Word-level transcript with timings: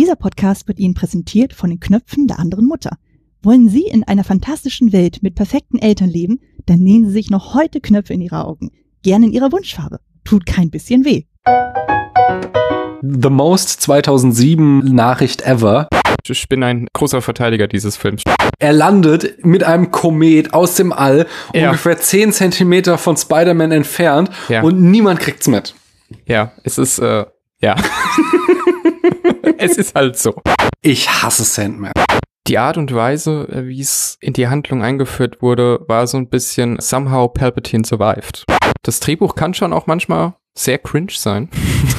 Dieser 0.00 0.16
Podcast 0.16 0.66
wird 0.66 0.78
Ihnen 0.78 0.94
präsentiert 0.94 1.52
von 1.52 1.68
den 1.68 1.78
Knöpfen 1.78 2.26
der 2.26 2.38
anderen 2.38 2.64
Mutter. 2.66 2.96
Wollen 3.42 3.68
Sie 3.68 3.82
in 3.82 4.02
einer 4.02 4.24
fantastischen 4.24 4.94
Welt 4.94 5.18
mit 5.22 5.34
perfekten 5.34 5.78
Eltern 5.78 6.08
leben? 6.08 6.40
Dann 6.64 6.78
nähen 6.78 7.04
Sie 7.04 7.10
sich 7.10 7.28
noch 7.28 7.52
heute 7.52 7.82
Knöpfe 7.82 8.14
in 8.14 8.22
Ihre 8.22 8.46
Augen. 8.46 8.70
Gerne 9.02 9.26
in 9.26 9.32
Ihrer 9.32 9.52
Wunschfarbe. 9.52 10.00
Tut 10.24 10.46
kein 10.46 10.70
bisschen 10.70 11.04
weh. 11.04 11.24
The 13.02 13.28
Most 13.28 13.82
2007 13.82 14.78
Nachricht 14.94 15.42
ever. 15.42 15.86
Ich 16.26 16.48
bin 16.48 16.62
ein 16.62 16.88
großer 16.94 17.20
Verteidiger 17.20 17.68
dieses 17.68 17.98
Films. 17.98 18.22
Er 18.58 18.72
landet 18.72 19.44
mit 19.44 19.64
einem 19.64 19.90
Komet 19.90 20.54
aus 20.54 20.76
dem 20.76 20.94
All, 20.94 21.26
Ja. 21.52 21.66
ungefähr 21.66 21.98
10 21.98 22.32
Zentimeter 22.32 22.96
von 22.96 23.18
Spider-Man 23.18 23.70
entfernt 23.70 24.30
Ja. 24.48 24.62
und 24.62 24.80
niemand 24.80 25.20
kriegt's 25.20 25.46
mit. 25.46 25.74
Ja, 26.24 26.52
es 26.64 26.78
ist, 26.78 27.00
äh, 27.00 27.26
ja. 27.62 27.76
es 29.58 29.76
ist 29.76 29.94
halt 29.94 30.18
so. 30.18 30.40
Ich 30.82 31.08
hasse 31.08 31.44
Sandman. 31.44 31.92
Die 32.46 32.58
Art 32.58 32.78
und 32.78 32.92
Weise, 32.94 33.46
äh, 33.50 33.66
wie 33.66 33.80
es 33.80 34.16
in 34.20 34.32
die 34.32 34.48
Handlung 34.48 34.82
eingeführt 34.82 35.42
wurde, 35.42 35.84
war 35.86 36.06
so 36.06 36.16
ein 36.16 36.28
bisschen 36.28 36.78
somehow 36.80 37.28
Palpatine 37.28 37.84
survived. 37.84 38.44
Das 38.82 39.00
Drehbuch 39.00 39.34
kann 39.34 39.54
schon 39.54 39.72
auch 39.72 39.86
manchmal 39.86 40.34
sehr 40.56 40.78
cringe 40.78 41.12
sein. 41.12 41.48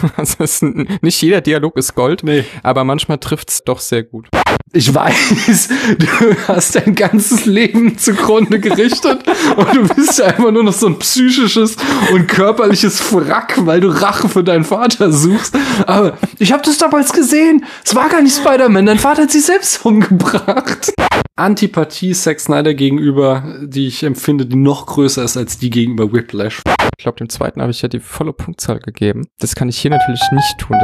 also 0.18 0.66
nicht 1.02 1.22
jeder 1.22 1.42
Dialog 1.42 1.78
ist 1.78 1.96
Gold, 1.96 2.24
Nee. 2.24 2.44
aber 2.64 2.84
manchmal 2.84 3.18
trifft's 3.18 3.64
doch 3.64 3.80
sehr 3.80 4.04
gut. 4.04 4.28
Ich 4.74 4.94
weiß, 4.94 5.68
du 5.98 6.08
hast 6.48 6.76
dein 6.76 6.96
ganzes 6.96 7.46
Leben 7.46 7.98
zugrunde 7.98 8.60
gerichtet 8.60 9.20
und 9.58 9.76
du 9.76 9.94
bist 9.96 10.22
einfach 10.22 10.52
nur 10.52 10.64
noch 10.64 10.74
so 10.74 10.88
ein 10.88 10.98
psychisches 11.00 11.76
und 12.14 12.28
körperliches 12.28 13.14
Wrack, 13.14 13.56
weil 13.66 13.82
du 13.82 13.90
Rache 13.90 14.30
für 14.30 14.44
deinen 14.46 14.64
Vater 14.64 15.12
suchst. 15.12 15.58
Aber 15.88 16.18
ich 16.40 16.54
habe 16.54 16.64
das 16.66 16.78
damals 16.78 17.12
gesehen. 17.12 17.66
Es 17.84 17.96
war 17.96 18.08
gar 18.08 18.22
nicht 18.22 18.36
Spider-Man. 18.38 18.86
Dein 18.86 19.00
Vater 19.00 19.24
hat 19.24 19.32
sich 19.32 19.44
selbst 19.46 19.86
umgebracht. 19.86 20.94
Antipathie 21.36 22.14
Zack 22.14 22.40
Snyder 22.40 22.74
gegenüber, 22.74 23.44
die 23.64 23.88
ich 23.88 24.04
empfinde, 24.04 24.46
die 24.46 24.56
noch 24.56 24.86
größer 24.86 25.24
ist 25.24 25.36
als 25.38 25.58
die 25.58 25.70
gegenüber 25.70 26.14
Whiplash. 26.14 26.62
Ich 27.02 27.04
glaube, 27.04 27.18
dem 27.18 27.30
zweiten 27.30 27.64
habe 27.64 27.72
ich 27.72 27.82
ja 27.82 27.90
die 27.90 28.00
volle 28.00 28.32
Punktzahl 28.32 28.78
gegeben. 28.78 29.26
Das 29.40 29.56
kann 29.56 29.68
ich 29.68 29.80
hier 29.80 29.90
natürlich 29.90 30.22
nicht 30.32 30.60
tun. 30.60 30.78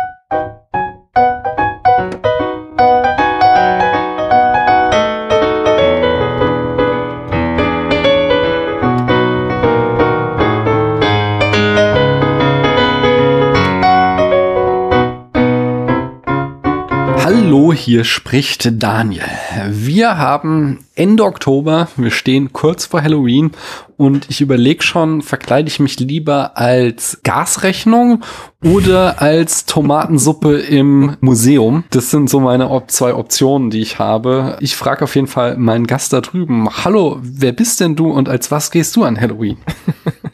Hallo, 17.47 17.71
hier 17.71 18.03
spricht 18.03 18.83
Daniel. 18.83 19.23
Wir 19.69 20.17
haben 20.17 20.83
Ende 20.95 21.23
Oktober, 21.23 21.87
wir 21.95 22.11
stehen 22.11 22.51
kurz 22.51 22.87
vor 22.87 23.01
Halloween 23.01 23.51
und 23.95 24.29
ich 24.29 24.41
überlege 24.41 24.83
schon, 24.83 25.21
verkleide 25.21 25.69
ich 25.69 25.79
mich 25.79 25.97
lieber 25.97 26.57
als 26.57 27.21
Gasrechnung 27.23 28.21
oder 28.65 29.21
als 29.21 29.65
Tomatensuppe 29.65 30.57
im 30.57 31.15
Museum. 31.21 31.85
Das 31.89 32.11
sind 32.11 32.29
so 32.29 32.41
meine 32.41 32.69
Op 32.69 32.91
zwei 32.91 33.13
Optionen, 33.13 33.69
die 33.69 33.79
ich 33.79 33.97
habe. 33.97 34.57
Ich 34.59 34.75
frage 34.75 35.05
auf 35.05 35.15
jeden 35.15 35.27
Fall 35.27 35.55
meinen 35.55 35.87
Gast 35.87 36.11
da 36.11 36.19
drüben. 36.19 36.67
Hallo, 36.83 37.17
wer 37.21 37.53
bist 37.53 37.79
denn 37.79 37.95
du 37.95 38.11
und 38.11 38.27
als 38.27 38.51
was 38.51 38.71
gehst 38.71 38.93
du 38.97 39.05
an 39.05 39.17
Halloween? 39.17 39.55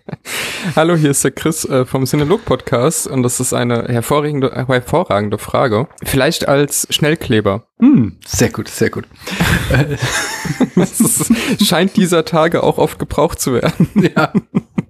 Hallo, 0.76 0.96
hier 0.96 1.12
ist 1.12 1.24
der 1.24 1.32
Chris 1.32 1.66
äh, 1.66 1.86
vom 1.86 2.06
Cinelog 2.06 2.46
Podcast 2.46 3.08
und 3.08 3.24
das 3.24 3.40
ist 3.40 3.54
eine 3.54 3.84
hervorragende, 3.88 4.52
äh, 4.52 4.66
hervorragende 4.66 5.38
Frage. 5.38 5.88
Vielleicht 6.04 6.48
als 6.48 6.88
Schnellkleber. 6.90 7.68
Hm, 7.80 8.18
sehr 8.26 8.50
gut, 8.50 8.70
sehr 8.70 8.90
gut. 8.90 9.06
Ist, 10.76 11.34
scheint 11.66 11.98
dieser 11.98 12.24
Tage 12.24 12.64
auch 12.64 12.78
oft 12.78 12.98
gebraucht 13.00 13.40
zu 13.42 13.54
werden. 13.54 13.90
Ja. 14.16 14.32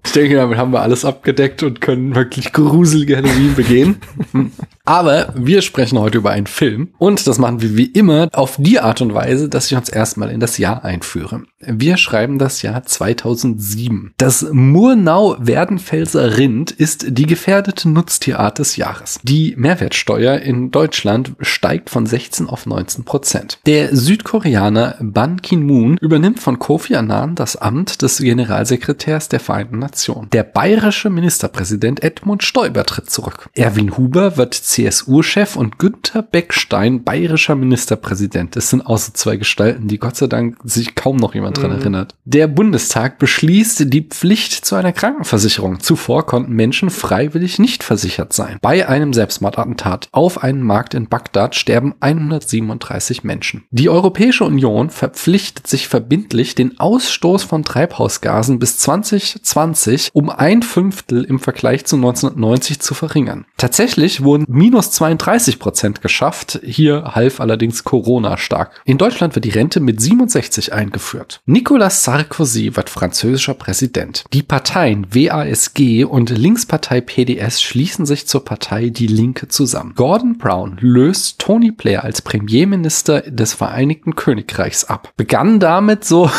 Ich 0.05 0.11
denke, 0.11 0.35
damit 0.35 0.57
haben 0.57 0.73
wir 0.73 0.81
alles 0.81 1.05
abgedeckt 1.05 1.63
und 1.63 1.79
können 1.79 2.13
wirklich 2.13 2.51
gruselige 2.51 3.15
Halloween 3.15 3.55
begehen. 3.55 4.01
Aber 4.85 5.33
wir 5.35 5.61
sprechen 5.61 5.97
heute 5.97 6.17
über 6.17 6.31
einen 6.31 6.45
Film 6.45 6.89
und 6.97 7.25
das 7.25 7.39
machen 7.39 7.61
wir 7.61 7.77
wie 7.77 7.85
immer 7.85 8.27
auf 8.33 8.57
die 8.59 8.81
Art 8.81 8.99
und 8.99 9.13
Weise, 9.13 9.47
dass 9.47 9.71
ich 9.71 9.77
uns 9.77 9.87
erstmal 9.87 10.29
in 10.29 10.41
das 10.41 10.57
Jahr 10.57 10.83
einführe. 10.83 11.43
Wir 11.59 11.95
schreiben 11.95 12.37
das 12.37 12.61
Jahr 12.61 12.83
2007. 12.83 14.13
Das 14.17 14.45
Murnau-Werdenfelser 14.51 16.37
Rind 16.37 16.71
ist 16.71 17.17
die 17.17 17.25
gefährdete 17.25 17.87
Nutztierart 17.87 18.59
des 18.59 18.75
Jahres. 18.75 19.21
Die 19.23 19.53
Mehrwertsteuer 19.57 20.39
in 20.39 20.71
Deutschland 20.71 21.31
steigt 21.39 21.89
von 21.89 22.05
16 22.05 22.49
auf 22.49 22.65
19 22.65 23.05
Prozent. 23.05 23.59
Der 23.65 23.95
Südkoreaner 23.95 24.97
Ban 24.99 25.41
Ki-moon 25.41 25.95
übernimmt 26.01 26.41
von 26.41 26.59
Kofi 26.59 26.95
Annan 26.95 27.35
das 27.35 27.55
Amt 27.55 28.01
des 28.01 28.17
Generalsekretärs 28.17 29.29
der 29.29 29.39
Vereinten 29.39 29.79
Nationen. 29.79 30.29
Der 30.31 30.43
bayerische 30.43 31.09
Ministerpräsident 31.09 32.03
Edmund 32.03 32.43
Stoiber 32.43 32.85
tritt 32.85 33.09
zurück. 33.09 33.47
Erwin 33.53 33.95
Huber 33.95 34.35
wird 34.35 34.53
CSU-Chef 34.73 35.55
und 35.55 35.77
Günther 35.77 36.23
Beckstein 36.23 37.03
bayerischer 37.03 37.53
Ministerpräsident. 37.53 38.55
Das 38.55 38.71
sind 38.71 38.83
so 38.87 38.97
zwei 39.13 39.37
Gestalten, 39.37 39.87
die 39.87 39.99
Gott 39.99 40.15
sei 40.15 40.25
Dank 40.25 40.57
sich 40.63 40.95
kaum 40.95 41.17
noch 41.17 41.35
jemand 41.35 41.61
dran 41.61 41.71
erinnert. 41.71 42.15
Der 42.25 42.47
Bundestag 42.47 43.19
beschließt 43.19 43.93
die 43.93 44.01
Pflicht 44.01 44.65
zu 44.65 44.75
einer 44.75 44.91
Krankenversicherung. 44.91 45.79
Zuvor 45.79 46.25
konnten 46.25 46.53
Menschen 46.53 46.89
freiwillig 46.89 47.59
nicht 47.59 47.83
versichert 47.83 48.33
sein. 48.33 48.57
Bei 48.63 48.87
einem 48.89 49.13
Selbstmordattentat 49.13 50.09
auf 50.11 50.41
einen 50.41 50.63
Markt 50.63 50.95
in 50.95 51.07
Bagdad 51.07 51.53
sterben 51.53 51.93
137 51.99 53.23
Menschen. 53.23 53.65
Die 53.69 53.89
Europäische 53.89 54.43
Union 54.43 54.89
verpflichtet 54.89 55.67
sich 55.67 55.87
verbindlich, 55.87 56.55
den 56.55 56.79
Ausstoß 56.79 57.43
von 57.43 57.63
Treibhausgasen 57.63 58.57
bis 58.57 58.79
2020 58.79 60.09
um 60.13 60.31
ein 60.31 60.63
Fünftel 60.63 61.23
im 61.23 61.39
Vergleich 61.39 61.85
zu 61.85 61.95
1990 61.97 62.79
zu 62.79 62.95
verringern. 62.95 63.45
Tatsächlich 63.57 64.23
wurden 64.23 64.45
minus 64.63 64.91
32 64.91 65.59
Prozent 65.59 66.01
geschafft. 66.01 66.61
Hier 66.63 67.15
half 67.15 67.41
allerdings 67.41 67.83
Corona 67.83 68.37
stark. 68.37 68.71
In 68.85 68.97
Deutschland 68.97 69.35
wird 69.35 69.43
die 69.43 69.49
Rente 69.49 69.81
mit 69.81 69.99
67 69.99 70.71
eingeführt. 70.71 71.41
Nicolas 71.45 72.05
Sarkozy 72.05 72.77
wird 72.77 72.89
französischer 72.89 73.55
Präsident. 73.55 74.23
Die 74.31 74.41
Parteien 74.41 75.07
WASG 75.13 76.05
und 76.05 76.29
Linkspartei 76.29 77.01
PDS 77.01 77.61
schließen 77.61 78.05
sich 78.05 78.25
zur 78.25 78.45
Partei 78.45 78.87
Die 78.87 79.07
Linke 79.07 79.49
zusammen. 79.49 79.95
Gordon 79.97 80.37
Brown 80.37 80.77
löst 80.79 81.39
Tony 81.39 81.71
Blair 81.71 82.05
als 82.05 82.21
Premierminister 82.21 83.19
des 83.23 83.53
Vereinigten 83.53 84.15
Königreichs 84.15 84.85
ab. 84.85 85.11
Begann 85.17 85.59
damit 85.59 86.05
so 86.05 86.31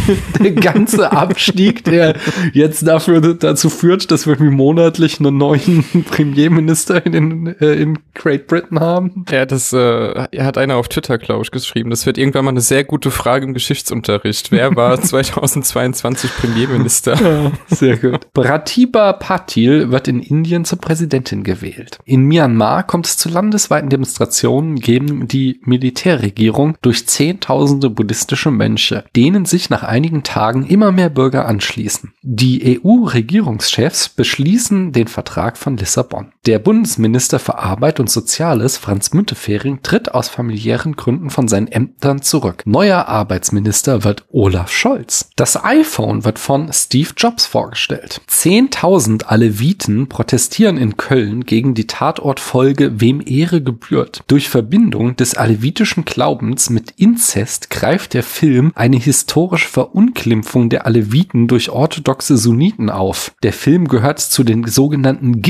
der 0.40 0.52
ganze 0.52 1.12
Abstieg, 1.12 1.84
der 1.84 2.16
jetzt 2.52 2.86
dafür 2.86 3.34
dazu 3.34 3.70
führt, 3.70 4.10
dass 4.10 4.26
wir 4.26 4.38
monatlich 4.38 5.20
einen 5.20 5.36
neuen 5.36 5.84
Premierminister 6.10 7.04
in, 7.06 7.14
in, 7.14 7.56
äh, 7.62 7.74
in 7.74 7.98
Great 8.14 8.46
Britain 8.46 8.80
haben. 8.80 9.24
Ja, 9.30 9.46
das 9.46 9.72
äh, 9.72 10.26
hat 10.38 10.58
einer 10.58 10.76
auf 10.76 10.88
Twitter, 10.88 11.18
glaube 11.18 11.42
ich, 11.44 11.50
geschrieben. 11.50 11.90
Das 11.90 12.04
wird 12.06 12.18
irgendwann 12.18 12.44
mal 12.44 12.50
eine 12.50 12.60
sehr 12.60 12.84
gute 12.84 13.10
Frage 13.10 13.46
im 13.46 13.54
Geschichtsunterricht. 13.54 14.52
Wer 14.52 14.76
war 14.76 15.00
2022 15.02 16.30
Premierminister? 16.36 17.14
Ja, 17.14 17.52
sehr 17.66 17.96
gut. 17.96 18.32
Pratibha 18.32 19.12
Patil 19.14 19.90
wird 19.90 20.08
in 20.08 20.20
Indien 20.20 20.64
zur 20.64 20.78
Präsidentin 20.78 21.44
gewählt. 21.44 21.98
In 22.04 22.24
Myanmar 22.24 22.82
kommt 22.82 23.06
es 23.06 23.16
zu 23.16 23.28
landesweiten 23.28 23.88
Demonstrationen 23.88 24.76
gegen 24.76 25.28
die 25.28 25.60
Militärregierung 25.64 26.76
durch 26.82 27.06
zehntausende 27.06 27.90
buddhistische 27.90 28.50
Mönche, 28.50 29.04
denen 29.16 29.46
sich 29.46 29.70
nach 29.70 29.82
einigen 29.82 30.22
Tagen 30.22 30.66
immer 30.66 30.92
mehr 30.92 31.10
Bürger 31.10 31.46
anschließen. 31.46 32.12
Die 32.22 32.80
EU-Regierungschefs 32.84 34.08
beschließen 34.10 34.92
den 34.92 35.08
Vertrag 35.08 35.56
von 35.56 35.76
Lissabon. 35.76 36.32
Der 36.44 36.58
Bundesminister 36.58 37.38
für 37.38 37.60
Arbeit 37.60 38.00
und 38.00 38.10
Soziales, 38.10 38.76
Franz 38.76 39.12
Müntefering, 39.12 39.78
tritt 39.84 40.12
aus 40.12 40.28
familiären 40.28 40.96
Gründen 40.96 41.30
von 41.30 41.46
seinen 41.46 41.68
Ämtern 41.68 42.20
zurück. 42.20 42.64
Neuer 42.64 43.06
Arbeitsminister 43.06 44.02
wird 44.02 44.24
Olaf 44.32 44.72
Scholz. 44.72 45.30
Das 45.36 45.62
iPhone 45.62 46.24
wird 46.24 46.40
von 46.40 46.72
Steve 46.72 47.10
Jobs 47.16 47.46
vorgestellt. 47.46 48.22
10.000 48.28 49.26
Aleviten 49.26 50.08
protestieren 50.08 50.78
in 50.78 50.96
Köln 50.96 51.44
gegen 51.44 51.74
die 51.74 51.86
Tatortfolge 51.86 53.00
Wem 53.00 53.22
Ehre 53.24 53.62
gebührt. 53.62 54.24
Durch 54.26 54.48
Verbindung 54.48 55.14
des 55.14 55.36
alevitischen 55.36 56.04
Glaubens 56.04 56.70
mit 56.70 56.90
Inzest 56.96 57.70
greift 57.70 58.14
der 58.14 58.24
Film 58.24 58.72
eine 58.74 58.96
historische 58.96 59.68
Verunglimpfung 59.68 60.70
der 60.70 60.86
Aleviten 60.86 61.46
durch 61.46 61.70
orthodoxe 61.70 62.36
Sunniten 62.36 62.90
auf. 62.90 63.30
Der 63.44 63.52
Film 63.52 63.86
gehört 63.86 64.18
zu 64.18 64.42
den 64.42 64.66
sogenannten 64.66 65.40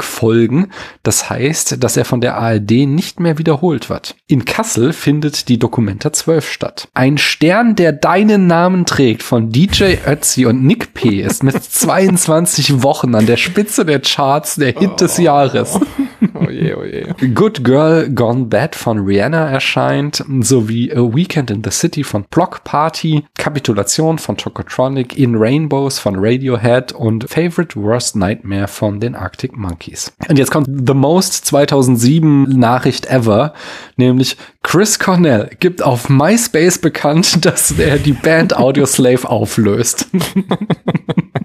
Giftschrankfolgen, 0.00 0.72
das 1.02 1.30
heißt, 1.30 1.82
dass 1.82 1.96
er 1.96 2.04
von 2.04 2.20
der 2.20 2.36
ARD 2.36 2.86
nicht 2.86 3.20
mehr 3.20 3.38
wiederholt 3.38 3.90
wird. 3.90 4.16
In 4.26 4.44
Kassel 4.44 4.92
findet 4.92 5.48
die 5.48 5.58
Documenta 5.58 6.12
12 6.12 6.50
statt. 6.50 6.88
Ein 6.94 7.18
Stern, 7.18 7.76
der 7.76 7.92
deinen 7.92 8.46
Namen 8.46 8.86
trägt, 8.86 9.22
von 9.22 9.50
DJ 9.50 9.96
Ötzi 10.06 10.46
und 10.46 10.64
Nick 10.64 10.94
P. 10.94 11.20
ist 11.20 11.42
mit 11.42 11.62
22 11.70 12.82
Wochen 12.82 13.14
an 13.14 13.26
der 13.26 13.36
Spitze 13.36 13.84
der 13.84 14.00
Charts 14.00 14.56
der 14.56 14.72
Hit 14.72 15.00
des 15.00 15.18
Jahres. 15.18 15.78
Oh 16.34 16.50
je, 16.50 16.74
oh 16.74 16.84
je. 16.84 17.28
Good 17.34 17.64
Girl 17.64 18.08
Gone 18.10 18.46
Bad 18.46 18.74
von 18.74 18.98
Rihanna 18.98 19.50
erscheint, 19.50 20.24
sowie 20.40 20.92
A 20.92 21.00
Weekend 21.14 21.50
in 21.50 21.62
the 21.64 21.70
City 21.70 22.04
von 22.04 22.24
Block 22.30 22.64
Party, 22.64 23.24
Kapitulation 23.38 24.18
von 24.18 24.36
Tokotronic, 24.36 25.18
In 25.18 25.36
Rainbows 25.36 25.98
von 25.98 26.16
Radiohead 26.18 26.92
und 26.92 27.28
Favorite 27.28 27.80
Worst 27.80 28.16
Nightmare 28.16 28.68
von 28.68 29.00
den 29.00 29.14
Arctic 29.14 29.56
Monkeys. 29.56 30.12
Und 30.28 30.38
jetzt 30.38 30.50
kommt 30.50 30.68
The 30.86 30.94
Most 30.94 31.46
2007 31.46 32.44
Nachricht 32.58 33.06
ever, 33.06 33.54
nämlich 33.96 34.36
Chris 34.62 34.98
Cornell 34.98 35.50
gibt 35.58 35.82
auf 35.82 36.08
MySpace 36.08 36.78
bekannt, 36.78 37.44
dass 37.44 37.72
er 37.72 37.98
die 37.98 38.12
Band 38.12 38.56
Audioslave 38.56 39.28
auflöst. 39.28 40.08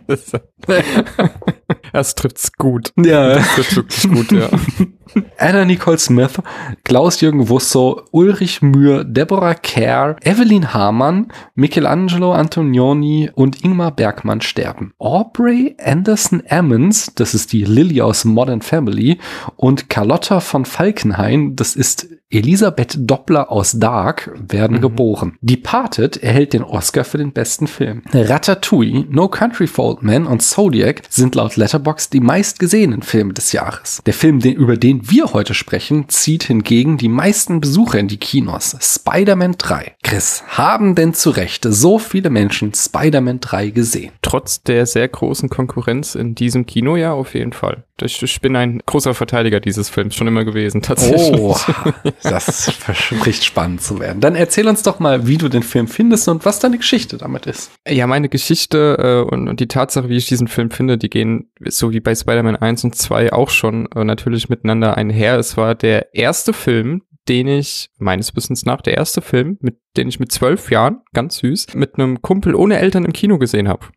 Das 1.93 2.15
trifft's 2.15 2.53
gut. 2.53 2.91
Ja. 2.97 3.35
Das 3.35 3.55
trifft 3.55 3.75
wirklich 3.75 4.11
gut, 4.11 4.31
ja. 4.31 4.49
Anna 5.37 5.65
Nicole 5.65 5.97
Smith, 5.97 6.41
Klaus-Jürgen 6.83 7.47
Wusso, 7.47 8.01
Ulrich 8.11 8.61
Mühr, 8.61 9.03
Deborah 9.03 9.53
Kerr, 9.53 10.17
Evelyn 10.21 10.73
Hamann, 10.73 11.27
Michelangelo 11.53 12.33
Antonioni 12.33 13.29
und 13.33 13.63
Ingmar 13.63 13.91
Bergmann 13.91 14.41
sterben. 14.41 14.93
Aubrey 14.97 15.77
Anderson 15.81 16.43
Ammons, 16.49 17.13
das 17.15 17.33
ist 17.33 17.53
die 17.53 17.63
Lily 17.63 18.01
aus 18.01 18.25
Modern 18.25 18.61
Family, 18.61 19.19
und 19.55 19.89
Carlotta 19.89 20.39
von 20.39 20.65
Falkenhayn, 20.65 21.55
das 21.55 21.75
ist 21.75 22.07
Elisabeth 22.31 22.95
Doppler 22.99 23.51
aus 23.51 23.73
Dark, 23.73 24.31
werden 24.49 24.77
Mhm. 24.77 24.81
geboren. 24.81 25.37
Departed 25.41 26.17
erhält 26.17 26.53
den 26.53 26.63
Oscar 26.63 27.03
für 27.03 27.19
den 27.19 27.31
besten 27.31 27.67
Film. 27.67 28.01
Ratatouille, 28.11 29.05
No 29.09 29.27
Country 29.27 29.67
for 29.67 29.85
Old 29.89 30.03
Men 30.03 30.25
und 30.25 30.41
Zodiac 30.41 31.03
sind 31.09 31.35
laut 31.35 31.55
Letterboxd 31.55 32.11
die 32.13 32.19
meistgesehenen 32.19 33.03
Filme 33.03 33.33
des 33.33 33.51
Jahres. 33.51 34.01
Der 34.05 34.13
Film, 34.13 34.39
den, 34.39 34.55
über 34.55 34.75
den 34.75 35.09
wir 35.09 35.33
heute 35.33 35.53
sprechen, 35.53 36.09
zieht 36.09 36.43
hingegen 36.43 36.97
die 36.97 37.09
meisten 37.09 37.61
Besucher 37.61 37.99
in 37.99 38.07
die 38.07 38.17
Kinos. 38.17 38.75
Spider-Man 38.81 39.55
3. 39.59 39.95
Chris, 40.03 40.43
haben 40.47 40.95
denn 40.95 41.13
zu 41.13 41.29
Recht 41.29 41.65
so 41.69 41.99
viele 41.99 42.31
Menschen 42.31 42.73
Spider-Man 42.73 43.39
3 43.39 43.69
gesehen? 43.69 44.11
Trotz 44.23 44.63
der 44.63 44.87
sehr 44.87 45.07
großen 45.07 45.49
Konkurrenz 45.49 46.15
in 46.15 46.33
diesem 46.35 46.65
Kino, 46.65 46.95
ja, 46.95 47.13
auf 47.13 47.35
jeden 47.35 47.53
Fall. 47.53 47.83
Ich, 48.01 48.21
ich 48.21 48.41
bin 48.41 48.57
ein 48.57 48.81
großer 48.85 49.13
Verteidiger 49.13 49.61
dieses 49.61 49.89
Films, 49.89 50.15
schon 50.15 50.27
immer 50.27 50.43
gewesen, 50.43 50.81
tatsächlich. 50.81 51.39
Oh, 51.39 51.55
das 52.29 52.69
verspricht 52.71 53.43
spannend 53.43 53.81
zu 53.81 53.99
werden. 53.99 54.21
Dann 54.21 54.35
erzähl 54.35 54.67
uns 54.67 54.83
doch 54.83 54.99
mal, 54.99 55.27
wie 55.27 55.37
du 55.37 55.49
den 55.49 55.63
Film 55.63 55.87
findest 55.87 56.27
und 56.27 56.45
was 56.45 56.59
deine 56.59 56.77
Geschichte 56.77 57.17
damit 57.17 57.45
ist. 57.45 57.71
Ja, 57.87 58.07
meine 58.07 58.29
Geschichte 58.29 59.25
äh, 59.27 59.33
und, 59.33 59.47
und 59.47 59.59
die 59.59 59.67
Tatsache, 59.67 60.09
wie 60.09 60.17
ich 60.17 60.27
diesen 60.27 60.47
Film 60.47 60.71
finde, 60.71 60.97
die 60.97 61.09
gehen 61.09 61.49
so 61.67 61.91
wie 61.91 61.99
bei 61.99 62.15
Spider-Man 62.15 62.55
1 62.55 62.83
und 62.83 62.95
2 62.95 63.33
auch 63.33 63.49
schon 63.49 63.87
äh, 63.95 64.03
natürlich 64.03 64.49
miteinander 64.49 64.97
einher. 64.97 65.37
Es 65.37 65.57
war 65.57 65.75
der 65.75 66.13
erste 66.13 66.53
Film, 66.53 67.01
den 67.27 67.47
ich, 67.47 67.89
meines 67.97 68.35
Wissens 68.35 68.65
nach, 68.65 68.81
der 68.81 68.95
erste 68.95 69.21
Film, 69.21 69.57
mit 69.61 69.77
den 69.97 70.07
ich 70.07 70.19
mit 70.19 70.31
zwölf 70.31 70.69
Jahren, 70.69 71.01
ganz 71.13 71.37
süß, 71.37 71.73
mit 71.73 71.95
einem 71.95 72.21
Kumpel 72.21 72.55
ohne 72.55 72.77
Eltern 72.77 73.05
im 73.05 73.13
Kino 73.13 73.37
gesehen 73.37 73.67
habe. 73.67 73.87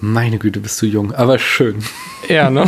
Meine 0.00 0.38
Güte, 0.38 0.60
bist 0.60 0.80
du 0.80 0.86
jung, 0.86 1.12
aber 1.12 1.38
schön. 1.38 1.76
Ja, 2.28 2.50
ne? 2.50 2.64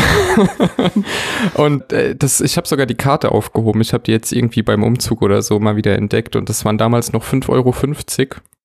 und 1.55 1.93
äh, 1.93 2.17
das, 2.17 2.41
ich 2.41 2.57
habe 2.57 2.67
sogar 2.67 2.87
die 2.87 2.97
Karte 2.97 3.31
aufgehoben. 3.31 3.81
Ich 3.81 3.93
habe 3.93 4.03
die 4.03 4.11
jetzt 4.11 4.33
irgendwie 4.33 4.63
beim 4.63 4.83
Umzug 4.83 5.23
oder 5.23 5.41
so 5.43 5.61
mal 5.61 5.77
wieder 5.77 5.95
entdeckt 5.95 6.35
und 6.35 6.49
das 6.49 6.65
waren 6.65 6.79
damals 6.79 7.13
noch 7.13 7.25
5,50 7.25 7.49
Euro, 7.51 7.75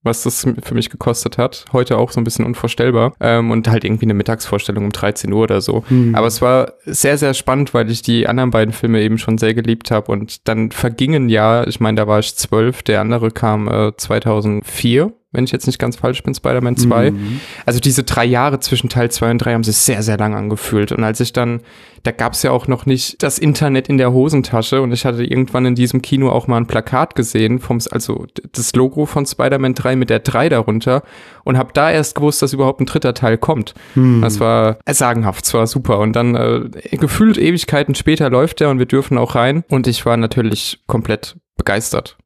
was 0.02 0.24
das 0.24 0.48
für 0.64 0.74
mich 0.74 0.90
gekostet 0.90 1.38
hat. 1.38 1.66
Heute 1.74 1.98
auch 1.98 2.12
so 2.12 2.20
ein 2.20 2.24
bisschen 2.24 2.46
unvorstellbar. 2.46 3.14
Ähm, 3.20 3.52
und 3.52 3.68
halt 3.68 3.84
irgendwie 3.84 4.06
eine 4.06 4.14
Mittagsvorstellung 4.14 4.86
um 4.86 4.92
13 4.92 5.32
Uhr 5.32 5.44
oder 5.44 5.62
so. 5.62 5.84
Aber 6.14 6.28
es 6.28 6.42
war 6.42 6.74
sehr, 6.86 7.18
sehr 7.18 7.34
spannend, 7.34 7.74
weil 7.74 7.90
ich 7.92 8.02
die 8.02 8.28
anderen 8.28 8.52
beiden 8.52 8.74
Filme 8.74 9.02
eben 9.02 9.18
schon 9.18 9.38
sehr 9.38 9.54
geliebt 9.54 9.92
habe. 9.92 10.12
Und 10.12 10.48
dann 10.48 10.72
vergingen 10.72 11.30
ja, 11.30 11.66
ich 11.68 11.80
meine, 11.80 11.98
da 11.98 12.08
war 12.08 12.20
ich 12.20 12.36
zwölf, 12.36 12.84
der 12.84 13.02
andere 13.02 13.32
kam 13.32 13.68
äh, 13.68 13.96
2004 13.98 15.12
wenn 15.36 15.44
ich 15.44 15.52
jetzt 15.52 15.68
nicht 15.68 15.80
ganz 15.80 15.98
falsch 15.98 16.24
bin, 16.24 16.34
Spider-Man 16.34 16.78
2. 16.78 17.12
Mhm. 17.12 17.40
Also 17.66 17.80
diese 17.80 18.04
drei 18.04 18.26
Jahre 18.26 18.60
zwischen 18.60 18.90
Teil 18.90 19.12
2 19.12 19.32
und 19.32 19.38
3 19.40 19.54
haben 19.54 19.64
sich 19.64 19.78
sehr, 19.78 20.04
sehr 20.04 20.18
lang 20.18 20.34
angefühlt. 20.36 20.92
Und 20.92 21.04
als 21.04 21.20
ich 21.20 21.34
dann, 21.34 21.62
da 22.04 22.12
gab 22.12 22.34
es 22.34 22.44
ja 22.44 22.52
auch 22.52 22.68
noch 22.68 22.86
nicht 22.86 23.22
das 23.24 23.40
Internet 23.40 23.90
in 23.90 23.98
der 23.98 24.14
Hosentasche 24.14 24.82
und 24.82 24.92
ich 24.92 25.06
hatte 25.06 25.24
irgendwann 25.24 25.66
in 25.66 25.76
diesem 25.76 26.02
Kino 26.02 26.30
auch 26.30 26.48
mal 26.48 26.58
ein 26.58 26.68
Plakat 26.68 27.16
gesehen, 27.16 27.60
vom, 27.60 27.80
also 27.92 28.26
das 28.52 28.74
Logo 28.76 29.06
von 29.06 29.26
Spider-Man 29.26 29.74
3 29.74 29.96
mit 29.96 30.10
der 30.10 30.20
3 30.20 30.50
darunter 30.50 31.04
und 31.44 31.58
habe 31.58 31.72
da 31.74 31.92
erst 31.92 32.16
gewusst, 32.16 32.42
dass 32.42 32.54
überhaupt 32.54 32.82
ein 32.82 32.86
dritter 32.86 33.14
Teil 33.14 33.38
kommt. 33.38 33.74
Mhm. 33.96 34.22
Das 34.22 34.40
war 34.40 34.78
sagenhaft, 34.90 35.46
es 35.46 35.54
war 35.54 35.68
super. 35.68 36.00
Und 36.00 36.14
dann 36.16 36.36
äh, 36.36 36.98
gefühlt 36.98 37.38
Ewigkeiten 37.38 37.96
später 37.96 38.30
läuft 38.30 38.62
er 38.62 38.70
und 38.70 38.80
wir 38.80 38.86
dürfen 38.86 39.18
auch 39.18 39.36
rein. 39.36 39.64
Und 39.70 39.88
ich 39.88 40.06
war 40.06 40.18
natürlich 40.18 40.80
komplett 40.88 41.38
begeistert. 41.58 42.18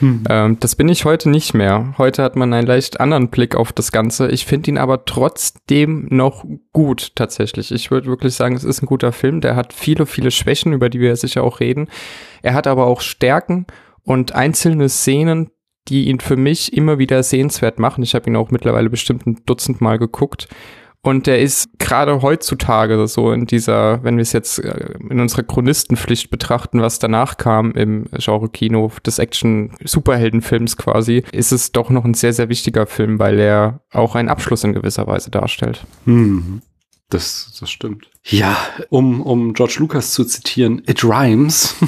Hm. 0.00 0.56
Das 0.60 0.76
bin 0.76 0.88
ich 0.88 1.04
heute 1.04 1.28
nicht 1.28 1.54
mehr. 1.54 1.94
Heute 1.98 2.22
hat 2.22 2.36
man 2.36 2.52
einen 2.52 2.66
leicht 2.66 3.00
anderen 3.00 3.28
Blick 3.28 3.54
auf 3.54 3.72
das 3.72 3.92
Ganze. 3.92 4.28
Ich 4.30 4.46
finde 4.46 4.70
ihn 4.70 4.78
aber 4.78 5.04
trotzdem 5.04 6.06
noch 6.10 6.44
gut 6.72 7.12
tatsächlich. 7.16 7.72
Ich 7.72 7.90
würde 7.90 8.08
wirklich 8.08 8.34
sagen, 8.34 8.54
es 8.54 8.64
ist 8.64 8.82
ein 8.82 8.86
guter 8.86 9.12
Film. 9.12 9.40
Der 9.40 9.56
hat 9.56 9.72
viele, 9.72 10.06
viele 10.06 10.30
Schwächen, 10.30 10.72
über 10.72 10.88
die 10.88 11.00
wir 11.00 11.14
sicher 11.16 11.42
auch 11.42 11.60
reden. 11.60 11.88
Er 12.42 12.54
hat 12.54 12.66
aber 12.66 12.86
auch 12.86 13.00
Stärken 13.00 13.66
und 14.02 14.34
einzelne 14.34 14.88
Szenen, 14.88 15.50
die 15.88 16.08
ihn 16.08 16.20
für 16.20 16.36
mich 16.36 16.72
immer 16.72 16.98
wieder 16.98 17.22
sehenswert 17.22 17.78
machen. 17.78 18.02
Ich 18.02 18.14
habe 18.14 18.30
ihn 18.30 18.36
auch 18.36 18.50
mittlerweile 18.50 18.90
bestimmt 18.90 19.26
ein 19.26 19.40
Dutzend 19.46 19.80
Mal 19.80 19.98
geguckt. 19.98 20.48
Und 21.02 21.26
der 21.26 21.40
ist 21.40 21.78
gerade 21.78 22.20
heutzutage 22.20 23.06
so 23.06 23.32
in 23.32 23.46
dieser, 23.46 24.04
wenn 24.04 24.16
wir 24.16 24.22
es 24.22 24.32
jetzt 24.32 24.58
äh, 24.58 24.94
in 25.08 25.18
unserer 25.18 25.44
Chronistenpflicht 25.44 26.30
betrachten, 26.30 26.82
was 26.82 26.98
danach 26.98 27.38
kam 27.38 27.72
im 27.72 28.04
Genre-Kino 28.12 28.92
des 29.06 29.18
Action-Superheldenfilms 29.18 30.76
quasi, 30.76 31.24
ist 31.32 31.52
es 31.52 31.72
doch 31.72 31.88
noch 31.88 32.04
ein 32.04 32.14
sehr, 32.14 32.34
sehr 32.34 32.50
wichtiger 32.50 32.86
Film, 32.86 33.18
weil 33.18 33.38
er 33.38 33.80
auch 33.90 34.14
einen 34.14 34.28
Abschluss 34.28 34.62
in 34.62 34.74
gewisser 34.74 35.06
Weise 35.06 35.30
darstellt. 35.30 35.86
Mhm. 36.04 36.60
Das, 37.10 37.52
das 37.58 37.68
stimmt. 37.68 38.08
Ja, 38.22 38.56
um, 38.90 39.22
um 39.22 39.54
George 39.54 39.76
Lucas 39.78 40.12
zu 40.12 40.24
zitieren, 40.24 40.82
it 40.86 41.04
rhymes. 41.04 41.74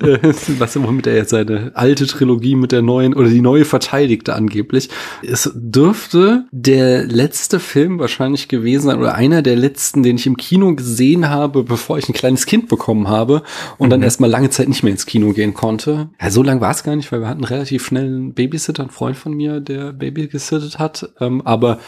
Äh, 0.00 0.18
Was 0.58 0.76
immer 0.76 0.90
mit 0.90 1.06
er 1.06 1.14
jetzt 1.14 1.30
seine 1.30 1.70
alte 1.74 2.06
Trilogie 2.06 2.56
mit 2.56 2.72
der 2.72 2.82
neuen 2.82 3.14
oder 3.14 3.28
die 3.28 3.40
neue 3.40 3.64
verteidigte 3.64 4.34
angeblich. 4.34 4.90
Es 5.22 5.50
dürfte 5.54 6.44
der 6.50 7.04
letzte 7.04 7.60
Film 7.60 7.98
wahrscheinlich 7.98 8.48
gewesen 8.48 8.88
sein 8.88 8.98
oder 8.98 9.14
einer 9.14 9.40
der 9.40 9.56
letzten, 9.56 10.02
den 10.02 10.16
ich 10.16 10.26
im 10.26 10.36
Kino 10.36 10.74
gesehen 10.74 11.28
habe, 11.28 11.62
bevor 11.62 11.96
ich 11.96 12.08
ein 12.08 12.12
kleines 12.12 12.44
Kind 12.46 12.68
bekommen 12.68 13.08
habe 13.08 13.42
und 13.78 13.90
dann 13.90 14.02
erstmal 14.02 14.30
lange 14.30 14.50
Zeit 14.50 14.68
nicht 14.68 14.82
mehr 14.82 14.92
ins 14.92 15.06
Kino 15.06 15.32
gehen 15.32 15.54
konnte. 15.54 16.10
Ja, 16.20 16.30
so 16.30 16.42
lang 16.42 16.60
war 16.60 16.72
es 16.72 16.82
gar 16.82 16.96
nicht, 16.96 17.10
weil 17.12 17.20
wir 17.20 17.28
hatten 17.28 17.44
relativ 17.44 17.86
schnell 17.86 18.06
einen 18.06 18.34
Babysitter, 18.34 18.82
einen 18.82 18.90
Freund 18.90 19.16
von 19.16 19.32
mir, 19.32 19.60
der 19.60 19.92
Baby 19.92 20.26
gesittet 20.26 20.78
hat. 20.78 21.08
Ähm, 21.20 21.40
aber 21.46 21.78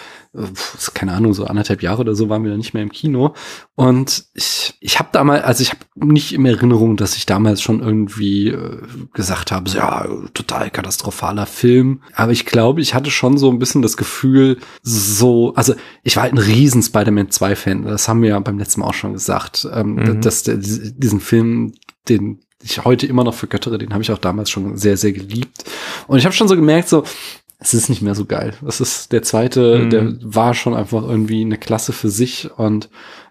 keine 0.94 1.12
Ahnung, 1.12 1.34
so 1.34 1.44
anderthalb 1.44 1.82
Jahre 1.82 2.00
oder 2.02 2.14
so 2.14 2.28
waren 2.28 2.44
wir 2.44 2.50
dann 2.50 2.58
nicht 2.58 2.72
mehr 2.72 2.82
im 2.84 2.92
Kino. 2.92 3.34
Und 3.74 4.26
ich, 4.34 4.74
ich 4.80 4.98
habe 5.00 5.08
damals, 5.12 5.42
also 5.44 5.62
ich 5.62 5.70
habe 5.70 5.80
nicht 5.96 6.32
in 6.32 6.46
Erinnerung, 6.46 6.96
dass 6.96 7.16
ich 7.16 7.26
damals 7.26 7.60
schon 7.62 7.80
irgendwie 7.80 8.48
äh, 8.48 8.80
gesagt 9.12 9.50
habe, 9.50 9.68
so, 9.68 9.78
ja, 9.78 10.06
total 10.34 10.70
katastrophaler 10.70 11.46
Film. 11.46 12.02
Aber 12.14 12.30
ich 12.32 12.46
glaube, 12.46 12.80
ich 12.80 12.94
hatte 12.94 13.10
schon 13.10 13.38
so 13.38 13.50
ein 13.50 13.58
bisschen 13.58 13.82
das 13.82 13.96
Gefühl, 13.96 14.58
so, 14.82 15.52
also 15.54 15.74
ich 16.04 16.14
war 16.16 16.22
halt 16.22 16.34
ein 16.34 16.38
riesen 16.38 16.82
Spider-Man 16.82 17.28
2-Fan. 17.28 17.82
Das 17.84 18.08
haben 18.08 18.22
wir 18.22 18.28
ja 18.30 18.38
beim 18.40 18.58
letzten 18.58 18.80
Mal 18.80 18.86
auch 18.86 18.94
schon 18.94 19.12
gesagt, 19.14 19.66
ähm, 19.72 19.94
Mhm. 19.96 20.20
dass 20.20 20.44
der, 20.44 20.56
diesen 20.58 21.20
Film, 21.20 21.72
den 22.08 22.40
ich 22.62 22.84
heute 22.84 23.06
immer 23.06 23.24
noch 23.24 23.34
vergöttere, 23.34 23.78
den 23.78 23.92
habe 23.92 24.02
ich 24.02 24.12
auch 24.12 24.18
damals 24.18 24.50
schon 24.50 24.76
sehr, 24.76 24.96
sehr 24.98 25.12
geliebt. 25.12 25.64
Und 26.06 26.18
ich 26.18 26.24
habe 26.26 26.34
schon 26.34 26.46
so 26.46 26.56
gemerkt, 26.56 26.88
so, 26.90 27.04
es 27.60 27.74
ist 27.74 27.88
nicht 27.90 28.02
mehr 28.02 28.14
so 28.14 28.24
geil. 28.24 28.54
Das 28.62 28.80
ist 28.80 29.12
der 29.12 29.22
zweite, 29.22 29.78
Mhm. 29.84 29.90
der 29.90 30.12
war 30.22 30.54
schon 30.54 30.74
einfach 30.74 31.02
irgendwie 31.02 31.42
eine 31.42 31.58
Klasse 31.58 31.92
für 31.92 32.08
sich 32.08 32.50
und 32.56 32.88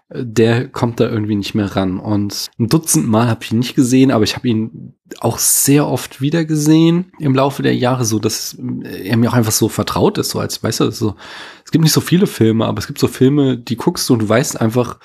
äh, 0.08 0.22
der 0.24 0.68
kommt 0.68 1.00
da 1.00 1.08
irgendwie 1.08 1.34
nicht 1.34 1.54
mehr 1.54 1.74
ran. 1.76 1.98
Und 1.98 2.46
ein 2.58 2.68
Dutzend 2.68 3.08
Mal 3.08 3.28
habe 3.28 3.42
ich 3.44 3.52
ihn 3.52 3.58
nicht 3.58 3.74
gesehen, 3.74 4.10
aber 4.12 4.22
ich 4.24 4.36
habe 4.36 4.46
ihn 4.48 4.94
auch 5.18 5.38
sehr 5.38 5.88
oft 5.88 6.20
wieder 6.20 6.44
gesehen 6.44 7.12
im 7.18 7.34
Laufe 7.34 7.62
der 7.64 7.74
Jahre, 7.74 8.04
so 8.04 8.18
dass 8.20 8.56
er 8.84 9.16
mir 9.16 9.30
auch 9.30 9.34
einfach 9.34 9.50
so 9.52 9.68
vertraut 9.68 10.16
ist, 10.18 10.30
so 10.30 10.38
als, 10.38 10.62
weißt 10.62 10.80
du, 10.80 10.90
so, 10.92 11.16
es 11.64 11.72
gibt 11.72 11.82
nicht 11.82 11.92
so 11.92 12.00
viele 12.00 12.28
Filme, 12.28 12.66
aber 12.66 12.78
es 12.78 12.86
gibt 12.86 13.00
so 13.00 13.08
Filme, 13.08 13.58
die 13.58 13.76
guckst 13.76 14.08
du 14.08 14.12
und 14.12 14.20
du 14.22 14.28
weißt 14.28 14.60
einfach, 14.60 14.98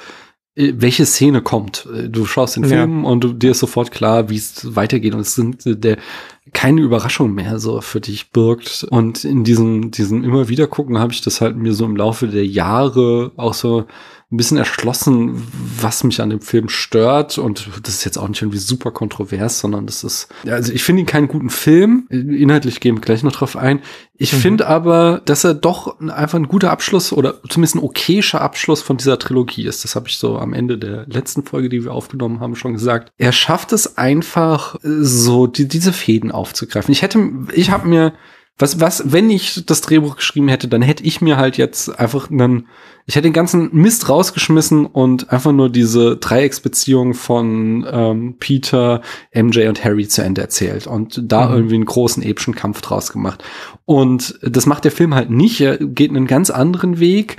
welche 0.55 1.05
Szene 1.05 1.41
kommt. 1.41 1.87
Äh, 1.93 2.09
Du 2.09 2.25
schaust 2.25 2.55
den 2.55 2.63
Ja. 2.63 2.69
Film 2.69 3.05
und 3.05 3.23
du, 3.23 3.33
dir 3.33 3.51
ist 3.51 3.59
sofort 3.59 3.91
klar, 3.91 4.29
wie 4.29 4.37
es 4.37 4.75
weitergeht. 4.75 5.13
Und 5.13 5.21
es 5.21 5.35
sind 5.35 5.65
äh, 5.65 5.75
der 5.75 5.97
keine 6.53 6.81
Überraschung 6.81 7.33
mehr 7.33 7.59
so 7.59 7.81
für 7.81 7.99
dich 7.99 8.31
birgt. 8.31 8.85
Und 8.89 9.25
in 9.25 9.43
diesem, 9.43 9.91
diesem 9.91 10.23
immer 10.23 10.47
wieder 10.47 10.67
gucken 10.67 10.99
habe 10.99 11.11
ich 11.11 11.21
das 11.21 11.41
halt 11.41 11.57
mir 11.57 11.73
so 11.73 11.85
im 11.85 11.95
Laufe 11.95 12.27
der 12.27 12.45
Jahre 12.45 13.31
auch 13.35 13.53
so 13.53 13.85
ein 14.31 14.37
bisschen 14.37 14.57
erschlossen, 14.57 15.47
was 15.79 16.03
mich 16.03 16.19
an 16.19 16.31
dem 16.31 16.41
Film 16.41 16.67
stört. 16.67 17.37
Und 17.37 17.69
das 17.83 17.95
ist 17.95 18.05
jetzt 18.05 18.17
auch 18.17 18.27
nicht 18.27 18.41
irgendwie 18.41 18.57
super 18.57 18.89
kontrovers, 18.89 19.59
sondern 19.59 19.85
das 19.85 20.03
ist, 20.03 20.29
also 20.47 20.73
ich 20.73 20.83
finde 20.83 21.01
ihn 21.01 21.05
keinen 21.05 21.27
guten 21.27 21.51
Film. 21.51 22.07
Inhaltlich 22.09 22.79
gehen 22.79 22.95
wir 22.95 23.01
gleich 23.01 23.21
noch 23.21 23.33
drauf 23.33 23.55
ein. 23.55 23.81
Ich 24.15 24.33
mhm. 24.33 24.37
finde 24.37 24.67
aber, 24.67 25.21
dass 25.25 25.43
er 25.43 25.53
doch 25.53 25.99
einfach 25.99 26.39
ein 26.39 26.47
guter 26.47 26.71
Abschluss 26.71 27.13
oder 27.13 27.35
zumindest 27.49 27.75
ein 27.75 27.83
okayischer 27.83 28.41
Abschluss 28.41 28.81
von 28.81 28.97
dieser 28.97 29.19
Trilogie 29.19 29.67
ist. 29.67 29.83
Das 29.83 29.95
habe 29.95 30.07
ich 30.07 30.17
so 30.17 30.39
am 30.39 30.53
Ende 30.53 30.79
der 30.79 31.05
letzten 31.07 31.43
Folge, 31.43 31.69
die 31.69 31.83
wir 31.83 31.93
aufgenommen 31.93 32.39
haben, 32.39 32.55
schon 32.55 32.73
gesagt. 32.73 33.11
Er 33.17 33.31
schafft 33.31 33.73
es 33.73 33.97
einfach, 33.97 34.75
so 34.81 35.45
die, 35.45 35.67
diese 35.67 35.93
Fäden 35.93 36.31
aufzugreifen. 36.31 36.91
Ich 36.91 37.03
hätte, 37.03 37.29
ich 37.53 37.69
habe 37.69 37.87
mir 37.87 38.13
was, 38.57 38.79
was, 38.79 39.11
wenn 39.11 39.29
ich 39.29 39.65
das 39.65 39.81
Drehbuch 39.81 40.15
geschrieben 40.15 40.47
hätte, 40.47 40.69
dann 40.69 40.81
hätte 40.81 41.03
ich 41.03 41.19
mir 41.19 41.35
halt 41.35 41.57
jetzt 41.57 41.99
einfach 41.99 42.31
einen, 42.31 42.67
ich 43.05 43.15
hätte 43.15 43.27
den 43.27 43.33
ganzen 43.33 43.69
Mist 43.73 44.07
rausgeschmissen 44.07 44.85
und 44.85 45.29
einfach 45.31 45.51
nur 45.51 45.69
diese 45.69 46.15
Dreiecksbeziehung 46.15 47.15
von 47.15 47.85
ähm, 47.89 48.35
Peter, 48.39 49.01
MJ 49.33 49.67
und 49.67 49.83
Harry 49.83 50.07
zu 50.07 50.23
Ende 50.23 50.41
erzählt 50.41 50.87
und 50.87 51.21
da 51.23 51.47
mhm. 51.47 51.55
irgendwie 51.55 51.75
einen 51.75 51.85
großen 51.85 52.23
epischen 52.23 52.55
Kampf 52.55 52.79
draus 52.79 53.11
gemacht. 53.11 53.43
Und 53.83 54.39
das 54.41 54.65
macht 54.65 54.85
der 54.85 54.91
Film 54.91 55.13
halt 55.13 55.29
nicht. 55.29 55.59
Er 55.59 55.77
geht 55.77 56.11
einen 56.11 56.27
ganz 56.27 56.49
anderen 56.49 56.99
Weg, 56.99 57.35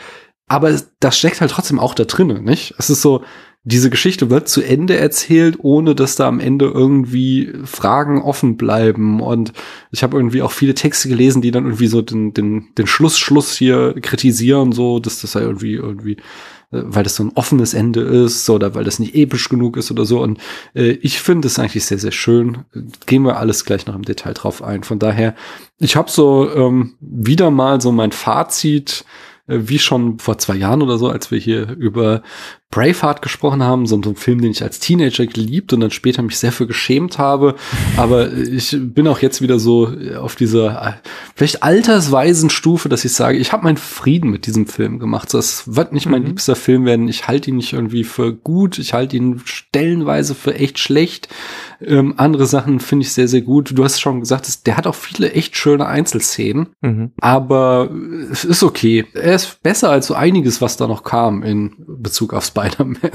aber 0.49 0.79
das 1.01 1.19
steckt 1.19 1.41
halt 1.41 1.51
trotzdem 1.51 1.81
auch 1.81 1.95
da 1.95 2.05
drinnen, 2.05 2.45
nicht? 2.45 2.75
Es 2.77 2.91
ist 2.91 3.01
so, 3.01 3.23
diese 3.69 3.91
Geschichte 3.91 4.31
wird 4.31 4.49
zu 4.49 4.63
Ende 4.63 4.97
erzählt, 4.97 5.57
ohne 5.59 5.97
dass 5.97 6.15
da 6.15 6.29
am 6.29 6.39
Ende 6.39 6.67
irgendwie 6.67 7.53
Fragen 7.65 8.23
offen 8.23 8.57
bleiben. 8.57 9.21
Und 9.21 9.53
ich 9.91 10.05
habe 10.05 10.17
irgendwie 10.17 10.43
auch 10.43 10.53
viele 10.53 10.75
Texte 10.75 11.09
gelesen, 11.09 11.43
die 11.43 11.51
dann 11.51 11.65
irgendwie 11.65 11.89
so 11.89 12.01
den, 12.01 12.33
den, 12.33 12.69
den 12.79 12.87
Schluss, 12.87 13.19
Schluss 13.19 13.57
hier 13.57 13.97
kritisieren, 14.01 14.71
so, 14.71 15.01
dass 15.01 15.21
das 15.21 15.35
ja 15.35 15.41
irgendwie, 15.41 15.75
irgendwie, 15.75 16.13
äh, 16.13 16.83
weil 16.85 17.03
das 17.03 17.17
so 17.17 17.25
ein 17.25 17.33
offenes 17.35 17.75
Ende 17.75 18.03
ist 18.03 18.49
oder 18.49 18.77
weil 18.77 18.85
das 18.85 19.01
nicht 19.01 19.17
episch 19.17 19.49
genug 19.49 19.77
ist 19.77 19.91
oder 19.91 20.05
so. 20.05 20.23
Und 20.23 20.39
äh, 20.77 20.93
ich 21.03 21.19
finde 21.19 21.49
es 21.49 21.59
eigentlich 21.59 21.85
sehr, 21.85 21.99
sehr 21.99 22.13
schön. 22.13 22.59
Gehen 23.07 23.25
wir 23.25 23.37
alles 23.37 23.65
gleich 23.65 23.85
noch 23.87 23.97
im 23.97 24.05
Detail 24.05 24.35
drauf 24.35 24.63
ein. 24.63 24.85
Von 24.85 25.01
daher, 25.01 25.35
ich 25.81 25.97
habe 25.97 26.09
so 26.09 26.49
ähm, 26.55 26.95
wieder 27.01 27.51
mal 27.51 27.81
so 27.81 27.91
mein 27.91 28.13
Fazit 28.13 29.05
wie 29.47 29.79
schon 29.79 30.19
vor 30.19 30.39
zwei 30.39 30.57
Jahren 30.57 30.83
oder 30.83 30.99
so, 30.99 31.09
als 31.09 31.31
wir 31.31 31.39
hier 31.39 31.71
über 31.77 32.23
Braveheart 32.71 33.23
gesprochen 33.23 33.63
haben, 33.63 33.87
so, 33.87 33.97
ein 33.97 34.17
Film, 34.17 34.41
den 34.41 34.51
ich 34.51 34.63
als 34.63 34.81
Teenager 34.81 35.25
geliebt 35.27 35.73
und 35.73 35.81
dann 35.81 35.93
später 35.93 36.21
mich 36.23 36.37
sehr 36.37 36.51
für 36.51 36.67
geschämt 36.67 37.17
habe. 37.17 37.55
Aber 37.97 38.33
ich 38.33 38.77
bin 38.79 39.07
auch 39.07 39.21
jetzt 39.21 39.41
wieder 39.41 39.61
so 39.61 39.93
auf 40.19 40.35
dieser 40.35 40.87
äh, 40.87 40.93
vielleicht 41.37 41.63
altersweisen 41.63 42.51
Stufe, 42.51 42.89
dass 42.89 43.05
ich 43.05 43.13
sage, 43.13 43.39
ich 43.39 43.53
habe 43.53 43.65
meinen 43.65 43.77
Frieden 43.77 44.31
mit 44.31 44.47
diesem 44.47 44.67
Film 44.67 44.99
gemacht. 44.99 45.33
Das 45.33 45.77
wird 45.77 45.93
nicht 45.93 46.07
mein 46.07 46.23
mhm. 46.23 46.29
liebster 46.29 46.57
Film 46.57 46.85
werden. 46.85 47.09
Ich 47.09 47.29
halte 47.29 47.51
ihn 47.51 47.57
nicht 47.57 47.73
irgendwie 47.73 48.05
für 48.05 48.35
gut. 48.35 48.79
Ich 48.79 48.95
halte 48.95 49.17
ihn 49.17 49.41
stellenweise 49.45 50.35
für 50.35 50.55
echt 50.55 50.81
schlecht. 50.81 51.29
Ähm, 51.81 52.15
andere 52.17 52.47
Sachen 52.47 52.81
finde 52.81 53.05
ich 53.05 53.13
sehr, 53.13 53.29
sehr 53.29 53.43
gut. 53.43 53.77
Du 53.77 53.85
hast 53.85 54.01
schon 54.01 54.21
gesagt, 54.21 54.67
der 54.67 54.77
hat 54.77 54.87
auch 54.87 54.95
viele 54.95 55.33
echt 55.33 55.57
schöne 55.57 55.87
Einzelszenen. 55.87 56.69
Mhm. 56.81 57.13
Aber 57.21 57.91
es 58.31 58.45
ist 58.45 58.63
okay. 58.63 59.05
Er 59.15 59.35
ist 59.35 59.63
besser 59.63 59.91
als 59.91 60.07
so 60.07 60.15
einiges, 60.15 60.61
was 60.61 60.77
da 60.77 60.87
noch 60.87 61.05
kam 61.05 61.43
in 61.43 61.75
Bezug 61.87 62.33
auf 62.33 62.45
Spider-Man. 62.45 63.13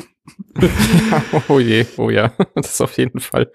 oh 1.48 1.60
je, 1.60 1.86
oh 1.98 2.10
ja, 2.10 2.32
das 2.56 2.74
ist 2.74 2.82
auf 2.82 2.98
jeden 2.98 3.20
Fall. 3.20 3.52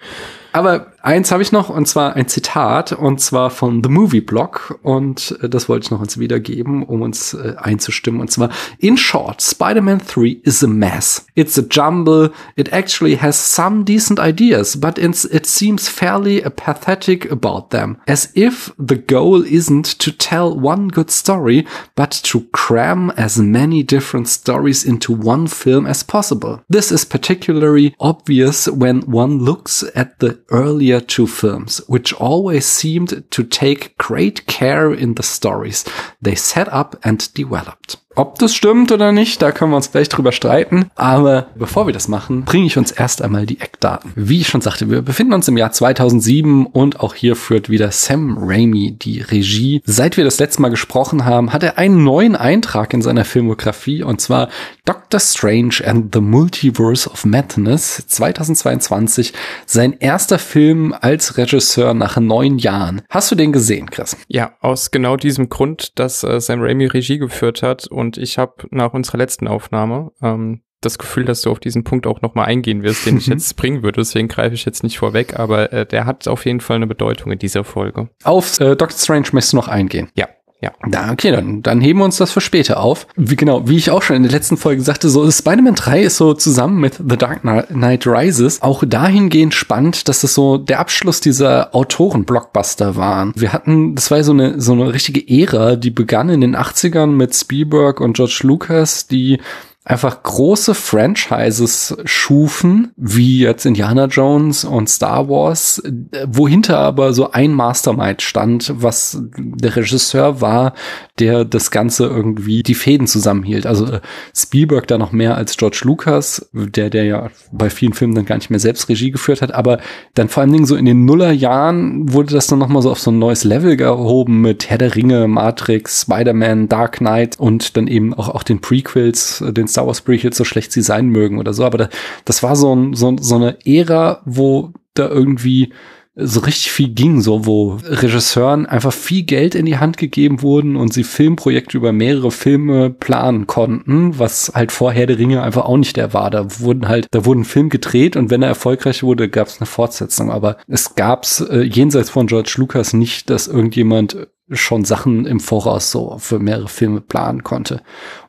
Aber 0.52 0.92
eins 1.06 1.30
habe 1.30 1.42
ich 1.42 1.52
noch, 1.52 1.70
und 1.70 1.86
zwar 1.86 2.16
ein 2.16 2.28
Zitat, 2.28 2.92
und 2.92 3.20
zwar 3.20 3.50
von 3.50 3.82
The 3.82 3.88
Movie 3.88 4.20
Blog, 4.20 4.78
und 4.82 5.38
äh, 5.40 5.48
das 5.48 5.68
wollte 5.68 5.84
ich 5.84 5.90
noch 5.90 6.00
uns 6.00 6.18
wiedergeben, 6.18 6.82
um 6.82 7.02
uns 7.02 7.32
äh, 7.32 7.54
einzustimmen, 7.56 8.20
und 8.20 8.30
zwar, 8.30 8.50
in 8.78 8.96
short, 8.96 9.40
Spider-Man 9.40 10.02
3 10.06 10.40
is 10.42 10.64
a 10.64 10.66
mess. 10.66 11.26
It's 11.34 11.58
a 11.58 11.62
jumble, 11.62 12.32
it 12.56 12.72
actually 12.72 13.16
has 13.16 13.36
some 13.36 13.84
decent 13.84 14.18
ideas, 14.18 14.80
but 14.80 14.98
it 14.98 15.46
seems 15.46 15.88
fairly 15.88 16.44
apathetic 16.44 17.30
about 17.30 17.70
them, 17.70 17.98
as 18.06 18.30
if 18.34 18.74
the 18.76 18.96
goal 18.96 19.44
isn't 19.44 19.98
to 20.00 20.10
tell 20.10 20.58
one 20.58 20.88
good 20.88 21.10
story, 21.10 21.66
but 21.94 22.10
to 22.24 22.40
cram 22.52 23.10
as 23.16 23.38
many 23.38 23.82
different 23.82 24.28
stories 24.28 24.84
into 24.84 25.12
one 25.12 25.46
film 25.46 25.86
as 25.86 26.02
possible. 26.02 26.60
This 26.68 26.90
is 26.90 27.04
particularly 27.04 27.94
obvious 28.00 28.66
when 28.66 29.02
one 29.02 29.38
looks 29.38 29.84
at 29.94 30.18
the 30.18 30.38
earlier 30.50 30.95
two 31.00 31.26
films, 31.26 31.78
which 31.86 32.12
always 32.14 32.66
seemed 32.66 33.24
to 33.30 33.44
take 33.44 33.96
great 33.98 34.46
care 34.46 34.92
in 34.92 35.14
the 35.14 35.22
stories 35.22 35.84
they 36.20 36.34
set 36.34 36.68
up 36.68 36.96
and 37.04 37.32
developed. 37.34 37.96
Ob 38.18 38.38
das 38.38 38.54
stimmt 38.54 38.92
oder 38.92 39.12
nicht, 39.12 39.42
da 39.42 39.52
können 39.52 39.72
wir 39.72 39.76
uns 39.76 39.92
gleich 39.92 40.08
drüber 40.08 40.32
streiten. 40.32 40.90
Aber 40.94 41.48
bevor 41.54 41.86
wir 41.86 41.92
das 41.92 42.08
machen, 42.08 42.44
bringe 42.46 42.64
ich 42.64 42.78
uns 42.78 42.90
erst 42.90 43.20
einmal 43.20 43.44
die 43.44 43.60
Eckdaten. 43.60 44.12
Wie 44.14 44.40
ich 44.40 44.48
schon 44.48 44.62
sagte, 44.62 44.90
wir 44.90 45.02
befinden 45.02 45.34
uns 45.34 45.48
im 45.48 45.58
Jahr 45.58 45.70
2007 45.70 46.64
und 46.64 47.00
auch 47.00 47.14
hier 47.14 47.36
führt 47.36 47.68
wieder 47.68 47.90
Sam 47.90 48.38
Raimi 48.40 48.92
die 48.92 49.20
Regie. 49.20 49.82
Seit 49.84 50.16
wir 50.16 50.24
das 50.24 50.38
letzte 50.38 50.62
Mal 50.62 50.70
gesprochen 50.70 51.26
haben, 51.26 51.52
hat 51.52 51.62
er 51.62 51.76
einen 51.76 52.04
neuen 52.04 52.36
Eintrag 52.36 52.94
in 52.94 53.02
seiner 53.02 53.26
Filmografie 53.26 54.02
und 54.02 54.22
zwar 54.22 54.48
Doctor 54.86 55.20
Strange 55.20 55.82
and 55.84 56.14
the 56.14 56.20
Multiverse 56.20 57.10
of 57.10 57.24
Madness 57.24 58.06
2022. 58.06 59.34
Sein 59.66 59.96
erster 59.98 60.38
Film 60.38 60.94
als 61.00 61.36
Regisseur 61.36 61.92
nach 61.92 62.16
neun 62.18 62.58
Jahren. 62.58 63.02
Hast 63.10 63.30
du 63.30 63.34
den 63.34 63.52
gesehen, 63.52 63.90
Chris? 63.90 64.16
Ja, 64.28 64.52
aus 64.60 64.92
genau 64.92 65.16
diesem 65.16 65.48
Grund, 65.48 65.98
dass 65.98 66.22
äh, 66.22 66.40
Sam 66.40 66.62
Raimi 66.62 66.86
Regie 66.86 67.18
geführt 67.18 67.62
hat 67.62 67.88
und 67.88 68.05
und 68.06 68.18
ich 68.18 68.38
habe 68.38 68.68
nach 68.70 68.94
unserer 68.94 69.18
letzten 69.18 69.48
Aufnahme 69.48 70.12
ähm, 70.22 70.62
das 70.80 70.98
Gefühl, 70.98 71.24
dass 71.24 71.42
du 71.42 71.50
auf 71.50 71.58
diesen 71.58 71.84
Punkt 71.84 72.06
auch 72.06 72.22
nochmal 72.22 72.46
eingehen 72.46 72.82
wirst, 72.82 73.06
den 73.06 73.16
ich 73.16 73.26
jetzt 73.26 73.56
bringen 73.56 73.82
würde. 73.82 74.00
Deswegen 74.00 74.28
greife 74.28 74.54
ich 74.54 74.64
jetzt 74.64 74.82
nicht 74.82 74.98
vorweg, 74.98 75.38
aber 75.38 75.72
äh, 75.72 75.86
der 75.86 76.06
hat 76.06 76.28
auf 76.28 76.46
jeden 76.46 76.60
Fall 76.60 76.76
eine 76.76 76.86
Bedeutung 76.86 77.32
in 77.32 77.38
dieser 77.38 77.64
Folge. 77.64 78.08
Auf 78.22 78.60
äh, 78.60 78.76
Doctor 78.76 78.98
Strange 78.98 79.28
möchtest 79.32 79.52
du 79.52 79.56
noch 79.56 79.68
eingehen? 79.68 80.08
Ja. 80.14 80.28
Ja. 80.62 80.72
Da, 80.88 81.12
okay, 81.12 81.32
dann, 81.32 81.62
dann 81.62 81.82
heben 81.82 81.98
wir 81.98 82.06
uns 82.06 82.16
das 82.16 82.32
für 82.32 82.40
später 82.40 82.80
auf. 82.80 83.06
Wie, 83.14 83.36
genau, 83.36 83.68
wie 83.68 83.76
ich 83.76 83.90
auch 83.90 84.02
schon 84.02 84.16
in 84.16 84.22
der 84.22 84.32
letzten 84.32 84.56
Folge 84.56 84.80
sagte, 84.80 85.10
so 85.10 85.30
Spider-Man 85.30 85.74
3 85.74 86.02
ist 86.02 86.16
so 86.16 86.32
zusammen 86.32 86.80
mit 86.80 86.94
The 86.94 87.16
Dark 87.16 87.42
Knight 87.42 88.06
Rises 88.06 88.62
auch 88.62 88.82
dahingehend 88.86 89.54
spannend, 89.54 90.08
dass 90.08 90.24
es 90.24 90.32
so 90.32 90.56
der 90.56 90.80
Abschluss 90.80 91.20
dieser 91.20 91.74
Autoren-Blockbuster 91.74 92.96
waren. 92.96 93.32
Wir 93.36 93.52
hatten, 93.52 93.94
das 93.94 94.10
war 94.10 94.24
so 94.24 94.32
eine, 94.32 94.60
so 94.60 94.72
eine 94.72 94.92
richtige 94.94 95.28
Ära, 95.28 95.76
die 95.76 95.90
begann 95.90 96.30
in 96.30 96.40
den 96.40 96.56
80ern 96.56 97.08
mit 97.08 97.34
Spielberg 97.34 98.00
und 98.00 98.14
George 98.16 98.40
Lucas, 98.42 99.06
die 99.06 99.38
einfach 99.86 100.24
große 100.24 100.74
Franchises 100.74 101.96
schufen, 102.04 102.90
wie 102.96 103.38
jetzt 103.38 103.64
Indiana 103.64 104.06
Jones 104.06 104.64
und 104.64 104.90
Star 104.90 105.28
Wars, 105.28 105.80
wohinter 106.26 106.78
aber 106.78 107.12
so 107.12 107.30
ein 107.30 107.52
Mastermind 107.52 108.20
stand, 108.20 108.74
was 108.76 109.22
der 109.38 109.76
Regisseur 109.76 110.40
war, 110.40 110.74
der 111.20 111.44
das 111.44 111.70
Ganze 111.70 112.06
irgendwie 112.06 112.64
die 112.64 112.74
Fäden 112.74 113.06
zusammenhielt. 113.06 113.64
Also 113.64 113.86
äh, 113.86 114.00
Spielberg 114.34 114.88
da 114.88 114.98
noch 114.98 115.12
mehr 115.12 115.36
als 115.36 115.56
George 115.56 115.82
Lucas, 115.84 116.50
der, 116.52 116.90
der 116.90 117.04
ja 117.04 117.30
bei 117.52 117.70
vielen 117.70 117.92
Filmen 117.92 118.16
dann 118.16 118.26
gar 118.26 118.36
nicht 118.36 118.50
mehr 118.50 118.58
selbst 118.58 118.88
Regie 118.88 119.12
geführt 119.12 119.40
hat, 119.40 119.52
aber 119.52 119.78
dann 120.14 120.28
vor 120.28 120.40
allen 120.40 120.52
Dingen 120.52 120.66
so 120.66 120.74
in 120.74 120.84
den 120.84 121.04
Nullerjahren 121.04 122.12
wurde 122.12 122.34
das 122.34 122.48
dann 122.48 122.58
nochmal 122.58 122.82
so 122.82 122.90
auf 122.90 122.98
so 122.98 123.12
ein 123.12 123.20
neues 123.20 123.44
Level 123.44 123.76
gehoben 123.76 124.40
mit 124.40 124.68
Herr 124.68 124.78
der 124.78 124.96
Ringe, 124.96 125.28
Matrix, 125.28 126.02
Spider-Man, 126.02 126.68
Dark 126.68 126.96
Knight 126.96 127.38
und 127.38 127.76
dann 127.76 127.86
eben 127.86 128.14
auch, 128.14 128.30
auch 128.30 128.42
den 128.42 128.60
Prequels, 128.60 129.44
den 129.46 129.68
Star 129.76 129.86
Wars 129.86 130.00
Prequels, 130.00 130.38
so 130.38 130.44
schlecht 130.44 130.72
sie 130.72 130.80
sein 130.80 131.08
mögen 131.08 131.38
oder 131.38 131.52
so. 131.52 131.64
Aber 131.64 131.76
da, 131.76 131.88
das 132.24 132.42
war 132.42 132.56
so, 132.56 132.74
ein, 132.74 132.94
so, 132.94 133.14
so 133.20 133.34
eine 133.34 133.58
Ära, 133.66 134.22
wo 134.24 134.72
da 134.94 135.06
irgendwie 135.06 135.72
so 136.18 136.40
richtig 136.40 136.72
viel 136.72 136.88
ging, 136.88 137.20
so 137.20 137.44
wo 137.44 137.78
Regisseuren 137.84 138.64
einfach 138.64 138.92
viel 138.94 139.24
Geld 139.24 139.54
in 139.54 139.66
die 139.66 139.76
Hand 139.76 139.98
gegeben 139.98 140.40
wurden 140.40 140.74
und 140.76 140.94
sie 140.94 141.04
Filmprojekte 141.04 141.76
über 141.76 141.92
mehrere 141.92 142.30
Filme 142.30 142.88
planen 142.88 143.46
konnten, 143.46 144.18
was 144.18 144.50
halt 144.54 144.72
vorher 144.72 145.06
der 145.06 145.18
Ringe 145.18 145.42
einfach 145.42 145.66
auch 145.66 145.76
nicht 145.76 145.98
der 145.98 146.14
war. 146.14 146.30
Da 146.30 146.58
wurden 146.58 146.88
halt, 146.88 147.08
da 147.10 147.26
wurden 147.26 147.44
Film 147.44 147.68
gedreht 147.68 148.16
und 148.16 148.30
wenn 148.30 148.40
er 148.40 148.48
erfolgreich 148.48 149.02
wurde, 149.02 149.28
gab 149.28 149.48
es 149.48 149.60
eine 149.60 149.66
Fortsetzung. 149.66 150.30
Aber 150.30 150.56
es 150.66 150.94
gab's 150.94 151.42
äh, 151.42 151.60
jenseits 151.60 152.08
von 152.08 152.28
George 152.28 152.54
Lucas 152.56 152.94
nicht, 152.94 153.28
dass 153.28 153.46
irgendjemand 153.46 154.26
schon 154.50 154.86
Sachen 154.86 155.26
im 155.26 155.40
Voraus 155.40 155.90
so 155.90 156.16
für 156.18 156.38
mehrere 156.38 156.68
Filme 156.68 157.02
planen 157.02 157.42
konnte. 157.42 157.82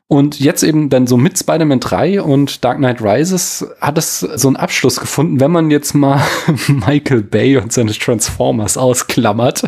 Und 0.09 0.39
jetzt 0.39 0.63
eben 0.63 0.87
dann 0.89 1.05
so 1.05 1.17
mit 1.17 1.37
Spider-Man 1.37 1.81
3 1.81 2.21
und 2.21 2.63
Dark 2.63 2.77
Knight 2.77 3.01
Rises 3.01 3.67
hat 3.81 3.97
es 3.97 4.21
so 4.21 4.47
einen 4.47 4.55
Abschluss 4.55 5.01
gefunden, 5.01 5.41
wenn 5.41 5.51
man 5.51 5.69
jetzt 5.69 5.93
mal 5.95 6.21
Michael 6.69 7.23
Bay 7.23 7.57
und 7.57 7.73
seine 7.73 7.91
Transformers 7.91 8.77
ausklammert. 8.77 9.63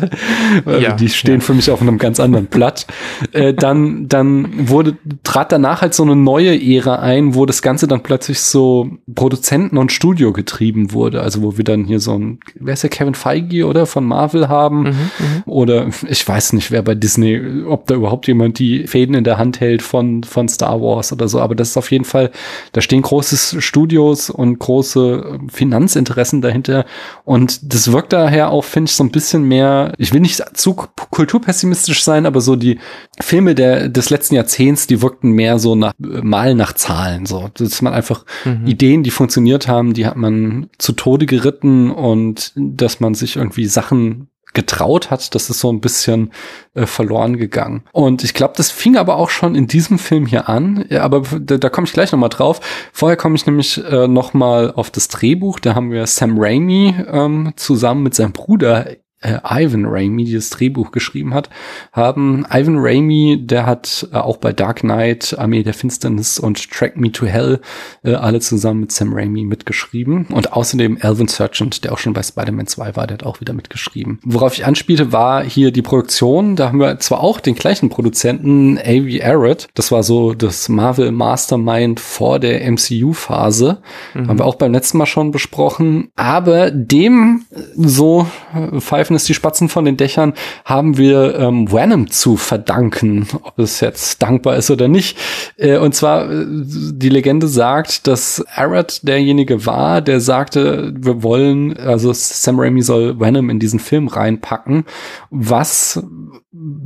Ja, 0.64 0.92
die 0.92 1.10
stehen 1.10 1.40
ja. 1.40 1.40
für 1.40 1.52
mich 1.52 1.70
auf 1.70 1.82
einem 1.82 1.98
ganz 1.98 2.20
anderen 2.20 2.46
Blatt. 2.46 2.86
äh, 3.32 3.52
dann, 3.52 4.08
dann 4.08 4.70
wurde, 4.70 4.96
trat 5.24 5.52
danach 5.52 5.82
halt 5.82 5.92
so 5.92 6.04
eine 6.04 6.16
neue 6.16 6.58
Ära 6.58 7.00
ein, 7.00 7.34
wo 7.34 7.44
das 7.44 7.60
Ganze 7.60 7.86
dann 7.86 8.02
plötzlich 8.02 8.40
so 8.40 8.88
Produzenten 9.14 9.76
und 9.76 9.92
Studio 9.92 10.32
getrieben 10.32 10.94
wurde. 10.94 11.20
Also 11.20 11.42
wo 11.42 11.58
wir 11.58 11.64
dann 11.64 11.84
hier 11.84 12.00
so 12.00 12.18
ein, 12.18 12.40
wer 12.54 12.72
ist 12.72 12.82
der 12.82 12.88
Kevin 12.88 13.14
Feige 13.14 13.66
oder 13.66 13.84
von 13.84 14.06
Marvel 14.06 14.48
haben? 14.48 14.84
Mhm, 14.84 14.88
mhm. 14.88 15.42
oder 15.44 15.88
ich 16.08 16.26
weiß 16.26 16.54
nicht, 16.54 16.70
wer 16.70 16.80
bei 16.80 16.94
Disney, 16.94 17.62
ob 17.66 17.86
da 17.88 17.94
überhaupt 17.94 18.26
jemand 18.26 18.58
die 18.58 18.86
Fäden 18.86 19.14
in 19.14 19.24
der 19.24 19.36
Hand 19.36 19.60
hält 19.60 19.82
von 19.82 20.24
von 20.30 20.48
Star 20.48 20.80
Wars 20.80 21.12
oder 21.12 21.28
so, 21.28 21.40
aber 21.40 21.54
das 21.54 21.70
ist 21.70 21.76
auf 21.76 21.90
jeden 21.90 22.04
Fall, 22.04 22.30
da 22.72 22.80
stehen 22.80 23.02
große 23.02 23.60
Studios 23.60 24.30
und 24.30 24.58
große 24.58 25.34
ähm, 25.34 25.48
Finanzinteressen 25.48 26.40
dahinter. 26.40 26.86
Und 27.24 27.72
das 27.74 27.92
wirkt 27.92 28.12
daher 28.12 28.50
auch, 28.50 28.64
finde 28.64 28.88
ich, 28.88 28.96
so 28.96 29.04
ein 29.04 29.10
bisschen 29.10 29.42
mehr, 29.44 29.92
ich 29.98 30.12
will 30.12 30.20
nicht 30.20 30.42
zu 30.56 30.74
kulturpessimistisch 30.74 32.02
sein, 32.04 32.24
aber 32.26 32.40
so 32.40 32.56
die 32.56 32.78
Filme 33.20 33.54
der, 33.54 33.88
des 33.88 34.10
letzten 34.10 34.36
Jahrzehnts, 34.36 34.86
die 34.86 35.02
wirkten 35.02 35.32
mehr 35.32 35.58
so 35.58 35.74
nach, 35.74 35.92
mal 35.98 36.54
nach 36.54 36.72
Zahlen, 36.72 37.26
so, 37.26 37.50
dass 37.54 37.82
man 37.82 37.92
einfach 37.92 38.24
mhm. 38.44 38.66
Ideen, 38.66 39.02
die 39.02 39.10
funktioniert 39.10 39.68
haben, 39.68 39.92
die 39.92 40.06
hat 40.06 40.16
man 40.16 40.68
zu 40.78 40.92
Tode 40.92 41.26
geritten 41.26 41.90
und 41.90 42.52
dass 42.56 43.00
man 43.00 43.14
sich 43.14 43.36
irgendwie 43.36 43.66
Sachen 43.66 44.29
getraut 44.52 45.10
hat, 45.10 45.34
das 45.34 45.50
ist 45.50 45.60
so 45.60 45.72
ein 45.72 45.80
bisschen 45.80 46.32
äh, 46.74 46.86
verloren 46.86 47.36
gegangen. 47.36 47.84
Und 47.92 48.24
ich 48.24 48.34
glaube, 48.34 48.54
das 48.56 48.70
fing 48.70 48.96
aber 48.96 49.16
auch 49.16 49.30
schon 49.30 49.54
in 49.54 49.66
diesem 49.66 49.98
Film 49.98 50.26
hier 50.26 50.48
an. 50.48 50.84
Ja, 50.88 51.02
aber 51.02 51.22
da, 51.38 51.58
da 51.58 51.68
komme 51.68 51.86
ich 51.86 51.92
gleich 51.92 52.12
noch 52.12 52.18
mal 52.18 52.28
drauf. 52.28 52.60
Vorher 52.92 53.16
komme 53.16 53.36
ich 53.36 53.46
nämlich 53.46 53.82
äh, 53.84 54.08
noch 54.08 54.34
mal 54.34 54.72
auf 54.72 54.90
das 54.90 55.08
Drehbuch. 55.08 55.60
Da 55.60 55.74
haben 55.74 55.90
wir 55.90 56.06
Sam 56.06 56.36
Raimi 56.38 56.94
ähm, 57.06 57.52
zusammen 57.56 58.02
mit 58.02 58.14
seinem 58.14 58.32
Bruder 58.32 58.86
äh, 59.20 59.38
Ivan 59.44 59.84
Raimi, 59.86 60.24
die 60.24 60.34
das 60.34 60.50
Drehbuch 60.50 60.92
geschrieben 60.92 61.34
hat, 61.34 61.50
haben. 61.92 62.46
Ivan 62.50 62.78
Raimi, 62.78 63.38
der 63.40 63.66
hat 63.66 64.08
äh, 64.12 64.16
auch 64.16 64.38
bei 64.38 64.52
Dark 64.52 64.80
Knight, 64.80 65.36
Armee 65.38 65.62
der 65.62 65.74
Finsternis 65.74 66.38
und 66.38 66.70
Track 66.70 66.96
Me 66.96 67.12
to 67.12 67.26
Hell 67.26 67.60
äh, 68.02 68.14
alle 68.14 68.40
zusammen 68.40 68.80
mit 68.80 68.92
Sam 68.92 69.12
Raimi 69.12 69.44
mitgeschrieben. 69.44 70.26
Und 70.26 70.52
außerdem 70.52 70.98
Alvin 71.02 71.28
Sergeant, 71.28 71.84
der 71.84 71.92
auch 71.92 71.98
schon 71.98 72.14
bei 72.14 72.22
Spider-Man 72.22 72.66
2 72.66 72.96
war, 72.96 73.06
der 73.06 73.18
hat 73.18 73.26
auch 73.26 73.40
wieder 73.40 73.52
mitgeschrieben. 73.52 74.20
Worauf 74.24 74.54
ich 74.54 74.64
anspielte, 74.64 75.12
war 75.12 75.44
hier 75.44 75.70
die 75.70 75.82
Produktion. 75.82 76.56
Da 76.56 76.68
haben 76.68 76.80
wir 76.80 76.98
zwar 76.98 77.20
auch 77.20 77.40
den 77.40 77.54
gleichen 77.54 77.90
Produzenten, 77.90 78.78
A.V. 78.78 79.22
Arrett. 79.22 79.68
Das 79.74 79.92
war 79.92 80.02
so 80.02 80.32
das 80.32 80.68
Marvel 80.68 81.12
Mastermind 81.12 82.00
vor 82.00 82.38
der 82.38 82.70
MCU-Phase. 82.70 83.82
Mhm. 84.14 84.28
Haben 84.28 84.38
wir 84.38 84.46
auch 84.46 84.54
beim 84.54 84.72
letzten 84.72 84.98
Mal 84.98 85.06
schon 85.06 85.30
besprochen. 85.30 86.10
Aber 86.16 86.70
dem 86.70 87.44
so 87.76 88.26
äh, 88.54 88.80
Five 88.80 89.09
pfeifen 89.10 89.16
es 89.16 89.24
die 89.24 89.34
Spatzen 89.34 89.68
von 89.68 89.84
den 89.84 89.96
Dächern, 89.96 90.34
haben 90.64 90.96
wir 90.96 91.38
ähm, 91.38 91.70
Venom 91.70 92.10
zu 92.10 92.36
verdanken, 92.36 93.26
ob 93.42 93.58
es 93.58 93.80
jetzt 93.80 94.22
dankbar 94.22 94.56
ist 94.56 94.70
oder 94.70 94.86
nicht. 94.88 95.18
Äh, 95.56 95.78
und 95.78 95.94
zwar, 95.94 96.30
äh, 96.30 96.46
die 96.46 97.08
Legende 97.08 97.48
sagt, 97.48 98.06
dass 98.06 98.44
Arad 98.54 99.06
derjenige 99.06 99.66
war, 99.66 100.00
der 100.00 100.20
sagte, 100.20 100.94
wir 100.96 101.22
wollen, 101.22 101.76
also 101.76 102.12
Sam 102.12 102.60
Raimi 102.60 102.82
soll 102.82 103.18
Venom 103.18 103.50
in 103.50 103.58
diesen 103.58 103.80
Film 103.80 104.06
reinpacken, 104.06 104.84
was 105.30 106.02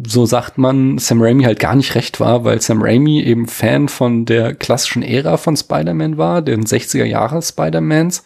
so 0.06 0.26
sagt 0.26 0.58
man, 0.58 0.98
Sam 0.98 1.22
Raimi 1.22 1.44
halt 1.44 1.58
gar 1.58 1.74
nicht 1.74 1.94
recht 1.94 2.20
war, 2.20 2.44
weil 2.44 2.60
Sam 2.60 2.82
Raimi 2.82 3.22
eben 3.22 3.46
Fan 3.46 3.88
von 3.88 4.26
der 4.26 4.54
klassischen 4.54 5.02
Ära 5.02 5.38
von 5.38 5.56
Spider-Man 5.56 6.18
war, 6.18 6.42
den 6.42 6.64
60er 6.64 7.04
Jahre 7.04 7.40
Spider-Mans 7.40 8.24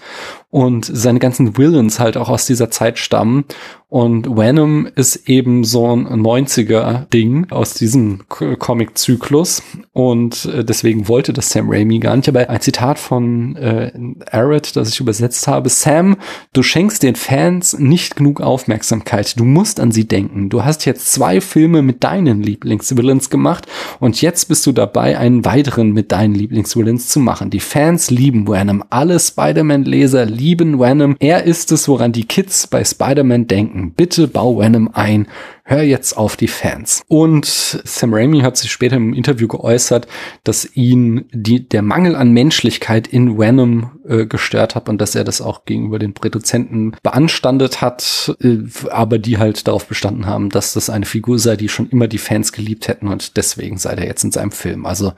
und 0.50 0.90
seine 0.90 1.18
ganzen 1.18 1.59
Villains 1.59 2.00
halt 2.00 2.16
auch 2.16 2.30
aus 2.30 2.47
dieser 2.47 2.71
Zeit 2.71 2.99
stammen. 2.99 3.45
Und 3.90 4.37
Venom 4.37 4.87
ist 4.97 5.28
eben 5.28 5.64
so 5.64 5.87
ein 5.95 6.07
90er-Ding 6.07 7.50
aus 7.50 7.75
diesem 7.75 8.26
Comic-Zyklus. 8.28 9.62
Und 9.92 10.45
äh, 10.47 10.64
deswegen 10.64 11.09
wollte 11.09 11.33
das 11.33 11.50
Sam 11.50 11.71
Raimi 11.71 11.99
gar 11.99 12.16
nicht. 12.16 12.28
Aber 12.28 12.49
ein 12.49 12.61
Zitat 12.61 12.99
von 12.99 13.57
äh, 13.57 13.92
Arrett, 14.30 14.76
das 14.76 14.90
ich 14.90 15.00
übersetzt 15.00 15.49
habe. 15.49 15.71
Sam, 15.71 16.16
du 16.52 16.62
schenkst 16.62 17.02
den 17.02 17.14
Fans 17.14 17.78
nicht 17.78 18.16
genug 18.16 18.42
Aufmerksamkeit. 18.42 19.38
Du 19.38 19.45
musst 19.45 19.80
an 19.80 19.90
sie 19.90 20.07
denken. 20.07 20.50
Du 20.50 20.64
hast 20.64 20.85
jetzt 20.85 21.12
zwei 21.12 21.28
Filme 21.41 21.83
mit 21.83 22.03
deinen 22.03 22.43
Lieblingsvillains 22.43 23.31
gemacht 23.31 23.67
und 24.01 24.21
jetzt 24.21 24.49
bist 24.49 24.67
du 24.67 24.73
dabei, 24.73 25.19
einen 25.19 25.45
weiteren 25.45 25.93
mit 25.93 26.13
deinen 26.13 26.35
Lieblingsvillains 26.35 27.09
zu 27.09 27.21
machen. 27.21 27.51
Die 27.51 27.61
Fans 27.61 28.11
lieben 28.11 28.49
Venom. 28.49 28.83
Alle 28.91 29.21
Spider-Man-Leser 29.21 30.25
lieben 30.25 30.81
Venom. 30.81 31.17
Er 31.21 31.45
ist 31.45 31.71
es, 31.73 31.89
woran 31.89 32.13
die 32.13 32.25
Kids 32.25 32.67
bei 32.67 32.85
Spider-Man 32.85 33.47
denken. 33.47 33.93
Bitte 33.97 34.29
bau 34.29 34.59
Venom 34.59 34.91
ein. 34.93 35.27
Hör 35.71 35.83
jetzt 35.83 36.17
auf 36.17 36.39
die 36.39 36.49
Fans. 36.49 37.03
Und 37.09 37.45
Sam 37.45 38.15
Raimi 38.15 38.41
hat 38.41 38.57
sich 38.57 38.73
später 38.73 38.97
im 38.97 39.13
Interview 39.13 39.47
geäußert, 39.49 40.09
dass 40.43 40.65
ihn 40.75 41.27
die, 41.31 41.69
der 41.69 41.83
Mangel 41.83 42.17
an 42.17 42.33
Menschlichkeit 42.33 43.07
in 43.07 43.39
Venom 43.39 43.91
äh, 44.09 44.25
gestört 44.25 44.75
hat 44.75 44.89
und 44.89 44.99
dass 44.99 45.15
er 45.15 45.25
das 45.25 45.43
auch 45.43 45.67
gegenüber 45.67 45.99
den 45.99 46.15
Produzenten 46.15 46.93
beanstandet 47.03 47.83
hat, 47.83 48.35
äh, 48.41 48.61
aber 48.89 49.19
die 49.19 49.37
halt 49.37 49.69
darauf 49.69 49.87
bestanden 49.87 50.25
haben, 50.25 50.49
dass 50.49 50.73
das 50.73 50.89
eine 50.89 51.05
Figur 51.05 51.39
sei, 51.39 51.57
die 51.57 51.69
schon 51.69 51.91
immer 51.91 52.09
die 52.09 52.16
Fans 52.16 52.53
geliebt 52.53 52.88
hätten 52.88 53.07
und 53.07 53.37
deswegen 53.37 53.77
sei 53.77 53.92
er 53.92 54.07
jetzt 54.07 54.25
in 54.25 54.33
seinem 54.33 54.53
Film. 54.53 54.87
Also, 54.87 55.12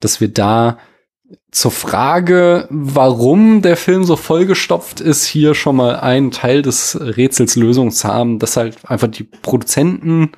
dass 0.00 0.20
wir 0.20 0.28
da 0.28 0.76
zur 1.50 1.70
Frage, 1.70 2.66
warum 2.70 3.62
der 3.62 3.76
Film 3.76 4.04
so 4.04 4.16
vollgestopft 4.16 5.00
ist, 5.00 5.24
hier 5.24 5.54
schon 5.54 5.76
mal 5.76 5.96
einen 5.96 6.30
Teil 6.30 6.62
des 6.62 6.98
Rätsels 7.00 7.56
Lösung 7.56 7.90
zu 7.90 8.08
haben, 8.08 8.38
dass 8.38 8.56
halt 8.56 8.76
einfach 8.84 9.08
die 9.08 9.24
Produzenten 9.24 10.32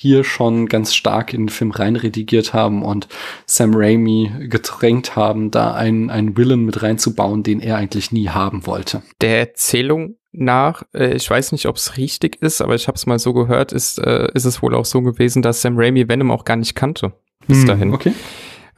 hier 0.00 0.22
schon 0.22 0.66
ganz 0.66 0.94
stark 0.94 1.34
in 1.34 1.44
den 1.44 1.48
Film 1.48 1.72
reinredigiert 1.72 2.54
haben 2.54 2.84
und 2.84 3.08
Sam 3.46 3.72
Raimi 3.74 4.30
gedrängt 4.48 5.16
haben, 5.16 5.50
da 5.50 5.74
einen, 5.74 6.08
einen 6.10 6.36
Villain 6.36 6.64
mit 6.64 6.82
reinzubauen, 6.82 7.42
den 7.42 7.58
er 7.58 7.76
eigentlich 7.76 8.12
nie 8.12 8.28
haben 8.28 8.64
wollte. 8.64 9.02
Der 9.20 9.40
Erzählung 9.40 10.14
nach, 10.30 10.84
äh, 10.94 11.14
ich 11.14 11.28
weiß 11.28 11.50
nicht, 11.50 11.66
ob 11.66 11.76
es 11.76 11.96
richtig 11.96 12.40
ist, 12.40 12.60
aber 12.60 12.76
ich 12.76 12.86
habe 12.86 12.94
es 12.94 13.06
mal 13.06 13.18
so 13.18 13.32
gehört, 13.32 13.72
ist, 13.72 13.98
äh, 13.98 14.28
ist 14.34 14.44
es 14.44 14.62
wohl 14.62 14.76
auch 14.76 14.84
so 14.84 15.02
gewesen, 15.02 15.42
dass 15.42 15.62
Sam 15.62 15.76
Raimi 15.76 16.08
Venom 16.08 16.30
auch 16.30 16.44
gar 16.44 16.56
nicht 16.56 16.76
kannte 16.76 17.12
bis 17.48 17.60
hm, 17.60 17.66
dahin. 17.66 17.94
Okay. 17.94 18.12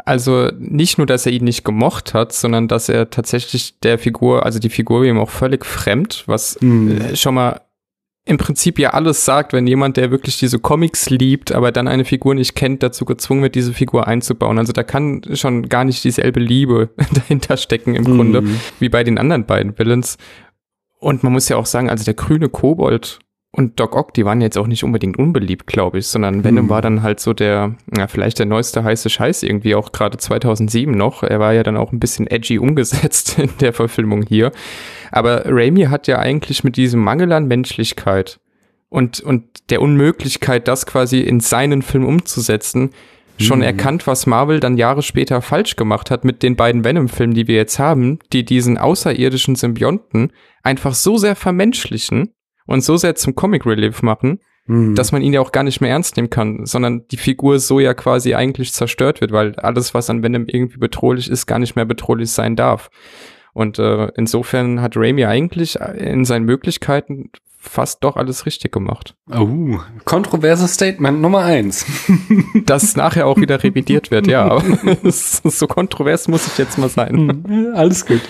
Also 0.05 0.51
nicht 0.59 0.99
nur, 0.99 1.07
dass 1.07 1.27
er 1.27 1.33
ihn 1.33 1.45
nicht 1.45 1.65
gemocht 1.65 2.15
hat, 2.15 2.33
sondern 2.33 2.69
dass 2.69 2.89
er 2.89 3.11
tatsächlich 3.11 3.79
der 3.81 3.99
Figur, 3.99 4.45
also 4.45 4.59
die 4.59 4.71
Figur 4.71 5.05
ihm 5.05 5.19
auch 5.19 5.31
völlig 5.31 5.65
fremd, 5.65 6.25
was 6.27 6.61
mhm. 6.61 7.01
äh, 7.01 7.17
schon 7.17 7.35
mal 7.35 7.61
im 8.27 8.37
Prinzip 8.37 8.79
ja 8.79 8.91
alles 8.91 9.25
sagt, 9.25 9.53
wenn 9.53 9.67
jemand, 9.67 9.97
der 9.97 10.11
wirklich 10.11 10.39
diese 10.39 10.59
Comics 10.59 11.11
liebt, 11.11 11.53
aber 11.53 11.73
dann 11.73 11.89
eine 11.89 12.05
Figur 12.05 12.35
nicht 12.35 12.55
kennt, 12.55 12.83
dazu 12.83 13.05
gezwungen 13.05 13.43
wird, 13.43 13.55
diese 13.55 13.73
Figur 13.73 14.07
einzubauen. 14.07 14.59
Also 14.59 14.73
da 14.73 14.83
kann 14.83 15.23
schon 15.35 15.69
gar 15.69 15.85
nicht 15.85 16.05
dieselbe 16.05 16.39
Liebe 16.39 16.91
dahinter 17.15 17.57
stecken 17.57 17.95
im 17.95 18.05
mhm. 18.05 18.17
Grunde, 18.17 18.45
wie 18.79 18.89
bei 18.89 19.05
den 19.05 19.19
anderen 19.19 19.47
beiden 19.47 19.77
Villains. 19.79 20.19
Und 20.99 21.23
man 21.25 21.33
muss 21.33 21.49
ja 21.49 21.57
auch 21.57 21.67
sagen, 21.67 21.89
also 21.89 22.05
der 22.05 22.15
grüne 22.15 22.49
Kobold 22.49 23.21
und 23.53 23.81
Doc 23.81 23.97
Ock, 23.97 24.15
die 24.15 24.25
waren 24.25 24.41
jetzt 24.41 24.57
auch 24.57 24.69
nicht 24.69 24.85
unbedingt 24.85 25.19
unbeliebt, 25.19 25.67
glaube 25.67 25.99
ich, 25.99 26.07
sondern 26.07 26.45
Venom 26.45 26.67
mhm. 26.67 26.71
war 26.71 26.83
dann 26.83 27.03
halt 27.03 27.19
so 27.19 27.33
der, 27.33 27.75
ja, 27.97 28.07
vielleicht 28.07 28.39
der 28.39 28.47
neueste 28.47 28.85
heiße 28.85 29.11
Scheiß 29.11 29.43
irgendwie, 29.43 29.75
auch 29.75 29.91
gerade 29.91 30.19
2007 30.19 30.97
noch. 30.97 31.25
Er 31.25 31.41
war 31.41 31.53
ja 31.53 31.65
dann 31.65 31.77
auch 31.77 31.91
ein 31.91 31.99
bisschen 31.99 32.29
edgy 32.29 32.59
umgesetzt 32.61 33.39
in 33.39 33.51
der 33.61 33.73
Verfilmung 33.73 34.23
hier. 34.23 34.53
Aber 35.11 35.43
Raimi 35.47 35.85
hat 35.85 36.07
ja 36.07 36.21
eigentlich 36.21 36.63
mit 36.63 36.77
diesem 36.77 37.01
Mangel 37.01 37.33
an 37.33 37.49
Menschlichkeit 37.49 38.39
und, 38.89 39.19
und 39.21 39.45
der 39.71 39.83
Unmöglichkeit, 39.83 40.69
das 40.69 40.87
quasi 40.87 41.21
in 41.21 41.41
seinen 41.41 41.83
Film 41.83 42.05
umzusetzen, 42.05 42.91
schon 43.37 43.61
mhm. 43.61 43.65
erkannt, 43.65 44.07
was 44.07 44.27
Marvel 44.27 44.61
dann 44.61 44.77
Jahre 44.77 45.03
später 45.03 45.43
falsch 45.43 45.75
gemacht 45.75 46.13
hat 46.13 46.25
mit 46.25 46.45
den 46.45 46.55
beiden 46.55 46.85
Venom-Filmen, 46.85 47.35
die 47.35 47.49
wir 47.49 47.57
jetzt 47.57 47.81
haben, 47.81 48.21
die 48.33 48.45
diesen 48.45 48.79
außerirdischen 48.79 49.57
Symbionten 49.57 50.33
einfach 50.63 50.95
so 50.95 51.17
sehr 51.17 51.35
vermenschlichen, 51.35 52.31
und 52.71 52.83
so 52.85 52.97
sehr 52.97 53.17
zum 53.17 53.35
Comic 53.35 53.67
Relief 53.67 54.01
machen, 54.01 54.39
mhm. 54.67 54.95
dass 54.95 55.11
man 55.11 55.23
ihn 55.23 55.33
ja 55.33 55.41
auch 55.41 55.51
gar 55.51 55.65
nicht 55.65 55.81
mehr 55.81 55.91
ernst 55.91 56.17
nehmen 56.17 56.31
kann, 56.31 56.67
sondern 56.67 57.07
die 57.09 57.17
Figur 57.17 57.59
so 57.59 57.81
ja 57.81 57.95
quasi 57.95 58.35
eigentlich 58.35 58.73
zerstört 58.73 59.21
wird, 59.21 59.33
weil 59.33 59.57
alles, 59.57 59.93
was 59.93 60.09
an 60.09 60.23
Venom 60.23 60.47
irgendwie 60.47 60.79
bedrohlich 60.79 61.29
ist, 61.29 61.47
gar 61.47 61.59
nicht 61.59 61.75
mehr 61.75 61.85
bedrohlich 61.85 62.31
sein 62.31 62.55
darf. 62.55 62.89
Und 63.55 63.81
äh, 63.81 64.13
insofern 64.15 64.81
hat 64.81 64.97
Raimi 64.97 65.25
eigentlich 65.25 65.81
in 65.81 66.25
seinen 66.25 66.45
Möglichkeiten 66.45 67.31
fast 67.61 68.03
doch 68.03 68.17
alles 68.17 68.47
richtig 68.47 68.73
gemacht. 68.73 69.15
Oh, 69.31 69.79
kontroverses 70.05 70.75
Statement 70.75 71.21
Nummer 71.21 71.41
eins. 71.41 71.87
Das 72.67 72.97
nachher 72.97 73.27
auch 73.27 73.39
wieder 73.39 73.63
revidiert 73.63 74.11
wird, 74.11 74.27
ja. 74.27 74.45
Aber 74.45 74.63
so 75.11 75.67
kontrovers 75.67 76.29
muss 76.29 76.47
ich 76.47 76.59
jetzt 76.59 76.79
mal 76.79 76.89
sein. 76.89 77.43
Hm, 77.47 77.73
alles 77.75 78.07
gut. 78.07 78.21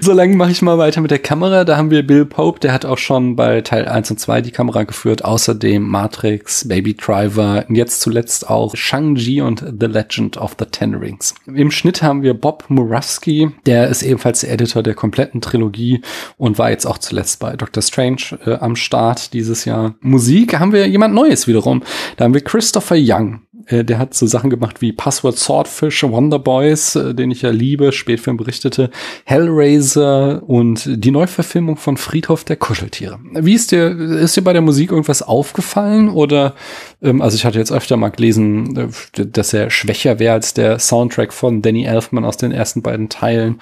Solange 0.00 0.36
mache 0.36 0.50
ich 0.50 0.62
mal 0.62 0.78
weiter 0.78 1.00
mit 1.00 1.10
der 1.10 1.18
Kamera. 1.18 1.64
Da 1.64 1.76
haben 1.76 1.90
wir 1.90 2.06
Bill 2.06 2.24
Pope, 2.24 2.60
der 2.60 2.72
hat 2.72 2.84
auch 2.84 2.98
schon 2.98 3.36
bei 3.36 3.60
Teil 3.60 3.86
1 3.86 4.10
und 4.12 4.18
2 4.18 4.40
die 4.40 4.50
Kamera 4.50 4.84
geführt. 4.84 5.24
Außerdem 5.24 5.82
Matrix, 5.82 6.66
Baby 6.68 6.94
Driver 6.94 7.64
und 7.68 7.74
jetzt 7.74 8.00
zuletzt 8.00 8.48
auch 8.48 8.74
Shang-Chi 8.74 9.40
und 9.42 9.64
The 9.78 9.86
Legend 9.86 10.36
of 10.36 10.56
the 10.58 10.66
Ten 10.66 10.94
Rings. 10.94 11.34
Im 11.46 11.70
Schnitt 11.70 12.02
haben 12.02 12.22
wir 12.22 12.34
Bob 12.34 12.64
Murawski, 12.68 13.50
der 13.66 13.88
ist 13.88 14.02
ebenfalls 14.02 14.40
der 14.40 14.52
Editor 14.52 14.82
der 14.82 14.94
kompletten 14.94 15.40
Trilogie 15.40 16.02
und 16.38 16.58
war 16.58 16.70
jetzt 16.70 16.86
auch 16.86 16.98
zuletzt 16.98 17.40
bei 17.40 17.56
Doctor 17.56 17.82
Strange 17.82 18.38
äh, 18.46 18.54
am 18.54 18.71
Start 18.76 19.32
dieses 19.32 19.64
Jahr. 19.64 19.94
Musik 20.00 20.58
haben 20.58 20.72
wir 20.72 20.86
jemand 20.88 21.14
Neues 21.14 21.46
wiederum. 21.46 21.82
Da 22.16 22.24
haben 22.24 22.34
wir 22.34 22.42
Christopher 22.42 22.96
Young. 22.98 23.40
Äh, 23.66 23.84
der 23.84 23.98
hat 23.98 24.14
so 24.14 24.26
Sachen 24.26 24.50
gemacht 24.50 24.80
wie 24.80 24.92
Password 24.92 25.38
Swordfish, 25.38 26.02
Wonder 26.02 26.38
Boys, 26.38 26.96
äh, 26.96 27.14
den 27.14 27.30
ich 27.30 27.42
ja 27.42 27.50
liebe, 27.50 27.92
Spätfilm 27.92 28.36
berichtete, 28.36 28.90
Hellraiser 29.24 30.42
und 30.46 30.84
die 30.86 31.10
Neuverfilmung 31.10 31.76
von 31.76 31.96
Friedhof 31.96 32.44
der 32.44 32.56
Kuscheltiere. 32.56 33.18
Wie 33.34 33.54
ist 33.54 33.72
dir, 33.72 33.88
ist 33.88 34.36
dir 34.36 34.42
bei 34.42 34.52
der 34.52 34.62
Musik 34.62 34.90
irgendwas 34.90 35.22
aufgefallen 35.22 36.08
oder, 36.08 36.54
ähm, 37.02 37.22
also 37.22 37.36
ich 37.36 37.44
hatte 37.44 37.58
jetzt 37.58 37.72
öfter 37.72 37.96
mal 37.96 38.10
gelesen, 38.10 38.76
äh, 39.16 39.26
dass 39.26 39.52
er 39.52 39.70
schwächer 39.70 40.18
wäre 40.18 40.34
als 40.34 40.54
der 40.54 40.78
Soundtrack 40.78 41.32
von 41.32 41.62
Danny 41.62 41.84
Elfman 41.84 42.24
aus 42.24 42.36
den 42.36 42.52
ersten 42.52 42.82
beiden 42.82 43.08
Teilen 43.08 43.60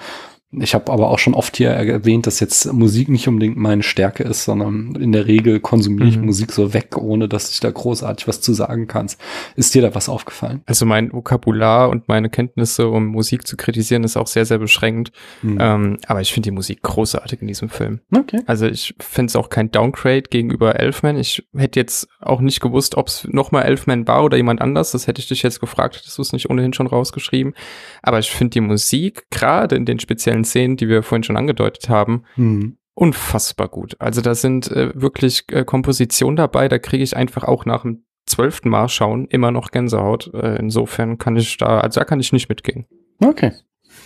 ich 0.53 0.73
habe 0.73 0.91
aber 0.91 1.09
auch 1.09 1.19
schon 1.19 1.33
oft 1.33 1.55
hier 1.55 1.69
erwähnt, 1.69 2.27
dass 2.27 2.41
jetzt 2.41 2.71
Musik 2.73 3.07
nicht 3.07 3.27
unbedingt 3.27 3.55
meine 3.55 3.83
Stärke 3.83 4.23
ist, 4.23 4.43
sondern 4.43 4.95
in 4.95 5.13
der 5.13 5.25
Regel 5.25 5.61
konsumiere 5.61 6.09
ich 6.09 6.17
mhm. 6.17 6.25
Musik 6.25 6.51
so 6.51 6.73
weg, 6.73 6.97
ohne 6.97 7.29
dass 7.29 7.51
ich 7.51 7.61
da 7.61 7.71
großartig 7.71 8.27
was 8.27 8.41
zu 8.41 8.53
sagen 8.53 8.87
kann. 8.87 9.07
Ist 9.55 9.73
dir 9.73 9.81
da 9.81 9.95
was 9.95 10.09
aufgefallen? 10.09 10.61
Also 10.65 10.85
mein 10.85 11.13
Vokabular 11.13 11.89
und 11.89 12.09
meine 12.09 12.29
Kenntnisse, 12.29 12.89
um 12.89 13.07
Musik 13.07 13.47
zu 13.47 13.55
kritisieren, 13.55 14.03
ist 14.03 14.17
auch 14.17 14.27
sehr, 14.27 14.45
sehr 14.45 14.57
beschränkt. 14.57 15.13
Mhm. 15.41 15.57
Ähm, 15.59 15.97
aber 16.05 16.19
ich 16.19 16.33
finde 16.33 16.47
die 16.47 16.55
Musik 16.55 16.81
großartig 16.81 17.41
in 17.41 17.47
diesem 17.47 17.69
Film. 17.69 18.01
Okay. 18.13 18.41
Also 18.45 18.67
ich 18.67 18.93
finde 18.99 19.29
es 19.29 19.37
auch 19.37 19.47
kein 19.47 19.71
Downgrade 19.71 20.23
gegenüber 20.23 20.77
Elfman. 20.77 21.15
Ich 21.15 21.47
hätte 21.55 21.79
jetzt 21.79 22.09
auch 22.19 22.41
nicht 22.41 22.59
gewusst, 22.59 22.95
ob 22.97 23.07
es 23.07 23.25
nochmal 23.29 23.63
Elfman 23.63 24.05
war 24.05 24.25
oder 24.25 24.35
jemand 24.35 24.61
anders. 24.61 24.91
Das 24.91 25.07
hätte 25.07 25.21
ich 25.21 25.29
dich 25.29 25.43
jetzt 25.43 25.61
gefragt, 25.61 25.95
hättest 25.95 26.17
du 26.17 26.21
es 26.21 26.33
nicht 26.33 26.49
ohnehin 26.49 26.73
schon 26.73 26.87
rausgeschrieben. 26.87 27.53
Aber 28.01 28.19
ich 28.19 28.31
finde 28.31 28.51
die 28.51 28.61
Musik, 28.61 29.27
gerade 29.29 29.77
in 29.77 29.85
den 29.85 29.99
speziellen 29.99 30.40
einzelnen 30.41 30.45
Szenen, 30.45 30.77
die 30.77 30.87
wir 30.87 31.03
vorhin 31.03 31.23
schon 31.23 31.37
angedeutet 31.37 31.89
haben, 31.89 32.23
mhm. 32.35 32.77
unfassbar 32.93 33.67
gut. 33.67 33.95
Also 33.99 34.21
da 34.21 34.35
sind 34.35 34.71
äh, 34.71 34.91
wirklich 34.93 35.45
äh, 35.51 35.63
Kompositionen 35.63 36.35
dabei, 36.35 36.67
da 36.67 36.79
kriege 36.79 37.03
ich 37.03 37.15
einfach 37.15 37.43
auch 37.43 37.65
nach 37.65 37.83
dem 37.83 38.03
zwölften 38.25 38.69
Mal 38.69 38.87
schauen 38.87 39.27
immer 39.27 39.51
noch 39.51 39.71
Gänsehaut. 39.71 40.31
Äh, 40.33 40.57
insofern 40.57 41.17
kann 41.17 41.35
ich 41.35 41.57
da, 41.57 41.79
also 41.79 41.99
da 41.99 42.05
kann 42.05 42.19
ich 42.19 42.31
nicht 42.31 42.49
mitgehen. 42.49 42.85
Okay. 43.19 43.53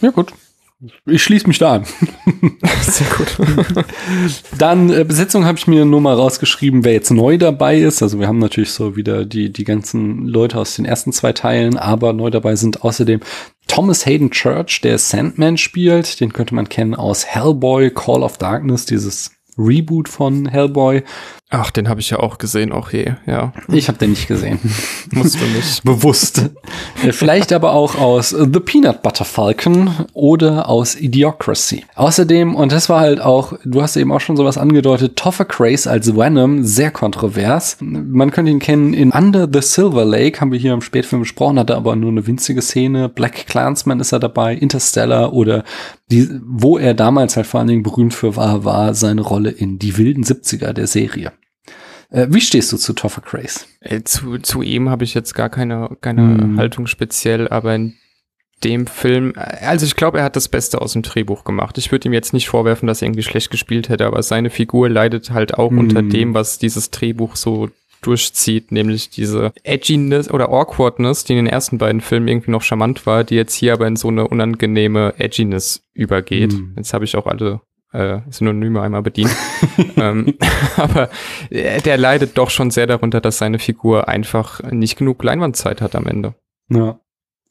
Ja, 0.02 0.10
gut. 0.10 0.34
Ich 1.06 1.24
schließe 1.24 1.48
mich 1.48 1.58
da 1.58 1.76
an. 1.76 1.86
Sehr 2.82 3.08
gut. 3.08 3.38
Dann 4.58 4.90
äh, 4.90 5.06
Besetzung 5.06 5.46
habe 5.46 5.58
ich 5.58 5.68
mir 5.68 5.86
nur 5.86 6.02
mal 6.02 6.14
rausgeschrieben, 6.14 6.84
wer 6.84 6.94
jetzt 6.94 7.12
neu 7.12 7.38
dabei 7.38 7.78
ist. 7.78 8.04
Also 8.04 8.20
wir 8.20 8.28
haben 8.28 8.40
natürlich 8.40 8.72
so 8.72 8.96
wieder 8.96 9.26
die, 9.26 9.52
die 9.52 9.64
ganzen 9.64 10.28
Leute 10.28 10.60
aus 10.60 10.76
den 10.76 10.86
ersten 10.86 11.14
zwei 11.14 11.32
Teilen, 11.32 11.78
aber 11.78 12.12
neu 12.12 12.30
dabei 12.30 12.56
sind 12.56 12.84
außerdem 12.84 13.22
Thomas 13.68 14.06
Hayden 14.06 14.32
Church, 14.32 14.82
der 14.82 14.98
Sandman 14.98 15.58
spielt. 15.58 16.20
Den 16.20 16.34
könnte 16.34 16.56
man 16.56 16.70
kennen 16.70 16.96
aus 16.96 17.26
Hellboy, 17.26 17.92
Call 17.92 18.24
of 18.24 18.38
Darkness, 18.38 18.86
dieses 18.86 19.32
Reboot 19.58 20.10
von 20.10 20.48
Hellboy. 20.48 21.04
Ach, 21.58 21.72
den 21.72 21.88
habe 21.88 22.02
ich 22.02 22.10
ja 22.10 22.20
auch 22.20 22.38
gesehen, 22.38 22.74
auch 22.74 22.92
je, 22.92 23.14
ja. 23.26 23.54
Ich 23.70 23.88
habe 23.88 23.98
den 23.98 24.10
nicht 24.10 24.28
gesehen. 24.28 24.60
Musst 25.14 25.40
du 25.40 25.46
nicht. 25.46 25.84
Bewusst. 25.86 26.50
Äh, 27.02 27.14
vielleicht 27.14 27.54
aber 27.54 27.72
auch 27.72 27.96
aus 27.96 28.32
The 28.32 28.60
Peanut 28.60 29.02
Butter 29.02 29.24
Falcon 29.24 29.90
oder 30.12 30.68
aus 30.68 31.00
Idiocracy. 31.00 31.86
Außerdem, 31.96 32.56
und 32.56 32.74
das 32.74 32.90
war 32.90 33.00
halt 33.00 33.22
auch, 33.22 33.54
du 33.64 33.82
hast 33.82 33.96
eben 33.96 34.12
auch 34.12 34.20
schon 34.20 34.36
sowas 34.36 34.58
angedeutet, 34.58 35.16
Topher 35.16 35.46
Craze 35.46 35.90
als 35.90 36.14
Venom, 36.14 36.66
sehr 36.66 36.92
kontrovers. 36.92 37.78
Man 37.80 38.32
könnte 38.32 38.52
ihn 38.52 38.60
kennen 38.60 38.94
in 38.94 39.12
Under 39.12 39.48
the 39.50 39.62
Silver 39.62 40.04
Lake, 40.04 40.42
haben 40.42 40.52
wir 40.52 40.60
hier 40.60 40.74
im 40.74 40.82
Spätfilm 40.82 41.22
besprochen, 41.22 41.58
hatte 41.58 41.78
aber 41.78 41.96
nur 41.96 42.12
eine 42.12 42.28
winzige 42.28 42.62
Szene. 42.62 43.08
Black 43.08 43.48
Clansman 43.48 44.02
ist 44.02 44.12
er 44.12 44.20
dabei, 44.20 44.56
Interstellar 44.56 45.32
oder 45.32 45.64
die, 46.12 46.30
wo 46.46 46.78
er 46.78 46.94
damals 46.94 47.38
halt 47.38 47.48
vor 47.48 47.62
allen 47.62 47.70
Dingen 47.70 47.84
berühmt 47.84 48.14
für 48.14 48.36
war, 48.36 48.66
war 48.66 48.94
seine 48.94 49.22
Rolle 49.22 49.52
in 49.52 49.80
Die 49.80 49.98
wilden 49.98 50.26
70er 50.26 50.74
der 50.74 50.88
Serie. 50.88 51.32
Äh, 52.10 52.28
wie 52.30 52.42
stehst 52.42 52.72
du 52.72 52.78
zu 52.78 52.94
Topher 52.94 53.22
Craze? 53.22 53.66
Äh, 53.80 54.04
zu, 54.04 54.40
zu 54.40 54.62
ihm 54.62 54.90
habe 54.90 55.04
ich 55.04 55.14
jetzt 55.14 55.34
gar 55.34 55.50
keine, 55.50 55.98
keine 56.02 56.22
hm. 56.22 56.58
Haltung 56.58 56.88
speziell, 56.88 57.48
aber 57.48 57.76
in 57.76 57.96
dem 58.64 58.88
Film, 58.88 59.34
also 59.36 59.86
ich 59.86 59.96
glaube, 59.96 60.20
er 60.20 60.24
hat 60.24 60.36
das 60.36 60.48
Beste 60.48 60.82
aus 60.82 60.94
dem 60.94 61.02
Drehbuch 61.02 61.44
gemacht. 61.44 61.78
Ich 61.78 61.92
würde 61.92 62.08
ihm 62.08 62.14
jetzt 62.14 62.34
nicht 62.34 62.48
vorwerfen, 62.48 62.88
dass 62.88 63.02
er 63.02 63.08
irgendwie 63.08 63.24
schlecht 63.24 63.52
gespielt 63.52 63.90
hätte, 63.90 64.06
aber 64.06 64.24
seine 64.24 64.50
Figur 64.50 64.90
leidet 64.90 65.32
halt 65.32 65.56
auch 65.56 65.72
hm. 65.72 65.80
unter 65.80 66.02
dem, 66.02 66.34
was 66.34 66.58
dieses 66.58 66.90
Drehbuch 66.92 67.36
so 67.36 67.70
durchzieht, 68.02 68.72
nämlich 68.72 69.10
diese 69.10 69.52
Edginess 69.64 70.30
oder 70.30 70.50
Awkwardness, 70.50 71.24
die 71.24 71.34
in 71.34 71.46
den 71.46 71.48
ersten 71.48 71.78
beiden 71.78 72.02
Filmen 72.02 72.28
irgendwie 72.28 72.52
noch 72.52 72.62
charmant 72.62 73.06
war, 73.06 73.24
die 73.24 73.36
jetzt 73.36 73.56
hier 73.56 73.74
aber 73.74 73.88
in 73.88 73.96
so 73.96 74.10
eine 74.10 74.28
unangenehme 74.28 75.16
Edginess 75.18 75.82
übergeht. 75.94 76.54
Hm. 76.54 76.74
Jetzt 76.78 76.94
habe 76.94 77.06
ich 77.06 77.16
auch 77.16 77.26
alle 77.26 77.62
äh, 77.96 78.22
Synonyme 78.30 78.82
einmal 78.82 79.02
bedient. 79.02 79.36
ähm, 79.98 80.36
aber 80.78 81.10
äh, 81.50 81.82
der 81.82 81.98
leidet 81.98 82.38
doch 82.38 82.50
schon 82.50 82.72
sehr 82.72 82.88
darunter, 82.88 83.22
dass 83.22 83.38
seine 83.38 83.60
Figur 83.60 84.08
einfach 84.08 84.62
nicht 84.72 84.98
genug 84.98 85.24
Leinwandzeit 85.24 85.82
hat 85.82 85.96
am 85.96 86.08
Ende. 86.08 86.36
Ja. 86.70 87.00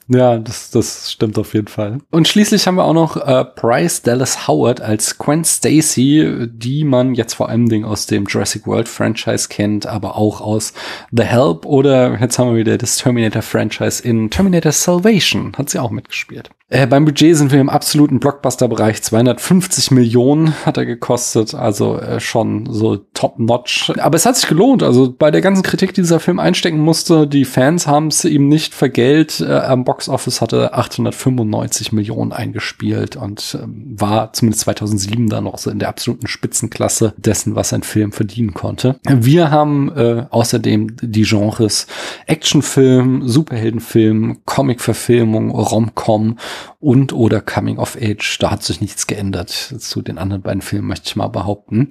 Ja, 0.09 0.37
das, 0.38 0.71
das 0.71 1.11
stimmt 1.12 1.38
auf 1.38 1.55
jeden 1.55 1.69
Fall. 1.69 1.99
Und 2.11 2.29
schließlich 2.29 2.67
haben 2.67 2.75
wir 2.75 2.85
auch 2.85 2.93
noch 2.93 3.17
äh, 3.17 3.45
Bryce 3.57 4.03
Dallas 4.03 4.47
Howard 4.47 4.81
als 4.83 5.19
Gwen 5.19 5.45
Stacy, 5.45 6.49
die 6.49 6.85
man 6.85 7.14
jetzt 7.14 7.35
vor 7.35 7.49
allem 7.49 7.69
Dingen 7.69 7.87
aus 7.87 8.07
dem 8.07 8.27
Jurassic 8.27 8.67
World 8.67 8.88
Franchise 8.88 9.49
kennt, 9.49 9.87
aber 9.87 10.17
auch 10.17 10.43
aus 10.43 10.75
The 11.11 11.25
Help 11.25 11.64
oder 11.64 12.19
jetzt 12.21 12.38
haben 12.38 12.51
wir 12.51 12.57
wieder 12.57 12.77
das 12.77 12.99
Terminator 12.99 13.43
Franchise 13.43 14.03
in 14.03 14.29
Terminator 14.29 14.73
Salvation, 14.73 15.53
hat 15.57 15.71
sie 15.71 15.79
auch 15.79 15.90
mitgespielt. 15.90 16.51
Äh, 16.71 16.87
beim 16.87 17.05
Budget 17.05 17.37
sind 17.37 17.53
wir 17.53 17.61
im 17.61 17.69
absoluten 17.69 18.21
Blockbuster-Bereich. 18.21 19.03
250 19.03 19.90
Millionen 19.90 20.55
hat 20.67 20.77
er 20.77 20.87
gekostet, 20.87 21.55
also 21.55 21.99
äh, 21.99 22.21
schon 22.21 22.67
so 22.71 22.97
top-notch. 22.97 23.93
Aber 23.99 24.17
es 24.17 24.25
hat 24.25 24.37
sich 24.37 24.49
gelohnt. 24.49 24.83
Also 24.83 25.14
bei 25.17 25.31
der 25.31 25.43
ganzen 25.43 25.62
Kritik, 25.62 25.93
die 25.93 26.01
dieser 26.01 26.21
Film 26.21 26.40
einstecken 26.40 26.81
musste, 26.81 27.29
die 27.29 27.45
Fans 27.45 27.87
haben 27.87 28.09
es 28.09 28.25
ihm 28.25 28.49
nicht 28.49 28.75
vergelt. 28.75 29.40
Äh, 29.40 29.53
am 29.53 29.85
Box-Office 29.94 30.40
hatte 30.40 30.74
895 30.74 31.92
Millionen 31.92 32.33
eingespielt 32.33 33.14
und 33.14 33.57
ähm, 33.62 33.94
war 33.96 34.33
zumindest 34.33 34.64
2007 34.64 35.28
dann 35.28 35.44
noch 35.44 35.57
so 35.57 35.70
in 35.70 35.78
der 35.78 35.88
absoluten 35.88 36.26
Spitzenklasse 36.26 37.14
dessen, 37.16 37.54
was 37.54 37.72
ein 37.72 37.85
Film 37.85 38.11
verdienen 38.11 38.54
konnte. 38.54 38.98
Wir 39.09 39.52
haben 39.52 39.96
äh, 39.96 40.26
außerdem 40.30 40.96
die 41.00 41.22
Genres 41.22 41.87
Actionfilm, 42.26 43.28
Superheldenfilm, 43.28 44.38
Comic-Verfilmung, 44.44 45.52
Rom-Com 45.52 46.38
und 46.80 47.12
oder 47.12 47.40
Coming 47.40 47.78
of 47.78 47.96
Age. 47.96 48.38
Da 48.40 48.50
hat 48.50 48.64
sich 48.64 48.80
nichts 48.80 49.07
geändert 49.07 49.50
zu 49.50 50.02
den 50.02 50.18
anderen 50.18 50.42
beiden 50.42 50.62
Filmen, 50.62 50.88
möchte 50.88 51.07
ich 51.07 51.14
mal 51.14 51.28
behaupten. 51.28 51.90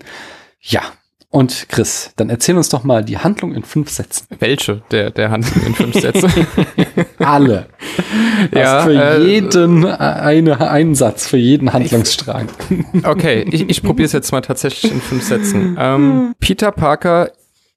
Ja. 0.59 0.81
Und 1.33 1.67
Chris, 1.67 2.11
dann 2.15 2.29
erzähl 2.29 2.55
uns 2.55 2.69
doch 2.69 2.83
mal 2.83 3.03
die 3.03 3.17
Handlung 3.17 3.55
in 3.55 3.63
fünf 3.63 3.89
Sätzen. 3.89 4.27
Welche 4.37 4.83
der, 4.91 5.09
der 5.09 5.31
Handlung 5.31 5.65
in 5.65 5.73
fünf 5.73 5.99
Sätzen? 5.99 6.31
Alle. 7.17 7.69
ja, 8.53 8.83
für 8.83 8.93
äh, 8.93 9.19
jeden 9.19 9.83
eine, 9.83 10.69
einen 10.69 10.93
Satz, 10.93 11.27
für 11.27 11.37
jeden 11.37 11.73
Handlungsstrang. 11.73 12.49
okay, 13.03 13.47
ich, 13.49 13.67
ich 13.67 13.81
probiere 13.81 14.05
es 14.05 14.11
jetzt 14.11 14.31
mal 14.31 14.41
tatsächlich 14.41 14.91
in 14.91 15.01
fünf 15.01 15.23
Sätzen. 15.23 15.75
Ähm, 15.79 16.35
Peter 16.39 16.71
Parker 16.71 17.31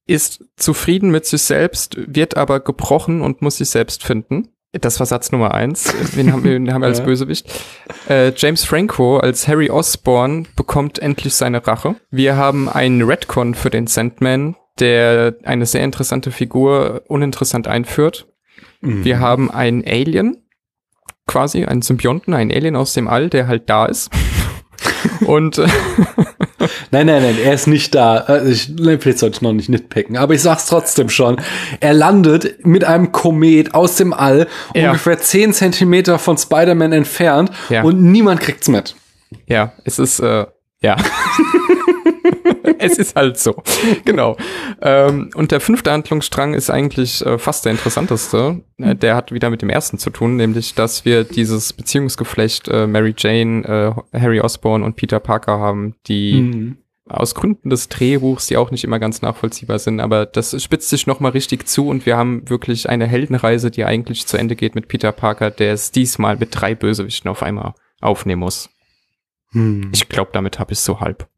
ist 0.07 0.45
zufrieden 0.57 1.11
mit 1.11 1.25
sich 1.25 1.41
selbst, 1.41 1.97
wird 1.97 2.37
aber 2.37 2.61
gebrochen 2.61 3.23
und 3.23 3.41
muss 3.41 3.57
sich 3.57 3.71
selbst 3.71 4.05
finden. 4.05 4.51
Das 4.73 4.99
war 4.99 5.07
Satz 5.07 5.33
Nummer 5.33 5.55
eins. 5.55 5.93
Wen 6.15 6.33
haben 6.33 6.45
wir, 6.45 6.53
wen 6.53 6.73
haben 6.73 6.83
wir 6.83 6.89
als 6.89 7.01
Bösewicht? 7.05 7.51
Äh, 8.09 8.33
James 8.37 8.65
Franco 8.65 9.19
als 9.19 9.49
Harry 9.49 9.71
Osborn 9.71 10.49
bekommt 10.57 10.99
endlich 10.99 11.35
seine 11.35 11.67
Rache. 11.67 11.97
Wir 12.11 12.37
haben 12.37 12.69
einen 12.69 13.03
Redcon 13.03 13.55
für 13.55 13.71
den 13.71 13.87
Sandman, 13.87 14.57
der 14.79 15.37
eine 15.45 15.67
sehr 15.67 15.83
interessante 15.83 16.31
Figur 16.31 17.03
uninteressant 17.09 17.69
einführt. 17.69 18.27
Mhm. 18.81 19.05
Wir 19.05 19.21
haben 19.21 19.51
einen 19.51 19.85
Alien, 19.87 20.45
quasi 21.27 21.65
einen 21.65 21.83
Symbionten, 21.83 22.35
einen 22.35 22.53
Alien 22.53 22.77
aus 22.77 22.93
dem 22.93 23.09
All, 23.09 23.31
der 23.31 23.49
halt 23.49 23.71
da 23.71 23.87
ist. 23.87 24.11
Und 25.27 25.59
äh, 25.59 25.69
Nein, 26.91 27.07
nein, 27.07 27.23
nein, 27.23 27.37
er 27.43 27.53
ist 27.53 27.67
nicht 27.67 27.95
da. 27.95 28.17
Also 28.17 28.51
ich, 28.51 28.73
vielleicht 28.77 29.19
sollte 29.19 29.37
ich 29.37 29.43
noch 29.43 29.53
nicht 29.53 29.69
nitpicken, 29.69 30.17
aber 30.17 30.35
ich 30.35 30.43
sag's 30.43 30.67
trotzdem 30.67 31.09
schon. 31.09 31.41
Er 31.81 31.95
landet 31.95 32.65
mit 32.65 32.85
einem 32.85 33.13
Komet 33.13 33.75
aus 33.75 33.97
dem 33.97 34.13
All, 34.13 34.47
ja. 34.75 34.89
ungefähr 34.89 35.19
10 35.19 35.53
Zentimeter 35.53 36.19
von 36.19 36.39
Spider-Man 36.39 36.93
entfernt 36.93 37.51
ja. 37.69 37.83
und 37.83 38.03
niemand 38.03 38.41
kriegt's 38.41 38.69
mit. 38.69 38.97
Ja, 39.47 39.73
es 39.85 39.99
ist, 39.99 40.21
äh, 40.21 40.47
ja. 40.81 40.97
es 42.79 42.99
ist 42.99 43.17
halt 43.17 43.39
so. 43.39 43.63
Genau. 44.05 44.37
Ähm, 44.81 45.31
und 45.35 45.53
der 45.53 45.61
fünfte 45.61 45.93
Handlungsstrang 45.93 46.55
ist 46.55 46.71
eigentlich 46.71 47.25
äh, 47.25 47.39
fast 47.39 47.65
der 47.65 47.73
interessanteste. 47.73 48.63
Äh, 48.79 48.95
der 48.95 49.17
hat 49.17 49.33
wieder 49.33 49.51
mit 49.51 49.63
dem 49.63 49.71
ersten 49.71 49.99
zu 49.99 50.11
tun, 50.11 50.37
nämlich, 50.37 50.75
dass 50.75 51.05
wir 51.05 51.25
dieses 51.25 51.73
Beziehungsgeflecht 51.73 52.69
äh, 52.69 52.87
Mary 52.87 53.15
Jane, 53.17 53.65
äh, 54.13 54.19
Harry 54.19 54.41
Osborne 54.41 54.85
und 54.85 54.97
Peter 54.97 55.21
Parker 55.21 55.59
haben, 55.59 55.95
die 56.07 56.35
Mhm. 56.41 56.79
aus 57.09 57.35
Gründen 57.35 57.71
des 57.71 57.89
Drehbuchs, 57.89 58.49
die 58.49 58.57
auch 58.57 58.71
nicht 58.71 58.83
immer 58.85 58.99
ganz 58.99 59.23
nachvollziehbar 59.23 59.79
sind, 59.79 60.01
aber 60.01 60.27
das 60.27 60.61
spitzt 60.63 60.89
sich 60.89 61.07
nochmal 61.07 61.33
richtig 61.33 61.69
zu 61.69 61.89
und 61.89 62.05
wir 62.05 62.17
haben 62.17 62.49
wirklich 62.51 62.89
eine 62.89 63.07
Heldenreise, 63.07 63.71
die 63.71 63.85
eigentlich 63.85 64.27
zu 64.27 64.37
Ende 64.37 64.57
geht 64.57 64.75
mit 64.75 64.89
Peter 64.89 65.13
Parker, 65.13 65.51
der 65.51 65.73
es 65.73 65.93
diesmal 65.93 66.37
mit 66.37 66.49
drei 66.53 66.75
Bösewichten 66.75 67.31
auf 67.31 67.43
einmal 67.43 67.75
aufnehmen 68.01 68.41
muss. 68.41 68.71
Hm. 69.53 69.91
Ich 69.95 70.09
glaube, 70.09 70.31
damit 70.33 70.59
habe 70.59 70.73
ich 70.73 70.81
so 70.81 71.01
halb. 71.01 71.29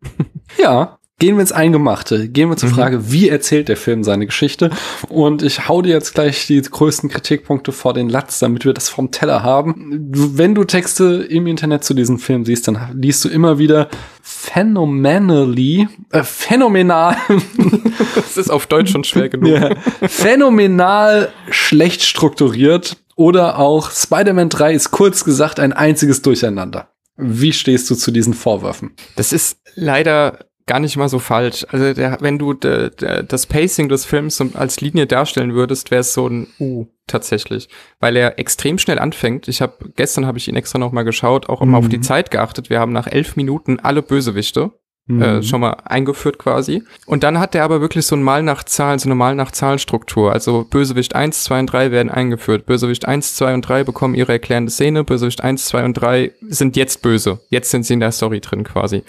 Ja, 0.59 0.98
gehen 1.19 1.37
wir 1.37 1.41
ins 1.41 1.53
Eingemachte. 1.53 2.29
Gehen 2.29 2.49
wir 2.49 2.57
zur 2.57 2.69
Mhm. 2.69 2.75
Frage, 2.75 3.11
wie 3.13 3.29
erzählt 3.29 3.69
der 3.69 3.77
Film 3.77 4.05
seine 4.05 4.27
Geschichte? 4.27 4.71
Und 5.09 5.43
ich 5.43 5.69
hau 5.69 5.83
dir 5.83 5.91
jetzt 5.91 6.15
gleich 6.15 6.47
die 6.47 6.61
größten 6.63 7.09
Kritikpunkte 7.11 7.73
vor 7.73 7.93
den 7.95 8.09
Latz, 8.09 8.39
damit 8.39 8.65
wir 8.65 8.73
das 8.73 8.89
vom 8.89 9.11
Teller 9.11 9.43
haben. 9.43 9.75
Wenn 10.13 10.55
du 10.55 10.65
Texte 10.65 11.27
im 11.29 11.47
Internet 11.47 11.83
zu 11.85 11.95
diesem 11.95 12.19
Film 12.19 12.45
siehst, 12.45 12.69
dann 12.69 12.79
liest 12.95 13.25
du 13.25 13.29
immer 13.29 13.59
wieder 13.59 13.89
phenomenally, 14.23 15.89
äh, 16.13 16.23
phänomenal, 16.23 17.17
Das 18.15 18.37
ist 18.37 18.51
auf 18.51 18.67
Deutsch 18.67 18.93
schon 18.93 19.05
schwer 19.05 19.29
genug. 19.29 19.49
ja, 19.49 19.75
phänomenal 20.07 21.31
schlecht 21.51 22.03
strukturiert 22.03 22.97
oder 23.17 23.59
auch 23.59 23.91
Spider-Man 23.91 24.49
3 24.51 24.73
ist 24.75 24.91
kurz 24.93 25.25
gesagt 25.25 25.59
ein 25.59 25.73
einziges 25.73 26.23
Durcheinander. 26.23 26.89
Wie 27.17 27.53
stehst 27.53 27.91
du 27.91 27.97
zu 27.97 28.13
diesen 28.13 28.35
Vorwürfen? 28.35 28.93
Das 29.17 29.33
ist 29.33 29.59
leider 29.75 30.39
gar 30.69 30.79
nicht 30.79 30.97
mal 30.97 31.09
so 31.09 31.19
falsch. 31.19 31.67
Also 31.71 31.93
der, 31.95 32.19
wenn 32.21 32.39
du 32.39 32.53
de, 32.55 32.91
de, 32.95 33.25
das 33.27 33.47
Pacing 33.47 33.89
des 33.89 34.05
Films 34.05 34.41
als 34.55 34.81
Linie 34.81 35.09
darstellen 35.09 35.53
würdest, 35.55 35.91
wäre 35.91 36.03
es 36.03 36.15
so 36.15 36.29
ein 36.29 36.47
U 36.61 36.87
tatsächlich, 37.09 37.69
weil 37.99 38.15
er 38.17 38.39
extrem 38.39 38.79
schnell 38.79 39.01
anfängt. 39.01 39.49
Ich 39.49 39.61
habe 39.61 39.75
gestern 39.97 40.27
habe 40.27 40.39
ich 40.39 40.47
ihn 40.47 40.55
extra 40.57 40.79
noch 40.79 40.93
mal 40.93 41.03
geschaut, 41.03 41.49
auch 41.49 41.61
immer 41.63 41.79
Mhm. 41.79 41.85
auf 41.85 41.89
die 41.89 42.01
Zeit 42.01 42.31
geachtet. 42.31 42.71
Wir 42.71 42.79
haben 42.79 42.93
nach 42.93 43.09
elf 43.09 43.35
Minuten 43.35 43.81
alle 43.81 44.03
Bösewichte 44.03 44.71
Mhm. 45.11 45.23
äh, 45.23 45.43
schon 45.43 45.63
mal 45.63 45.75
eingeführt 45.87 46.37
quasi. 46.39 46.83
Und 47.07 47.23
dann 47.23 47.39
hat 47.39 47.55
der 47.55 47.65
aber 47.65 47.81
wirklich 47.81 48.05
so 48.05 48.15
ein 48.15 48.23
Mal 48.23 48.43
nach 48.43 48.63
Zahlen, 48.63 48.99
so 48.99 49.09
eine 49.09 49.15
Mal 49.15 49.35
nach 49.35 49.51
Zahlenstruktur. 49.53 50.35
Also 50.35 50.67
Bösewicht 50.69 51.17
1, 51.17 51.45
2 51.45 51.61
und 51.61 51.67
3 51.73 51.91
werden 51.91 52.11
eingeführt. 52.11 52.67
Bösewicht 52.67 53.09
1, 53.09 53.35
2 53.37 53.55
und 53.55 53.63
3 53.63 53.85
bekommen 53.85 54.15
ihre 54.15 54.33
erklärende 54.33 54.71
Szene. 54.71 55.05
Bösewicht 55.05 55.43
1, 55.43 55.65
2 55.65 55.87
und 55.87 55.95
3 55.95 56.33
sind 56.51 56.77
jetzt 56.77 57.01
böse. 57.01 57.41
Jetzt 57.49 57.71
sind 57.71 57.87
sie 57.87 57.95
in 57.95 58.01
der 58.01 58.13
Story 58.13 58.41
drin 58.41 58.65
quasi. 58.65 59.03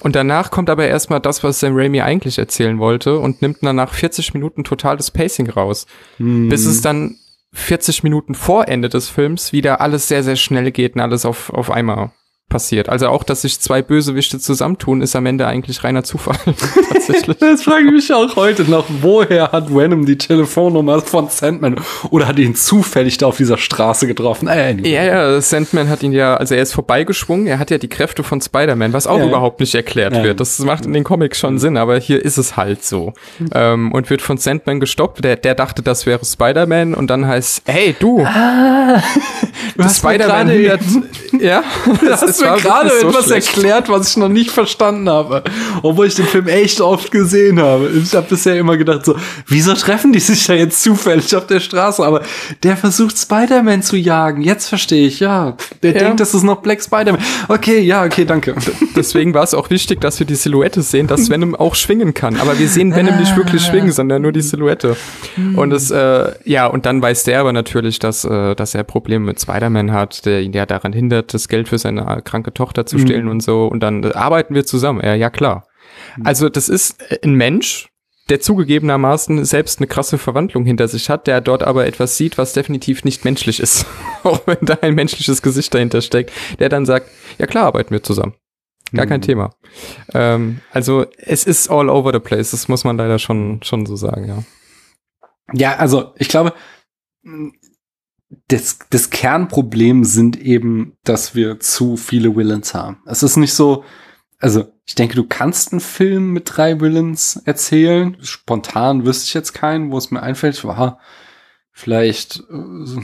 Und 0.00 0.14
danach 0.14 0.50
kommt 0.50 0.68
aber 0.68 0.86
erstmal 0.86 1.20
das, 1.20 1.42
was 1.42 1.60
Sam 1.60 1.74
Raimi 1.74 2.02
eigentlich 2.02 2.38
erzählen 2.38 2.78
wollte 2.78 3.18
und 3.18 3.40
nimmt 3.40 3.58
dann 3.62 3.76
nach 3.76 3.94
40 3.94 4.34
Minuten 4.34 4.62
totales 4.62 5.10
Pacing 5.10 5.48
raus. 5.48 5.86
Mhm. 6.18 6.48
Bis 6.48 6.66
es 6.66 6.82
dann 6.82 7.16
40 7.54 8.02
Minuten 8.02 8.34
vor 8.34 8.68
Ende 8.68 8.88
des 8.88 9.08
Films 9.08 9.52
wieder 9.52 9.80
alles 9.80 10.08
sehr, 10.08 10.22
sehr 10.22 10.36
schnell 10.36 10.70
geht 10.70 10.94
und 10.94 11.00
alles 11.00 11.24
auf, 11.24 11.50
auf 11.50 11.70
einmal 11.70 12.10
passiert. 12.48 12.88
Also 12.88 13.08
auch, 13.08 13.24
dass 13.24 13.42
sich 13.42 13.60
zwei 13.60 13.82
Bösewichte 13.82 14.38
zusammentun, 14.38 15.02
ist 15.02 15.16
am 15.16 15.26
Ende 15.26 15.46
eigentlich 15.48 15.82
reiner 15.82 16.04
Zufall. 16.04 16.36
Tatsächlich. 16.92 17.36
Das 17.38 17.62
frage 17.62 17.86
ich 17.86 17.92
mich 17.92 18.12
auch 18.14 18.36
heute 18.36 18.62
noch. 18.70 18.84
Woher 19.00 19.50
hat 19.50 19.74
Venom 19.74 20.06
die 20.06 20.16
Telefonnummer 20.16 21.00
von 21.00 21.28
Sandman? 21.28 21.76
Oder 22.10 22.28
hat 22.28 22.38
ihn 22.38 22.54
zufällig 22.54 23.18
da 23.18 23.26
auf 23.26 23.36
dieser 23.36 23.58
Straße 23.58 24.06
getroffen? 24.06 24.46
Äh, 24.48 24.70
anyway. 24.70 24.92
Ja, 24.94 25.02
ja, 25.04 25.40
Sandman 25.40 25.88
hat 25.88 26.02
ihn 26.04 26.12
ja, 26.12 26.36
also 26.36 26.54
er 26.54 26.62
ist 26.62 26.72
vorbeigeschwungen, 26.72 27.46
er 27.48 27.58
hat 27.58 27.70
ja 27.70 27.78
die 27.78 27.88
Kräfte 27.88 28.22
von 28.22 28.40
Spider-Man, 28.40 28.92
was 28.92 29.06
auch 29.08 29.18
Ja. 29.18 29.26
überhaupt 29.26 29.58
nicht 29.60 29.74
erklärt 29.74 30.14
Ja. 30.14 30.22
wird. 30.22 30.38
Das 30.40 30.58
macht 30.60 30.86
in 30.86 30.92
den 30.92 31.02
Comics 31.04 31.38
schon 31.40 31.58
Sinn, 31.58 31.76
aber 31.76 31.98
hier 31.98 32.24
ist 32.24 32.38
es 32.38 32.56
halt 32.56 32.84
so. 32.84 33.12
Ähm, 33.54 33.90
und 33.92 34.08
wird 34.08 34.22
von 34.22 34.36
Sandman 34.38 34.78
gestoppt. 34.78 35.24
Der, 35.24 35.34
der 35.36 35.56
dachte, 35.56 35.82
das 35.82 36.06
wäre 36.06 36.24
Spider-Man 36.24 36.94
und 36.94 37.08
dann 37.08 37.26
heißt, 37.26 37.62
hey, 37.66 37.94
du, 37.98 38.24
Ah, 38.24 39.02
du 39.76 39.88
Spider-Man 39.88 40.48
hindert, 40.48 40.80
ja, 41.40 41.64
Du 42.00 42.06
es- 42.08 42.35
hast 42.42 42.62
mir 42.62 42.68
gerade 42.70 42.90
so 43.00 43.08
etwas 43.08 43.24
schlecht. 43.26 43.56
erklärt, 43.56 43.88
was 43.88 44.10
ich 44.10 44.16
noch 44.16 44.28
nicht 44.28 44.50
verstanden 44.50 45.08
habe. 45.08 45.42
Obwohl 45.82 46.06
ich 46.06 46.14
den 46.14 46.26
Film 46.26 46.48
echt 46.48 46.80
oft 46.80 47.10
gesehen 47.10 47.60
habe. 47.60 47.88
Ich 48.02 48.14
habe 48.14 48.26
bisher 48.28 48.56
immer 48.58 48.76
gedacht 48.76 49.04
so, 49.04 49.16
wieso 49.46 49.74
treffen 49.74 50.12
die 50.12 50.20
sich 50.20 50.46
da 50.46 50.54
jetzt 50.54 50.82
zufällig 50.82 51.34
auf 51.36 51.46
der 51.46 51.60
Straße? 51.60 52.04
Aber 52.04 52.22
der 52.62 52.76
versucht 52.76 53.18
Spider-Man 53.18 53.82
zu 53.82 53.96
jagen. 53.96 54.42
Jetzt 54.42 54.68
verstehe 54.68 55.06
ich, 55.06 55.20
ja. 55.20 55.56
Der 55.82 55.92
Ja. 55.92 55.98
denkt, 56.00 56.20
das 56.20 56.34
ist 56.34 56.42
noch 56.42 56.62
Black 56.62 56.82
Spider-Man. 56.82 57.20
Okay, 57.48 57.80
ja, 57.80 58.04
okay, 58.04 58.24
danke. 58.24 58.54
Deswegen 58.94 59.34
war 59.34 59.42
es 59.44 59.54
auch 59.54 59.70
wichtig, 59.70 60.00
dass 60.00 60.18
wir 60.18 60.26
die 60.26 60.34
Silhouette 60.34 60.82
sehen, 60.82 61.06
dass 61.06 61.30
Venom 61.30 61.54
auch 61.54 61.74
schwingen 61.74 62.14
kann. 62.14 62.36
Aber 62.40 62.58
wir 62.58 62.68
sehen 62.68 62.94
Venom 62.94 63.16
nicht 63.18 63.36
wirklich 63.36 63.62
schwingen, 63.62 63.92
sondern 63.92 64.22
nur 64.22 64.32
die 64.32 64.40
Silhouette. 64.42 64.96
Und 65.56 65.72
es, 65.72 65.90
äh, 65.90 66.32
ja, 66.44 66.66
und 66.66 66.86
dann 66.86 67.00
weiß 67.02 67.24
der 67.24 67.40
aber 67.40 67.52
natürlich, 67.52 67.98
dass, 67.98 68.24
äh, 68.24 68.54
dass 68.54 68.74
er 68.74 68.84
Probleme 68.84 69.24
mit 69.26 69.40
Spider-Man 69.40 69.92
hat, 69.92 70.24
der 70.26 70.40
ihn 70.42 70.52
ja 70.52 70.66
daran 70.66 70.92
hindert, 70.92 71.34
das 71.34 71.48
Geld 71.48 71.68
für 71.68 71.78
seine 71.78 72.06
kranke 72.26 72.52
Tochter 72.52 72.84
zu 72.84 72.98
stehlen 72.98 73.28
und 73.28 73.40
so. 73.40 73.66
Und 73.66 73.80
dann 73.80 74.04
äh, 74.04 74.12
arbeiten 74.12 74.54
wir 74.54 74.66
zusammen. 74.66 75.00
Ja, 75.02 75.14
ja, 75.14 75.30
klar. 75.30 75.66
Also, 76.22 76.48
das 76.50 76.68
ist 76.68 77.00
äh, 77.10 77.18
ein 77.24 77.34
Mensch, 77.34 77.88
der 78.28 78.40
zugegebenermaßen 78.40 79.44
selbst 79.44 79.78
eine 79.78 79.86
krasse 79.86 80.18
Verwandlung 80.18 80.64
hinter 80.64 80.88
sich 80.88 81.08
hat, 81.08 81.26
der 81.26 81.40
dort 81.40 81.62
aber 81.62 81.86
etwas 81.86 82.16
sieht, 82.16 82.38
was 82.38 82.52
definitiv 82.52 83.04
nicht 83.04 83.24
menschlich 83.24 83.60
ist. 83.60 83.86
auch 84.24 84.40
wenn 84.46 84.58
da 84.60 84.78
ein 84.82 84.94
menschliches 84.94 85.42
Gesicht 85.42 85.72
dahinter 85.72 86.02
steckt, 86.02 86.32
der 86.58 86.68
dann 86.68 86.84
sagt, 86.84 87.08
ja 87.38 87.46
klar, 87.46 87.66
arbeiten 87.66 87.92
wir 87.92 88.02
zusammen. 88.02 88.34
Gar 88.92 89.06
kein 89.06 89.20
Mhm. 89.20 89.24
Thema. 89.24 89.54
Ähm, 90.14 90.60
also 90.70 91.06
es 91.18 91.44
ist 91.44 91.68
all 91.70 91.88
over 91.88 92.12
the 92.12 92.20
place, 92.20 92.52
das 92.52 92.68
muss 92.68 92.84
man 92.84 92.96
leider 92.96 93.18
schon, 93.18 93.60
schon 93.62 93.84
so 93.86 93.96
sagen, 93.96 94.28
ja. 94.28 94.42
Ja, 95.52 95.76
also 95.76 96.12
ich 96.16 96.28
glaube, 96.28 96.52
das, 98.48 98.78
das 98.90 99.10
Kernproblem 99.10 100.04
sind 100.04 100.40
eben, 100.40 100.96
dass 101.04 101.34
wir 101.34 101.60
zu 101.60 101.96
viele 101.96 102.36
Villains 102.36 102.74
haben. 102.74 102.98
Es 103.06 103.22
ist 103.22 103.36
nicht 103.36 103.54
so, 103.54 103.84
also 104.38 104.66
ich 104.84 104.94
denke, 104.94 105.16
du 105.16 105.24
kannst 105.24 105.72
einen 105.72 105.80
Film 105.80 106.32
mit 106.32 106.50
drei 106.56 106.80
Villains 106.80 107.36
erzählen. 107.44 108.16
Spontan 108.20 109.04
wüsste 109.04 109.26
ich 109.26 109.34
jetzt 109.34 109.52
keinen, 109.52 109.90
wo 109.90 109.98
es 109.98 110.10
mir 110.10 110.22
einfällt. 110.22 110.64
War 110.64 110.98
vielleicht, 111.72 112.40
äh, 112.50 113.00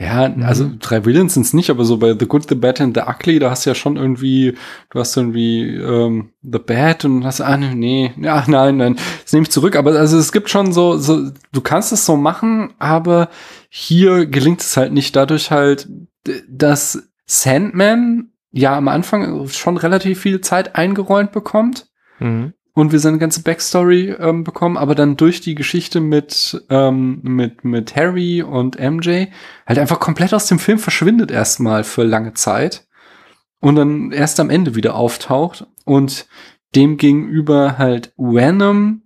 ja, 0.00 0.32
also 0.42 0.70
drei 0.78 1.04
Villains 1.04 1.34
sind 1.34 1.46
es 1.46 1.52
nicht, 1.52 1.70
aber 1.70 1.84
so 1.84 1.96
bei 1.96 2.16
The 2.18 2.26
Good, 2.26 2.48
The 2.48 2.54
Bad 2.54 2.80
and 2.80 2.96
The 2.96 3.02
Ugly, 3.02 3.40
da 3.40 3.50
hast 3.50 3.66
du 3.66 3.70
ja 3.70 3.74
schon 3.74 3.96
irgendwie, 3.96 4.56
du 4.90 5.00
hast 5.00 5.16
irgendwie 5.16 5.74
ähm, 5.74 6.30
The 6.42 6.60
Bad 6.60 7.04
und 7.04 7.24
hast, 7.24 7.40
ah, 7.40 7.56
nee, 7.56 7.74
nee, 7.74 8.12
ja, 8.20 8.44
nein, 8.46 8.76
nein, 8.76 8.96
das 9.24 9.32
nehme 9.32 9.42
ich 9.42 9.50
zurück. 9.50 9.74
Aber 9.74 9.92
also 9.98 10.16
es 10.16 10.30
gibt 10.30 10.50
schon 10.50 10.72
so, 10.72 10.98
so, 10.98 11.30
du 11.52 11.60
kannst 11.60 11.92
es 11.92 12.06
so 12.06 12.16
machen, 12.16 12.74
aber 12.78 13.28
hier 13.68 14.26
gelingt 14.26 14.60
es 14.60 14.76
halt 14.76 14.92
nicht 14.92 15.14
dadurch 15.16 15.50
halt, 15.50 15.88
dass 16.48 17.10
Sandman 17.26 18.30
ja 18.50 18.76
am 18.76 18.88
Anfang 18.88 19.46
schon 19.48 19.76
relativ 19.76 20.20
viel 20.20 20.40
Zeit 20.40 20.74
eingeräumt 20.76 21.32
bekommt 21.32 21.86
Mhm. 22.20 22.52
und 22.72 22.90
wir 22.92 22.98
seine 22.98 23.18
ganze 23.18 23.42
Backstory 23.42 24.16
ähm, 24.18 24.42
bekommen, 24.42 24.76
aber 24.76 24.94
dann 24.96 25.16
durch 25.16 25.40
die 25.40 25.54
Geschichte 25.54 26.00
mit, 26.00 26.64
ähm, 26.70 27.20
mit, 27.22 27.64
mit 27.64 27.94
Harry 27.94 28.42
und 28.42 28.78
MJ 28.80 29.26
halt 29.66 29.78
einfach 29.78 30.00
komplett 30.00 30.34
aus 30.34 30.46
dem 30.46 30.58
Film 30.58 30.78
verschwindet 30.78 31.30
erstmal 31.30 31.84
für 31.84 32.02
lange 32.02 32.34
Zeit 32.34 32.86
und 33.60 33.76
dann 33.76 34.10
erst 34.12 34.40
am 34.40 34.50
Ende 34.50 34.74
wieder 34.74 34.94
auftaucht 34.96 35.66
und 35.84 36.26
dem 36.74 36.96
gegenüber 36.96 37.78
halt 37.78 38.12
Venom 38.16 39.02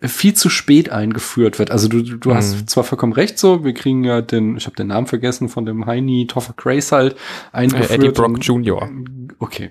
viel 0.00 0.34
zu 0.34 0.48
spät 0.48 0.90
eingeführt 0.90 1.58
wird. 1.58 1.70
Also 1.70 1.88
du, 1.88 2.02
du 2.02 2.16
du 2.18 2.30
Mhm. 2.30 2.34
hast 2.34 2.70
zwar 2.70 2.84
vollkommen 2.84 3.12
recht 3.12 3.38
so, 3.38 3.64
wir 3.64 3.74
kriegen 3.74 4.04
ja 4.04 4.20
den, 4.20 4.56
ich 4.56 4.66
habe 4.66 4.76
den 4.76 4.86
Namen 4.88 5.06
vergessen, 5.08 5.48
von 5.48 5.66
dem 5.66 5.86
Heini 5.86 6.26
Toffer 6.28 6.54
Grace 6.56 6.92
halt 6.92 7.16
eingeführt. 7.52 7.90
Äh, 7.90 7.94
Eddie 7.94 8.08
Brock 8.10 8.28
und- 8.34 8.44
Jr. 8.46 8.88
Okay. 9.38 9.70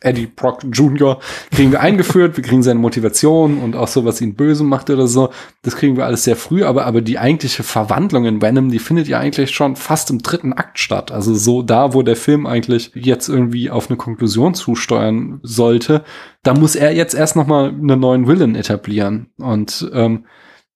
Eddie 0.00 0.26
Brock 0.28 0.60
Jr. 0.70 1.18
kriegen 1.50 1.72
wir 1.72 1.80
eingeführt, 1.80 2.36
wir 2.36 2.44
kriegen 2.44 2.62
seine 2.62 2.78
Motivation 2.78 3.58
und 3.58 3.74
auch 3.74 3.88
so, 3.88 4.04
was 4.04 4.20
ihn 4.20 4.36
böse 4.36 4.62
macht 4.62 4.90
oder 4.90 5.08
so. 5.08 5.30
Das 5.62 5.74
kriegen 5.74 5.96
wir 5.96 6.06
alles 6.06 6.22
sehr 6.22 6.36
früh, 6.36 6.62
aber, 6.62 6.86
aber 6.86 7.00
die 7.00 7.18
eigentliche 7.18 7.64
Verwandlung 7.64 8.24
in 8.24 8.40
Venom, 8.40 8.70
die 8.70 8.78
findet 8.78 9.08
ja 9.08 9.18
eigentlich 9.18 9.50
schon 9.50 9.74
fast 9.74 10.10
im 10.10 10.20
dritten 10.20 10.52
Akt 10.52 10.78
statt. 10.78 11.10
Also 11.10 11.34
so 11.34 11.62
da, 11.62 11.94
wo 11.94 12.02
der 12.02 12.14
Film 12.14 12.46
eigentlich 12.46 12.92
jetzt 12.94 13.28
irgendwie 13.28 13.70
auf 13.70 13.90
eine 13.90 13.96
Konklusion 13.96 14.54
zusteuern 14.54 15.40
sollte, 15.42 16.04
da 16.48 16.54
muss 16.54 16.76
er 16.76 16.94
jetzt 16.94 17.12
erst 17.12 17.36
noch 17.36 17.46
mal 17.46 17.68
einen 17.68 18.00
neuen 18.00 18.26
Villain 18.26 18.54
etablieren. 18.54 19.26
Und 19.36 19.90
ähm, 19.92 20.24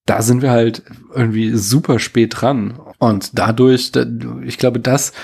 da 0.04 0.20
sind 0.20 0.42
wir 0.42 0.50
halt 0.50 0.82
irgendwie 1.14 1.56
super 1.56 1.98
spät 1.98 2.34
dran. 2.42 2.78
Und 2.98 3.38
dadurch, 3.38 3.90
da, 3.90 4.04
ich 4.44 4.58
glaube, 4.58 4.80
das 4.80 5.14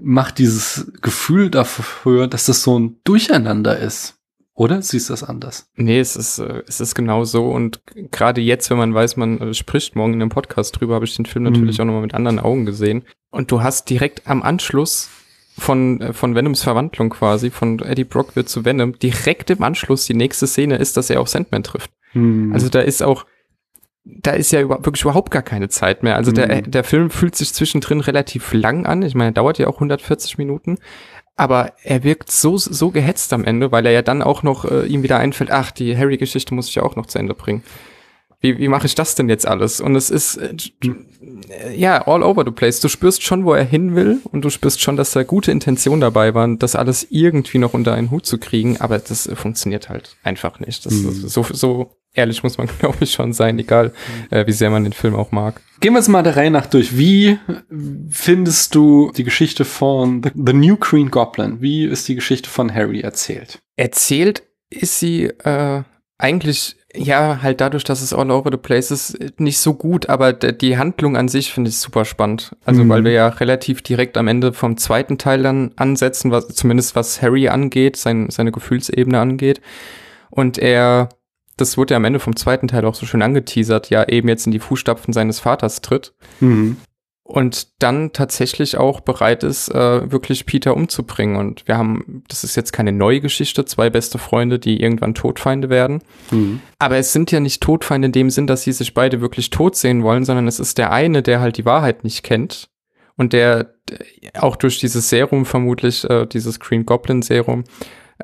macht 0.00 0.38
dieses 0.38 0.92
Gefühl 1.02 1.50
dafür, 1.50 2.28
dass 2.28 2.46
das 2.46 2.62
so 2.62 2.78
ein 2.78 3.00
Durcheinander 3.02 3.76
ist. 3.76 4.14
Oder 4.54 4.82
siehst 4.82 5.08
du 5.08 5.14
das 5.14 5.24
anders? 5.24 5.68
Nee, 5.74 5.98
es 5.98 6.14
ist, 6.14 6.38
äh, 6.38 6.62
es 6.68 6.80
ist 6.80 6.94
genau 6.94 7.24
so. 7.24 7.48
Und 7.48 7.80
gerade 8.12 8.40
jetzt, 8.40 8.70
wenn 8.70 8.78
man 8.78 8.94
weiß, 8.94 9.16
man 9.16 9.40
äh, 9.40 9.52
spricht 9.54 9.96
morgen 9.96 10.12
in 10.12 10.22
einem 10.22 10.30
Podcast 10.30 10.78
drüber, 10.78 10.94
habe 10.94 11.06
ich 11.06 11.16
den 11.16 11.26
Film 11.26 11.42
natürlich 11.42 11.78
Mhm. 11.78 11.82
auch 11.82 11.86
nochmal 11.86 12.02
mit 12.02 12.14
anderen 12.14 12.38
Augen 12.38 12.66
gesehen. 12.66 13.02
Und 13.32 13.50
du 13.50 13.64
hast 13.64 13.90
direkt 13.90 14.28
am 14.28 14.44
Anschluss 14.44 15.08
von, 15.58 16.00
äh, 16.00 16.12
von 16.12 16.34
Venoms 16.34 16.62
Verwandlung 16.62 17.10
quasi, 17.10 17.50
von 17.50 17.78
Eddie 17.80 18.04
Brock 18.04 18.36
wird 18.36 18.48
zu 18.48 18.64
Venom, 18.64 18.98
direkt 18.98 19.50
im 19.50 19.62
Anschluss 19.62 20.06
die 20.06 20.14
nächste 20.14 20.46
Szene 20.46 20.76
ist, 20.76 20.96
dass 20.96 21.10
er 21.10 21.20
auf 21.20 21.28
Sandman 21.28 21.62
trifft. 21.62 21.90
Hm. 22.12 22.52
Also 22.52 22.68
da 22.68 22.80
ist 22.80 23.02
auch, 23.02 23.26
da 24.04 24.30
ist 24.30 24.52
ja 24.52 24.60
über, 24.62 24.84
wirklich 24.84 25.02
überhaupt 25.02 25.30
gar 25.30 25.42
keine 25.42 25.68
Zeit 25.68 26.02
mehr. 26.02 26.16
Also 26.16 26.32
der, 26.32 26.62
Mhm. 26.62 26.70
der 26.70 26.84
Film 26.84 27.10
fühlt 27.10 27.36
sich 27.36 27.52
zwischendrin 27.52 28.00
relativ 28.00 28.52
lang 28.54 28.86
an. 28.86 29.02
Ich 29.02 29.14
meine, 29.14 29.30
er 29.30 29.34
dauert 29.34 29.58
ja 29.58 29.66
auch 29.66 29.80
140 29.80 30.38
Minuten. 30.38 30.78
Aber 31.36 31.72
er 31.84 32.02
wirkt 32.02 32.32
so, 32.32 32.56
so 32.56 32.90
gehetzt 32.90 33.32
am 33.32 33.44
Ende, 33.44 33.70
weil 33.70 33.86
er 33.86 33.92
ja 33.92 34.02
dann 34.02 34.22
auch 34.22 34.42
noch 34.42 34.64
äh, 34.64 34.86
ihm 34.86 35.02
wieder 35.04 35.18
einfällt, 35.18 35.52
ach, 35.52 35.70
die 35.70 35.96
Harry-Geschichte 35.96 36.52
muss 36.52 36.68
ich 36.68 36.74
ja 36.76 36.82
auch 36.82 36.96
noch 36.96 37.06
zu 37.06 37.18
Ende 37.18 37.34
bringen. 37.34 37.62
Wie, 38.40 38.56
wie 38.58 38.68
mache 38.68 38.86
ich 38.86 38.94
das 38.94 39.14
denn 39.16 39.28
jetzt 39.28 39.46
alles? 39.46 39.80
Und 39.80 39.96
es 39.96 40.10
ist, 40.10 40.36
äh, 40.36 40.54
ja, 41.74 42.06
all 42.06 42.22
over 42.22 42.44
the 42.44 42.52
place. 42.52 42.78
Du 42.80 42.88
spürst 42.88 43.22
schon, 43.24 43.44
wo 43.44 43.52
er 43.54 43.64
hin 43.64 43.96
will 43.96 44.20
und 44.30 44.42
du 44.42 44.50
spürst 44.50 44.80
schon, 44.80 44.96
dass 44.96 45.10
da 45.10 45.24
gute 45.24 45.50
Intentionen 45.50 46.00
dabei 46.00 46.34
waren, 46.34 46.58
das 46.58 46.76
alles 46.76 47.06
irgendwie 47.10 47.58
noch 47.58 47.74
unter 47.74 47.94
einen 47.94 48.10
Hut 48.12 48.26
zu 48.26 48.38
kriegen, 48.38 48.76
aber 48.80 48.98
das 49.00 49.26
äh, 49.26 49.34
funktioniert 49.34 49.88
halt 49.88 50.16
einfach 50.22 50.60
nicht. 50.60 50.86
Das, 50.86 50.92
Mhm. 50.94 51.28
so, 51.28 51.42
so 51.50 51.96
ehrlich 52.14 52.42
muss 52.44 52.58
man, 52.58 52.68
glaube 52.78 52.98
ich, 53.00 53.12
schon 53.12 53.32
sein, 53.32 53.58
egal 53.58 53.92
äh, 54.30 54.46
wie 54.46 54.52
sehr 54.52 54.70
man 54.70 54.84
den 54.84 54.92
Film 54.92 55.16
auch 55.16 55.32
mag. 55.32 55.60
Gehen 55.80 55.92
wir 55.92 55.98
jetzt 55.98 56.08
mal 56.08 56.22
der 56.22 56.36
Reihe 56.36 56.50
nach 56.50 56.66
durch. 56.66 56.96
Wie 56.96 57.38
findest 58.10 58.74
du 58.74 59.12
die 59.16 59.24
Geschichte 59.24 59.64
von 59.64 60.22
The, 60.22 60.30
The 60.34 60.52
New 60.52 60.76
Green 60.76 61.10
Goblin? 61.10 61.60
Wie 61.60 61.84
ist 61.84 62.08
die 62.08 62.14
Geschichte 62.14 62.48
von 62.48 62.72
Harry 62.74 63.00
erzählt? 63.00 63.58
Erzählt 63.76 64.42
ist 64.70 64.98
sie 65.00 65.24
äh, 65.26 65.82
eigentlich 66.18 66.76
ja 66.94 67.40
halt 67.42 67.60
dadurch, 67.60 67.84
dass 67.84 68.00
es 68.02 68.12
all 68.14 68.30
over 68.30 68.50
the 68.50 68.56
place 68.56 68.90
ist, 68.90 69.18
nicht 69.38 69.58
so 69.58 69.74
gut, 69.74 70.08
aber 70.08 70.32
die 70.32 70.78
Handlung 70.78 71.16
an 71.16 71.28
sich 71.28 71.52
finde 71.52 71.70
ich 71.70 71.78
super 71.78 72.04
spannend. 72.04 72.56
Also 72.64 72.84
Mhm. 72.84 72.88
weil 72.88 73.04
wir 73.04 73.12
ja 73.12 73.28
relativ 73.28 73.82
direkt 73.82 74.16
am 74.16 74.26
Ende 74.28 74.52
vom 74.52 74.76
zweiten 74.76 75.18
Teil 75.18 75.42
dann 75.42 75.72
ansetzen, 75.76 76.30
was 76.30 76.48
zumindest 76.48 76.96
was 76.96 77.20
Harry 77.20 77.48
angeht, 77.48 77.96
sein, 77.96 78.30
seine 78.30 78.52
Gefühlsebene 78.52 79.20
angeht. 79.20 79.60
Und 80.30 80.56
er, 80.58 81.10
das 81.56 81.76
wurde 81.76 81.92
ja 81.94 81.96
am 81.96 82.04
Ende 82.04 82.20
vom 82.20 82.36
zweiten 82.36 82.68
Teil 82.68 82.84
auch 82.86 82.94
so 82.94 83.04
schön 83.06 83.22
angeteasert, 83.22 83.90
ja 83.90 84.08
eben 84.08 84.28
jetzt 84.28 84.46
in 84.46 84.52
die 84.52 84.58
Fußstapfen 84.58 85.12
seines 85.12 85.40
Vaters 85.40 85.82
tritt. 85.82 86.14
Mhm. 86.40 86.76
Und 87.28 87.82
dann 87.82 88.14
tatsächlich 88.14 88.78
auch 88.78 89.00
bereit 89.00 89.44
ist, 89.44 89.68
äh, 89.68 90.10
wirklich 90.10 90.46
Peter 90.46 90.74
umzubringen. 90.74 91.36
Und 91.36 91.68
wir 91.68 91.76
haben, 91.76 92.24
das 92.26 92.42
ist 92.42 92.56
jetzt 92.56 92.72
keine 92.72 92.90
neue 92.90 93.20
Geschichte, 93.20 93.66
zwei 93.66 93.90
beste 93.90 94.16
Freunde, 94.16 94.58
die 94.58 94.80
irgendwann 94.80 95.14
Todfeinde 95.14 95.68
werden. 95.68 96.00
Mhm. 96.30 96.62
Aber 96.78 96.96
es 96.96 97.12
sind 97.12 97.30
ja 97.30 97.40
nicht 97.40 97.62
Todfeinde 97.62 98.06
in 98.06 98.12
dem 98.12 98.30
Sinn, 98.30 98.46
dass 98.46 98.62
sie 98.62 98.72
sich 98.72 98.94
beide 98.94 99.20
wirklich 99.20 99.50
tot 99.50 99.76
sehen 99.76 100.02
wollen, 100.02 100.24
sondern 100.24 100.48
es 100.48 100.58
ist 100.58 100.78
der 100.78 100.90
eine, 100.90 101.22
der 101.22 101.40
halt 101.40 101.58
die 101.58 101.66
Wahrheit 101.66 102.02
nicht 102.02 102.22
kennt 102.22 102.70
und 103.18 103.34
der 103.34 103.74
auch 104.38 104.56
durch 104.56 104.78
dieses 104.78 105.10
Serum 105.10 105.44
vermutlich, 105.44 106.08
äh, 106.08 106.24
dieses 106.24 106.58
Green 106.60 106.86
Goblin 106.86 107.20
Serum, 107.20 107.64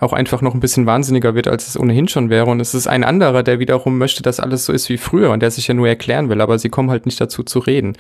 auch 0.01 0.15
einfach 0.15 0.41
noch 0.41 0.55
ein 0.55 0.61
bisschen 0.61 0.87
wahnsinniger 0.87 1.35
wird, 1.35 1.47
als 1.47 1.69
es 1.69 1.79
ohnehin 1.79 2.09
schon 2.09 2.31
wäre. 2.31 2.47
Und 2.47 2.59
es 2.59 2.73
ist 2.73 2.87
ein 2.87 3.05
anderer, 3.05 3.43
der 3.43 3.59
wiederum 3.59 3.99
möchte, 3.99 4.23
dass 4.23 4.41
alles 4.41 4.65
so 4.65 4.73
ist 4.73 4.89
wie 4.89 4.97
früher 4.97 5.31
und 5.31 5.41
der 5.41 5.51
sich 5.51 5.69
ja 5.69 5.75
nur 5.75 5.89
erklären 5.89 6.31
will, 6.31 6.41
aber 6.41 6.59
sie 6.59 6.71
kommen 6.71 6.91
halt 6.91 7.05
nicht 7.05 7.21
dazu 7.21 7.43
zu 7.43 7.59
reden. 7.59 7.99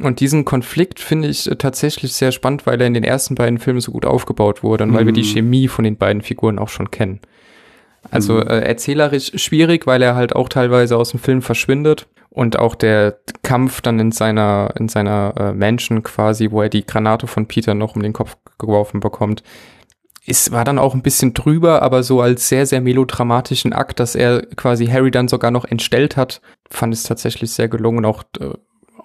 Und 0.00 0.20
diesen 0.20 0.44
Konflikt 0.44 1.00
finde 1.00 1.28
ich 1.28 1.50
äh, 1.50 1.56
tatsächlich 1.56 2.12
sehr 2.12 2.32
spannend, 2.32 2.66
weil 2.66 2.80
er 2.80 2.86
in 2.86 2.94
den 2.94 3.04
ersten 3.04 3.34
beiden 3.34 3.58
Filmen 3.58 3.80
so 3.80 3.92
gut 3.92 4.06
aufgebaut 4.06 4.62
wurde 4.62 4.84
und 4.84 4.94
weil 4.94 5.06
wir 5.06 5.12
die 5.12 5.22
Mhm. 5.22 5.26
Chemie 5.26 5.68
von 5.68 5.84
den 5.84 5.96
beiden 5.96 6.22
Figuren 6.22 6.58
auch 6.58 6.68
schon 6.68 6.90
kennen. 6.90 7.20
Also 8.10 8.34
Mhm. 8.34 8.42
äh, 8.42 8.60
erzählerisch 8.60 9.32
schwierig, 9.34 9.86
weil 9.86 10.02
er 10.02 10.14
halt 10.14 10.34
auch 10.36 10.48
teilweise 10.48 10.96
aus 10.96 11.10
dem 11.10 11.20
Film 11.20 11.42
verschwindet 11.42 12.06
und 12.30 12.58
auch 12.58 12.74
der 12.76 13.18
Kampf 13.42 13.80
dann 13.80 13.98
in 13.98 14.12
seiner 14.12 14.72
in 14.78 14.88
seiner 14.88 15.34
äh, 15.36 15.52
Mansion 15.52 16.02
quasi, 16.04 16.50
wo 16.52 16.62
er 16.62 16.68
die 16.68 16.86
Granate 16.86 17.26
von 17.26 17.46
Peter 17.46 17.74
noch 17.74 17.96
um 17.96 18.02
den 18.02 18.12
Kopf 18.12 18.36
geworfen 18.58 19.00
bekommt, 19.00 19.42
ist 20.26 20.52
war 20.52 20.64
dann 20.64 20.78
auch 20.78 20.94
ein 20.94 21.02
bisschen 21.02 21.34
drüber, 21.34 21.82
aber 21.82 22.02
so 22.04 22.20
als 22.20 22.48
sehr 22.48 22.66
sehr 22.66 22.80
melodramatischen 22.80 23.72
Akt, 23.72 23.98
dass 23.98 24.14
er 24.14 24.42
quasi 24.56 24.86
Harry 24.86 25.10
dann 25.10 25.26
sogar 25.28 25.50
noch 25.50 25.64
entstellt 25.64 26.16
hat, 26.16 26.40
fand 26.70 26.94
es 26.94 27.02
tatsächlich 27.02 27.50
sehr 27.50 27.68
gelungen 27.68 27.98
und 27.98 28.04
auch 28.04 28.22
äh, 28.40 28.44
auch 28.44 28.54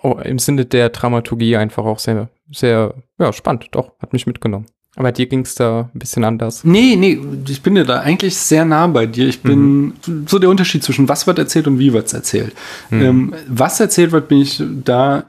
im 0.04 0.40
Sinne 0.40 0.66
der 0.66 0.90
Dramaturgie 0.90 1.58
einfach 1.58 1.86
auch 1.86 2.00
sehr 2.00 2.30
sehr 2.52 2.94
ja 3.20 3.34
spannend, 3.34 3.70
doch 3.72 3.92
hat 4.00 4.14
mich 4.14 4.28
mitgenommen. 4.28 4.66
Aber 4.96 5.12
dir 5.12 5.26
ging's 5.26 5.56
da 5.56 5.90
ein 5.94 6.00
bisschen 6.00 6.24
anders. 6.24 6.64
Nee, 6.64 6.96
nee, 6.96 7.20
ich 7.48 7.64
bin 7.64 7.76
ja 7.76 7.84
da 7.84 8.02
eigentlich 8.02 8.38
sehr 8.38 8.64
nah 8.64 8.86
bei 8.86 9.08
dir. 9.08 9.28
Ich 9.28 9.42
bin 9.42 9.94
so 10.28 10.38
der 10.38 10.52
Unterschied 10.52 10.84
zwischen 10.84 11.10
was 11.10 11.26
wird 11.26 11.40
erzählt 11.40 11.66
und 11.66 11.80
wie 11.80 11.94
wird's 11.94 12.14
erzählt. 12.14 12.54
Mhm. 12.92 13.02
Ähm, 13.02 13.36
was 13.48 13.80
erzählt 13.80 14.12
wird, 14.12 14.28
bin 14.28 14.42
ich 14.42 14.62
da 14.84 15.26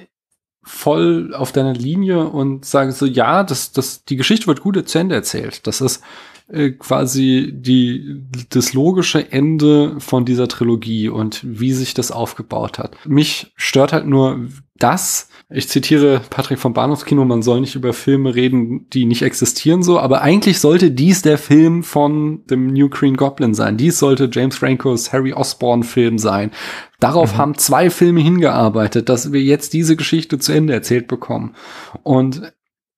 voll 0.62 1.34
auf 1.34 1.52
deiner 1.52 1.72
Linie 1.72 2.24
und 2.28 2.66
sage 2.66 2.92
so, 2.92 3.06
ja, 3.06 3.42
das, 3.42 3.72
das, 3.72 4.04
die 4.04 4.16
Geschichte 4.16 4.46
wird 4.46 4.60
gut 4.60 4.88
zu 4.88 4.98
Ende 4.98 5.14
erzählt. 5.14 5.66
Das 5.66 5.80
ist 5.80 6.02
äh, 6.48 6.70
quasi 6.70 7.50
die, 7.54 8.22
das 8.50 8.74
logische 8.74 9.32
Ende 9.32 9.98
von 9.98 10.26
dieser 10.26 10.48
Trilogie 10.48 11.08
und 11.08 11.40
wie 11.42 11.72
sich 11.72 11.94
das 11.94 12.10
aufgebaut 12.10 12.78
hat. 12.78 12.96
Mich 13.06 13.52
stört 13.56 13.94
halt 13.94 14.06
nur 14.06 14.46
das, 14.76 15.28
ich 15.50 15.68
zitiere 15.68 16.20
Patrick 16.30 16.58
vom 16.58 16.72
Bahnhofskino, 16.72 17.24
man 17.24 17.42
soll 17.42 17.60
nicht 17.60 17.76
über 17.76 17.92
Filme 17.92 18.34
reden, 18.34 18.88
die 18.90 19.04
nicht 19.04 19.22
existieren 19.22 19.84
so, 19.84 20.00
aber 20.00 20.22
eigentlich 20.22 20.58
sollte 20.58 20.90
dies 20.90 21.22
der 21.22 21.38
Film 21.38 21.84
von 21.84 22.44
dem 22.46 22.66
New 22.66 22.88
Green 22.88 23.16
Goblin 23.16 23.54
sein. 23.54 23.76
Dies 23.76 24.00
sollte 24.00 24.28
James 24.32 24.56
Francos 24.56 25.12
Harry 25.12 25.32
Osborn 25.32 25.84
Film 25.84 26.18
sein. 26.18 26.50
Darauf 26.98 27.34
Mhm. 27.34 27.38
haben 27.38 27.58
zwei 27.58 27.88
Filme 27.88 28.20
hingearbeitet, 28.20 29.08
dass 29.08 29.32
wir 29.32 29.42
jetzt 29.42 29.74
diese 29.74 29.94
Geschichte 29.94 30.40
zu 30.40 30.52
Ende 30.52 30.72
erzählt 30.72 31.06
bekommen. 31.06 31.54
Und 32.02 32.52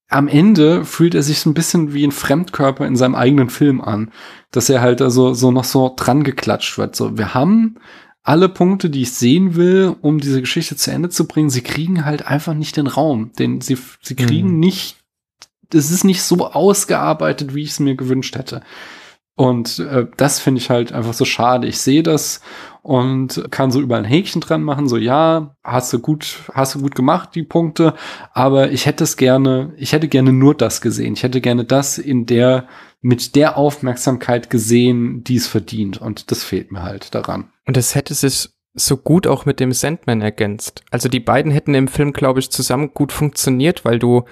am 0.08 0.28
Ende 0.28 0.84
fühlt 0.84 1.14
er 1.14 1.22
sich 1.22 1.40
so 1.40 1.50
ein 1.50 1.54
bisschen 1.54 1.92
wie 1.92 2.06
ein 2.06 2.12
Fremdkörper 2.12 2.86
in 2.86 2.96
seinem 2.96 3.16
eigenen 3.16 3.50
Film 3.50 3.80
an, 3.80 4.12
dass 4.50 4.70
er 4.70 4.80
halt 4.80 5.02
also 5.02 5.34
so 5.34 5.50
noch 5.50 5.64
so 5.64 5.92
dran 5.94 6.22
geklatscht 6.22 6.78
wird. 6.78 6.96
So, 6.96 7.18
wir 7.18 7.34
haben 7.34 7.76
alle 8.26 8.48
Punkte, 8.48 8.90
die 8.90 9.02
ich 9.02 9.12
sehen 9.12 9.54
will, 9.54 9.94
um 10.02 10.18
diese 10.20 10.40
Geschichte 10.40 10.76
zu 10.76 10.90
Ende 10.90 11.08
zu 11.08 11.26
bringen. 11.28 11.48
Sie 11.50 11.62
kriegen 11.62 12.04
halt 12.04 12.26
einfach 12.26 12.54
nicht 12.54 12.76
den 12.76 12.88
Raum, 12.88 13.30
denn 13.38 13.60
sie, 13.60 13.78
sie 14.02 14.16
kriegen 14.16 14.54
Mhm. 14.54 14.58
nicht, 14.58 14.96
es 15.72 15.90
ist 15.90 16.04
nicht 16.04 16.22
so 16.22 16.46
ausgearbeitet, 16.50 17.54
wie 17.54 17.62
ich 17.62 17.70
es 17.70 17.80
mir 17.80 17.94
gewünscht 17.94 18.36
hätte. 18.36 18.62
Und 19.38 19.78
äh, 19.80 20.06
das 20.16 20.40
finde 20.40 20.60
ich 20.60 20.70
halt 20.70 20.92
einfach 20.92 21.12
so 21.12 21.24
schade. 21.26 21.68
Ich 21.68 21.78
sehe 21.78 22.02
das 22.02 22.40
und 22.82 23.44
kann 23.50 23.70
so 23.70 23.80
überall 23.80 24.02
ein 24.02 24.08
Häkchen 24.08 24.40
dran 24.40 24.62
machen, 24.62 24.88
so 24.88 24.96
ja, 24.96 25.54
hast 25.62 25.92
du 25.92 25.98
gut, 25.98 26.38
hast 26.54 26.74
du 26.74 26.80
gut 26.80 26.94
gemacht, 26.94 27.30
die 27.34 27.42
Punkte, 27.42 27.94
aber 28.32 28.70
ich 28.72 28.86
hätte 28.86 29.04
es 29.04 29.16
gerne, 29.16 29.74
ich 29.76 29.92
hätte 29.92 30.08
gerne 30.08 30.32
nur 30.32 30.54
das 30.54 30.80
gesehen. 30.80 31.12
Ich 31.14 31.22
hätte 31.22 31.40
gerne 31.42 31.64
das 31.64 31.98
in 31.98 32.24
der, 32.26 32.66
mit 33.02 33.36
der 33.36 33.58
Aufmerksamkeit 33.58 34.48
gesehen, 34.50 35.22
die 35.22 35.36
es 35.36 35.46
verdient. 35.46 36.00
Und 36.00 36.30
das 36.30 36.42
fehlt 36.42 36.72
mir 36.72 36.82
halt 36.82 37.14
daran. 37.14 37.50
Und 37.66 37.76
es 37.76 37.94
hätte 37.94 38.14
sich 38.14 38.48
so 38.74 38.96
gut 38.96 39.26
auch 39.26 39.46
mit 39.46 39.58
dem 39.58 39.72
Sandman 39.72 40.20
ergänzt. 40.20 40.82
Also 40.90 41.08
die 41.08 41.20
beiden 41.20 41.50
hätten 41.50 41.74
im 41.74 41.88
Film, 41.88 42.12
glaube 42.12 42.40
ich, 42.40 42.50
zusammen 42.50 42.92
gut 42.92 43.12
funktioniert, 43.12 43.84
weil 43.84 43.98
du 43.98 44.24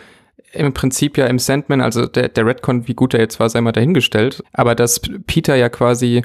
im 0.53 0.73
Prinzip 0.73 1.19
ja 1.19 1.27
im 1.27 1.39
Sandman, 1.39 1.81
also 1.81 2.07
der, 2.07 2.29
der 2.29 2.47
Redcon, 2.47 2.87
wie 2.87 2.95
gut 2.95 3.15
er 3.15 3.21
jetzt 3.21 3.41
war, 3.41 3.49
sei 3.49 3.61
mal 3.61 3.73
dahingestellt, 3.73 4.43
aber 4.53 4.75
dass 4.75 5.01
Peter 5.27 5.57
ja 5.57 5.69
quasi 5.69 6.23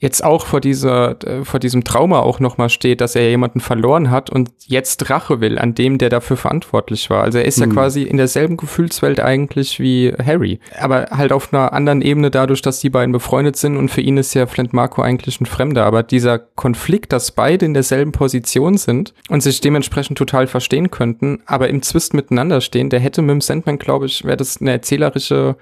jetzt 0.00 0.22
auch 0.22 0.46
vor 0.46 0.60
dieser, 0.60 1.16
äh, 1.24 1.44
vor 1.44 1.58
diesem 1.58 1.82
Trauma 1.82 2.20
auch 2.20 2.38
nochmal 2.38 2.70
steht, 2.70 3.00
dass 3.00 3.16
er 3.16 3.28
jemanden 3.28 3.58
verloren 3.58 4.10
hat 4.10 4.30
und 4.30 4.50
jetzt 4.66 5.10
Rache 5.10 5.40
will 5.40 5.58
an 5.58 5.74
dem, 5.74 5.98
der 5.98 6.08
dafür 6.08 6.36
verantwortlich 6.36 7.10
war. 7.10 7.24
Also 7.24 7.38
er 7.38 7.44
ist 7.44 7.58
ja 7.58 7.66
Mhm. 7.66 7.72
quasi 7.72 8.02
in 8.04 8.16
derselben 8.16 8.56
Gefühlswelt 8.56 9.18
eigentlich 9.18 9.80
wie 9.80 10.12
Harry. 10.24 10.60
Aber 10.80 11.08
halt 11.10 11.32
auf 11.32 11.52
einer 11.52 11.72
anderen 11.72 12.00
Ebene 12.00 12.30
dadurch, 12.30 12.62
dass 12.62 12.78
die 12.78 12.90
beiden 12.90 13.10
befreundet 13.12 13.56
sind 13.56 13.76
und 13.76 13.90
für 13.90 14.00
ihn 14.00 14.18
ist 14.18 14.34
ja 14.34 14.46
Flint 14.46 14.72
Marco 14.72 15.02
eigentlich 15.02 15.40
ein 15.40 15.46
Fremder. 15.46 15.84
Aber 15.84 16.04
dieser 16.04 16.38
Konflikt, 16.38 17.12
dass 17.12 17.32
beide 17.32 17.66
in 17.66 17.74
derselben 17.74 18.12
Position 18.12 18.76
sind 18.78 19.14
und 19.30 19.42
sich 19.42 19.60
dementsprechend 19.60 20.16
total 20.16 20.46
verstehen 20.46 20.92
könnten, 20.92 21.40
aber 21.46 21.68
im 21.68 21.82
Zwist 21.82 22.14
miteinander 22.14 22.60
stehen, 22.60 22.88
der 22.88 23.00
hätte 23.00 23.20
mit 23.20 23.32
dem 23.32 23.40
Sandman, 23.40 23.78
glaube 23.78 24.06
ich, 24.06 24.24
wäre 24.24 24.36
das 24.36 24.60
eine 24.60 24.70
erzählerische 24.70 25.56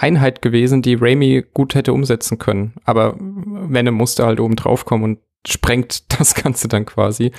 Einheit 0.00 0.42
gewesen, 0.42 0.82
die 0.82 0.94
Raimi 0.94 1.44
gut 1.52 1.74
hätte 1.74 1.92
umsetzen 1.92 2.38
können. 2.38 2.74
Aber 2.84 3.16
Venom 3.18 3.94
musste 3.94 4.24
halt 4.24 4.40
oben 4.40 4.56
drauf 4.56 4.84
kommen 4.84 5.04
und 5.04 5.18
sprengt 5.46 6.04
das 6.18 6.34
Ganze 6.34 6.68
dann 6.68 6.86
quasi. 6.86 7.32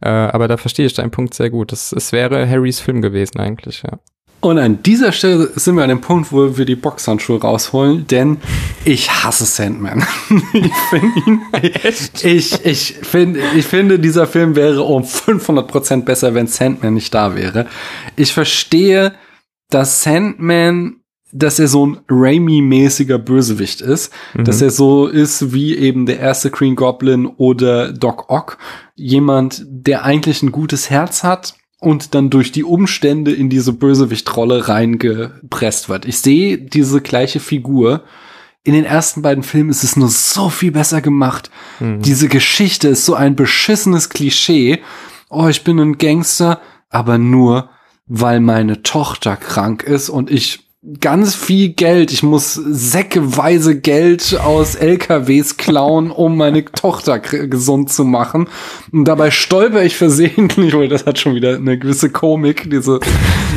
Äh, 0.00 0.08
aber 0.08 0.48
da 0.48 0.56
verstehe 0.56 0.86
ich 0.86 0.94
deinen 0.94 1.10
Punkt 1.10 1.34
sehr 1.34 1.50
gut. 1.50 1.72
Das, 1.72 1.92
es 1.92 2.12
wäre 2.12 2.48
Harrys 2.48 2.80
Film 2.80 3.02
gewesen 3.02 3.40
eigentlich, 3.40 3.82
ja. 3.82 3.98
Und 4.44 4.58
an 4.58 4.82
dieser 4.82 5.12
Stelle 5.12 5.50
sind 5.56 5.74
wir 5.76 5.84
an 5.84 5.88
dem 5.88 6.02
Punkt, 6.02 6.30
wo 6.30 6.58
wir 6.58 6.66
die 6.66 6.76
Boxhandschuhe 6.76 7.40
rausholen, 7.40 8.06
denn 8.06 8.36
ich 8.84 9.10
hasse 9.10 9.46
Sandman. 9.46 10.04
ich 10.52 10.74
finde 10.90 11.20
ihn, 11.26 11.40
ich, 12.22 12.66
ich 12.66 12.94
finde, 13.00 13.40
ich 13.56 13.64
finde, 13.64 13.98
dieser 13.98 14.26
Film 14.26 14.54
wäre 14.54 14.82
um 14.82 15.02
500 15.02 15.66
Prozent 15.66 16.04
besser, 16.04 16.34
wenn 16.34 16.46
Sandman 16.46 16.92
nicht 16.92 17.14
da 17.14 17.34
wäre. 17.34 17.66
Ich 18.16 18.34
verstehe, 18.34 19.14
dass 19.70 20.02
Sandman, 20.02 20.96
dass 21.36 21.58
er 21.58 21.66
so 21.66 21.84
ein 21.84 21.98
Raimi-mäßiger 22.08 23.18
Bösewicht 23.18 23.80
ist, 23.80 24.12
Mhm. 24.34 24.44
dass 24.44 24.62
er 24.62 24.70
so 24.70 25.08
ist 25.08 25.52
wie 25.52 25.76
eben 25.76 26.06
der 26.06 26.20
erste 26.20 26.50
Green 26.50 26.76
Goblin 26.76 27.26
oder 27.26 27.92
Doc 27.92 28.30
Ock. 28.30 28.56
Jemand, 28.94 29.64
der 29.68 30.04
eigentlich 30.04 30.42
ein 30.42 30.52
gutes 30.52 30.90
Herz 30.90 31.24
hat 31.24 31.54
und 31.80 32.14
dann 32.14 32.30
durch 32.30 32.52
die 32.52 32.62
Umstände 32.64 33.32
in 33.32 33.50
diese 33.50 33.72
Bösewichtrolle 33.72 34.68
reingepresst 34.68 35.88
wird. 35.88 36.04
Ich 36.06 36.18
sehe 36.20 36.56
diese 36.58 37.00
gleiche 37.00 37.40
Figur. 37.40 38.04
In 38.62 38.72
den 38.74 38.84
ersten 38.84 39.20
beiden 39.20 39.42
Filmen 39.42 39.70
ist 39.70 39.84
es 39.84 39.96
nur 39.96 40.08
so 40.08 40.48
viel 40.50 40.70
besser 40.70 41.00
gemacht. 41.02 41.50
Mhm. 41.80 42.00
Diese 42.00 42.28
Geschichte 42.28 42.88
ist 42.88 43.04
so 43.04 43.14
ein 43.14 43.34
beschissenes 43.34 44.08
Klischee. 44.08 44.80
Oh, 45.28 45.48
ich 45.48 45.64
bin 45.64 45.80
ein 45.80 45.98
Gangster, 45.98 46.60
aber 46.90 47.18
nur, 47.18 47.70
weil 48.06 48.38
meine 48.38 48.82
Tochter 48.82 49.36
krank 49.36 49.82
ist 49.82 50.08
und 50.08 50.30
ich 50.30 50.63
ganz 51.00 51.34
viel 51.34 51.70
Geld. 51.70 52.12
Ich 52.12 52.22
muss 52.22 52.54
säckeweise 52.54 53.78
Geld 53.78 54.38
aus 54.38 54.74
LKWs 54.74 55.56
klauen, 55.56 56.10
um 56.10 56.36
meine 56.36 56.64
Tochter 56.64 57.18
gesund 57.20 57.90
zu 57.90 58.04
machen. 58.04 58.48
Und 58.92 59.06
dabei 59.06 59.30
stolper 59.30 59.82
ich 59.82 59.96
versehentlich, 59.96 60.74
weil 60.76 60.88
das 60.88 61.06
hat 61.06 61.18
schon 61.18 61.34
wieder 61.34 61.56
eine 61.56 61.78
gewisse 61.78 62.10
Komik, 62.10 62.68
diese 62.70 63.00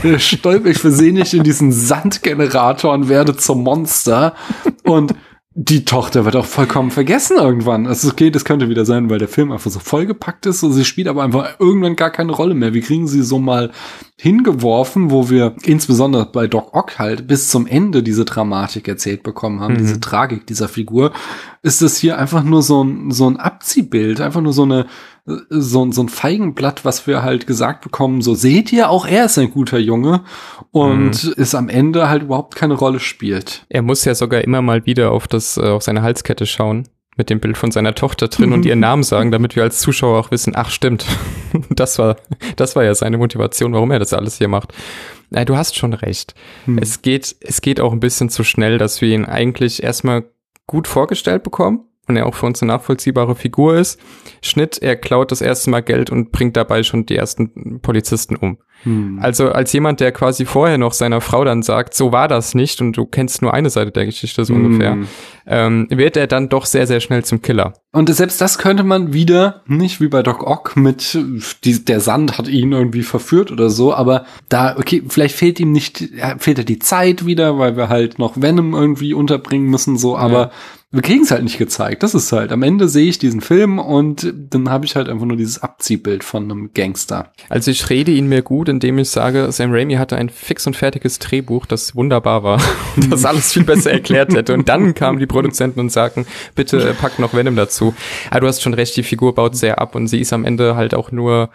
äh, 0.03 0.19
stolper 0.19 0.69
ich 0.69 0.77
versehentlich 0.77 1.33
in 1.33 1.43
diesen 1.43 1.71
Sandgenerator 1.71 2.93
und 2.93 3.09
werde 3.09 3.35
zum 3.35 3.63
Monster. 3.63 4.33
Und 4.83 5.13
die 5.59 5.85
Tochter 5.85 6.23
wird 6.23 6.35
auch 6.35 6.45
vollkommen 6.45 6.91
vergessen 6.91 7.37
irgendwann. 7.37 7.87
Es 7.87 8.03
ist 8.03 8.11
okay, 8.11 8.29
das 8.29 8.45
könnte 8.45 8.69
wieder 8.69 8.85
sein, 8.85 9.09
weil 9.09 9.17
der 9.17 9.27
Film 9.27 9.51
einfach 9.51 9.71
so 9.71 9.79
vollgepackt 9.79 10.45
ist 10.45 10.61
und 10.61 10.71
sie 10.73 10.85
spielt 10.85 11.07
aber 11.07 11.23
einfach 11.23 11.59
irgendwann 11.59 11.95
gar 11.95 12.11
keine 12.11 12.31
Rolle 12.31 12.53
mehr. 12.53 12.75
Wir 12.75 12.83
kriegen 12.83 13.07
sie 13.07 13.23
so 13.23 13.39
mal 13.39 13.71
hingeworfen, 14.19 15.09
wo 15.09 15.31
wir 15.31 15.55
insbesondere 15.63 16.27
bei 16.27 16.45
Doc 16.45 16.75
Ock 16.75 16.99
halt 16.99 17.25
bis 17.25 17.49
zum 17.49 17.65
Ende 17.65 18.03
diese 18.03 18.23
Dramatik 18.23 18.87
erzählt 18.87 19.23
bekommen 19.23 19.59
haben, 19.59 19.73
mhm. 19.73 19.79
diese 19.79 19.99
Tragik 19.99 20.45
dieser 20.45 20.67
Figur, 20.67 21.11
ist 21.61 21.81
es 21.81 21.97
hier 21.97 22.17
einfach 22.17 22.43
nur 22.43 22.61
so 22.61 22.83
ein, 22.83 23.11
so 23.11 23.29
ein 23.29 23.37
Abziehbild, 23.37 24.21
einfach 24.21 24.41
nur 24.41 24.53
so 24.53 24.63
eine, 24.63 24.87
so, 25.49 25.91
so 25.91 26.01
ein 26.01 26.09
Feigenblatt, 26.09 26.85
was 26.85 27.05
wir 27.05 27.23
halt 27.23 27.47
gesagt 27.47 27.83
bekommen, 27.83 28.21
so 28.21 28.33
seht 28.33 28.71
ihr, 28.71 28.89
auch 28.89 29.05
er 29.05 29.25
ist 29.25 29.37
ein 29.37 29.51
guter 29.51 29.77
Junge 29.77 30.23
und 30.71 31.23
mhm. 31.23 31.33
es 31.37 31.53
am 31.53 31.67
Ende 31.67 32.09
halt 32.09 32.23
überhaupt 32.23 32.55
keine 32.55 32.75
Rolle 32.75 32.99
spielt. 32.99 33.65
Er 33.69 33.81
muss 33.81 34.05
ja 34.05 34.15
sogar 34.15 34.41
immer 34.41 34.61
mal 34.61 34.85
wieder 34.85 35.11
auf 35.11 35.27
das, 35.27 35.57
äh, 35.57 35.67
auf 35.67 35.83
seine 35.83 36.01
Halskette 36.01 36.45
schauen 36.45 36.87
mit 37.17 37.29
dem 37.31 37.39
Bild 37.39 37.57
von 37.57 37.71
seiner 37.71 37.95
Tochter 37.95 38.27
drin 38.27 38.53
und 38.53 38.65
ihren 38.65 38.79
Namen 38.81 39.03
sagen, 39.03 39.31
damit 39.31 39.55
wir 39.55 39.63
als 39.63 39.79
Zuschauer 39.79 40.19
auch 40.19 40.31
wissen, 40.31 40.53
ach 40.55 40.69
stimmt, 40.69 41.05
das 41.69 41.99
war, 41.99 42.15
das 42.55 42.75
war 42.75 42.83
ja 42.83 42.95
seine 42.95 43.17
Motivation, 43.17 43.73
warum 43.73 43.91
er 43.91 43.99
das 43.99 44.13
alles 44.13 44.37
hier 44.37 44.47
macht. 44.47 44.73
Na, 45.29 45.43
du 45.43 45.57
hast 45.57 45.75
schon 45.75 45.93
recht. 45.93 46.35
Hm. 46.65 46.77
Es 46.77 47.01
geht, 47.01 47.35
es 47.41 47.61
geht 47.61 47.81
auch 47.81 47.91
ein 47.91 47.99
bisschen 47.99 48.29
zu 48.29 48.45
schnell, 48.45 48.77
dass 48.77 49.01
wir 49.01 49.13
ihn 49.13 49.25
eigentlich 49.25 49.83
erstmal 49.83 50.23
gut 50.67 50.87
vorgestellt 50.87 51.43
bekommen 51.43 51.85
und 52.07 52.15
er 52.15 52.25
auch 52.25 52.35
für 52.35 52.45
uns 52.45 52.61
eine 52.61 52.73
nachvollziehbare 52.73 53.35
Figur 53.35 53.75
ist. 53.75 53.99
Schnitt, 54.41 54.77
er 54.81 54.95
klaut 54.95 55.31
das 55.31 55.41
erste 55.41 55.69
Mal 55.69 55.81
Geld 55.81 56.09
und 56.09 56.31
bringt 56.31 56.55
dabei 56.55 56.83
schon 56.83 57.05
die 57.05 57.15
ersten 57.15 57.79
Polizisten 57.81 58.35
um. 58.35 58.57
Hm. 58.83 59.19
Also 59.21 59.51
als 59.51 59.73
jemand, 59.73 59.99
der 59.99 60.11
quasi 60.11 60.45
vorher 60.45 60.77
noch 60.77 60.93
seiner 60.93 61.21
Frau 61.21 61.43
dann 61.43 61.63
sagt, 61.63 61.93
so 61.93 62.11
war 62.11 62.27
das 62.27 62.55
nicht 62.55 62.81
und 62.81 62.95
du 62.95 63.05
kennst 63.05 63.41
nur 63.41 63.53
eine 63.53 63.69
Seite 63.69 63.91
der 63.91 64.05
Geschichte 64.05 64.45
so 64.45 64.53
hm. 64.53 64.65
ungefähr, 64.65 64.97
ähm, 65.45 65.87
wird 65.89 66.17
er 66.17 66.27
dann 66.27 66.49
doch 66.49 66.65
sehr, 66.65 66.87
sehr 66.87 66.99
schnell 66.99 67.23
zum 67.23 67.41
Killer. 67.41 67.73
Und 67.93 68.13
selbst 68.13 68.39
das 68.41 68.57
könnte 68.57 68.83
man 68.83 69.13
wieder, 69.13 69.63
nicht 69.65 70.01
wie 70.01 70.07
bei 70.07 70.21
Doc 70.21 70.45
Ock 70.45 70.75
mit, 70.75 71.17
die, 71.63 71.85
der 71.85 71.99
Sand 71.99 72.37
hat 72.37 72.47
ihn 72.47 72.71
irgendwie 72.71 73.03
verführt 73.03 73.51
oder 73.51 73.69
so, 73.69 73.93
aber 73.93 74.25
da, 74.49 74.75
okay, 74.77 75.03
vielleicht 75.07 75.35
fehlt 75.35 75.59
ihm 75.59 75.71
nicht, 75.71 76.09
fehlt 76.37 76.59
er 76.59 76.63
die 76.63 76.79
Zeit 76.79 77.25
wieder, 77.25 77.57
weil 77.57 77.77
wir 77.77 77.89
halt 77.89 78.19
noch 78.19 78.39
Venom 78.39 78.73
irgendwie 78.73 79.13
unterbringen 79.13 79.69
müssen, 79.69 79.97
so, 79.97 80.17
aber 80.17 80.39
ja 80.39 80.51
wir 80.89 81.01
kriegen 81.01 81.23
es 81.23 81.31
halt 81.31 81.43
nicht 81.43 81.57
gezeigt. 81.57 82.01
Das 82.01 82.15
ist 82.15 82.31
halt. 82.31 82.51
Am 82.53 82.63
Ende 82.63 82.87
sehe 82.87 83.09
ich 83.09 83.19
diesen 83.19 83.41
Film 83.41 83.77
und 83.77 84.33
dann 84.33 84.69
habe 84.69 84.85
ich 84.85 84.95
halt 84.95 85.09
einfach 85.09 85.25
nur 85.25 85.35
dieses 85.35 85.61
Abziehbild 85.61 86.23
von 86.23 86.45
einem 86.45 86.71
Gangster. 86.73 87.33
Also 87.49 87.71
ich 87.71 87.89
rede 87.89 88.11
ihn 88.11 88.29
mir 88.29 88.41
gut, 88.41 88.66
indem 88.67 88.97
ich 88.97 89.09
sage, 89.09 89.51
Sam 89.51 89.71
Raimi 89.71 89.95
hatte 89.95 90.15
ein 90.17 90.29
fix 90.29 90.67
und 90.67 90.75
fertiges 90.75 91.19
Drehbuch, 91.19 91.65
das 91.65 91.95
wunderbar 91.95 92.43
war 92.43 92.61
das 93.09 93.25
alles 93.25 93.53
viel 93.53 93.63
besser 93.63 93.91
erklärt 93.91 94.33
hätte. 94.33 94.53
Und 94.53 94.69
dann 94.69 94.93
kamen 94.93 95.19
die 95.19 95.27
Produzenten 95.27 95.79
und 95.79 95.91
sagten, 95.91 96.25
bitte 96.55 96.95
pack 96.99 97.19
noch 97.19 97.33
Venom 97.33 97.55
dazu. 97.55 97.93
Aber 98.29 98.41
du 98.41 98.47
hast 98.47 98.61
schon 98.61 98.73
recht, 98.73 98.95
die 98.95 99.03
Figur 99.03 99.35
baut 99.35 99.55
sehr 99.55 99.79
ab 99.79 99.95
und 99.95 100.07
sie 100.07 100.19
ist 100.19 100.33
am 100.33 100.45
Ende 100.45 100.75
halt 100.75 100.93
auch 100.93 101.11
nur 101.11 101.49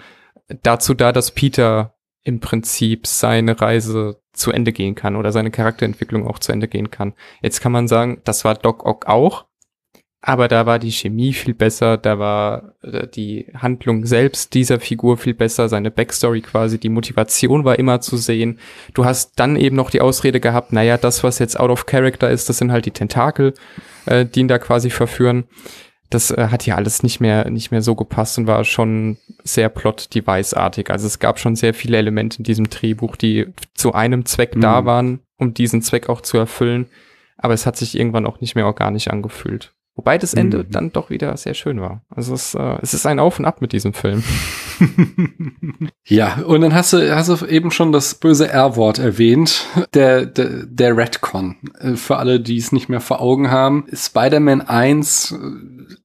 dazu 0.63 0.95
da, 0.95 1.13
dass 1.13 1.31
Peter 1.31 1.95
im 2.25 2.41
Prinzip 2.41 3.07
seine 3.07 3.61
Reise 3.61 4.21
zu 4.33 4.53
Ende 4.53 4.73
gehen 4.73 4.95
kann 4.95 5.17
oder 5.17 5.33
seine 5.33 5.51
Charakterentwicklung 5.51 6.27
auch 6.27 6.39
zu 6.39 6.53
Ende 6.53 6.69
gehen 6.69 6.91
kann. 6.91 7.15
Jetzt 7.43 7.61
kann 7.61 7.73
man 7.73 7.89
sagen, 7.89 8.21
das 8.25 8.45
war 8.45 8.55
Doc 8.55 8.87
Ock 8.87 9.07
auch, 9.07 9.47
aber 10.23 10.47
da 10.47 10.67
war 10.67 10.79
die 10.79 10.93
Chemie 10.93 11.33
viel 11.33 11.53
besser, 11.53 11.97
da 11.99 12.19
war 12.19 12.75
äh, 12.83 13.09
die 13.09 13.47
Handlung 13.55 14.07
selbst 14.07 14.55
dieser 14.55 14.79
Figur 14.79 15.19
viel 15.19 15.35
besser, 15.35 15.69
seine 15.69 15.91
Backstory 15.91 16.41
quasi, 16.41 16.79
die 16.79 16.89
Motivation 16.89 17.65
war 17.65 17.79
immer 17.79 18.01
zu 18.01 18.17
sehen. 18.17 18.59
Du 18.95 19.05
hast 19.05 19.33
dann 19.37 19.57
eben 19.57 19.77
noch 19.77 19.91
die 19.91 20.01
Ausrede 20.01 20.39
gehabt, 20.39 20.73
naja, 20.73 20.97
das, 20.97 21.25
was 21.25 21.41
jetzt 21.41 21.59
out 21.59 21.71
of 21.71 21.87
character 21.87 22.31
ist, 22.31 22.49
das 22.49 22.59
sind 22.59 22.71
halt 22.71 22.87
die 22.87 22.93
Tentakel, 22.93 23.55
äh, 24.07 24.25
die 24.25 24.41
ihn 24.41 24.49
da 24.49 24.59
quasi 24.59 24.91
verführen 24.91 25.45
das 26.15 26.31
äh, 26.31 26.49
hat 26.51 26.63
hier 26.63 26.77
alles 26.77 27.03
nicht 27.03 27.21
mehr, 27.21 27.51
nicht 27.51 27.71
mehr 27.71 27.83
so 27.83 27.95
gepasst 27.95 28.39
und 28.39 28.47
war 28.47 28.65
schon 28.65 29.19
sehr 29.45 29.69
plot-device-artig. 29.69 30.91
Also 30.91 31.07
es 31.07 31.19
gab 31.19 31.39
schon 31.39 31.57
sehr 31.57 31.75
viele 31.75 31.97
Elemente 31.97 32.39
in 32.39 32.45
diesem 32.45 32.69
Drehbuch, 32.69 33.17
die 33.17 33.47
zu 33.75 33.93
einem 33.93 34.25
Zweck 34.27 34.57
mhm. 34.57 34.61
da 34.61 34.85
waren, 34.85 35.21
um 35.39 35.55
diesen 35.55 35.83
Zweck 35.83 36.09
auch 36.09 36.21
zu 36.21 36.37
erfüllen. 36.37 36.87
Aber 37.39 37.55
es 37.55 37.67
hat 37.67 37.77
sich 37.77 37.99
irgendwann 37.99 38.27
auch 38.27 38.41
nicht 38.41 38.55
mehr 38.55 38.67
organisch 38.67 39.09
angefühlt. 39.09 39.73
Wobei 39.95 40.17
das 40.17 40.33
Ende 40.33 40.59
mhm. 40.59 40.71
dann 40.71 40.93
doch 40.93 41.11
wieder 41.11 41.37
sehr 41.37 41.53
schön 41.53 41.81
war. 41.81 42.03
Also 42.09 42.33
es, 42.33 42.55
äh, 42.55 42.79
es 42.81 42.95
ist 42.95 43.05
ein 43.05 43.19
Auf 43.19 43.39
und 43.39 43.45
Ab 43.45 43.61
mit 43.61 43.73
diesem 43.73 43.93
Film. 43.93 44.25
ja, 46.07 46.39
und 46.47 46.63
dann 46.63 46.73
hast 46.73 46.95
du, 46.95 47.15
hast 47.15 47.29
du 47.29 47.47
eben 47.47 47.71
schon 47.71 47.93
das 47.93 48.15
böse 48.15 48.49
R-Wort 48.49 48.99
erwähnt. 48.99 49.67
Der, 49.93 50.25
der, 50.25 50.65
der 50.65 50.97
Redcon. 50.97 51.57
Äh, 51.79 51.97
für 51.97 52.17
alle, 52.17 52.41
die 52.41 52.57
es 52.57 52.73
nicht 52.73 52.89
mehr 52.89 53.01
vor 53.01 53.21
Augen 53.21 53.51
haben. 53.51 53.85
Spider-Man 53.93 54.63
1 54.63 55.35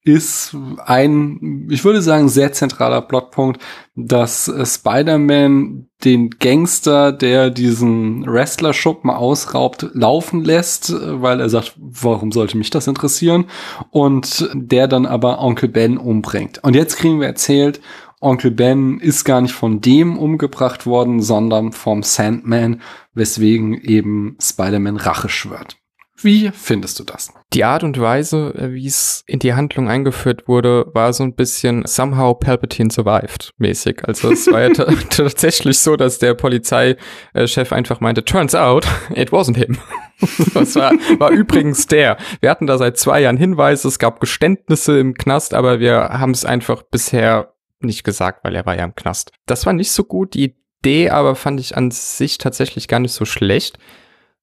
ist 0.03 0.55
ein, 0.85 1.67
ich 1.69 1.85
würde 1.85 2.01
sagen, 2.01 2.27
sehr 2.27 2.51
zentraler 2.51 3.01
Plotpunkt, 3.01 3.61
dass 3.99 4.45
Spider-Man 4.45 5.89
den 6.05 6.29
Gangster, 6.29 7.11
der 7.11 7.49
diesen 7.49 8.27
Wrestler-Schuppen 8.27 9.09
ausraubt, 9.09 9.87
laufen 9.93 10.43
lässt, 10.43 10.93
weil 10.93 11.39
er 11.39 11.49
sagt, 11.49 11.73
warum 11.77 12.31
sollte 12.31 12.57
mich 12.57 12.69
das 12.69 12.85
interessieren? 12.85 13.45
Und 13.89 14.49
der 14.53 14.87
dann 14.87 15.07
aber 15.07 15.41
Onkel 15.41 15.69
Ben 15.69 15.97
umbringt. 15.97 16.63
Und 16.63 16.75
jetzt 16.75 16.97
kriegen 16.97 17.19
wir 17.19 17.27
erzählt, 17.27 17.81
Onkel 18.21 18.51
Ben 18.51 18.99
ist 18.99 19.25
gar 19.25 19.41
nicht 19.41 19.53
von 19.53 19.81
dem 19.81 20.17
umgebracht 20.17 20.85
worden, 20.85 21.21
sondern 21.21 21.71
vom 21.71 22.03
Sandman, 22.03 22.81
weswegen 23.15 23.73
eben 23.73 24.37
Spider-Man 24.39 24.97
Rache 24.97 25.29
schwört. 25.29 25.77
Wie 26.15 26.51
findest 26.53 26.99
du 26.99 27.03
das? 27.03 27.33
Die 27.53 27.63
Art 27.63 27.83
und 27.83 27.97
Weise, 27.99 28.53
äh, 28.55 28.73
wie 28.73 28.87
es 28.87 29.23
in 29.25 29.39
die 29.39 29.53
Handlung 29.53 29.89
eingeführt 29.89 30.47
wurde, 30.47 30.85
war 30.93 31.13
so 31.13 31.23
ein 31.23 31.33
bisschen 31.33 31.83
somehow 31.85 32.33
Palpatine 32.33 32.91
survived 32.91 33.53
mäßig. 33.57 34.03
Also 34.05 34.31
es 34.31 34.47
war 34.47 34.67
ja 34.67 34.69
tatsächlich 35.09 35.79
so, 35.79 35.95
dass 35.95 36.19
der 36.19 36.33
Polizeichef 36.33 37.71
einfach 37.71 38.01
meinte, 38.01 38.25
turns 38.25 38.53
out, 38.53 38.85
it 39.15 39.29
wasn't 39.29 39.55
him. 39.55 39.77
das 40.53 40.75
war, 40.75 40.91
war 41.19 41.31
übrigens 41.31 41.87
der. 41.87 42.17
Wir 42.41 42.49
hatten 42.49 42.67
da 42.67 42.77
seit 42.77 42.97
zwei 42.97 43.21
Jahren 43.21 43.37
Hinweise, 43.37 43.87
es 43.87 43.97
gab 43.97 44.19
Geständnisse 44.19 44.99
im 44.99 45.13
Knast, 45.13 45.53
aber 45.53 45.79
wir 45.79 46.09
haben 46.09 46.31
es 46.31 46.43
einfach 46.43 46.83
bisher 46.83 47.53
nicht 47.79 48.03
gesagt, 48.03 48.43
weil 48.43 48.55
er 48.55 48.65
war 48.65 48.75
ja 48.75 48.83
im 48.83 48.95
Knast. 48.95 49.31
Das 49.45 49.65
war 49.65 49.73
nicht 49.73 49.91
so 49.91 50.03
gut. 50.03 50.33
Die 50.33 50.55
Idee 50.81 51.11
aber 51.11 51.35
fand 51.35 51.59
ich 51.59 51.77
an 51.77 51.91
sich 51.91 52.37
tatsächlich 52.39 52.87
gar 52.87 52.99
nicht 52.99 53.13
so 53.13 53.23
schlecht, 53.23 53.77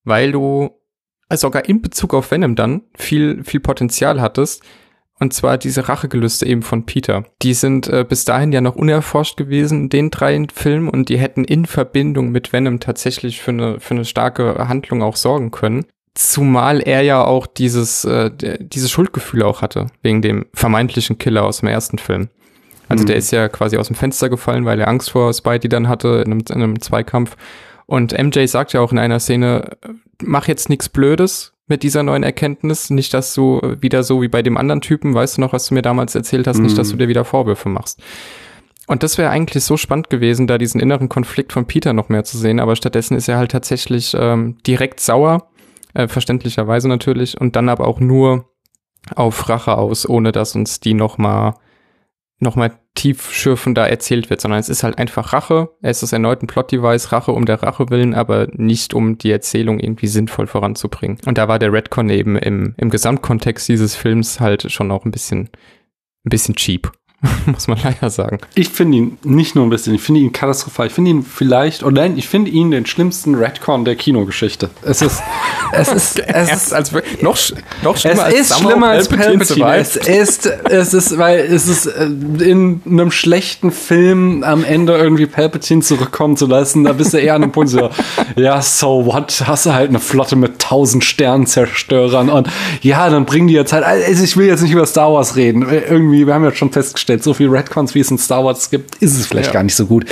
weil 0.04 0.32
du 0.32 0.70
sogar 1.36 1.68
in 1.68 1.82
Bezug 1.82 2.14
auf 2.14 2.30
Venom 2.30 2.56
dann 2.56 2.82
viel, 2.96 3.42
viel 3.44 3.60
Potenzial 3.60 4.20
hattest. 4.20 4.62
Und 5.20 5.32
zwar 5.32 5.58
diese 5.58 5.88
Rachegelüste 5.88 6.44
eben 6.44 6.62
von 6.62 6.86
Peter. 6.86 7.24
Die 7.42 7.54
sind 7.54 7.86
äh, 7.86 8.04
bis 8.06 8.24
dahin 8.24 8.50
ja 8.50 8.60
noch 8.60 8.74
unerforscht 8.74 9.36
gewesen, 9.36 9.88
den 9.88 10.10
drei 10.10 10.44
Filmen, 10.52 10.88
und 10.88 11.08
die 11.08 11.18
hätten 11.18 11.44
in 11.44 11.66
Verbindung 11.66 12.30
mit 12.30 12.52
Venom 12.52 12.80
tatsächlich 12.80 13.40
für 13.40 13.52
eine, 13.52 13.80
für 13.80 13.94
eine 13.94 14.04
starke 14.04 14.68
Handlung 14.68 15.02
auch 15.02 15.14
sorgen 15.14 15.52
können. 15.52 15.86
Zumal 16.14 16.80
er 16.80 17.02
ja 17.02 17.24
auch 17.24 17.46
dieses, 17.46 18.04
äh, 18.04 18.30
dieses 18.58 18.90
Schuldgefühl 18.90 19.44
auch 19.44 19.62
hatte, 19.62 19.86
wegen 20.02 20.20
dem 20.20 20.46
vermeintlichen 20.52 21.16
Killer 21.18 21.44
aus 21.44 21.60
dem 21.60 21.68
ersten 21.68 21.98
Film. 21.98 22.28
Also 22.88 23.02
mhm. 23.02 23.06
der 23.06 23.16
ist 23.16 23.30
ja 23.30 23.48
quasi 23.48 23.76
aus 23.76 23.86
dem 23.86 23.96
Fenster 23.96 24.28
gefallen, 24.28 24.64
weil 24.64 24.80
er 24.80 24.88
Angst 24.88 25.10
vor 25.10 25.32
Spidey 25.32 25.68
dann 25.68 25.88
hatte 25.88 26.22
in 26.24 26.32
einem, 26.32 26.44
in 26.48 26.62
einem 26.62 26.80
Zweikampf. 26.80 27.36
Und 27.86 28.12
MJ 28.12 28.46
sagt 28.46 28.72
ja 28.72 28.80
auch 28.80 28.92
in 28.92 28.98
einer 28.98 29.20
Szene, 29.20 29.76
mach 30.22 30.48
jetzt 30.48 30.68
nichts 30.68 30.88
Blödes 30.88 31.52
mit 31.66 31.82
dieser 31.82 32.02
neuen 32.02 32.22
Erkenntnis. 32.22 32.90
Nicht, 32.90 33.14
dass 33.14 33.34
du 33.34 33.60
wieder 33.80 34.02
so 34.02 34.22
wie 34.22 34.28
bei 34.28 34.42
dem 34.42 34.56
anderen 34.56 34.80
Typen, 34.80 35.14
weißt 35.14 35.36
du 35.36 35.40
noch, 35.40 35.52
was 35.52 35.66
du 35.66 35.74
mir 35.74 35.82
damals 35.82 36.14
erzählt 36.14 36.46
hast, 36.46 36.58
mhm. 36.58 36.64
nicht, 36.64 36.78
dass 36.78 36.88
du 36.88 36.94
mhm. 36.94 37.00
dir 37.00 37.08
wieder 37.08 37.24
Vorwürfe 37.24 37.68
machst. 37.68 38.02
Und 38.86 39.02
das 39.02 39.16
wäre 39.16 39.30
eigentlich 39.30 39.64
so 39.64 39.76
spannend 39.76 40.10
gewesen, 40.10 40.46
da 40.46 40.58
diesen 40.58 40.80
inneren 40.80 41.08
Konflikt 41.08 41.52
von 41.52 41.66
Peter 41.66 41.92
noch 41.92 42.10
mehr 42.10 42.24
zu 42.24 42.36
sehen. 42.36 42.60
Aber 42.60 42.76
stattdessen 42.76 43.16
ist 43.16 43.28
er 43.28 43.38
halt 43.38 43.50
tatsächlich 43.50 44.14
ähm, 44.18 44.58
direkt 44.66 45.00
sauer, 45.00 45.48
äh, 45.94 46.06
verständlicherweise 46.06 46.88
natürlich, 46.88 47.40
und 47.40 47.56
dann 47.56 47.70
aber 47.70 47.88
auch 47.88 48.00
nur 48.00 48.50
auf 49.14 49.48
Rache 49.48 49.76
aus, 49.76 50.08
ohne 50.08 50.32
dass 50.32 50.54
uns 50.54 50.80
die 50.80 50.94
noch 50.94 51.16
mal 51.18 51.54
nochmal 52.44 52.78
tiefschürfender 52.94 53.88
erzählt 53.88 54.30
wird, 54.30 54.40
sondern 54.40 54.60
es 54.60 54.68
ist 54.68 54.84
halt 54.84 54.98
einfach 54.98 55.32
Rache. 55.32 55.70
Es 55.82 56.04
ist 56.04 56.12
erneut 56.12 56.42
ein 56.42 56.46
Plot-Device, 56.46 57.10
Rache 57.10 57.32
um 57.32 57.44
der 57.44 57.62
Rache 57.62 57.90
willen, 57.90 58.14
aber 58.14 58.46
nicht 58.52 58.94
um 58.94 59.18
die 59.18 59.32
Erzählung 59.32 59.80
irgendwie 59.80 60.06
sinnvoll 60.06 60.46
voranzubringen. 60.46 61.18
Und 61.26 61.38
da 61.38 61.48
war 61.48 61.58
der 61.58 61.72
Redcon 61.72 62.08
eben 62.10 62.36
im, 62.36 62.74
im 62.76 62.90
Gesamtkontext 62.90 63.68
dieses 63.68 63.96
Films 63.96 64.38
halt 64.38 64.70
schon 64.70 64.92
auch 64.92 65.04
ein 65.04 65.10
bisschen, 65.10 65.50
ein 66.24 66.30
bisschen 66.30 66.54
cheap. 66.54 66.92
muss 67.46 67.68
man 67.68 67.78
leider 67.82 68.10
sagen. 68.10 68.38
Ich 68.54 68.68
finde 68.68 68.98
ihn 68.98 69.18
nicht 69.22 69.54
nur 69.54 69.64
ein 69.64 69.70
bisschen, 69.70 69.94
ich 69.94 70.02
finde 70.02 70.20
ihn 70.20 70.32
katastrophal. 70.32 70.86
Ich 70.86 70.92
finde 70.92 71.10
ihn 71.10 71.22
vielleicht, 71.22 71.82
oder 71.82 72.02
nein, 72.02 72.16
ich 72.16 72.28
finde 72.28 72.50
ihn 72.50 72.70
den 72.70 72.86
schlimmsten 72.86 73.34
Redcon 73.34 73.84
der 73.84 73.96
Kinogeschichte. 73.96 74.70
Es 74.82 75.02
ist, 75.02 75.22
es 75.72 75.88
ist, 75.88 76.18
es 76.26 76.52
ist, 76.52 76.72
als, 76.72 76.92
noch, 77.20 77.38
noch 77.82 77.96
schlimmer 77.96 78.28
es 78.28 78.50
ist 78.50 78.58
schlimmer 78.58 78.88
als 78.88 79.08
Palpatine. 79.08 79.76
Es 79.76 79.96
ist, 79.96 80.46
es 80.46 80.94
ist, 80.94 81.18
weil 81.18 81.40
es 81.40 81.68
ist 81.68 81.86
äh, 81.86 82.04
in 82.04 82.82
einem 82.86 83.10
schlechten 83.10 83.70
Film 83.70 84.42
am 84.42 84.64
Ende 84.64 84.96
irgendwie 84.96 85.26
Palpatine 85.26 85.82
zurückkommen 85.82 86.36
zu 86.36 86.46
lassen, 86.46 86.84
da 86.84 86.92
bist 86.92 87.14
du 87.14 87.18
eher 87.18 87.34
an 87.34 87.42
dem 87.42 87.52
Punkt 87.52 87.70
so, 87.70 87.90
ja, 88.36 88.60
so 88.62 89.06
what, 89.06 89.44
hast 89.46 89.66
du 89.66 89.72
halt 89.72 89.90
eine 89.90 90.00
Flotte 90.00 90.36
mit 90.36 90.58
tausend 90.58 91.04
Sternzerstörern 91.04 92.28
und 92.28 92.48
ja, 92.82 93.08
dann 93.08 93.24
bringen 93.24 93.48
die 93.48 93.54
jetzt 93.54 93.72
halt, 93.72 93.84
also 93.84 94.24
ich 94.24 94.36
will 94.36 94.46
jetzt 94.46 94.62
nicht 94.62 94.72
über 94.72 94.86
Star 94.86 95.12
Wars 95.12 95.36
reden. 95.36 95.62
Irgendwie, 95.62 96.26
wir 96.26 96.34
haben 96.34 96.44
ja 96.44 96.52
schon 96.52 96.72
festgestellt, 96.72 97.13
festgestellt, 97.14 97.22
so 97.22 97.34
viel 97.34 97.48
Redcons, 97.48 97.94
wie 97.94 98.00
es 98.00 98.10
in 98.10 98.18
Star 98.18 98.44
Wars 98.44 98.70
gibt, 98.70 98.96
ist 98.96 99.18
es 99.18 99.26
vielleicht 99.26 99.48
ja. 99.48 99.52
gar 99.52 99.62
nicht 99.62 99.76
so 99.76 99.86
gut. 99.86 100.06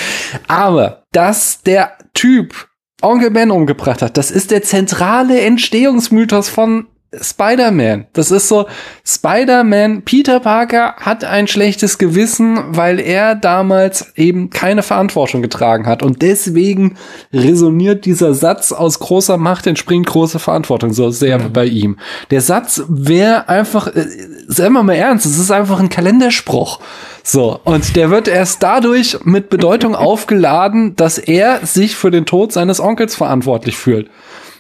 Aber, 0.49 1.05
dass 1.13 1.63
der 1.63 1.93
Typ 2.15 2.69
Onkel 3.03 3.31
Ben 3.31 3.51
umgebracht 3.51 4.03
hat, 4.03 4.17
das 4.17 4.31
ist 4.31 4.51
der 4.51 4.63
zentrale 4.63 5.41
Entstehungsmythos 5.41 6.49
von 6.49 6.87
Spider-Man. 7.21 8.07
Das 8.15 8.31
ist 8.31 8.49
so, 8.49 8.67
Spider-Man, 9.05 10.03
Peter 10.03 10.41
Parker 10.41 10.95
hat 10.97 11.25
ein 11.25 11.47
schlechtes 11.47 11.99
Gewissen, 11.99 12.59
weil 12.69 12.99
er 13.01 13.35
damals 13.35 14.13
eben 14.17 14.49
keine 14.49 14.83
Verantwortung 14.83 15.43
getragen 15.43 15.87
hat. 15.87 16.03
Und 16.03 16.23
deswegen 16.23 16.97
resoniert 17.33 18.07
dieser 18.07 18.33
Satz, 18.33 18.73
aus 18.73 18.99
großer 18.99 19.37
Macht 19.37 19.67
entspringt 19.67 20.07
große 20.07 20.39
Verantwortung, 20.39 20.93
so 20.95 21.11
sehr 21.11 21.39
mhm. 21.39 21.53
bei 21.53 21.67
ihm. 21.67 21.99
Der 22.31 22.41
Satz 22.41 22.83
wäre 22.89 23.49
einfach, 23.49 23.89
äh, 23.89 24.07
sei 24.49 24.71
mal 24.71 24.83
mal 24.83 24.95
ernst, 24.95 25.27
es 25.27 25.39
ist 25.39 25.51
einfach 25.51 25.81
ein 25.81 25.91
Kalenderspruch. 25.91 26.81
So, 27.23 27.61
und 27.65 27.95
der 27.95 28.11
wird 28.11 28.27
erst 28.27 28.63
dadurch 28.63 29.19
mit 29.25 29.51
Bedeutung 29.51 29.95
aufgeladen, 30.03 30.97
dass 30.97 31.19
er 31.19 31.61
sich 31.65 31.95
für 31.95 32.11
den 32.11 32.25
Tod 32.25 32.53
seines 32.53 32.81
Onkels 32.81 33.15
verantwortlich 33.15 33.77
fühlt. 33.77 34.11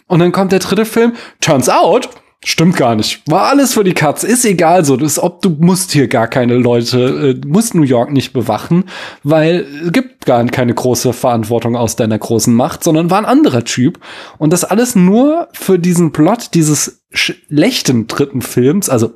Und 0.07 0.18
dann 0.18 0.32
kommt 0.32 0.53
der 0.53 0.59
dritte 0.59 0.84
Film, 0.84 1.14
turns 1.40 1.70
out, 1.70 2.11
Stimmt 2.45 2.76
gar 2.76 2.97
nicht. 2.97 3.22
War 3.30 3.51
alles 3.51 3.74
für 3.74 3.84
die 3.84 3.95
Katz. 3.95 4.24
Ist 4.24 4.45
egal 4.45 4.84
so. 4.84 4.97
Das, 4.97 5.20
ob 5.20 5.43
du 5.43 5.51
musst 5.51 5.93
hier 5.93 6.09
gar 6.09 6.26
keine 6.26 6.57
Leute, 6.57 7.36
äh, 7.40 7.47
musst 7.47 7.76
New 7.76 7.84
York 7.84 8.11
nicht 8.11 8.32
bewachen, 8.32 8.86
weil 9.22 9.64
es 9.84 9.93
gibt 9.93 10.26
gar 10.26 10.45
keine 10.47 10.74
große 10.74 11.12
Verantwortung 11.12 11.76
aus 11.76 11.95
deiner 11.95 12.18
großen 12.18 12.53
Macht, 12.53 12.82
sondern 12.82 13.11
war 13.11 13.18
ein 13.18 13.26
anderer 13.26 13.62
Typ. 13.62 14.01
Und 14.38 14.53
das 14.53 14.64
alles 14.64 14.97
nur 14.97 15.49
für 15.53 15.78
diesen 15.78 16.11
Plot 16.11 16.55
dieses 16.55 17.05
schlechten 17.12 18.09
dritten 18.09 18.43
Films, 18.43 18.88
also 18.88 19.12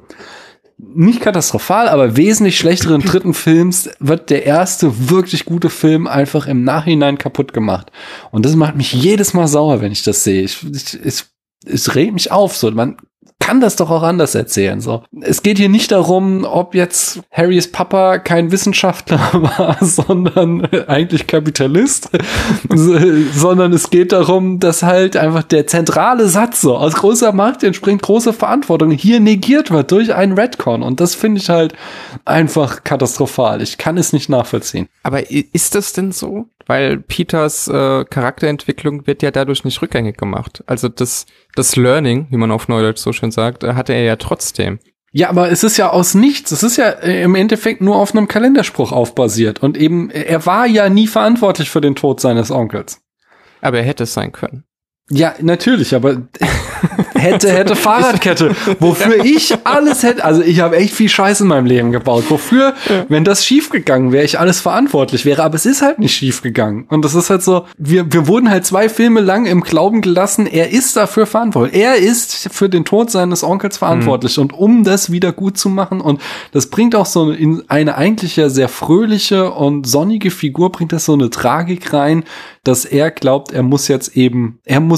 nicht 0.78 1.20
katastrophal, 1.20 1.88
aber 1.88 2.16
wesentlich 2.16 2.56
schlechteren 2.56 3.00
dritten 3.04 3.34
Films 3.34 3.90
wird 3.98 4.30
der 4.30 4.46
erste 4.46 5.10
wirklich 5.10 5.46
gute 5.46 5.70
Film 5.70 6.06
einfach 6.06 6.46
im 6.46 6.62
Nachhinein 6.62 7.18
kaputt 7.18 7.52
gemacht. 7.52 7.90
Und 8.30 8.46
das 8.46 8.54
macht 8.54 8.76
mich 8.76 8.92
jedes 8.92 9.34
Mal 9.34 9.48
sauer, 9.48 9.80
wenn 9.80 9.90
ich 9.90 10.04
das 10.04 10.22
sehe. 10.22 10.42
Ich, 10.42 10.64
ich, 10.72 11.04
ich 11.04 11.24
es 11.66 11.94
regt 11.94 12.14
mich 12.14 12.30
auf. 12.30 12.56
So, 12.56 12.70
man 12.70 12.96
kann 13.38 13.60
das 13.60 13.76
doch 13.76 13.90
auch 13.90 14.02
anders 14.02 14.34
erzählen. 14.34 14.80
So, 14.80 15.04
es 15.20 15.42
geht 15.42 15.58
hier 15.58 15.68
nicht 15.68 15.92
darum, 15.92 16.44
ob 16.44 16.74
jetzt 16.74 17.20
Harrys 17.30 17.70
Papa 17.70 18.18
kein 18.18 18.50
Wissenschaftler 18.50 19.18
war, 19.32 19.76
sondern 19.80 20.64
eigentlich 20.88 21.26
Kapitalist, 21.26 22.10
sondern 22.74 23.72
es 23.72 23.90
geht 23.90 24.10
darum, 24.10 24.58
dass 24.58 24.82
halt 24.82 25.16
einfach 25.16 25.44
der 25.44 25.66
zentrale 25.66 26.28
Satz 26.28 26.60
so 26.60 26.76
aus 26.76 26.94
großer 26.94 27.32
Macht 27.32 27.62
entspringt 27.62 28.02
große 28.02 28.32
Verantwortung 28.32 28.90
hier 28.90 29.20
negiert 29.20 29.70
wird 29.70 29.92
durch 29.92 30.14
einen 30.14 30.32
Redcon 30.32 30.82
und 30.82 31.00
das 31.00 31.14
finde 31.14 31.40
ich 31.40 31.48
halt 31.48 31.74
einfach 32.24 32.82
katastrophal. 32.82 33.62
Ich 33.62 33.78
kann 33.78 33.96
es 33.96 34.12
nicht 34.12 34.28
nachvollziehen. 34.28 34.88
Aber 35.02 35.30
ist 35.30 35.76
das 35.76 35.92
denn 35.92 36.10
so? 36.10 36.46
Weil 36.66 36.98
Peters 36.98 37.68
äh, 37.68 38.04
Charakterentwicklung 38.04 39.06
wird 39.06 39.22
ja 39.22 39.30
dadurch 39.30 39.62
nicht 39.64 39.80
rückgängig 39.82 40.16
gemacht. 40.16 40.64
Also 40.66 40.88
das, 40.88 41.26
das 41.54 41.76
Learning, 41.76 42.26
wie 42.30 42.36
man 42.36 42.50
auf 42.50 42.66
Neudeutsch 42.66 42.98
so 42.98 43.12
schön 43.12 43.25
sagt, 43.30 43.64
äh, 43.64 43.74
hatte 43.74 43.92
er 43.92 44.02
ja 44.02 44.16
trotzdem. 44.16 44.78
Ja, 45.12 45.30
aber 45.30 45.50
es 45.50 45.64
ist 45.64 45.78
ja 45.78 45.90
aus 45.90 46.14
nichts. 46.14 46.52
Es 46.52 46.62
ist 46.62 46.76
ja 46.76 46.90
äh, 46.90 47.22
im 47.22 47.34
Endeffekt 47.34 47.80
nur 47.80 47.96
auf 47.96 48.14
einem 48.14 48.28
Kalenderspruch 48.28 48.92
aufbasiert. 48.92 49.62
Und 49.62 49.78
eben, 49.78 50.10
er 50.10 50.44
war 50.44 50.66
ja 50.66 50.90
nie 50.90 51.06
verantwortlich 51.06 51.70
für 51.70 51.80
den 51.80 51.94
Tod 51.94 52.20
seines 52.20 52.50
Onkels. 52.50 53.00
Aber 53.62 53.78
er 53.78 53.84
hätte 53.84 54.02
es 54.02 54.12
sein 54.12 54.32
können. 54.32 54.65
Ja, 55.08 55.34
natürlich, 55.40 55.94
aber 55.94 56.22
hätte, 57.14 57.52
hätte 57.52 57.76
Fahrradkette, 57.76 58.56
wofür 58.80 59.24
ich 59.24 59.54
alles 59.64 60.02
hätte, 60.02 60.24
also 60.24 60.42
ich 60.42 60.58
habe 60.58 60.76
echt 60.76 60.94
viel 60.94 61.08
Scheiße 61.08 61.44
in 61.44 61.48
meinem 61.48 61.66
Leben 61.66 61.92
gebaut, 61.92 62.24
wofür, 62.28 62.74
wenn 63.08 63.22
das 63.22 63.46
schiefgegangen 63.46 64.10
wäre, 64.10 64.24
ich 64.24 64.40
alles 64.40 64.60
verantwortlich 64.60 65.24
wäre, 65.24 65.44
aber 65.44 65.54
es 65.54 65.64
ist 65.64 65.80
halt 65.80 66.00
nicht 66.00 66.12
schiefgegangen. 66.12 66.86
Und 66.88 67.04
das 67.04 67.14
ist 67.14 67.30
halt 67.30 67.44
so, 67.44 67.66
wir, 67.78 68.12
wir 68.12 68.26
wurden 68.26 68.50
halt 68.50 68.66
zwei 68.66 68.88
Filme 68.88 69.20
lang 69.20 69.46
im 69.46 69.60
Glauben 69.60 70.00
gelassen, 70.00 70.46
er 70.46 70.70
ist 70.70 70.96
dafür 70.96 71.26
verantwortlich. 71.26 71.80
Er 71.80 71.96
ist 71.96 72.48
für 72.52 72.68
den 72.68 72.84
Tod 72.84 73.12
seines 73.12 73.44
Onkels 73.44 73.78
verantwortlich. 73.78 74.36
Mhm. 74.36 74.42
Und 74.42 74.52
um 74.54 74.84
das 74.84 75.12
wieder 75.12 75.30
gut 75.30 75.56
zu 75.56 75.68
machen, 75.68 76.00
und 76.00 76.20
das 76.50 76.66
bringt 76.66 76.96
auch 76.96 77.06
so 77.06 77.30
in 77.30 77.62
eine 77.68 77.96
eigentlich 77.96 78.34
ja 78.34 78.48
sehr 78.48 78.68
fröhliche 78.68 79.52
und 79.52 79.86
sonnige 79.86 80.32
Figur, 80.32 80.72
bringt 80.72 80.92
das 80.92 81.04
so 81.04 81.12
eine 81.12 81.30
Tragik 81.30 81.92
rein, 81.92 82.24
dass 82.64 82.84
er 82.84 83.12
glaubt, 83.12 83.52
er 83.52 83.62
muss 83.62 83.86
jetzt 83.86 84.16
eben, 84.16 84.58
er 84.64 84.80
muss 84.80 84.95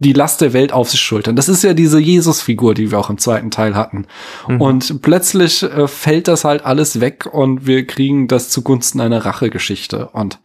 die 0.00 0.12
Last 0.12 0.40
der 0.40 0.52
Welt 0.52 0.72
auf 0.72 0.90
sich 0.90 1.00
schultern. 1.00 1.34
Das 1.34 1.48
ist 1.48 1.64
ja 1.64 1.74
diese 1.74 1.98
Jesus-Figur, 1.98 2.74
die 2.74 2.90
wir 2.90 2.98
auch 2.98 3.10
im 3.10 3.18
zweiten 3.18 3.50
Teil 3.50 3.74
hatten. 3.74 4.06
Mhm. 4.46 4.60
Und 4.60 5.02
plötzlich 5.02 5.62
äh, 5.64 5.88
fällt 5.88 6.28
das 6.28 6.44
halt 6.44 6.64
alles 6.64 7.00
weg 7.00 7.26
und 7.26 7.66
wir 7.66 7.86
kriegen 7.86 8.28
das 8.28 8.48
zugunsten 8.48 9.00
einer 9.00 9.24
Rachegeschichte. 9.24 10.08
Und 10.10 10.38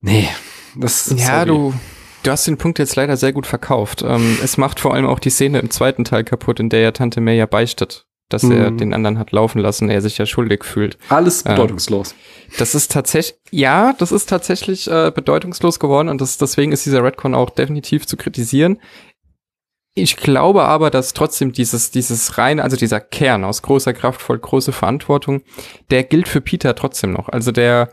nee, 0.00 0.28
das 0.76 1.08
ist 1.08 1.20
Ja, 1.20 1.44
sorry. 1.44 1.46
du, 1.46 1.74
du 2.22 2.30
hast 2.30 2.46
den 2.46 2.56
Punkt 2.56 2.78
jetzt 2.78 2.94
leider 2.94 3.16
sehr 3.16 3.32
gut 3.32 3.46
verkauft. 3.46 4.04
Ähm, 4.06 4.38
es 4.42 4.56
macht 4.58 4.78
vor 4.78 4.94
allem 4.94 5.06
auch 5.06 5.18
die 5.18 5.30
Szene 5.30 5.58
im 5.58 5.70
zweiten 5.70 6.04
Teil 6.04 6.22
kaputt, 6.22 6.60
in 6.60 6.68
der 6.68 6.80
ja 6.80 6.92
Tante 6.92 7.20
May 7.20 7.36
ja 7.36 7.46
beistet 7.46 8.05
dass 8.28 8.42
mhm. 8.42 8.52
er 8.52 8.70
den 8.70 8.92
anderen 8.92 9.18
hat 9.18 9.32
laufen 9.32 9.60
lassen, 9.60 9.88
er 9.88 10.00
sich 10.00 10.18
ja 10.18 10.26
schuldig 10.26 10.64
fühlt. 10.64 10.98
Alles 11.08 11.44
ähm, 11.44 11.52
bedeutungslos. 11.52 12.12
Äh, 12.12 12.58
das 12.58 12.74
ist 12.74 12.90
tatsächlich, 12.90 13.38
ja, 13.50 13.94
das 13.98 14.12
ist 14.12 14.28
tatsächlich 14.28 14.90
äh, 14.90 15.12
bedeutungslos 15.14 15.78
geworden 15.78 16.08
und 16.08 16.20
das, 16.20 16.38
deswegen 16.38 16.72
ist 16.72 16.86
dieser 16.86 17.04
Redcon 17.04 17.34
auch 17.34 17.50
definitiv 17.50 18.06
zu 18.06 18.16
kritisieren. 18.16 18.78
Ich 19.98 20.16
glaube 20.16 20.64
aber, 20.64 20.90
dass 20.90 21.14
trotzdem 21.14 21.52
dieses, 21.52 21.90
dieses 21.90 22.36
rein, 22.36 22.60
also 22.60 22.76
dieser 22.76 23.00
Kern 23.00 23.44
aus 23.44 23.62
großer 23.62 23.94
Kraft, 23.94 24.20
voll 24.20 24.38
große 24.38 24.72
Verantwortung, 24.72 25.42
der 25.90 26.04
gilt 26.04 26.28
für 26.28 26.42
Peter 26.42 26.74
trotzdem 26.74 27.12
noch. 27.12 27.30
Also 27.30 27.50
der, 27.50 27.88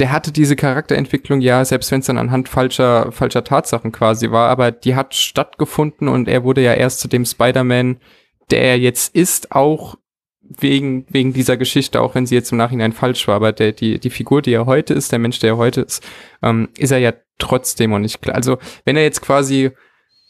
der 0.00 0.10
hatte 0.10 0.32
diese 0.32 0.56
Charakterentwicklung 0.56 1.40
ja, 1.40 1.64
selbst 1.64 1.92
wenn 1.92 2.00
es 2.00 2.06
dann 2.06 2.18
anhand 2.18 2.48
falscher, 2.48 3.12
falscher 3.12 3.44
Tatsachen 3.44 3.92
quasi 3.92 4.32
war, 4.32 4.48
aber 4.50 4.72
die 4.72 4.96
hat 4.96 5.14
stattgefunden 5.14 6.08
und 6.08 6.26
er 6.26 6.42
wurde 6.42 6.62
ja 6.62 6.74
erst 6.74 6.98
zu 6.98 7.06
dem 7.06 7.24
Spider-Man, 7.24 8.00
der 8.50 8.62
er 8.62 8.78
jetzt 8.78 9.14
ist, 9.14 9.52
auch 9.52 9.96
wegen, 10.40 11.06
wegen 11.08 11.32
dieser 11.32 11.56
Geschichte, 11.56 12.00
auch 12.00 12.14
wenn 12.14 12.26
sie 12.26 12.34
jetzt 12.34 12.52
im 12.52 12.58
Nachhinein 12.58 12.92
falsch 12.92 13.26
war, 13.26 13.36
aber 13.36 13.52
der, 13.52 13.72
die, 13.72 13.98
die 13.98 14.10
Figur, 14.10 14.42
die 14.42 14.52
er 14.52 14.66
heute 14.66 14.94
ist, 14.94 15.12
der 15.12 15.18
Mensch, 15.18 15.38
der 15.40 15.50
er 15.50 15.56
heute 15.56 15.82
ist, 15.82 16.06
ähm, 16.42 16.68
ist 16.76 16.92
er 16.92 16.98
ja 16.98 17.12
trotzdem 17.38 17.92
und 17.92 18.02
nicht 18.02 18.22
klar. 18.22 18.36
Also, 18.36 18.58
wenn 18.84 18.96
er 18.96 19.02
jetzt 19.02 19.22
quasi 19.22 19.72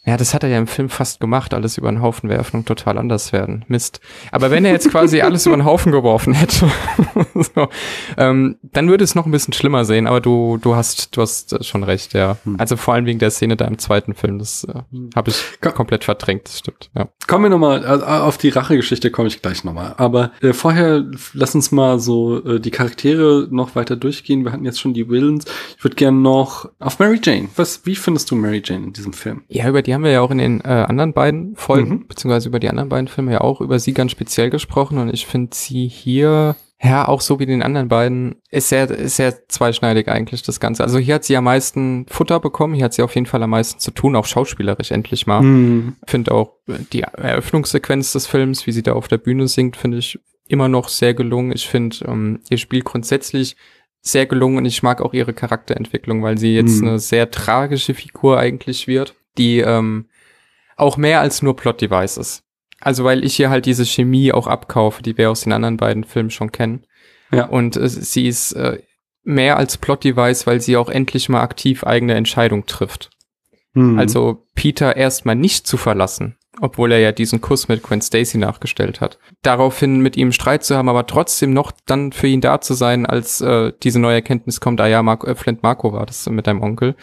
ja, 0.06 0.16
das 0.16 0.34
hat 0.34 0.44
er 0.44 0.48
ja 0.48 0.58
im 0.58 0.68
Film 0.68 0.88
fast 0.88 1.18
gemacht, 1.18 1.52
alles 1.52 1.78
über 1.78 1.90
den 1.90 2.00
Haufen 2.00 2.30
werfen 2.30 2.58
und 2.58 2.66
total 2.66 2.96
anders 2.96 3.32
werden. 3.32 3.64
Mist. 3.66 4.00
Aber 4.30 4.52
wenn 4.52 4.64
er 4.64 4.70
jetzt 4.70 4.88
quasi 4.88 5.20
alles 5.20 5.46
über 5.46 5.56
den 5.56 5.64
Haufen 5.64 5.90
geworfen 5.90 6.32
hätte, 6.32 6.70
so, 7.34 7.68
ähm, 8.16 8.56
dann 8.62 8.88
würde 8.88 9.02
es 9.02 9.16
noch 9.16 9.26
ein 9.26 9.32
bisschen 9.32 9.52
schlimmer 9.52 9.84
sehen, 9.84 10.06
aber 10.06 10.20
du, 10.20 10.58
du 10.58 10.76
hast, 10.76 11.16
du 11.16 11.22
hast 11.22 11.64
schon 11.64 11.82
recht, 11.82 12.14
ja. 12.14 12.36
Hm. 12.44 12.54
Also 12.58 12.76
vor 12.76 12.94
allem 12.94 13.06
wegen 13.06 13.18
der 13.18 13.32
Szene 13.32 13.56
da 13.56 13.64
im 13.64 13.78
zweiten 13.78 14.14
Film, 14.14 14.38
das 14.38 14.62
äh, 14.62 14.74
habe 15.16 15.30
ich 15.30 15.42
Komm, 15.60 15.74
komplett 15.74 16.04
verdrängt, 16.04 16.46
das 16.46 16.60
stimmt, 16.60 16.88
ja. 16.94 17.08
Kommen 17.26 17.46
wir 17.46 17.50
nochmal, 17.50 17.82
äh, 17.84 18.04
auf 18.04 18.38
die 18.38 18.50
Rachegeschichte 18.50 19.10
komme 19.10 19.26
ich 19.26 19.42
gleich 19.42 19.64
nochmal. 19.64 19.94
Aber 19.96 20.30
äh, 20.40 20.52
vorher 20.52 21.04
lass 21.32 21.56
uns 21.56 21.72
mal 21.72 21.98
so 21.98 22.44
äh, 22.44 22.60
die 22.60 22.70
Charaktere 22.70 23.48
noch 23.50 23.74
weiter 23.74 23.96
durchgehen. 23.96 24.44
Wir 24.44 24.52
hatten 24.52 24.64
jetzt 24.64 24.80
schon 24.80 24.94
die 24.94 25.08
Villains. 25.08 25.46
Ich 25.76 25.82
würde 25.82 25.96
gerne 25.96 26.18
noch 26.18 26.70
auf 26.78 27.00
Mary 27.00 27.18
Jane. 27.20 27.48
Was, 27.56 27.84
wie 27.86 27.96
findest 27.96 28.30
du 28.30 28.36
Mary 28.36 28.62
Jane 28.64 28.86
in 28.86 28.92
diesem 28.92 29.12
Film? 29.12 29.42
Ja, 29.48 29.68
über 29.68 29.82
die 29.82 29.95
haben 29.96 30.04
wir 30.04 30.12
ja 30.12 30.20
auch 30.20 30.30
in 30.30 30.38
den 30.38 30.60
äh, 30.60 30.68
anderen 30.68 31.12
beiden 31.12 31.56
Folgen, 31.56 31.90
mhm. 31.90 32.06
beziehungsweise 32.06 32.48
über 32.48 32.60
die 32.60 32.68
anderen 32.68 32.88
beiden 32.88 33.08
Filme 33.08 33.32
ja 33.32 33.40
auch 33.40 33.60
über 33.60 33.78
sie 33.78 33.92
ganz 33.92 34.12
speziell 34.12 34.50
gesprochen 34.50 34.98
und 34.98 35.12
ich 35.12 35.26
finde 35.26 35.56
sie 35.56 35.88
hier 35.88 36.54
ja, 36.82 37.08
auch 37.08 37.22
so 37.22 37.38
wie 37.38 37.46
den 37.46 37.62
anderen 37.62 37.88
beiden, 37.88 38.36
ist 38.50 38.68
sehr, 38.68 38.90
ist 38.90 39.16
sehr 39.16 39.48
zweischneidig 39.48 40.08
eigentlich 40.08 40.42
das 40.42 40.60
Ganze. 40.60 40.84
Also 40.84 40.98
hier 40.98 41.14
hat 41.14 41.24
sie 41.24 41.36
am 41.36 41.44
meisten 41.44 42.04
Futter 42.10 42.38
bekommen, 42.38 42.74
hier 42.74 42.84
hat 42.84 42.92
sie 42.92 43.02
auf 43.02 43.14
jeden 43.14 43.26
Fall 43.26 43.42
am 43.42 43.50
meisten 43.50 43.80
zu 43.80 43.92
tun, 43.92 44.14
auch 44.14 44.26
schauspielerisch 44.26 44.90
endlich 44.90 45.26
mal. 45.26 45.40
Mhm. 45.40 45.96
Finde 46.06 46.32
auch 46.32 46.52
die 46.92 47.00
Eröffnungssequenz 47.00 48.12
des 48.12 48.26
Films, 48.26 48.66
wie 48.66 48.72
sie 48.72 48.82
da 48.82 48.92
auf 48.92 49.08
der 49.08 49.16
Bühne 49.16 49.48
singt, 49.48 49.76
finde 49.76 49.98
ich 49.98 50.18
immer 50.48 50.68
noch 50.68 50.88
sehr 50.88 51.14
gelungen. 51.14 51.52
Ich 51.52 51.66
finde 51.66 51.96
ähm, 52.06 52.40
ihr 52.50 52.58
Spiel 52.58 52.82
grundsätzlich 52.82 53.56
sehr 54.02 54.26
gelungen 54.26 54.58
und 54.58 54.66
ich 54.66 54.82
mag 54.82 55.00
auch 55.00 55.14
ihre 55.14 55.32
Charakterentwicklung, 55.32 56.22
weil 56.22 56.36
sie 56.36 56.54
jetzt 56.54 56.82
Mhm. 56.82 56.88
eine 56.88 56.98
sehr 56.98 57.30
tragische 57.30 57.94
Figur 57.94 58.38
eigentlich 58.38 58.86
wird, 58.86 59.14
die 59.38 59.60
ähm, 59.60 60.06
auch 60.76 60.96
mehr 60.96 61.20
als 61.20 61.42
nur 61.42 61.56
Plot-Device 61.56 62.16
ist. 62.18 62.42
Also 62.80 63.04
weil 63.04 63.24
ich 63.24 63.34
hier 63.36 63.50
halt 63.50 63.66
diese 63.66 63.86
Chemie 63.86 64.32
auch 64.32 64.46
abkaufe, 64.46 65.02
die 65.02 65.16
wir 65.16 65.30
aus 65.30 65.42
den 65.42 65.52
anderen 65.52 65.76
beiden 65.76 66.04
Filmen 66.04 66.30
schon 66.30 66.52
kennen. 66.52 66.84
Ja. 67.32 67.46
Und 67.46 67.76
äh, 67.76 67.88
sie 67.88 68.26
ist 68.26 68.52
äh, 68.52 68.78
mehr 69.24 69.56
als 69.56 69.78
Plot-Device, 69.78 70.46
weil 70.46 70.60
sie 70.60 70.76
auch 70.76 70.88
endlich 70.88 71.28
mal 71.28 71.40
aktiv 71.40 71.84
eigene 71.84 72.14
Entscheidung 72.14 72.66
trifft. 72.66 73.10
Hm. 73.74 73.98
Also 73.98 74.46
Peter 74.54 74.96
erstmal 74.96 75.34
nicht 75.34 75.66
zu 75.66 75.76
verlassen, 75.76 76.36
obwohl 76.60 76.92
er 76.92 77.00
ja 77.00 77.12
diesen 77.12 77.40
Kuss 77.40 77.68
mit 77.68 77.82
Gwen 77.82 78.00
Stacy 78.00 78.38
nachgestellt 78.38 79.00
hat. 79.00 79.18
Daraufhin 79.42 80.00
mit 80.00 80.16
ihm 80.16 80.32
Streit 80.32 80.64
zu 80.64 80.76
haben, 80.76 80.88
aber 80.88 81.06
trotzdem 81.06 81.52
noch 81.52 81.72
dann 81.86 82.12
für 82.12 82.26
ihn 82.26 82.40
da 82.40 82.60
zu 82.60 82.74
sein, 82.74 83.04
als 83.04 83.40
äh, 83.40 83.72
diese 83.82 83.98
neue 83.98 84.14
Erkenntnis 84.14 84.60
kommt, 84.60 84.80
ah 84.80 84.86
ja, 84.86 85.02
Marco, 85.02 85.26
äh, 85.26 85.34
Flint 85.34 85.62
Marco 85.62 85.92
war 85.92 86.06
das 86.06 86.28
mit 86.30 86.46
deinem 86.46 86.62
Onkel. 86.62 86.94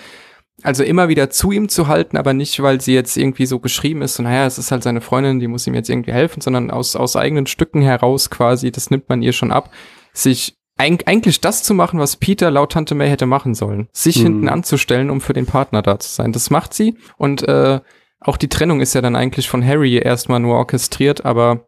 Also 0.62 0.84
immer 0.84 1.10
wieder 1.10 1.30
zu 1.32 1.52
ihm 1.52 1.68
zu 1.68 1.88
halten, 1.88 2.16
aber 2.16 2.34
nicht, 2.34 2.62
weil 2.62 2.80
sie 2.80 2.94
jetzt 2.94 3.18
irgendwie 3.18 3.48
so 3.48 3.60
geschrieben 3.60 4.02
ist, 4.04 4.16
so 4.16 4.24
naja, 4.24 4.46
es 4.46 4.58
ist 4.60 4.72
halt 4.72 4.84
seine 4.84 5.02
Freundin, 5.02 5.40
die 5.40 5.48
muss 5.48 5.66
ihm 5.66 5.74
jetzt 5.74 5.90
irgendwie 5.90 6.14
helfen, 6.14 6.42
sondern 6.42 6.70
aus, 6.70 6.96
aus 6.96 7.16
eigenen 7.16 7.48
Stücken 7.48 7.82
heraus 7.82 8.30
quasi, 8.30 8.72
das 8.72 8.92
nimmt 8.92 9.10
man 9.10 9.22
ihr 9.24 9.34
schon 9.34 9.52
ab, 9.52 9.72
sich 10.14 10.56
eig 10.78 11.04
eigentlich 11.08 11.42
das 11.42 11.64
zu 11.64 11.74
machen, 11.74 12.00
was 12.00 12.18
Peter 12.18 12.52
laut 12.52 12.74
Tante 12.74 12.94
May 12.96 13.10
hätte 13.10 13.26
machen 13.26 13.56
sollen. 13.56 13.88
Sich 13.92 14.18
Mhm. 14.20 14.24
hinten 14.24 14.50
anzustellen, 14.50 15.10
um 15.10 15.22
für 15.22 15.34
den 15.34 15.46
Partner 15.48 15.82
da 15.82 15.98
zu 16.00 16.10
sein. 16.10 16.32
Das 16.32 16.50
macht 16.50 16.74
sie 16.74 16.98
und 17.18 17.48
äh, 17.48 17.80
auch 18.20 18.38
die 18.38 18.48
Trennung 18.48 18.80
ist 18.80 18.94
ja 18.94 19.02
dann 19.02 19.16
eigentlich 19.16 19.50
von 19.50 19.66
Harry 19.66 19.98
erstmal 19.98 20.40
nur 20.40 20.56
orchestriert, 20.56 21.26
aber 21.26 21.68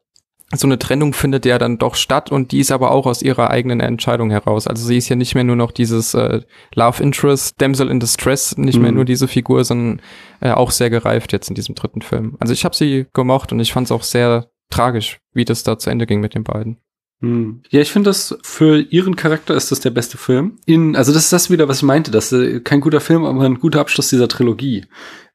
so 0.53 0.67
eine 0.67 0.77
Trennung 0.77 1.13
findet 1.13 1.45
ja 1.45 1.57
dann 1.57 1.77
doch 1.79 1.95
statt 1.95 2.31
und 2.31 2.51
die 2.51 2.59
ist 2.59 2.71
aber 2.71 2.91
auch 2.91 3.07
aus 3.07 3.21
ihrer 3.21 3.49
eigenen 3.49 3.79
Entscheidung 3.79 4.29
heraus. 4.29 4.67
Also 4.67 4.85
sie 4.85 4.97
ist 4.97 5.09
ja 5.09 5.15
nicht 5.15 5.33
mehr 5.33 5.43
nur 5.43 5.55
noch 5.55 5.71
dieses 5.71 6.13
äh, 6.13 6.41
Love 6.75 7.01
Interest, 7.01 7.59
Damsel 7.59 7.89
in 7.89 7.99
Distress, 7.99 8.55
nicht 8.57 8.79
mehr 8.79 8.91
Mhm. 8.91 8.97
nur 8.97 9.05
diese 9.05 9.27
Figur, 9.27 9.63
sondern 9.63 10.01
äh, 10.41 10.51
auch 10.51 10.71
sehr 10.71 10.89
gereift 10.89 11.33
jetzt 11.33 11.49
in 11.49 11.55
diesem 11.55 11.73
dritten 11.73 12.01
Film. 12.01 12.35
Also 12.39 12.53
ich 12.53 12.63
habe 12.63 12.75
sie 12.75 13.07
gemocht 13.13 13.51
und 13.51 13.59
ich 13.59 13.73
fand 13.73 13.85
es 13.85 13.91
auch 13.91 14.03
sehr 14.03 14.49
tragisch, 14.69 15.17
wie 15.33 15.45
das 15.45 15.63
da 15.63 15.77
zu 15.79 15.89
Ende 15.89 16.05
ging 16.05 16.21
mit 16.21 16.35
den 16.35 16.43
beiden. 16.43 16.77
Hm. 17.21 17.61
Ja, 17.69 17.81
ich 17.81 17.91
finde 17.91 18.09
das 18.09 18.37
für 18.43 18.79
ihren 18.81 19.15
Charakter 19.15 19.55
ist 19.55 19.71
das 19.71 19.79
der 19.79 19.89
beste 19.89 20.17
Film. 20.17 20.57
In, 20.65 20.95
also 20.95 21.13
das 21.13 21.23
ist 21.23 21.33
das 21.33 21.49
wieder, 21.49 21.67
was 21.67 21.77
ich 21.77 21.83
meinte, 21.83 22.11
das 22.11 22.31
ist 22.31 22.65
kein 22.65 22.81
guter 22.81 22.99
Film, 22.99 23.25
aber 23.25 23.41
ein 23.43 23.59
guter 23.59 23.79
Abschluss 23.79 24.09
dieser 24.09 24.27
Trilogie. 24.27 24.85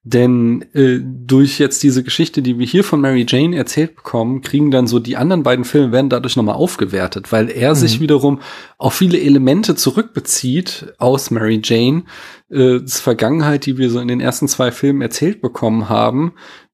Denn 0.03 0.64
äh, 0.72 0.98
durch 1.03 1.59
jetzt 1.59 1.82
diese 1.82 2.03
Geschichte, 2.03 2.40
die 2.40 2.59
wir 2.59 2.64
hier 2.66 2.84
von 2.84 3.03
Mary 3.03 3.26
Jane 3.28 3.55
erzählt 3.55 3.96
bekommen, 3.96 4.40
kriegen 4.40 4.70
dann 4.70 4.86
so 4.86 4.98
die 4.98 5.18
anderen 5.18 5.42
beiden 5.42 5.66
Filme 5.66 5.92
werden 5.92 6.09
dadurch 6.09 6.36
nochmal 6.36 6.55
aufgewertet, 6.55 7.32
weil 7.32 7.51
er 7.51 7.74
sich 7.74 7.98
Mhm. 7.98 8.03
wiederum 8.05 8.40
auf 8.78 8.94
viele 8.94 9.20
Elemente 9.20 9.74
zurückbezieht 9.74 10.94
aus 10.96 11.30
Mary 11.30 11.61
Jane, 11.62 12.05
äh, 12.51 12.80
das 12.80 12.98
Vergangenheit, 13.01 13.66
die 13.66 13.76
wir 13.76 13.90
so 13.90 14.01
in 14.01 14.09
den 14.09 14.20
ersten 14.20 14.48
zwei 14.48 14.72
Filmen 14.72 15.03
erzählt 15.03 15.42
bekommen 15.42 15.90
haben, 15.90 16.32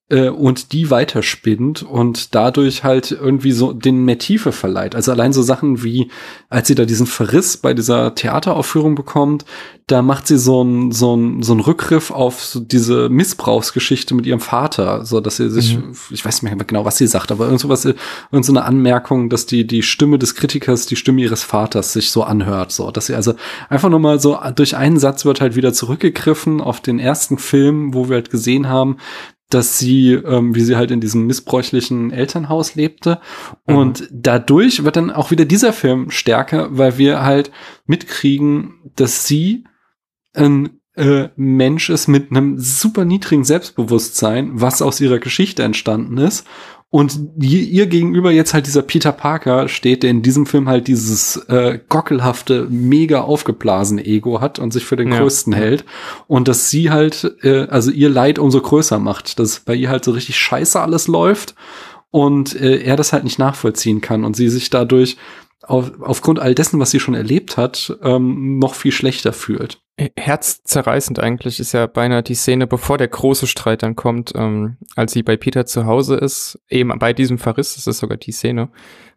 äh, 0.08 0.28
und 0.28 0.72
die 0.72 0.90
weiterspinnt 0.90 1.82
und 1.82 2.34
dadurch 2.34 2.84
halt 2.84 3.10
irgendwie 3.10 3.52
so 3.52 3.72
den 3.72 4.04
mehr 4.04 4.18
Tiefe 4.18 4.52
verleiht. 4.52 4.94
Also 4.94 5.12
allein 5.12 5.32
so 5.32 5.42
Sachen 5.42 5.82
wie, 5.82 6.10
als 6.48 6.68
sie 6.68 6.74
da 6.74 6.84
diesen 6.84 7.06
Verriss 7.06 7.56
bei 7.56 7.74
dieser 7.74 8.14
Theateraufführung 8.14 8.94
bekommt, 8.94 9.44
da 9.88 10.02
macht 10.02 10.26
sie 10.26 10.38
so 10.38 10.62
ein 10.64 10.90
so 10.90 11.14
ein 11.16 11.42
so 11.44 11.54
ein 11.54 11.60
Rückgriff 11.60 12.10
auf 12.10 12.42
so 12.44 12.58
diese 12.58 13.08
Missbrauchsgeschichte 13.08 14.14
mit 14.14 14.26
ihrem 14.26 14.40
Vater, 14.40 15.04
so 15.04 15.20
dass 15.20 15.36
sie 15.36 15.48
sich, 15.48 15.76
Mhm. 15.76 15.92
ich 16.10 16.24
weiß 16.24 16.42
nicht 16.42 16.54
mehr 16.56 16.64
genau, 16.64 16.84
was 16.84 16.98
sie 16.98 17.06
sagt, 17.06 17.30
aber 17.30 17.44
irgend 17.44 17.60
sowas, 17.60 17.84
irgend 17.84 18.44
so 18.44 18.52
eine 18.52 18.64
Anmerkung, 18.64 19.28
dass 19.28 19.46
die 19.46 19.64
die 19.66 19.82
Stimme 19.82 20.18
des 20.18 20.34
Kritikers 20.34 20.86
die 20.86 20.96
Stimme 20.96 21.20
ihres 21.22 21.44
Vaters 21.44 21.92
sich 21.92 22.10
so 22.10 22.24
anhört, 22.24 22.72
so 22.72 22.90
dass 22.90 23.06
sie 23.06 23.14
also 23.14 23.34
einfach 23.68 23.88
nur 23.88 24.00
mal 24.00 24.18
so 24.20 24.38
durch 24.56 24.76
einen 24.76 24.98
Satz 24.98 25.24
wird 25.24 25.40
halt 25.40 25.54
wieder 25.54 25.72
zurückgegriffen 25.72 26.60
auf 26.60 26.80
den 26.80 26.98
ersten 26.98 27.38
Film, 27.38 27.94
wo 27.94 28.08
wir 28.08 28.16
halt 28.16 28.30
gesehen 28.30 28.68
haben, 28.68 28.96
dass 29.50 29.78
sie, 29.78 30.12
ähm, 30.12 30.54
wie 30.54 30.60
sie 30.60 30.76
halt 30.76 30.90
in 30.90 31.00
diesem 31.00 31.26
missbräuchlichen 31.26 32.10
Elternhaus 32.10 32.74
lebte. 32.74 33.20
Mhm. 33.66 33.76
Und 33.76 34.08
dadurch 34.10 34.84
wird 34.84 34.96
dann 34.96 35.10
auch 35.10 35.30
wieder 35.30 35.44
dieser 35.44 35.72
Film 35.72 36.10
stärker, 36.10 36.68
weil 36.76 36.98
wir 36.98 37.22
halt 37.22 37.50
mitkriegen, 37.86 38.74
dass 38.96 39.26
sie 39.26 39.64
ein 40.34 40.80
äh, 40.96 41.28
Mensch 41.36 41.90
ist 41.90 42.08
mit 42.08 42.30
einem 42.30 42.58
super 42.58 43.04
niedrigen 43.04 43.44
Selbstbewusstsein, 43.44 44.50
was 44.54 44.82
aus 44.82 45.00
ihrer 45.00 45.18
Geschichte 45.18 45.62
entstanden 45.62 46.18
ist. 46.18 46.46
Und 46.96 47.18
ihr, 47.38 47.60
ihr 47.60 47.86
gegenüber 47.88 48.30
jetzt 48.30 48.54
halt 48.54 48.66
dieser 48.66 48.80
Peter 48.80 49.12
Parker 49.12 49.68
steht, 49.68 50.02
der 50.02 50.08
in 50.08 50.22
diesem 50.22 50.46
Film 50.46 50.66
halt 50.66 50.88
dieses 50.88 51.36
äh, 51.36 51.78
gockelhafte, 51.90 52.68
mega 52.70 53.20
aufgeblasene 53.20 54.02
Ego 54.02 54.40
hat 54.40 54.58
und 54.58 54.72
sich 54.72 54.86
für 54.86 54.96
den 54.96 55.12
Ja. 55.12 55.18
größten 55.20 55.52
hält. 55.52 55.84
Und 56.26 56.48
dass 56.48 56.70
sie 56.70 56.90
halt, 56.90 57.36
äh, 57.42 57.66
also 57.68 57.90
ihr 57.90 58.08
Leid 58.08 58.38
umso 58.38 58.62
größer 58.62 58.98
macht, 58.98 59.38
dass 59.38 59.60
bei 59.60 59.74
ihr 59.74 59.90
halt 59.90 60.06
so 60.06 60.12
richtig 60.12 60.38
scheiße 60.38 60.80
alles 60.80 61.06
läuft 61.06 61.54
und 62.10 62.58
äh, 62.58 62.78
er 62.78 62.96
das 62.96 63.12
halt 63.12 63.24
nicht 63.24 63.38
nachvollziehen 63.38 64.00
kann 64.00 64.24
und 64.24 64.34
sie 64.34 64.48
sich 64.48 64.70
dadurch 64.70 65.18
auf, 65.62 65.92
aufgrund 66.00 66.38
all 66.38 66.54
dessen, 66.54 66.78
was 66.80 66.90
sie 66.90 67.00
schon 67.00 67.14
erlebt 67.14 67.56
hat, 67.56 67.96
ähm, 68.02 68.58
noch 68.58 68.74
viel 68.74 68.92
schlechter 68.92 69.32
fühlt. 69.32 69.80
Herzzerreißend 70.18 71.18
eigentlich 71.18 71.58
ist 71.58 71.72
ja 71.72 71.86
beinahe 71.86 72.22
die 72.22 72.34
Szene, 72.34 72.66
bevor 72.66 72.98
der 72.98 73.08
große 73.08 73.46
Streit 73.46 73.82
dann 73.82 73.96
kommt, 73.96 74.32
ähm, 74.34 74.76
als 74.94 75.12
sie 75.12 75.22
bei 75.22 75.38
Peter 75.38 75.64
zu 75.64 75.86
Hause 75.86 76.16
ist, 76.16 76.58
eben 76.68 76.96
bei 76.98 77.14
diesem 77.14 77.38
Verriss, 77.38 77.76
das 77.76 77.86
ist 77.86 77.98
sogar 77.98 78.18
die 78.18 78.32
Szene, 78.32 78.68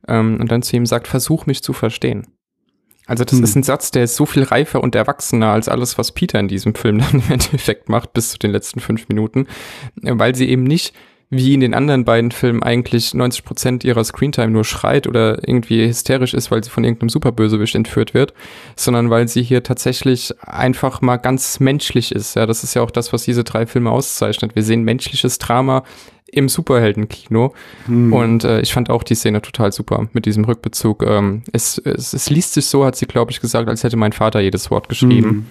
ähm, 0.08 0.38
und 0.40 0.50
dann 0.50 0.62
zu 0.62 0.78
ihm 0.78 0.86
sagt, 0.86 1.08
versuch 1.08 1.46
mich 1.46 1.64
zu 1.64 1.74
verstehen. 1.74 2.28
Also 3.08 3.26
das 3.26 3.38
Hm. 3.38 3.44
ist 3.44 3.56
ein 3.56 3.64
Satz, 3.64 3.92
der 3.92 4.04
ist 4.04 4.16
so 4.16 4.26
viel 4.28 4.44
reifer 4.44 4.82
und 4.82 4.96
erwachsener 4.96 5.48
als 5.52 5.68
alles, 5.68 5.98
was 5.98 6.12
Peter 6.12 6.40
in 6.40 6.48
diesem 6.48 6.76
Film 6.76 7.00
dann 7.12 7.22
im 7.22 7.32
Endeffekt 7.32 7.90
macht, 7.90 8.14
bis 8.14 8.30
zu 8.30 8.40
den 8.40 8.52
letzten 8.52 8.80
fünf 8.80 9.10
Minuten, 9.10 9.48
äh, 10.04 10.14
weil 10.14 10.36
sie 10.36 10.48
eben 10.48 10.64
nicht 10.64 10.94
wie 11.32 11.54
in 11.54 11.60
den 11.60 11.76
anderen 11.76 12.06
beiden 12.06 12.32
Filmen 12.32 12.64
eigentlich 12.64 13.14
90 13.14 13.44
Prozent 13.44 13.84
ihrer 13.84 14.04
Screentime 14.04 14.50
nur 14.50 14.66
schreit 14.66 15.06
oder 15.06 15.48
irgendwie 15.48 15.88
hysterisch 15.88 16.34
ist, 16.34 16.50
weil 16.50 16.64
sie 16.64 16.72
von 16.72 16.84
irgendeinem 16.84 17.10
Superbösewicht 17.10 17.76
entführt 17.76 18.16
wird, 18.16 18.34
sondern 18.76 19.12
weil 19.12 19.28
sie 19.28 19.44
hier 19.44 19.62
tatsächlich 19.62 20.34
einfach 20.42 21.02
mal 21.02 21.18
ganz 21.18 21.60
menschlich 21.60 22.12
ist. 22.12 22.36
Ja, 22.36 22.48
das 22.48 22.64
ist 22.64 22.74
ja 22.74 22.82
auch 22.82 22.90
das, 22.90 23.14
was 23.14 23.24
diese 23.24 23.44
drei 23.44 23.68
Filme 23.68 23.92
auszeichnet. 23.92 24.56
Wir 24.56 24.64
sehen 24.64 24.84
menschliches 24.84 25.38
Drama 25.38 25.84
im 26.32 26.50
Superheldenkino 26.50 27.54
Hm. 27.86 28.14
und 28.14 28.44
äh, 28.44 28.62
ich 28.62 28.74
fand 28.74 28.90
auch 28.90 29.04
die 29.04 29.16
Szene 29.16 29.42
total 29.42 29.72
super 29.72 30.08
mit 30.14 30.26
diesem 30.26 30.46
Rückbezug. 30.46 31.04
Ähm, 31.04 31.44
es, 31.54 31.78
es, 31.78 32.14
es 32.14 32.30
liest 32.30 32.54
sich 32.54 32.66
so, 32.66 32.86
hat 32.86 32.96
sie, 32.96 33.06
glaube 33.06 33.32
ich, 33.32 33.40
gesagt, 33.40 33.70
als 33.70 33.84
hätte 33.84 33.98
mein 33.98 34.14
Vater 34.14 34.40
jedes 34.40 34.72
Wort 34.72 34.90
geschrieben. 34.90 35.30
Hm. 35.30 35.46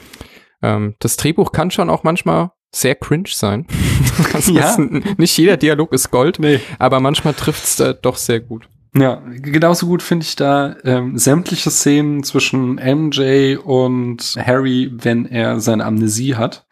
Ähm, 0.63 0.95
das 0.99 1.17
Drehbuch 1.17 1.53
kann 1.53 1.71
schon 1.71 1.91
auch 1.91 2.03
manchmal 2.03 2.51
sehr 2.75 2.95
cringe 2.95 3.29
sein. 3.29 3.67
also 4.35 4.53
Ja. 4.53 4.71
es 4.71 4.79
nicht 5.19 5.37
jeder 5.39 5.57
Dialog 5.57 5.93
ist 5.93 6.11
Gold, 6.11 6.39
Nee. 6.39 6.61
aber 6.79 7.01
manchmal 7.01 7.35
trifft's 7.35 7.81
äh, 7.81 7.95
doch 8.01 8.17
sehr 8.17 8.41
gut. 8.41 8.69
Ja, 8.97 9.23
genauso 9.43 9.87
gut 9.87 10.03
finde 10.03 10.25
ich 10.25 10.35
da 10.35 10.75
ähm, 10.85 11.19
sämtliche 11.19 11.71
Szenen 11.71 12.23
zwischen 12.25 12.77
MJ 12.77 13.57
und 13.63 14.35
Harry, 14.39 14.91
wenn 14.93 15.27
er 15.27 15.61
seine 15.61 15.85
Amnesie 15.85 16.37
hat, 16.37 16.67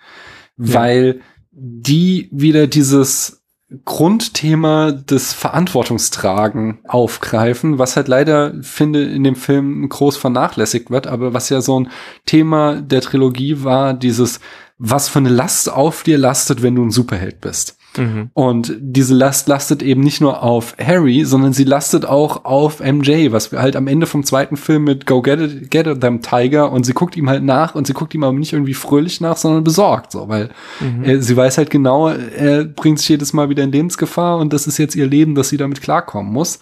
weil 0.56 1.20
die 1.52 2.28
wieder 2.32 2.66
dieses 2.66 3.42
Grundthema 3.84 4.92
des 4.92 5.32
Verantwortungstragen 5.32 6.78
aufgreifen, 6.86 7.78
was 7.78 7.96
halt 7.96 8.08
leider, 8.08 8.54
finde, 8.62 9.02
in 9.04 9.24
dem 9.24 9.34
Film 9.36 9.88
groß 9.88 10.16
vernachlässigt 10.16 10.90
wird, 10.90 11.06
aber 11.06 11.34
was 11.34 11.48
ja 11.48 11.60
so 11.60 11.80
ein 11.80 11.88
Thema 12.26 12.80
der 12.80 13.00
Trilogie 13.00 13.64
war, 13.64 13.92
dieses, 13.92 14.40
was 14.78 15.08
für 15.08 15.20
eine 15.20 15.30
Last 15.30 15.72
auf 15.72 16.02
dir 16.02 16.18
lastet, 16.18 16.62
wenn 16.62 16.74
du 16.74 16.82
ein 16.84 16.90
Superheld 16.90 17.40
bist. 17.40 17.78
Mhm. 17.96 18.28
Und 18.34 18.76
diese 18.78 19.14
Last 19.14 19.48
lastet 19.48 19.82
eben 19.82 20.02
nicht 20.02 20.20
nur 20.20 20.42
auf 20.42 20.76
Harry, 20.78 21.24
sondern 21.24 21.54
sie 21.54 21.64
lastet 21.64 22.04
auch 22.04 22.44
auf 22.44 22.80
MJ, 22.80 23.32
was 23.32 23.52
wir 23.52 23.62
halt 23.62 23.74
am 23.74 23.86
Ende 23.86 24.04
vom 24.06 24.22
zweiten 24.22 24.58
Film 24.58 24.84
mit 24.84 25.06
Go 25.06 25.22
Get 25.22 25.40
It, 25.40 25.70
Get 25.70 25.86
It 25.86 26.02
Them 26.02 26.20
Tiger 26.20 26.70
und 26.72 26.84
sie 26.84 26.92
guckt 26.92 27.16
ihm 27.16 27.30
halt 27.30 27.42
nach 27.42 27.74
und 27.74 27.86
sie 27.86 27.94
guckt 27.94 28.14
ihm 28.14 28.22
aber 28.22 28.36
nicht 28.36 28.52
irgendwie 28.52 28.74
fröhlich 28.74 29.22
nach, 29.22 29.38
sondern 29.38 29.64
besorgt, 29.64 30.12
so, 30.12 30.28
weil 30.28 30.50
Mhm. 30.80 31.04
äh, 31.04 31.22
sie 31.22 31.36
weiß 31.36 31.56
halt 31.56 31.70
genau, 31.70 32.08
er 32.08 32.64
bringt 32.64 32.98
sich 32.98 33.08
jedes 33.08 33.32
Mal 33.32 33.48
wieder 33.48 33.62
in 33.64 33.72
Lebensgefahr 33.72 34.36
und 34.36 34.52
das 34.52 34.66
ist 34.66 34.76
jetzt 34.76 34.94
ihr 34.94 35.06
Leben, 35.06 35.34
dass 35.34 35.48
sie 35.48 35.56
damit 35.56 35.80
klarkommen 35.80 36.30
muss. 36.30 36.58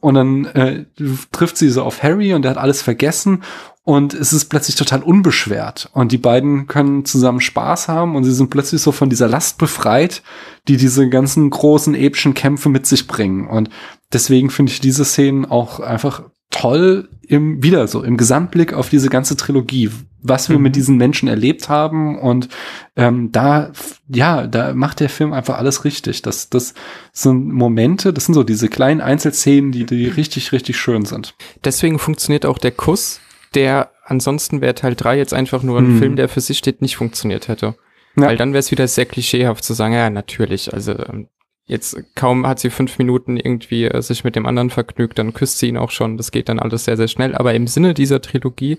Und 0.00 0.14
dann 0.14 0.44
äh, 0.44 0.84
trifft 1.32 1.56
sie 1.56 1.70
so 1.70 1.82
auf 1.82 2.02
Harry 2.04 2.32
und 2.32 2.44
er 2.44 2.52
hat 2.52 2.58
alles 2.58 2.82
vergessen 2.82 3.42
und 3.86 4.14
es 4.14 4.32
ist 4.32 4.46
plötzlich 4.46 4.74
total 4.74 5.04
unbeschwert. 5.04 5.90
Und 5.92 6.10
die 6.10 6.18
beiden 6.18 6.66
können 6.66 7.04
zusammen 7.04 7.40
Spaß 7.40 7.86
haben 7.86 8.16
und 8.16 8.24
sie 8.24 8.32
sind 8.32 8.50
plötzlich 8.50 8.82
so 8.82 8.90
von 8.90 9.08
dieser 9.08 9.28
Last 9.28 9.58
befreit, 9.58 10.24
die 10.66 10.76
diese 10.76 11.08
ganzen 11.08 11.48
großen 11.48 11.94
epischen 11.94 12.34
Kämpfe 12.34 12.68
mit 12.68 12.84
sich 12.84 13.06
bringen. 13.06 13.46
Und 13.46 13.70
deswegen 14.12 14.50
finde 14.50 14.72
ich 14.72 14.80
diese 14.80 15.04
Szenen 15.04 15.44
auch 15.44 15.78
einfach 15.78 16.24
toll 16.50 17.08
im, 17.28 17.62
wieder 17.62 17.86
so, 17.86 18.02
im 18.02 18.16
Gesamtblick 18.16 18.72
auf 18.72 18.88
diese 18.88 19.08
ganze 19.08 19.36
Trilogie, 19.36 19.90
was 20.20 20.48
wir 20.48 20.56
Mhm. 20.56 20.62
mit 20.64 20.74
diesen 20.74 20.96
Menschen 20.96 21.28
erlebt 21.28 21.68
haben 21.68 22.18
und 22.18 22.48
ähm, 22.96 23.30
da, 23.30 23.70
ja, 24.08 24.48
da 24.48 24.74
macht 24.74 24.98
der 24.98 25.10
Film 25.10 25.32
einfach 25.32 25.58
alles 25.58 25.84
richtig. 25.84 26.22
Das, 26.22 26.50
das 26.50 26.74
sind 27.12 27.52
Momente, 27.52 28.12
das 28.12 28.24
sind 28.24 28.34
so 28.34 28.42
diese 28.42 28.68
kleinen 28.68 29.00
Einzelszenen, 29.00 29.70
die, 29.70 29.86
die 29.86 30.08
richtig, 30.08 30.50
richtig 30.50 30.76
schön 30.76 31.04
sind. 31.04 31.36
Deswegen 31.64 32.00
funktioniert 32.00 32.46
auch 32.46 32.58
der 32.58 32.72
Kuss, 32.72 33.20
der 33.56 33.90
ansonsten 34.04 34.60
wäre 34.60 34.74
Teil 34.74 34.94
3 34.94 35.18
jetzt 35.18 35.34
einfach 35.34 35.64
nur 35.64 35.78
ein 35.78 35.94
Mhm. 35.94 35.98
Film, 35.98 36.16
der 36.16 36.28
für 36.28 36.40
sich 36.40 36.58
steht, 36.58 36.80
nicht 36.82 36.96
funktioniert 36.96 37.48
hätte. 37.48 37.74
Ja. 38.16 38.28
Weil 38.28 38.36
dann 38.36 38.52
wäre 38.52 38.60
es 38.60 38.70
wieder 38.70 38.86
sehr 38.86 39.06
klischeehaft 39.06 39.64
zu 39.64 39.74
sagen, 39.74 39.94
ja, 39.94 40.08
natürlich, 40.08 40.72
also 40.72 40.92
ähm, 40.92 41.28
jetzt 41.66 41.96
kaum 42.14 42.46
hat 42.46 42.60
sie 42.60 42.70
fünf 42.70 42.98
Minuten 42.98 43.36
irgendwie 43.36 43.84
äh, 43.84 44.00
sich 44.00 44.22
mit 44.22 44.36
dem 44.36 44.46
anderen 44.46 44.70
vergnügt, 44.70 45.18
dann 45.18 45.34
küsst 45.34 45.58
sie 45.58 45.68
ihn 45.68 45.76
auch 45.76 45.90
schon. 45.90 46.16
Das 46.16 46.30
geht 46.30 46.48
dann 46.48 46.60
alles 46.60 46.84
sehr, 46.84 46.96
sehr 46.96 47.08
schnell. 47.08 47.34
Aber 47.34 47.52
im 47.54 47.66
Sinne 47.66 47.92
dieser 47.92 48.22
Trilogie 48.22 48.78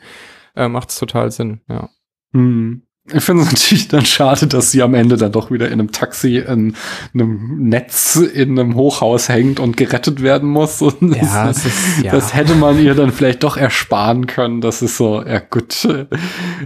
äh, 0.55 0.67
macht 0.69 0.89
es 0.89 0.97
total 0.97 1.31
Sinn, 1.31 1.61
ja. 1.67 1.89
Hm. 2.33 2.83
Ich 3.13 3.23
finde 3.23 3.43
es 3.43 3.51
natürlich 3.51 3.87
dann 3.87 4.05
schade, 4.05 4.47
dass 4.47 4.71
sie 4.71 4.81
am 4.81 4.93
Ende 4.93 5.15
dann 5.15 5.31
doch 5.31 5.49
wieder 5.49 5.67
in 5.67 5.73
einem 5.73 5.91
Taxi 5.91 6.37
in 6.37 6.75
einem 7.13 7.69
Netz 7.69 8.17
in 8.17 8.59
einem 8.59 8.75
Hochhaus 8.75 9.29
hängt 9.29 9.61
und 9.61 9.77
gerettet 9.77 10.21
werden 10.21 10.49
muss. 10.49 10.81
Und 10.87 11.15
Ja, 11.15 11.47
das, 11.47 11.65
ist, 11.65 12.03
ja. 12.03 12.11
das 12.11 12.33
hätte 12.33 12.55
man 12.55 12.79
ihr 12.79 12.95
dann 12.95 13.11
vielleicht 13.11 13.43
doch 13.43 13.55
ersparen 13.55 14.27
können. 14.27 14.61
Das 14.61 14.81
ist 14.81 14.97
so, 14.97 15.23
ja 15.23 15.39
gut, 15.39 15.85
äh, 15.85 16.05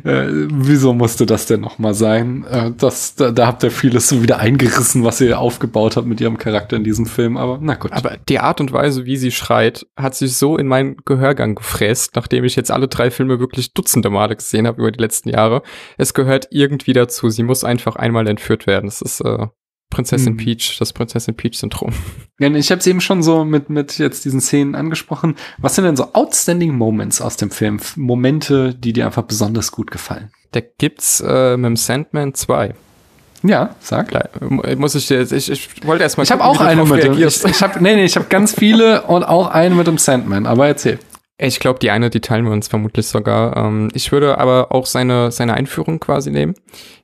wieso 0.03 0.93
musste 0.93 1.25
das 1.25 1.45
denn 1.45 1.61
nochmal 1.61 1.93
sein? 1.93 2.43
Äh, 2.49 2.71
das, 2.75 3.15
da, 3.15 3.31
da 3.31 3.47
habt 3.47 3.63
ihr 3.63 3.71
vieles 3.71 4.09
so 4.09 4.23
wieder 4.23 4.39
eingerissen, 4.39 5.03
was 5.03 5.21
ihr 5.21 5.39
aufgebaut 5.39 5.95
habt 5.95 6.07
mit 6.07 6.21
ihrem 6.21 6.37
Charakter 6.37 6.75
in 6.75 6.83
diesem 6.83 7.05
Film. 7.05 7.37
Aber 7.37 7.59
na 7.61 7.75
gut. 7.75 7.91
Aber 7.93 8.17
die 8.27 8.39
Art 8.39 8.59
und 8.59 8.73
Weise, 8.73 9.05
wie 9.05 9.17
sie 9.17 9.31
schreit, 9.31 9.85
hat 9.95 10.15
sich 10.15 10.35
so 10.35 10.57
in 10.57 10.67
meinen 10.67 10.97
Gehörgang 11.05 11.55
gefräst, 11.55 12.15
nachdem 12.15 12.43
ich 12.45 12.55
jetzt 12.55 12.71
alle 12.71 12.87
drei 12.87 13.11
Filme 13.11 13.39
wirklich 13.39 13.73
dutzende 13.73 14.09
Male 14.09 14.35
gesehen 14.35 14.65
habe 14.65 14.81
über 14.81 14.91
die 14.91 14.99
letzten 15.01 15.29
Jahre. 15.29 15.61
Es 15.97 16.13
gehört 16.13 16.30
irgendwie 16.51 16.93
dazu. 16.93 17.29
Sie 17.29 17.43
muss 17.43 17.63
einfach 17.63 17.95
einmal 17.95 18.27
entführt 18.27 18.67
werden. 18.67 18.85
Das 18.85 19.01
ist 19.01 19.21
äh, 19.21 19.47
Prinzessin 19.91 20.33
Hm. 20.33 20.37
Peach, 20.37 20.77
das 20.79 20.93
Prinzessin 20.93 21.35
Peach-Syndrom. 21.35 21.93
Ich 22.39 22.71
habe 22.71 22.79
es 22.79 22.87
eben 22.87 23.01
schon 23.01 23.21
so 23.21 23.45
mit, 23.45 23.69
mit 23.69 23.99
jetzt 23.99 24.25
diesen 24.25 24.41
Szenen 24.41 24.73
angesprochen. 24.73 25.35
Was 25.59 25.75
sind 25.75 25.83
denn 25.83 25.95
so 25.95 26.13
outstanding 26.13 26.75
Moments 26.75 27.21
aus 27.21 27.37
dem 27.37 27.51
Film? 27.51 27.79
Momente, 27.95 28.73
die 28.73 28.93
dir 28.93 29.05
einfach 29.05 29.21
besonders 29.21 29.71
gut 29.71 29.91
gefallen? 29.91 30.31
Da 30.51 30.59
gibt's 30.79 31.21
äh, 31.21 31.55
mit 31.55 31.67
dem 31.67 31.75
Sandman 31.75 32.33
2. 32.33 32.73
Ja, 33.43 33.75
sag. 33.79 34.11
Muss 34.77 34.95
ich 34.95 35.07
dir 35.07 35.19
jetzt, 35.19 35.31
ich, 35.31 35.51
ich 35.51 35.85
wollte 35.85 36.03
erst 36.03 36.17
mal 36.17 36.23
Ich 36.23 36.31
habe 36.31 36.43
auch 36.43 36.59
eine 36.61 36.83
mit 36.83 37.03
dem. 37.03 37.13
Ich, 37.13 37.43
ich 37.43 37.61
habe 37.61 37.81
nee, 37.81 37.95
nee, 37.95 38.05
ich 38.05 38.15
habe 38.15 38.25
ganz 38.27 38.53
viele 38.53 39.03
und 39.03 39.23
auch 39.23 39.47
eine 39.47 39.75
mit 39.75 39.85
dem 39.87 39.97
Sandman. 39.97 40.45
Aber 40.47 40.67
erzähl. 40.67 40.97
Ich 41.43 41.59
glaube, 41.59 41.79
die 41.79 41.89
eine, 41.89 42.09
die 42.11 42.21
teilen 42.21 42.45
wir 42.45 42.51
uns 42.51 42.67
vermutlich 42.67 43.07
sogar. 43.07 43.57
Ähm, 43.57 43.89
ich 43.93 44.11
würde 44.11 44.37
aber 44.37 44.71
auch 44.71 44.85
seine, 44.85 45.31
seine 45.31 45.55
Einführung 45.55 45.99
quasi 45.99 46.29
nehmen, 46.29 46.53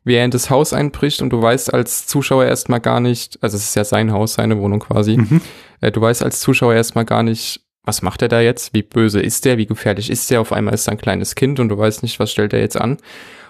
wie 0.04 0.14
er 0.16 0.26
in 0.26 0.32
das 0.32 0.50
Haus 0.50 0.74
einbricht 0.74 1.22
und 1.22 1.32
du 1.32 1.42
weißt 1.42 1.74
als 1.74 2.06
Zuschauer 2.06 2.46
erstmal 2.46 2.80
gar 2.80 3.00
nicht, 3.00 3.40
also 3.42 3.58
es 3.58 3.64
ist 3.64 3.76
ja 3.76 3.84
sein 3.84 4.12
Haus, 4.12 4.36
seine 4.36 4.60
Wohnung 4.60 4.80
quasi, 4.80 5.18
Mhm. 5.18 5.42
äh, 5.82 5.92
du 5.92 6.02
weißt 6.02 6.22
als 6.24 6.40
Zuschauer 6.40 6.76
erstmal 6.76 7.06
gar 7.06 7.24
nicht, 7.24 7.62
was 7.84 8.02
macht 8.04 8.22
er 8.22 8.28
da 8.28 8.40
jetzt, 8.40 8.74
wie 8.74 8.84
böse 8.84 9.20
ist 9.22 9.46
der, 9.46 9.58
wie 9.58 9.66
gefährlich 9.66 10.10
ist 10.12 10.30
der, 10.30 10.42
auf 10.42 10.52
einmal 10.54 10.74
ist 10.76 10.88
er 10.88 10.92
ein 10.92 10.98
kleines 10.98 11.34
Kind 11.36 11.60
und 11.60 11.70
du 11.70 11.78
weißt 11.78 12.04
nicht, 12.04 12.20
was 12.20 12.32
stellt 12.32 12.54
er 12.54 12.60
jetzt 12.60 12.80
an. 12.80 12.98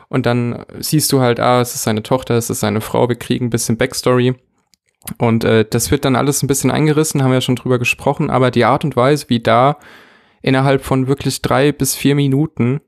Und 0.10 0.26
dann 0.26 0.64
siehst 0.80 1.12
du 1.12 1.20
halt, 1.20 1.42
ah, 1.42 1.60
es 1.60 1.76
ist 1.76 1.84
seine 1.84 2.02
Tochter, 2.02 2.36
es 2.36 2.50
ist 2.50 2.62
seine 2.62 2.80
Frau, 2.80 3.10
wir 3.10 3.18
kriegen 3.18 3.48
ein 3.48 3.50
bisschen 3.50 3.76
Backstory. 3.78 4.36
Und 5.18 5.44
äh, 5.44 5.66
das 5.70 5.92
wird 5.92 6.06
dann 6.06 6.16
alles 6.16 6.44
ein 6.44 6.48
bisschen 6.48 6.72
eingerissen, 6.72 7.24
haben 7.24 7.32
wir 7.32 7.36
ja 7.38 7.42
schon 7.42 7.58
drüber 7.58 7.78
gesprochen, 7.78 8.30
aber 8.30 8.52
die 8.52 8.64
Art 8.64 8.86
und 8.86 8.96
Weise, 8.96 9.26
wie 9.28 9.40
da 9.42 9.78
innerhalb 10.42 10.84
von 10.84 11.08
wirklich 11.08 11.42
drei 11.42 11.72
bis 11.72 11.96
vier 11.96 12.16
Minuten 12.16 12.82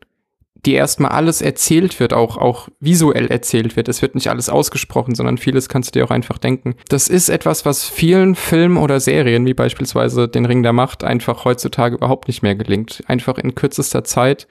die 0.65 0.73
erstmal 0.73 1.11
alles 1.11 1.41
erzählt 1.41 1.99
wird, 1.99 2.13
auch, 2.13 2.37
auch 2.37 2.67
visuell 2.79 3.27
erzählt 3.27 3.75
wird. 3.75 3.87
Es 3.87 4.01
wird 4.01 4.15
nicht 4.15 4.29
alles 4.29 4.49
ausgesprochen, 4.49 5.15
sondern 5.15 5.37
vieles 5.37 5.69
kannst 5.69 5.95
du 5.95 5.99
dir 5.99 6.05
auch 6.05 6.11
einfach 6.11 6.37
denken. 6.37 6.75
Das 6.89 7.07
ist 7.07 7.29
etwas, 7.29 7.65
was 7.65 7.87
vielen 7.87 8.35
Filmen 8.35 8.77
oder 8.77 8.99
Serien, 8.99 9.45
wie 9.45 9.53
beispielsweise 9.53 10.27
Den 10.27 10.45
Ring 10.45 10.63
der 10.63 10.73
Macht, 10.73 11.03
einfach 11.03 11.45
heutzutage 11.45 11.95
überhaupt 11.95 12.27
nicht 12.27 12.41
mehr 12.41 12.55
gelingt. 12.55 13.03
Einfach 13.07 13.37
in 13.37 13.55
kürzester 13.55 14.03
Zeit 14.03 14.47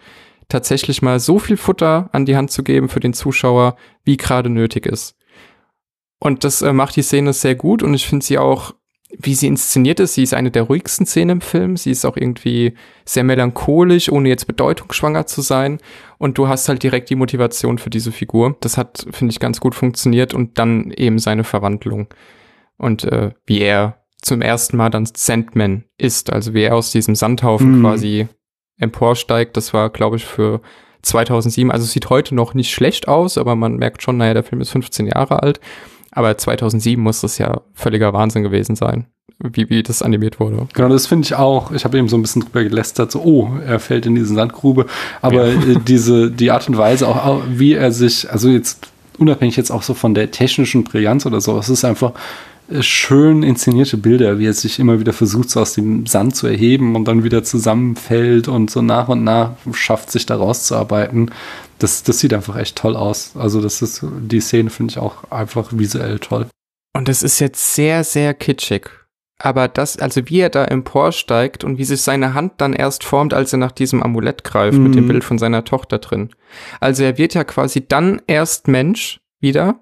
tatsächlich 0.49 1.03
mal 1.03 1.21
so 1.21 1.39
viel 1.39 1.59
Futter 1.59 2.09
an 2.13 2.25
die 2.25 2.37
Hand 2.37 2.51
zu 2.51 2.63
geben 2.63 2.89
für 2.89 3.01
den 3.01 3.13
Zuschauer, 3.13 3.77
wie 4.05 4.17
gerade 4.17 4.49
nötig 4.49 4.87
ist. 4.87 5.15
Und 6.21 6.43
das 6.43 6.63
äh, 6.63 6.73
macht 6.73 6.97
die 6.97 7.03
Szene 7.03 7.33
sehr 7.35 7.55
gut 7.55 7.83
und 7.83 7.93
ich 7.93 8.09
finde 8.09 8.25
sie 8.25 8.39
auch 8.39 8.75
wie 9.17 9.35
sie 9.35 9.47
inszeniert 9.47 10.01
ist, 10.01 10.15
sie 10.15 10.23
ist 10.23 10.35
eine 10.35 10.51
der 10.51 10.65
ruhigsten 10.65 11.07
Szenen 11.07 11.31
im 11.31 11.41
Film. 11.41 11.77
Sie 11.77 11.91
ist 11.91 12.05
auch 12.05 12.17
irgendwie 12.17 12.75
sehr 13.07 13.25
melancholisch, 13.25 14.11
ohne 14.13 14.29
jetzt 14.29 14.47
bedeutungsschwanger 14.47 15.27
zu 15.27 15.41
sein. 15.41 15.79
Und 16.19 16.37
du 16.37 16.49
hast 16.49 16.69
halt 16.69 16.83
direkt 16.83 17.09
die 17.09 17.15
Motivation 17.15 17.79
für 17.79 17.91
diese 17.91 18.13
Figur. 18.13 18.57
Das 18.61 18.77
hat, 18.77 19.07
finde 19.11 19.33
ich, 19.33 19.41
ganz 19.41 19.61
gut 19.61 19.75
funktioniert. 19.75 20.35
Und 20.35 20.59
dann 20.59 20.91
eben 20.91 21.19
seine 21.19 21.45
Verwandlung. 21.45 22.09
Und 22.77 23.05
äh, 23.05 23.31
wie 23.47 23.61
er 23.61 24.05
zum 24.21 24.43
ersten 24.43 24.77
Mal 24.77 24.91
dann 24.91 25.07
Sandman 25.07 25.85
ist. 25.97 26.31
Also 26.33 26.53
wie 26.53 26.63
er 26.63 26.75
aus 26.75 26.93
diesem 26.93 27.15
Sandhaufen 27.15 27.79
Mhm. 27.79 27.81
quasi 27.83 28.29
emporsteigt. 28.79 29.57
Das 29.57 29.73
war, 29.73 29.91
glaube 29.91 30.17
ich, 30.17 30.25
für 30.27 30.61
2007. 31.03 31.71
Also 31.71 31.87
sieht 31.87 32.11
heute 32.11 32.35
noch 32.35 32.55
nicht 32.55 32.73
schlecht 32.73 33.09
aus, 33.09 33.39
aber 33.39 33.57
man 33.57 33.77
merkt 33.77 34.03
schon, 34.03 34.17
naja, 34.19 34.35
der 34.35 34.43
Film 34.43 34.61
ist 34.61 34.71
15 34.71 35.07
Jahre 35.07 35.43
alt. 35.43 35.61
Aber 36.19 36.37
2007 36.37 37.01
muss 37.01 37.21
das 37.21 37.39
ja 37.39 37.61
völliger 37.75 38.13
Wahnsinn 38.13 38.43
gewesen 38.43 38.75
sein, 38.75 39.07
wie, 39.39 39.71
wie 39.71 39.85
das 39.85 40.03
animiert 40.03 40.41
wurde. 40.41 40.67
Genau, 40.75 40.89
das 40.89 41.07
finde 41.07 41.27
ich 41.27 41.37
auch. 41.37 41.71
Ich 41.71 41.85
habe 41.85 41.97
eben 41.97 42.09
so 42.09 42.17
ein 42.19 42.23
bisschen 42.23 42.43
drüber 42.43 42.65
gelästert, 42.65 43.13
so, 43.13 43.21
oh, 43.23 43.53
er 43.65 43.79
fällt 43.79 44.05
in 44.05 44.17
diese 44.17 44.35
Sandgrube. 44.35 44.87
Aber 45.23 45.47
äh, 45.47 45.77
diese, 45.87 46.29
die 46.29 46.51
Art 46.51 46.69
und 46.69 46.77
Weise, 46.77 47.07
auch, 47.07 47.43
wie 47.49 47.75
er 47.75 47.93
sich, 47.93 48.29
also 48.29 48.49
jetzt 48.49 48.89
unabhängig 49.17 49.57
jetzt 49.57 49.71
auch 49.71 49.85
so 49.85 49.95
von 49.95 50.13
der 50.13 50.33
technischen 50.33 50.83
Brillanz 50.83 51.25
oder 51.25 51.41
so, 51.41 51.57
es 51.57 51.69
ist 51.69 51.85
einfach 51.85 52.15
schön 52.81 53.43
inszenierte 53.43 53.97
Bilder, 53.97 54.39
wie 54.39 54.47
er 54.47 54.53
sich 54.53 54.79
immer 54.79 55.01
wieder 55.01 55.13
versucht, 55.13 55.51
so 55.51 55.61
aus 55.61 55.75
dem 55.75 56.07
Sand 56.07 56.37
zu 56.37 56.47
erheben 56.47 56.97
und 56.97 57.07
dann 57.07 57.25
wieder 57.25 57.43
zusammenfällt 57.43 58.49
und 58.49 58.71
so 58.71 58.83
nach 58.83 59.09
und 59.09 59.25
nach 59.25 59.53
schafft, 59.73 60.11
sich 60.11 60.27
da 60.27 60.37
rauszuarbeiten. 60.37 61.31
Das, 61.79 62.03
das 62.03 62.19
sieht 62.19 62.35
einfach 62.35 62.57
echt 62.57 62.77
toll 62.77 62.97
aus. 62.97 63.33
Also, 63.37 63.61
das 63.61 63.83
ist, 63.83 64.05
die 64.21 64.41
Szene 64.41 64.71
finde 64.71 64.93
ich 64.93 64.99
auch 64.99 65.31
einfach 65.31 65.71
visuell 65.73 66.19
toll. 66.19 66.47
Und 66.95 67.09
das 67.09 67.23
ist 67.23 67.39
jetzt 67.39 67.75
sehr, 67.75 68.05
sehr 68.05 68.35
kitschig. 68.35 68.91
Aber 69.41 69.69
das, 69.69 69.97
also 69.99 70.29
wie 70.29 70.41
er 70.41 70.51
da 70.51 70.65
emporsteigt 70.65 71.63
und 71.63 71.79
wie 71.79 71.85
sich 71.85 72.03
seine 72.03 72.35
Hand 72.35 72.55
dann 72.57 72.73
erst 72.73 73.05
formt, 73.05 73.33
als 73.33 73.53
er 73.53 73.61
nach 73.61 73.71
diesem 73.71 74.03
Amulett 74.03 74.43
greift 74.43 74.79
mit 74.79 74.97
dem 74.97 75.05
Mhm. 75.05 75.09
Bild 75.09 75.25
von 75.25 75.39
seiner 75.39 75.65
Tochter 75.65 75.99
drin. 75.99 76.31
Also 76.81 77.05
er 77.05 77.19
wird 77.19 77.35
ja 77.35 77.45
quasi 77.45 77.87
dann 77.87 78.21
erst 78.27 78.67
Mensch 78.67 79.21
wieder, 79.39 79.79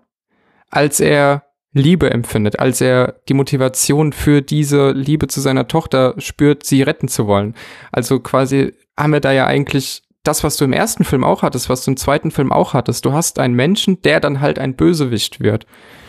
als 0.68 1.00
er 1.00 1.45
Liebe 1.76 2.10
empfindet, 2.10 2.58
als 2.58 2.80
er 2.80 3.16
die 3.28 3.34
Motivation 3.34 4.12
für 4.12 4.42
diese 4.42 4.92
Liebe 4.92 5.28
zu 5.28 5.40
seiner 5.40 5.68
Tochter 5.68 6.14
spürt, 6.18 6.64
sie 6.64 6.82
retten 6.82 7.08
zu 7.08 7.26
wollen. 7.26 7.54
Also 7.92 8.20
quasi 8.20 8.72
haben 8.96 9.12
wir 9.12 9.20
da 9.20 9.32
ja 9.32 9.46
eigentlich 9.46 10.02
das, 10.22 10.42
was 10.42 10.56
du 10.56 10.64
im 10.64 10.72
ersten 10.72 11.04
Film 11.04 11.22
auch 11.22 11.42
hattest, 11.42 11.68
was 11.68 11.84
du 11.84 11.92
im 11.92 11.96
zweiten 11.96 12.30
Film 12.30 12.50
auch 12.50 12.74
hattest. 12.74 13.04
Du 13.04 13.12
hast 13.12 13.38
einen 13.38 13.54
Menschen, 13.54 14.02
der 14.02 14.20
dann 14.20 14.40
halt 14.40 14.58
ein 14.58 14.74
Bösewicht 14.74 15.40
wird. 15.40 15.66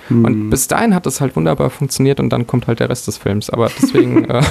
Und 0.09 0.25
Hm. 0.25 0.49
bis 0.49 0.67
dahin 0.67 0.95
hat 0.95 1.05
das 1.05 1.19
halt 1.19 1.35
wunderbar 1.35 1.69
funktioniert 1.69 2.21
und 2.21 2.29
dann 2.29 2.47
kommt 2.47 2.67
halt 2.67 2.79
der 2.79 2.89
Rest 2.89 3.07
des 3.07 3.17
Films. 3.17 3.49
Aber 3.49 3.69
deswegen 3.69 4.23
äh, 4.29 4.41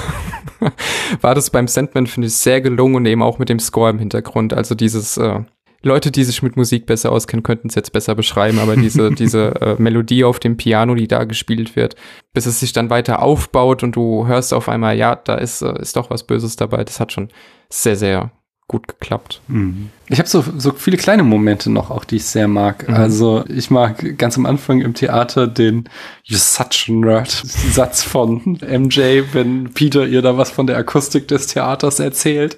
war 1.22 1.34
das 1.34 1.50
beim 1.50 1.66
Sandman, 1.66 2.06
finde 2.06 2.28
ich, 2.28 2.34
sehr 2.34 2.60
gelungen 2.60 2.96
und 2.96 3.06
eben 3.06 3.22
auch 3.22 3.38
mit 3.38 3.48
dem 3.48 3.58
Score 3.58 3.90
im 3.90 3.98
Hintergrund. 3.98 4.52
Also 4.52 4.74
dieses, 4.74 5.16
äh, 5.16 5.40
Leute, 5.86 6.10
die 6.10 6.24
sich 6.24 6.42
mit 6.42 6.56
Musik 6.56 6.86
besser 6.86 7.12
auskennen, 7.12 7.42
könnten 7.42 7.68
es 7.68 7.74
jetzt 7.74 7.92
besser 7.92 8.14
beschreiben, 8.14 8.58
aber 8.58 8.76
diese, 8.76 9.10
diese 9.14 9.54
äh, 9.60 9.76
Melodie 9.78 10.24
auf 10.24 10.38
dem 10.38 10.56
Piano, 10.56 10.94
die 10.94 11.08
da 11.08 11.24
gespielt 11.24 11.76
wird, 11.76 11.96
bis 12.34 12.46
es 12.46 12.60
sich 12.60 12.72
dann 12.72 12.90
weiter 12.90 13.22
aufbaut 13.22 13.82
und 13.82 13.96
du 13.96 14.26
hörst 14.26 14.52
auf 14.52 14.68
einmal, 14.68 14.96
ja, 14.96 15.16
da 15.16 15.36
ist, 15.36 15.62
äh, 15.62 15.80
ist 15.80 15.96
doch 15.96 16.10
was 16.10 16.24
Böses 16.24 16.56
dabei. 16.56 16.84
Das 16.84 17.00
hat 17.00 17.12
schon 17.12 17.28
sehr, 17.70 17.96
sehr 17.96 18.32
gut 18.68 18.88
geklappt. 18.88 19.40
Mhm. 19.48 19.90
Ich 20.08 20.18
habe 20.20 20.28
so, 20.28 20.44
so 20.56 20.72
viele 20.72 20.96
kleine 20.96 21.24
Momente 21.24 21.70
noch, 21.70 21.90
auch 21.90 22.04
die 22.04 22.16
ich 22.16 22.24
sehr 22.26 22.46
mag. 22.46 22.88
Mhm. 22.88 22.94
Also 22.94 23.44
ich 23.48 23.70
mag 23.70 24.16
ganz 24.18 24.36
am 24.38 24.46
Anfang 24.46 24.80
im 24.80 24.94
Theater 24.94 25.48
den 25.48 25.88
You're 26.24 26.38
such 26.38 26.88
a 26.88 26.92
nerd 26.92 27.30
Satz 27.30 28.02
von 28.02 28.58
MJ, 28.60 29.22
wenn 29.32 29.70
Peter 29.74 30.06
ihr 30.06 30.22
da 30.22 30.36
was 30.38 30.50
von 30.50 30.66
der 30.66 30.76
Akustik 30.76 31.28
des 31.28 31.48
Theaters 31.48 31.98
erzählt. 31.98 32.56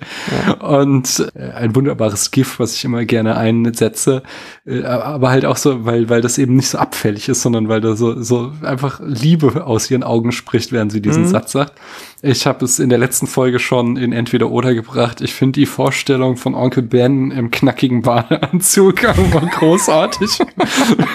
Und 0.60 1.30
äh, 1.34 1.50
ein 1.52 1.74
wunderbares 1.74 2.30
GIF, 2.30 2.58
was 2.58 2.74
ich 2.74 2.84
immer 2.84 3.04
gerne 3.04 3.36
einsetze. 3.36 4.22
Äh, 4.66 4.84
aber 4.84 5.30
halt 5.30 5.44
auch 5.44 5.56
so, 5.56 5.84
weil, 5.84 6.08
weil 6.08 6.20
das 6.20 6.38
eben 6.38 6.56
nicht 6.56 6.68
so 6.68 6.78
abfällig 6.78 7.28
ist, 7.28 7.42
sondern 7.42 7.68
weil 7.68 7.80
da 7.80 7.96
so, 7.96 8.22
so 8.22 8.52
einfach 8.62 9.00
Liebe 9.04 9.66
aus 9.66 9.90
ihren 9.90 10.02
Augen 10.02 10.32
spricht, 10.32 10.72
während 10.72 10.92
sie 10.92 11.00
diesen 11.02 11.22
Mhm. 11.24 11.28
Satz 11.28 11.52
sagt. 11.52 11.72
Ich 12.20 12.46
habe 12.46 12.64
es 12.64 12.78
in 12.80 12.88
der 12.88 12.98
letzten 12.98 13.26
Folge 13.28 13.58
schon 13.58 13.96
in 13.96 14.12
Entweder 14.12 14.50
oder 14.50 14.74
gebracht. 14.74 15.20
Ich 15.20 15.34
finde 15.34 15.60
die 15.60 15.66
Vorstellung 15.66 16.36
von 16.36 16.54
Onkel 16.54 16.82
Ben 16.82 17.30
im 17.38 17.50
knackigen 17.50 18.02
Badeanzug 18.02 19.04
einfach 19.08 19.50
großartig. 19.50 20.38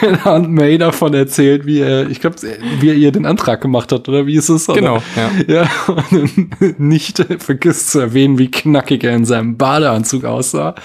Wenn 0.02 0.22
Aunt 0.22 0.50
May 0.50 0.78
davon 0.78 1.14
erzählt, 1.14 1.66
wie 1.66 1.80
er, 1.80 2.10
ich 2.10 2.22
glaube, 2.22 2.38
wie 2.80 2.90
er 2.90 2.96
ihr 2.96 3.12
den 3.12 3.26
Antrag 3.26 3.62
gemacht 3.62 3.92
hat, 3.92 4.08
oder 4.10 4.26
wie 4.26 4.36
ist 4.36 4.50
es? 4.50 4.68
Oder? 4.70 4.80
Genau, 4.80 5.04
ja. 5.16 5.32
Ja, 5.48 5.70
und 5.88 6.80
nicht 6.80 7.24
vergisst 7.40 7.92
zu 7.92 8.00
erwähnen, 8.00 8.38
wie 8.38 8.50
knackig 8.50 9.04
er 9.04 9.16
in 9.16 9.26
seinem 9.26 9.58
Badeanzug 9.58 10.24
aussah. 10.24 10.76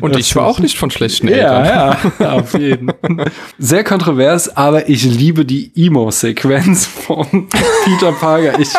Und 0.00 0.14
Das 0.14 0.20
ich 0.20 0.36
war 0.36 0.46
auch 0.46 0.60
nicht 0.60 0.78
von 0.78 0.90
schlechten 0.90 1.28
Eltern. 1.28 1.64
ja, 1.64 1.98
ja, 2.20 2.32
auf 2.32 2.56
jeden. 2.58 2.92
Sehr 3.58 3.84
kontrovers, 3.84 4.56
aber 4.56 4.88
ich 4.88 5.04
liebe 5.04 5.44
die 5.44 5.72
Emo-Sequenz 5.74 6.86
von 6.86 7.48
Peter 7.84 8.12
Parker. 8.12 8.58
Ich, 8.60 8.70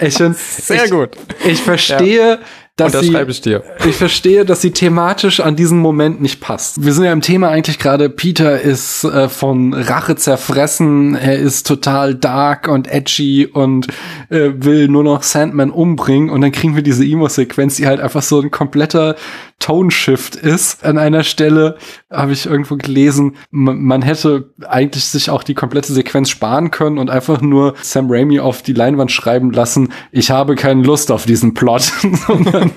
ich 0.00 0.14
find's, 0.14 0.66
Sehr 0.66 0.84
ich, 0.84 0.90
gut. 0.90 1.10
Ich 1.44 1.60
verstehe, 1.60 2.38
dass 2.76 2.88
Und 2.88 2.94
das 2.94 3.06
sie, 3.06 3.12
schreibe 3.12 3.30
ich 3.30 3.40
dir. 3.40 3.62
ich 3.86 3.96
verstehe, 3.96 4.44
dass 4.44 4.60
sie 4.60 4.70
thematisch 4.70 5.40
an 5.40 5.56
diesen 5.56 5.78
Moment 5.78 6.20
nicht 6.20 6.40
passt. 6.40 6.84
Wir 6.84 6.92
sind 6.92 7.04
ja 7.04 7.12
im 7.12 7.22
Thema 7.22 7.48
eigentlich 7.48 7.78
gerade, 7.78 8.10
Peter 8.10 8.60
ist 8.60 9.02
äh, 9.04 9.30
von 9.30 9.72
Rache 9.72 10.16
zerfressen, 10.16 11.14
er 11.14 11.38
ist 11.38 11.66
total 11.66 12.14
dark 12.14 12.68
und 12.68 12.86
edgy 12.92 13.46
und 13.46 13.86
äh, 14.28 14.50
will 14.56 14.88
nur 14.88 15.04
noch 15.04 15.22
Sandman 15.22 15.70
umbringen 15.70 16.28
und 16.28 16.42
dann 16.42 16.52
kriegen 16.52 16.76
wir 16.76 16.82
diese 16.82 17.04
Emo-Sequenz, 17.04 17.76
die 17.76 17.86
halt 17.86 18.00
einfach 18.00 18.22
so 18.22 18.40
ein 18.40 18.50
kompletter 18.50 19.16
Tone-Shift 19.58 20.36
ist. 20.36 20.84
An 20.84 20.98
einer 20.98 21.24
Stelle 21.24 21.76
habe 22.10 22.32
ich 22.32 22.46
irgendwo 22.46 22.76
gelesen, 22.76 23.36
man, 23.50 24.02
hätte 24.02 24.50
eigentlich 24.68 25.04
sich 25.04 25.30
auch 25.30 25.42
die 25.42 25.54
komplette 25.54 25.92
Sequenz 25.92 26.30
sparen 26.30 26.70
können 26.70 26.98
und 26.98 27.10
einfach 27.10 27.40
nur 27.40 27.74
Sam 27.82 28.06
Raimi 28.08 28.38
auf 28.38 28.62
die 28.62 28.74
Leinwand 28.74 29.10
schreiben 29.10 29.50
lassen, 29.50 29.92
ich 30.12 30.30
habe 30.30 30.54
keine 30.54 30.82
Lust 30.82 31.10
auf 31.10 31.26
diesen 31.26 31.54
Plot. 31.54 31.92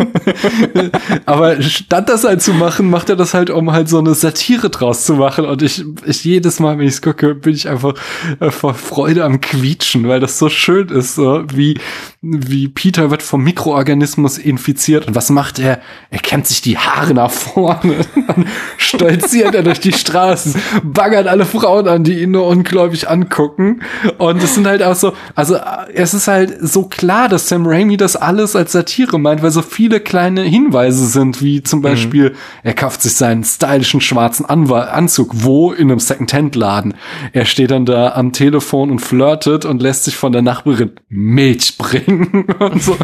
Aber 1.25 1.61
statt 1.61 2.09
das 2.09 2.23
halt 2.23 2.41
zu 2.41 2.53
machen, 2.53 2.89
macht 2.89 3.09
er 3.09 3.15
das 3.15 3.34
halt, 3.34 3.49
um 3.49 3.71
halt 3.71 3.89
so 3.89 3.99
eine 3.99 4.13
Satire 4.13 4.69
draus 4.69 5.05
zu 5.05 5.15
machen. 5.15 5.45
Und 5.45 5.61
ich, 5.61 5.84
ich 6.05 6.23
jedes 6.23 6.59
Mal, 6.59 6.77
wenn 6.77 6.88
ich 6.88 6.95
es 6.95 7.01
gucke, 7.01 7.36
bin 7.36 7.53
ich 7.53 7.67
einfach 7.67 7.93
äh, 8.39 8.51
vor 8.51 8.73
Freude 8.73 9.23
am 9.25 9.41
Quietschen, 9.41 10.07
weil 10.07 10.19
das 10.19 10.39
so 10.39 10.49
schön 10.49 10.89
ist, 10.89 11.15
so 11.15 11.43
wie, 11.53 11.77
wie 12.21 12.67
Peter 12.67 13.11
wird 13.11 13.23
vom 13.23 13.43
Mikroorganismus 13.43 14.38
infiziert. 14.38 15.07
Und 15.07 15.15
was 15.15 15.30
macht 15.30 15.59
er? 15.59 15.82
Er 16.09 16.19
kämmt 16.19 16.47
sich 16.47 16.61
die 16.61 16.68
Haare 16.78 17.13
nach 17.13 17.32
vorne. 17.32 17.95
Dann 18.28 18.45
stolziert 18.78 19.55
er 19.55 19.63
durch 19.63 19.80
die 19.80 19.93
Straßen, 19.93 20.55
baggert 20.84 21.28
alle 21.28 21.45
Frauen 21.45 21.88
an, 21.88 22.03
die 22.03 22.22
ihn 22.22 22.32
nur 22.32 22.47
ungläubig 22.47 23.09
angucken. 23.09 23.82
Und 24.17 24.41
es 24.43 24.55
sind 24.55 24.67
halt 24.67 24.84
auch 24.84 24.95
so, 24.95 25.13
also 25.36 25.55
äh, 25.55 25.61
es 25.93 26.13
ist 26.13 26.28
halt 26.28 26.57
so 26.61 26.84
klar, 26.84 27.30
dass 27.30 27.49
Sam 27.49 27.65
Raimi 27.65 27.97
das 27.97 28.15
alles 28.15 28.55
als 28.55 28.72
Satire 28.72 29.20
meint, 29.20 29.41
weil 29.41 29.51
so 29.51 29.61
viele 29.61 29.99
kleine 29.99 30.41
Hinweise 30.41 31.05
sind, 31.05 31.41
wie 31.41 31.63
zum 31.63 31.82
Beispiel, 31.82 32.36
er 32.63 32.74
kauft 32.74 33.01
sich 33.01 33.13
seinen 33.13 33.43
stylischen 33.43 34.01
schwarzen 34.01 34.45
Anwa 34.45 34.82
Anzug, 34.82 35.32
wo? 35.34 35.72
In 35.72 35.89
einem 35.89 35.99
Second-Hand-Laden. 35.99 36.93
Er 37.34 37.45
steht 37.45 37.72
dann 37.72 37.86
da 37.86 38.13
am 38.13 38.34
Telefon 38.34 38.91
und 38.91 38.99
flirtet 38.99 39.65
und 39.65 39.82
lässt 39.82 40.05
sich 40.05 40.15
von 40.15 40.32
der 40.32 40.41
Nachbarin 40.41 40.91
Milch 41.09 41.78
bringen 41.78 42.45
und 42.59 42.84
so. 42.84 42.97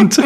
Und 0.00 0.20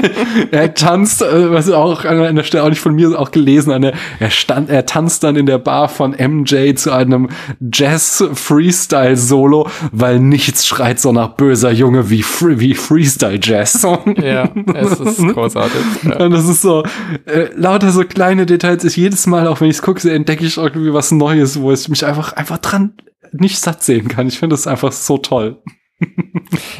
er 0.51 0.74
tanzt, 0.74 1.22
äh, 1.22 1.51
was 1.51 1.70
auch 1.70 2.05
an 2.05 2.38
einer 2.39 2.45
Stelle 2.45 2.64
auch 2.64 2.68
nicht 2.68 2.80
von 2.80 2.95
mir 2.95 3.18
auch 3.18 3.30
gelesen, 3.30 3.80
der, 3.82 3.95
er 4.18 4.30
stand, 4.30 4.70
er 4.70 4.86
tanzt 4.86 5.24
dann 5.24 5.36
in 5.36 5.47
der 5.47 5.59
Bar 5.59 5.89
von 5.89 6.12
MJ 6.12 6.74
zu 6.74 6.93
einem 6.93 7.28
Jazz-Freestyle-Solo, 7.61 9.68
weil 9.93 10.20
nichts 10.20 10.66
schreit 10.66 11.01
so 11.01 11.12
nach 11.12 11.30
böser 11.30 11.70
Junge 11.70 12.11
wie, 12.11 12.22
Free, 12.22 12.59
wie 12.59 12.74
Freestyle-Jazz. 12.74 13.86
Ja, 14.18 14.51
es 14.74 15.01
ist 15.01 15.28
großartig. 15.34 15.80
Ja. 16.03 16.24
Und 16.24 16.32
das 16.32 16.49
ist 16.49 16.62
so, 16.62 16.82
äh, 17.26 17.49
lauter 17.55 17.91
so 17.91 18.05
kleine 18.05 18.47
Details. 18.47 18.84
Ich 18.84 18.97
jedes 18.97 19.26
Mal, 19.26 19.47
auch 19.47 19.61
wenn 19.61 19.68
ich 19.68 19.76
es 19.76 19.82
gucke, 19.82 20.11
entdecke 20.11 20.45
ich 20.45 20.57
irgendwie 20.57 20.93
was 20.93 21.11
Neues, 21.11 21.61
wo 21.61 21.72
ich 21.72 21.89
mich 21.89 22.05
einfach, 22.05 22.32
einfach 22.32 22.59
dran 22.59 22.95
nicht 23.32 23.61
satt 23.61 23.82
sehen 23.82 24.09
kann. 24.09 24.28
Ich 24.28 24.39
finde 24.39 24.55
das 24.55 24.66
einfach 24.66 24.93
so 24.93 25.18
toll. 25.18 25.59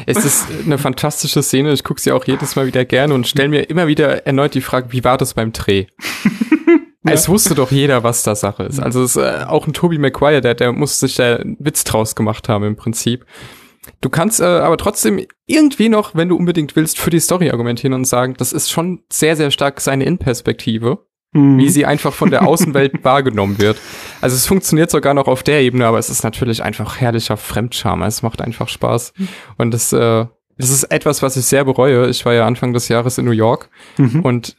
Es 0.05 0.25
ist 0.25 0.47
eine 0.65 0.77
fantastische 0.77 1.43
Szene. 1.43 1.71
Ich 1.73 1.83
gucke 1.83 2.01
sie 2.01 2.11
auch 2.11 2.25
jedes 2.25 2.55
Mal 2.55 2.65
wieder 2.65 2.85
gerne 2.85 3.13
und 3.13 3.27
stelle 3.27 3.49
mir 3.49 3.69
immer 3.69 3.87
wieder 3.87 4.25
erneut 4.25 4.53
die 4.53 4.61
Frage, 4.61 4.91
wie 4.91 5.03
war 5.03 5.17
das 5.17 5.33
beim 5.33 5.51
Dreh? 5.51 5.85
Es 7.03 7.29
wusste 7.29 7.55
doch 7.55 7.71
jeder, 7.71 8.03
was 8.03 8.23
da 8.23 8.35
Sache 8.35 8.63
ist. 8.63 8.79
Also 8.79 9.01
es 9.01 9.15
ist 9.15 9.23
äh, 9.23 9.45
auch 9.47 9.65
ein 9.65 9.73
Toby 9.73 9.97
Maguire, 9.97 10.41
der, 10.41 10.53
der 10.53 10.73
muss 10.73 10.99
sich 10.99 11.15
da 11.15 11.37
einen 11.37 11.55
Witz 11.59 11.83
draus 11.83 12.13
gemacht 12.13 12.49
haben 12.49 12.65
im 12.65 12.75
Prinzip. 12.75 13.25
Du 14.01 14.09
kannst 14.09 14.41
äh, 14.41 14.43
aber 14.43 14.77
trotzdem 14.77 15.25
irgendwie 15.45 15.89
noch, 15.89 16.13
wenn 16.13 16.29
du 16.29 16.35
unbedingt 16.35 16.75
willst, 16.75 16.99
für 16.99 17.09
die 17.09 17.21
Story 17.21 17.49
argumentieren 17.49 17.93
und 17.93 18.05
sagen, 18.05 18.35
das 18.37 18.53
ist 18.53 18.69
schon 18.69 19.03
sehr, 19.11 19.35
sehr 19.35 19.49
stark 19.49 19.81
seine 19.81 20.05
Innenperspektive, 21.33 21.57
wie 21.57 21.69
sie 21.69 21.85
einfach 21.85 22.13
von 22.13 22.31
der 22.31 22.47
Außenwelt 22.47 23.03
wahrgenommen 23.03 23.59
wird. 23.59 23.77
Also 24.21 24.35
es 24.35 24.45
funktioniert 24.47 24.89
sogar 24.91 25.13
noch 25.13 25.27
auf 25.27 25.43
der 25.43 25.61
Ebene, 25.61 25.85
aber 25.85 25.99
es 25.99 26.09
ist 26.09 26.23
natürlich 26.23 26.63
einfach 26.63 26.99
herrlicher 26.99 27.37
Fremdscham. 27.37 28.01
Es 28.03 28.21
macht 28.21 28.41
einfach 28.41 28.67
Spaß. 28.69 29.13
Und 29.57 29.71
das, 29.73 29.93
äh, 29.93 30.25
das 30.57 30.69
ist 30.69 30.83
etwas, 30.85 31.21
was 31.21 31.37
ich 31.37 31.45
sehr 31.45 31.65
bereue. 31.65 32.09
Ich 32.09 32.25
war 32.25 32.33
ja 32.33 32.45
Anfang 32.45 32.73
des 32.73 32.87
Jahres 32.89 33.17
in 33.17 33.25
New 33.25 33.31
York 33.31 33.69
Mhm. 33.97 34.21
und 34.21 34.55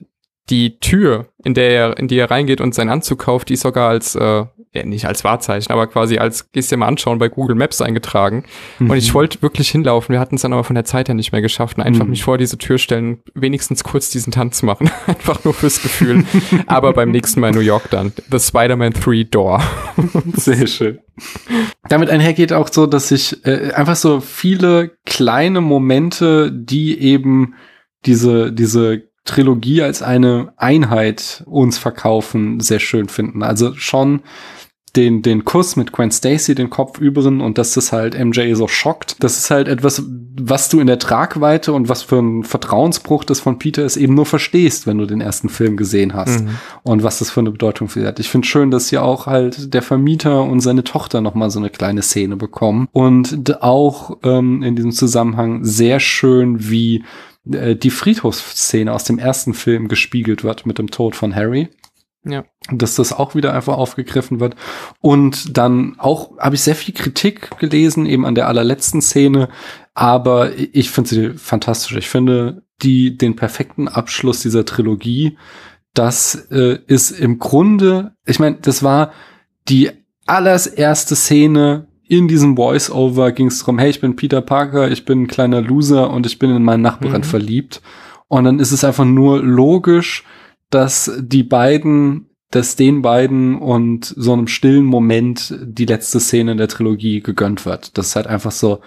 die 0.49 0.79
Tür, 0.81 1.27
in 1.45 1.55
der 1.55 1.71
er, 1.71 1.99
in 1.99 2.09
die 2.09 2.19
er 2.19 2.31
reingeht 2.31 2.61
und 2.61 2.75
seinen 2.75 2.91
Anzug 2.91 3.21
kauft, 3.21 3.49
die 3.51 3.55
ist 3.55 3.61
sogar 3.61 3.89
als, 3.91 4.15
äh, 4.17 4.45
ja, 4.73 4.85
nicht 4.85 5.05
als 5.07 5.25
Wahrzeichen, 5.25 5.73
aber 5.73 5.89
quasi 5.89 6.19
als, 6.19 6.53
gehst 6.53 6.71
dir 6.71 6.77
mal 6.77 6.87
anschauen, 6.87 7.19
bei 7.19 7.29
Google 7.29 7.57
Maps 7.57 7.81
eingetragen. 7.81 8.45
Und 8.79 8.95
ich 8.95 9.13
wollte 9.15 9.43
wirklich 9.43 9.69
hinlaufen. 9.69 10.13
Wir 10.13 10.21
hatten 10.21 10.37
es 10.37 10.43
dann 10.43 10.53
aber 10.53 10.63
von 10.63 10.75
der 10.75 10.85
Zeit 10.85 11.09
her 11.09 11.17
nicht 11.17 11.33
mehr 11.33 11.43
geschafft 11.43 11.79
und 11.79 11.83
einfach 11.83 12.05
Mhm. 12.05 12.11
mich 12.11 12.23
vor 12.23 12.39
diese 12.39 12.57
Tür 12.57 12.79
stellen, 12.79 13.19
wenigstens 13.35 13.83
kurz 13.83 14.11
diesen 14.11 14.33
Tanz 14.33 14.63
machen. 14.63 14.89
einfach 15.07 15.43
nur 15.43 15.55
fürs 15.55 15.83
Gefühl. 15.83 16.25
aber 16.67 16.93
beim 16.93 17.11
nächsten 17.11 17.41
Mal 17.41 17.49
in 17.49 17.57
New 17.57 17.61
York 17.61 17.91
dann. 17.91 18.13
The 18.31 18.39
Spider-Man 18.39 18.93
3 18.93 19.25
Door. 19.25 19.61
Sehr 20.35 20.67
schön. 20.69 21.01
Damit 21.89 22.09
einhergeht 22.09 22.53
auch 22.53 22.69
so, 22.73 22.87
dass 22.87 23.11
ich 23.11 23.45
äh, 23.45 23.73
einfach 23.73 23.97
so 23.97 24.21
viele 24.21 24.93
kleine 25.05 25.61
Momente, 25.61 26.53
die 26.53 26.99
eben 27.01 27.55
diese, 28.07 28.53
diese 28.53 29.03
Trilogie 29.25 29.83
als 29.83 30.01
eine 30.03 30.53
Einheit 30.57 31.43
uns 31.47 31.77
verkaufen, 31.77 32.61
sehr 32.61 32.81
schön 32.81 33.09
finden. 33.09 33.43
Also 33.43 33.75
schon 33.75 34.23
den, 34.97 35.23
den 35.23 35.45
Kuss 35.45 35.77
mit 35.77 35.93
Gwen 35.93 36.11
Stacy, 36.11 36.55
den 36.55 36.71
Kopfüberen 36.71 37.41
und 37.41 37.59
dass 37.59 37.75
das 37.75 37.93
halt 37.93 38.19
MJ 38.19 38.55
so 38.55 38.69
schockt. 38.69 39.23
Das 39.23 39.39
ist 39.39 39.51
halt 39.51 39.69
etwas, 39.69 40.03
was 40.41 40.69
du 40.69 40.81
in 40.81 40.87
der 40.87 40.99
Tragweite 40.99 41.73
und 41.73 41.89
was 41.89 42.03
für 42.03 42.19
ein 42.19 42.45
Vertrauensbruch 42.45 43.25
das 43.25 43.41
von 43.41 43.59
Peter 43.59 43.85
ist, 43.85 43.97
eben 43.97 44.15
nur 44.15 44.27
verstehst, 44.27 44.87
wenn 44.87 44.99
du 44.99 45.07
den 45.07 45.21
ersten 45.21 45.49
Film 45.49 45.77
gesehen 45.77 46.15
hast 46.15 46.41
Mhm. 46.45 46.51
und 46.83 47.03
was 47.03 47.19
das 47.21 47.31
für 47.31 47.41
eine 47.41 47.51
Bedeutung 47.51 47.89
für 47.89 48.01
sie 48.01 48.07
hat. 48.07 48.21
Ich 48.21 48.29
finde 48.29 48.47
schön, 48.47 48.71
dass 48.71 48.89
hier 48.91 49.03
auch 49.05 49.27
halt 49.27 49.75
der 49.75 49.83
Vermieter 49.83 50.43
und 50.45 50.61
seine 50.61 50.85
Tochter 50.85 51.21
noch 51.21 51.35
mal 51.35 51.51
so 51.51 51.59
eine 51.59 51.71
kleine 51.71 52.03
Szene 52.03 52.37
bekommen 52.37 52.89
und 52.93 53.63
auch 53.63 54.19
ähm, 54.23 54.63
in 54.63 54.77
diesem 54.77 54.93
Zusammenhang 54.93 55.65
sehr 55.65 56.01
schön, 56.01 56.71
wie 56.71 57.05
äh, 57.51 57.77
die 57.77 57.91
Friedhofsszene 57.91 58.93
aus 58.93 59.05
dem 59.05 59.19
ersten 59.19 59.55
Film 59.55 59.89
gespiegelt 59.89 60.45
wird 60.45 60.67
mit 60.67 60.79
dem 60.79 60.91
Tod 60.91 61.17
von 61.17 61.35
Harry 61.35 61.69
Ja. 62.23 62.45
dass 62.71 62.97
das 62.97 63.15
auch 63.15 63.35
wieder 63.35 63.55
einfach 63.55 63.79
aufgegriffen 63.79 64.41
wird. 64.41 64.55
Und 65.01 65.57
dann 65.57 65.95
auch 65.99 66.37
habe 66.39 66.55
ich 66.55 66.61
sehr 66.61 66.75
viel 66.75 66.93
Kritik 66.95 67.57
gelesen, 67.59 68.05
eben 68.05 68.27
an 68.27 68.35
der 68.35 68.47
allerletzten 68.47 69.01
Szene, 69.01 69.49
aber 69.95 70.51
ich 70.57 70.91
finde 70.91 71.09
sie 71.09 71.31
fantastisch. 71.39 71.97
Ich 71.97 72.09
finde 72.11 72.63
die 72.83 73.17
den 73.17 73.37
perfekten 73.37 73.89
Abschluss 73.89 74.43
dieser 74.43 74.65
Trilogie. 74.67 75.39
Das 75.95 76.35
äh, 76.51 76.79
ist 76.87 77.11
im 77.11 77.39
Grunde, 77.39 78.13
ich 78.27 78.39
meine, 78.39 78.57
das 78.61 78.83
war 78.83 79.13
die 79.69 79.91
allererste 80.27 81.17
Szene 81.17 81.87
in 82.07 82.27
diesem 82.29 82.57
Voice-Over 82.57 83.31
ging 83.33 83.47
es 83.47 83.61
darum, 83.61 83.79
hey, 83.79 83.89
ich 83.89 84.01
bin 84.01 84.17
Peter 84.17 84.41
Parker, 84.41 84.91
ich 84.91 85.05
bin 85.05 85.23
ein 85.23 85.27
kleiner 85.29 85.61
Loser 85.61 86.11
und 86.11 86.27
ich 86.27 86.39
bin 86.41 86.51
in 86.51 86.65
meinen 86.65 86.83
Nachbarn 86.83 87.21
Mhm. 87.21 87.25
verliebt. 87.25 87.83
Und 88.27 88.45
dann 88.45 88.59
ist 88.59 88.73
es 88.73 88.83
einfach 88.85 89.05
nur 89.05 89.41
logisch, 89.43 90.25
dass 90.71 91.11
die 91.21 91.43
beiden, 91.43 92.27
dass 92.51 92.77
den 92.77 93.03
beiden 93.03 93.59
und 93.59 94.07
so 94.17 94.33
einem 94.33 94.47
stillen 94.47 94.85
Moment 94.85 95.55
die 95.63 95.87
letzte 95.87 96.21
Szene 96.21 96.53
in 96.53 96.59
der 96.59 96.69
Trilogie 96.69 97.21
gegönnt 97.21 97.67
wird. 97.67 97.97
Das 97.99 98.09
ist 98.09 98.17
halt 98.17 98.27
einfach 98.27 98.53
so, 98.53 98.81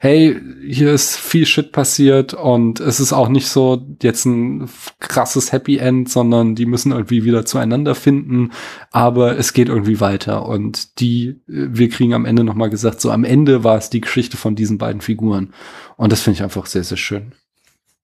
hey, 0.00 0.40
hier 0.64 0.92
ist 0.92 1.16
viel 1.16 1.44
Shit 1.44 1.72
passiert 1.72 2.32
und 2.32 2.78
es 2.78 3.00
ist 3.00 3.12
auch 3.12 3.28
nicht 3.28 3.48
so 3.48 3.84
jetzt 4.00 4.26
ein 4.26 4.68
krasses 5.00 5.50
Happy 5.50 5.78
End, 5.78 6.08
sondern 6.08 6.54
die 6.54 6.66
müssen 6.66 6.92
irgendwie 6.92 7.24
wieder 7.24 7.44
zueinander 7.44 7.96
finden, 7.96 8.52
aber 8.92 9.36
es 9.38 9.52
geht 9.52 9.68
irgendwie 9.68 10.00
weiter 10.00 10.46
und 10.46 11.00
die, 11.00 11.40
wir 11.46 11.88
kriegen 11.88 12.14
am 12.14 12.26
Ende 12.26 12.44
nochmal 12.44 12.70
gesagt, 12.70 13.00
so 13.00 13.10
am 13.10 13.24
Ende 13.24 13.64
war 13.64 13.76
es 13.76 13.90
die 13.90 14.00
Geschichte 14.00 14.36
von 14.36 14.54
diesen 14.54 14.78
beiden 14.78 15.00
Figuren 15.00 15.52
und 15.96 16.12
das 16.12 16.22
finde 16.22 16.36
ich 16.36 16.42
einfach 16.44 16.66
sehr, 16.66 16.84
sehr 16.84 16.96
schön. 16.96 17.32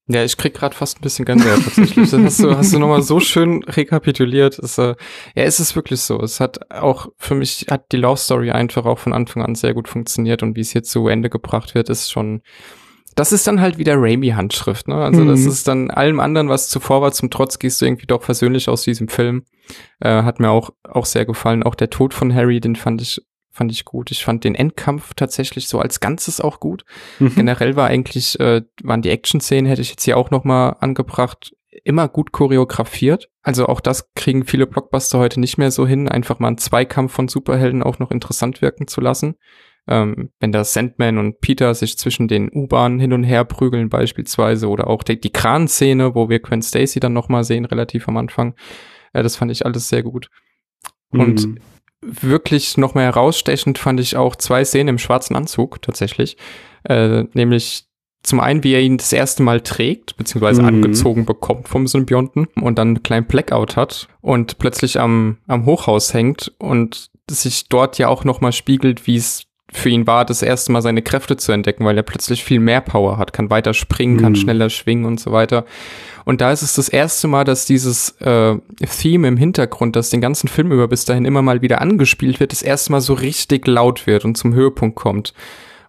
Ja, 0.06 0.22
ich 0.22 0.36
krieg 0.36 0.52
gerade 0.52 0.74
fast 0.76 0.98
ein 0.98 1.00
bisschen 1.00 1.24
Gänsehaut 1.24 1.64
tatsächlich. 1.64 2.10
Das 2.10 2.20
hast 2.20 2.40
du, 2.42 2.56
hast 2.56 2.74
du 2.74 2.78
nochmal 2.78 3.00
so 3.02 3.20
schön 3.20 3.62
rekapituliert. 3.64 4.58
Es, 4.58 4.76
äh, 4.76 4.94
ja, 5.34 5.42
es 5.44 5.60
ist 5.60 5.76
wirklich 5.76 6.00
so. 6.02 6.20
Es 6.20 6.40
hat 6.40 6.70
auch, 6.70 7.06
für 7.16 7.34
mich 7.34 7.66
hat 7.70 7.90
die 7.90 7.96
Love 7.96 8.18
Story 8.18 8.50
einfach 8.50 8.84
auch 8.84 8.98
von 8.98 9.14
Anfang 9.14 9.42
an 9.42 9.54
sehr 9.54 9.72
gut 9.72 9.88
funktioniert 9.88 10.42
und 10.42 10.56
wie 10.56 10.60
es 10.60 10.72
hier 10.72 10.82
zu 10.82 11.08
Ende 11.08 11.30
gebracht 11.30 11.74
wird, 11.74 11.88
ist 11.88 12.12
schon, 12.12 12.42
das 13.14 13.32
ist 13.32 13.46
dann 13.46 13.60
halt 13.62 13.78
wieder 13.78 13.94
Raimi-Handschrift, 13.96 14.88
ne? 14.88 14.96
Also 14.96 15.24
das 15.24 15.40
Mhm. 15.40 15.48
ist 15.48 15.68
dann 15.68 15.90
allem 15.90 16.20
anderen, 16.20 16.48
was 16.50 16.68
zuvor 16.68 17.00
war, 17.00 17.12
zum 17.12 17.30
Trotz 17.30 17.58
gehst 17.58 17.80
du 17.80 17.86
irgendwie 17.86 18.06
doch 18.06 18.22
versöhnlich 18.24 18.68
aus 18.68 18.82
diesem 18.82 19.08
Film. 19.08 19.44
Äh, 20.00 20.22
hat 20.24 20.38
mir 20.38 20.50
auch, 20.50 20.70
auch 20.82 21.06
sehr 21.06 21.24
gefallen. 21.24 21.62
Auch 21.62 21.76
der 21.76 21.88
Tod 21.90 22.12
von 22.12 22.34
Harry, 22.34 22.60
den 22.60 22.76
fand 22.76 23.00
ich, 23.00 23.22
fand 23.54 23.70
ich 23.70 23.84
gut. 23.84 24.10
Ich 24.10 24.24
fand 24.24 24.42
den 24.42 24.56
Endkampf 24.56 25.14
tatsächlich 25.14 25.68
so 25.68 25.78
als 25.78 26.00
Ganzes 26.00 26.40
auch 26.40 26.58
gut. 26.58 26.84
Mhm. 27.20 27.34
Generell 27.36 27.76
war 27.76 27.86
eigentlich, 27.86 28.38
äh, 28.40 28.62
waren 28.82 29.00
die 29.00 29.10
Action-Szenen, 29.10 29.66
hätte 29.66 29.80
ich 29.80 29.90
jetzt 29.90 30.02
hier 30.02 30.16
auch 30.16 30.30
noch 30.30 30.42
mal 30.44 30.70
angebracht, 30.80 31.54
immer 31.84 32.08
gut 32.08 32.32
choreografiert. 32.32 33.30
Also 33.42 33.66
auch 33.66 33.80
das 33.80 34.12
kriegen 34.14 34.44
viele 34.44 34.66
Blockbuster 34.66 35.18
heute 35.18 35.38
nicht 35.38 35.56
mehr 35.56 35.70
so 35.70 35.86
hin, 35.86 36.08
einfach 36.08 36.40
mal 36.40 36.48
einen 36.48 36.58
Zweikampf 36.58 37.12
von 37.12 37.28
Superhelden 37.28 37.82
auch 37.82 37.98
noch 38.00 38.10
interessant 38.10 38.60
wirken 38.60 38.88
zu 38.88 39.00
lassen. 39.00 39.36
Ähm, 39.86 40.30
wenn 40.40 40.50
da 40.50 40.64
Sandman 40.64 41.18
und 41.18 41.40
Peter 41.40 41.74
sich 41.74 41.96
zwischen 41.98 42.26
den 42.26 42.50
U-Bahnen 42.52 42.98
hin 42.98 43.12
und 43.12 43.22
her 43.22 43.44
prügeln 43.44 43.88
beispielsweise 43.88 44.68
oder 44.68 44.88
auch 44.88 45.02
die, 45.02 45.20
die 45.20 45.30
Kran-Szene, 45.30 46.14
wo 46.14 46.28
wir 46.28 46.40
Gwen 46.40 46.62
Stacy 46.62 47.00
dann 47.00 47.12
noch 47.12 47.28
mal 47.28 47.44
sehen, 47.44 47.66
relativ 47.66 48.08
am 48.08 48.16
Anfang. 48.16 48.54
Äh, 49.12 49.22
das 49.22 49.36
fand 49.36 49.52
ich 49.52 49.64
alles 49.64 49.88
sehr 49.88 50.02
gut. 50.02 50.28
Und 51.10 51.46
Mhm. 51.46 51.58
Wirklich 52.06 52.76
noch 52.76 52.94
mal 52.94 53.04
herausstechend 53.04 53.78
fand 53.78 54.00
ich 54.00 54.16
auch 54.16 54.36
zwei 54.36 54.64
Szenen 54.64 54.88
im 54.88 54.98
schwarzen 54.98 55.36
Anzug 55.36 55.80
tatsächlich. 55.82 56.36
Äh, 56.84 57.24
nämlich 57.32 57.84
zum 58.22 58.40
einen, 58.40 58.64
wie 58.64 58.72
er 58.72 58.80
ihn 58.80 58.96
das 58.96 59.12
erste 59.12 59.42
Mal 59.42 59.60
trägt, 59.60 60.16
beziehungsweise 60.16 60.62
Mhm. 60.62 60.68
angezogen 60.68 61.26
bekommt 61.26 61.68
vom 61.68 61.86
Symbionten 61.86 62.46
und 62.60 62.78
dann 62.78 62.88
einen 62.88 63.02
kleinen 63.02 63.26
Blackout 63.26 63.76
hat 63.76 64.08
und 64.22 64.58
plötzlich 64.58 64.98
am, 64.98 65.38
am 65.46 65.66
Hochhaus 65.66 66.14
hängt 66.14 66.52
und 66.58 67.10
sich 67.30 67.68
dort 67.68 67.98
ja 67.98 68.08
auch 68.08 68.24
noch 68.24 68.40
mal 68.40 68.52
spiegelt, 68.52 69.06
wie 69.06 69.16
es 69.16 69.44
für 69.72 69.88
ihn 69.88 70.06
war, 70.06 70.24
das 70.24 70.42
erste 70.42 70.72
Mal 70.72 70.82
seine 70.82 71.02
Kräfte 71.02 71.36
zu 71.36 71.50
entdecken, 71.52 71.84
weil 71.84 71.96
er 71.96 72.02
plötzlich 72.02 72.44
viel 72.44 72.60
mehr 72.60 72.80
Power 72.80 73.16
hat, 73.18 73.32
kann 73.32 73.50
weiter 73.50 73.74
springen, 73.74 74.18
kann 74.18 74.32
Mhm. 74.32 74.36
schneller 74.36 74.70
schwingen 74.70 75.04
und 75.04 75.18
so 75.20 75.32
weiter. 75.32 75.64
Und 76.24 76.40
da 76.40 76.52
ist 76.52 76.62
es 76.62 76.74
das 76.74 76.88
erste 76.88 77.28
Mal, 77.28 77.44
dass 77.44 77.66
dieses 77.66 78.10
äh, 78.20 78.56
Theme 78.98 79.28
im 79.28 79.36
Hintergrund, 79.36 79.96
das 79.96 80.10
den 80.10 80.20
ganzen 80.20 80.48
Film 80.48 80.72
über 80.72 80.88
bis 80.88 81.04
dahin 81.04 81.24
immer 81.24 81.42
mal 81.42 81.62
wieder 81.62 81.80
angespielt 81.80 82.40
wird, 82.40 82.52
das 82.52 82.62
erste 82.62 82.92
Mal 82.92 83.00
so 83.00 83.14
richtig 83.14 83.66
laut 83.66 84.06
wird 84.06 84.24
und 84.24 84.36
zum 84.36 84.54
Höhepunkt 84.54 84.96
kommt. 84.96 85.34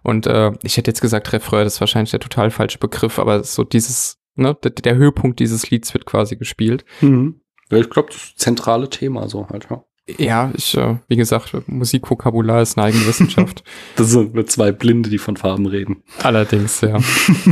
Und 0.02 0.26
äh, 0.26 0.52
ich 0.62 0.76
hätte 0.76 0.90
jetzt 0.90 1.00
gesagt 1.00 1.32
Refrain, 1.32 1.64
das 1.64 1.74
ist 1.74 1.80
wahrscheinlich 1.80 2.10
der 2.10 2.20
total 2.20 2.50
falsche 2.50 2.78
Begriff, 2.78 3.18
aber 3.18 3.42
so 3.42 3.64
dieses, 3.64 4.18
ne, 4.34 4.56
der, 4.62 4.70
der 4.70 4.94
Höhepunkt 4.94 5.40
dieses 5.40 5.70
Lieds 5.70 5.94
wird 5.94 6.06
quasi 6.06 6.36
gespielt. 6.36 6.84
Mhm. 7.00 7.40
Ja, 7.70 7.78
ich 7.78 7.90
glaube, 7.90 8.10
das 8.12 8.34
zentrale 8.36 8.88
Thema 8.88 9.28
so 9.28 9.48
halt, 9.48 9.66
ja. 9.70 9.84
Ja, 10.18 10.52
ich, 10.54 10.76
äh, 10.76 10.96
wie 11.08 11.16
gesagt, 11.16 11.56
Musikvokabular 11.68 12.62
ist 12.62 12.78
eine 12.78 12.86
eigene 12.86 13.06
Wissenschaft. 13.06 13.64
Das 13.96 14.10
sind 14.10 14.34
nur 14.34 14.46
zwei 14.46 14.70
Blinde, 14.70 15.10
die 15.10 15.18
von 15.18 15.36
Farben 15.36 15.66
reden. 15.66 16.02
Allerdings, 16.22 16.80
ja. 16.80 16.98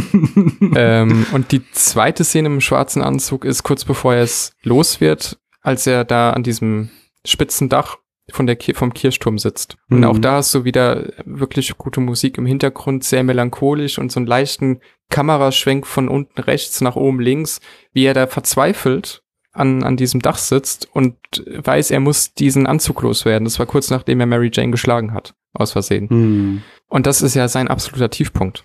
ähm, 0.77 1.27
und 1.33 1.51
die 1.53 1.63
zweite 1.73 2.23
Szene 2.23 2.49
im 2.49 2.61
schwarzen 2.61 3.03
Anzug 3.03 3.45
ist 3.45 3.63
kurz 3.63 3.85
bevor 3.85 4.15
er 4.15 4.23
es 4.23 4.53
los 4.63 5.01
wird, 5.01 5.39
als 5.63 5.87
er 5.87 6.05
da 6.05 6.31
an 6.31 6.43
diesem 6.43 6.91
spitzen 7.27 7.69
Dach 7.69 7.97
von 8.31 8.47
der 8.47 8.57
vom 8.75 8.95
Kirchturm 8.95 9.39
sitzt. 9.39 9.77
Und 9.91 9.99
Mhm. 9.99 10.05
auch 10.05 10.19
da 10.19 10.39
ist 10.39 10.51
so 10.51 10.65
wieder 10.65 11.13
wirklich 11.25 11.77
gute 11.77 12.01
Musik 12.01 12.39
im 12.39 12.47
Hintergrund, 12.47 13.05
sehr 13.05 13.25
melancholisch 13.25 13.99
und 13.99 14.13
so 14.13 14.21
einen 14.21 14.27
leichten 14.27 14.81
Kameraschwenk 15.11 15.87
von 15.87 16.09
unten 16.09 16.41
rechts 16.41 16.81
nach 16.81 16.97
oben 16.97 17.21
links, 17.21 17.61
wie 17.93 18.05
er 18.05 18.15
da 18.15 18.27
verzweifelt 18.27 19.24
an, 19.55 19.83
an 19.83 19.97
diesem 19.97 20.21
Dach 20.21 20.37
sitzt 20.39 20.89
und 20.93 21.17
weiß, 21.47 21.91
er 21.91 22.01
muss 22.01 22.35
diesen 22.35 22.67
Anzug 22.67 23.03
loswerden. 23.03 23.45
Das 23.45 23.59
war 23.59 23.67
kurz 23.67 23.91
nachdem 23.91 24.21
er 24.21 24.27
Mary 24.27 24.51
Jane 24.53 24.71
geschlagen 24.73 25.15
hat, 25.15 25.35
aus 25.53 25.73
Versehen. 25.73 26.09
Mhm. 26.11 26.63
Und 26.89 27.07
das 27.07 27.23
ist 27.23 27.35
ja 27.35 27.49
sein 27.49 27.69
absoluter 27.69 28.11
Tiefpunkt. 28.11 28.65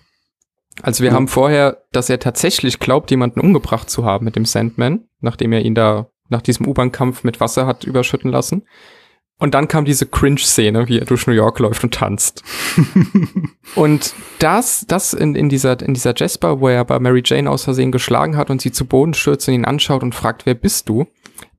Also 0.82 1.02
wir 1.02 1.10
Ja. 1.10 1.16
haben 1.16 1.28
vorher, 1.28 1.82
dass 1.92 2.10
er 2.10 2.18
tatsächlich 2.18 2.78
glaubt, 2.78 3.10
jemanden 3.10 3.40
umgebracht 3.40 3.88
zu 3.90 4.04
haben 4.04 4.24
mit 4.24 4.36
dem 4.36 4.44
Sandman, 4.44 5.04
nachdem 5.20 5.52
er 5.52 5.62
ihn 5.62 5.74
da 5.74 6.08
nach 6.28 6.42
diesem 6.42 6.66
U-Bahn-Kampf 6.66 7.24
mit 7.24 7.40
Wasser 7.40 7.66
hat 7.66 7.84
überschütten 7.84 8.30
lassen. 8.30 8.62
Und 9.40 9.54
dann 9.54 9.68
kam 9.68 9.86
diese 9.86 10.06
Cringe-Szene, 10.06 10.86
wie 10.88 10.98
er 10.98 11.06
durch 11.06 11.26
New 11.26 11.32
York 11.32 11.58
läuft 11.58 11.82
und 11.82 11.94
tanzt. 11.94 12.44
und 13.74 14.14
das, 14.38 14.84
das 14.86 15.14
in, 15.14 15.34
in 15.34 15.48
dieser, 15.48 15.80
in 15.80 15.94
dieser 15.94 16.14
Jasper, 16.14 16.60
wo 16.60 16.68
er 16.68 16.84
bei 16.84 16.98
Mary 17.00 17.22
Jane 17.24 17.50
aus 17.50 17.64
Versehen 17.64 17.90
geschlagen 17.90 18.36
hat 18.36 18.50
und 18.50 18.60
sie 18.60 18.70
zu 18.70 18.84
Boden 18.84 19.14
stürzt 19.14 19.48
und 19.48 19.54
ihn 19.54 19.64
anschaut 19.64 20.02
und 20.02 20.14
fragt, 20.14 20.44
wer 20.44 20.54
bist 20.54 20.90
du? 20.90 21.06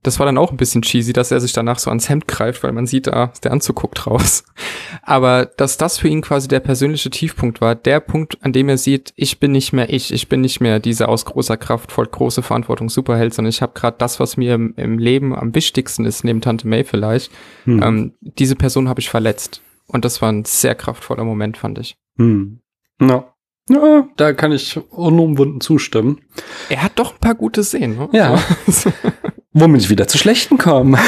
Das 0.04 0.18
war 0.18 0.26
dann 0.26 0.36
auch 0.38 0.50
ein 0.50 0.56
bisschen 0.56 0.82
cheesy, 0.82 1.12
dass 1.12 1.30
er 1.30 1.40
sich 1.40 1.52
danach 1.52 1.78
so 1.78 1.88
ans 1.88 2.08
Hemd 2.08 2.26
greift, 2.26 2.64
weil 2.64 2.72
man 2.72 2.86
sieht, 2.86 3.06
da 3.06 3.32
der 3.44 3.52
Anzug 3.52 3.76
guckt 3.76 4.06
raus. 4.06 4.42
Aber 5.02 5.46
dass 5.46 5.78
das 5.78 5.98
für 5.98 6.08
ihn 6.08 6.22
quasi 6.22 6.48
der 6.48 6.58
persönliche 6.58 7.08
Tiefpunkt 7.10 7.60
war, 7.60 7.76
der 7.76 8.00
Punkt, 8.00 8.38
an 8.42 8.52
dem 8.52 8.68
er 8.68 8.78
sieht, 8.78 9.12
ich 9.14 9.38
bin 9.38 9.52
nicht 9.52 9.72
mehr 9.72 9.90
ich, 9.92 10.12
ich 10.12 10.28
bin 10.28 10.40
nicht 10.40 10.60
mehr 10.60 10.80
dieser 10.80 11.08
aus 11.08 11.24
großer 11.24 11.56
Kraft 11.56 11.92
folgt 11.92 12.12
große 12.12 12.42
Verantwortung 12.42 12.88
Superheld, 12.90 13.32
sondern 13.32 13.50
ich 13.50 13.62
habe 13.62 13.74
gerade 13.74 13.96
das, 13.98 14.18
was 14.18 14.36
mir 14.36 14.54
im, 14.54 14.74
im 14.76 14.98
Leben 14.98 15.34
am 15.36 15.54
wichtigsten 15.54 16.04
ist, 16.04 16.24
neben 16.24 16.40
Tante 16.40 16.66
May 16.66 16.82
vielleicht, 16.84 17.30
Mhm. 17.64 17.82
ähm, 17.82 18.12
diese 18.20 18.56
Person 18.56 18.88
habe 18.88 19.00
ich 19.00 19.08
verletzt. 19.08 19.62
Und 19.86 20.04
das 20.04 20.20
war 20.20 20.32
ein 20.32 20.44
sehr 20.44 20.74
kraftvoller 20.74 21.22
Moment, 21.24 21.56
fand 21.58 21.78
ich. 21.78 21.96
Mhm. 22.16 22.60
Ja. 23.00 23.32
ja, 23.68 24.08
da 24.16 24.32
kann 24.32 24.50
ich 24.50 24.80
unumwunden 24.90 25.60
zustimmen. 25.60 26.22
Er 26.68 26.82
hat 26.82 26.98
doch 26.98 27.12
ein 27.12 27.20
paar 27.20 27.34
gute 27.36 27.62
Szenen, 27.62 27.96
ne? 27.98 28.08
Ja. 28.12 28.40
Womit 29.54 29.82
ich 29.82 29.90
wieder 29.90 30.08
zu 30.08 30.16
schlechten 30.16 30.56
komme. 30.56 30.98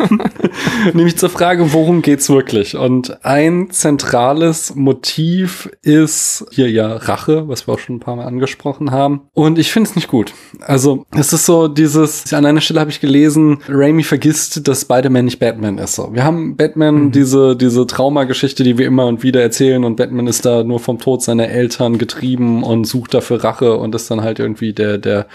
Nämlich 0.94 1.16
zur 1.16 1.30
Frage, 1.30 1.72
worum 1.72 2.00
geht's 2.02 2.28
wirklich? 2.30 2.76
Und 2.76 3.24
ein 3.24 3.70
zentrales 3.70 4.74
Motiv 4.76 5.68
ist 5.82 6.46
hier 6.52 6.70
ja 6.70 6.94
Rache, 6.94 7.48
was 7.48 7.66
wir 7.66 7.74
auch 7.74 7.78
schon 7.78 7.96
ein 7.96 8.00
paar 8.00 8.16
Mal 8.16 8.26
angesprochen 8.26 8.92
haben. 8.92 9.22
Und 9.34 9.58
ich 9.58 9.72
finde 9.72 9.90
es 9.90 9.96
nicht 9.96 10.08
gut. 10.08 10.32
Also, 10.60 11.06
es 11.10 11.32
ist 11.32 11.44
so 11.46 11.66
dieses, 11.68 12.32
an 12.32 12.46
einer 12.46 12.60
Stelle 12.60 12.80
habe 12.80 12.90
ich 12.90 13.00
gelesen, 13.00 13.58
Raimi 13.68 14.02
vergisst, 14.04 14.68
dass 14.68 14.82
Spider-Man 14.82 15.24
nicht 15.24 15.38
Batman 15.40 15.78
ist. 15.78 15.96
So, 15.96 16.14
wir 16.14 16.24
haben 16.24 16.56
Batman, 16.56 16.90
Mhm. 17.06 17.12
diese, 17.12 17.56
diese 17.56 17.86
Traumageschichte, 17.86 18.62
die 18.62 18.78
wir 18.78 18.86
immer 18.86 19.06
und 19.06 19.22
wieder 19.22 19.42
erzählen 19.42 19.84
und 19.84 19.96
Batman 19.96 20.26
ist 20.26 20.44
da 20.46 20.62
nur 20.64 20.80
vom 20.80 20.98
Tod 20.98 21.22
seiner 21.22 21.48
Eltern 21.48 21.98
getrieben 21.98 22.62
und 22.62 22.84
sucht 22.84 23.14
dafür 23.14 23.42
Rache 23.42 23.76
und 23.76 23.94
ist 23.94 24.10
dann 24.10 24.22
halt 24.22 24.38
irgendwie 24.38 24.72
der, 24.72 24.98
der, 24.98 25.26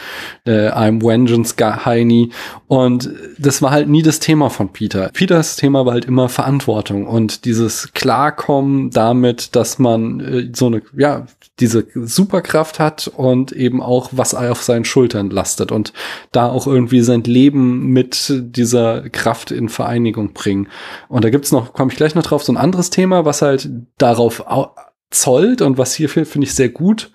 der 0.46 0.78
I'm 0.78 1.04
Vengeance 1.04 1.56
Guy 1.58 2.05
Heini. 2.06 2.30
Und 2.68 3.10
das 3.38 3.62
war 3.62 3.72
halt 3.72 3.90
nie 3.90 4.02
das 4.02 4.20
Thema 4.20 4.50
von 4.50 4.70
Peter. 4.70 5.10
Peters 5.14 5.56
Thema 5.56 5.86
war 5.86 5.94
halt 5.94 6.06
immer 6.06 6.30
Verantwortung 6.30 7.08
und 7.08 7.46
dieses 7.46 7.94
Klarkommen 7.94 8.92
damit, 8.92 9.56
dass 9.56 9.80
man 9.80 10.20
äh, 10.20 10.52
so 10.54 10.68
eine, 10.68 10.82
ja, 10.96 11.26
diese 11.60 11.88
Superkraft 11.96 12.80
hat 12.80 13.08
und 13.08 13.52
eben 13.52 13.82
auch, 13.82 14.10
was 14.12 14.34
auf 14.36 14.62
seinen 14.62 14.86
Schultern 14.86 15.30
lastet 15.30 15.72
und 15.72 15.94
da 16.32 16.50
auch 16.50 16.68
irgendwie 16.68 17.02
sein 17.02 17.24
Leben 17.24 17.88
mit 17.88 18.28
dieser 18.30 19.10
Kraft 19.10 19.52
in 19.52 19.70
Vereinigung 19.70 20.34
bringen. 20.34 20.68
Und 21.08 21.24
da 21.24 21.30
gibt's 21.30 21.52
noch, 21.52 21.74
komme 21.74 21.92
ich 21.92 21.98
gleich 21.98 22.16
noch 22.16 22.24
drauf, 22.24 22.44
so 22.44 22.52
ein 22.52 22.58
anderes 22.58 22.90
Thema, 22.90 23.26
was 23.26 23.42
halt 23.42 23.70
darauf 23.98 24.46
au- 24.48 24.72
zollt 25.12 25.62
und 25.62 25.78
was 25.78 25.94
hier 25.94 26.10
finde 26.10 26.44
ich 26.46 26.54
sehr 26.54 26.70
gut 26.70 27.12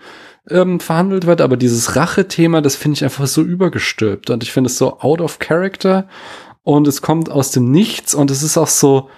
ähm, 0.48 0.80
verhandelt 0.80 1.26
wird, 1.26 1.40
aber 1.40 1.56
dieses 1.56 1.96
Rache-Thema, 1.96 2.62
das 2.62 2.76
finde 2.76 2.96
ich 2.96 3.04
einfach 3.04 3.26
so 3.26 3.42
übergestülpt 3.42 4.30
und 4.30 4.42
ich 4.42 4.52
finde 4.52 4.68
es 4.68 4.78
so 4.78 5.00
out 5.00 5.20
of 5.20 5.38
character 5.38 6.08
und 6.62 6.86
es 6.86 7.02
kommt 7.02 7.30
aus 7.30 7.50
dem 7.50 7.70
Nichts 7.70 8.14
und 8.14 8.30
es 8.30 8.42
ist 8.42 8.56
auch 8.56 8.68
so, 8.68 9.10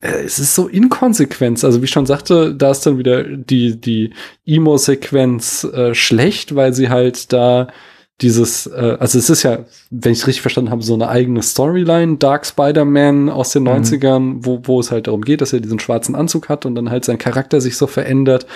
äh, 0.00 0.22
es 0.24 0.38
ist 0.38 0.54
so 0.54 0.68
inkonsequent. 0.68 1.62
Also 1.64 1.80
wie 1.80 1.84
ich 1.86 1.90
schon 1.90 2.06
sagte, 2.06 2.54
da 2.54 2.70
ist 2.70 2.86
dann 2.86 2.98
wieder 2.98 3.24
die, 3.24 3.80
die 3.80 4.12
Emo-Sequenz 4.44 5.64
äh, 5.64 5.94
schlecht, 5.94 6.54
weil 6.54 6.72
sie 6.74 6.88
halt 6.88 7.32
da 7.32 7.68
dieses, 8.22 8.66
äh, 8.66 8.96
also 8.98 9.18
es 9.18 9.28
ist 9.28 9.42
ja, 9.42 9.58
wenn 9.90 10.12
ich 10.12 10.20
es 10.20 10.26
richtig 10.26 10.40
verstanden 10.40 10.70
habe, 10.70 10.82
so 10.82 10.94
eine 10.94 11.08
eigene 11.08 11.42
Storyline, 11.42 12.16
Dark 12.16 12.46
Spider-Man 12.46 13.28
aus 13.28 13.50
den 13.52 13.64
Mhm. 13.64 13.68
90ern, 13.68 14.36
wo, 14.40 14.60
wo 14.64 14.80
es 14.80 14.90
halt 14.90 15.06
darum 15.06 15.20
geht, 15.20 15.42
dass 15.42 15.52
er 15.52 15.60
diesen 15.60 15.78
schwarzen 15.78 16.14
Anzug 16.14 16.48
hat 16.48 16.64
und 16.64 16.74
dann 16.74 16.88
halt 16.90 17.04
sein 17.04 17.18
Charakter 17.18 17.60
sich 17.60 17.76
so 17.76 17.86
verändert. 17.86 18.46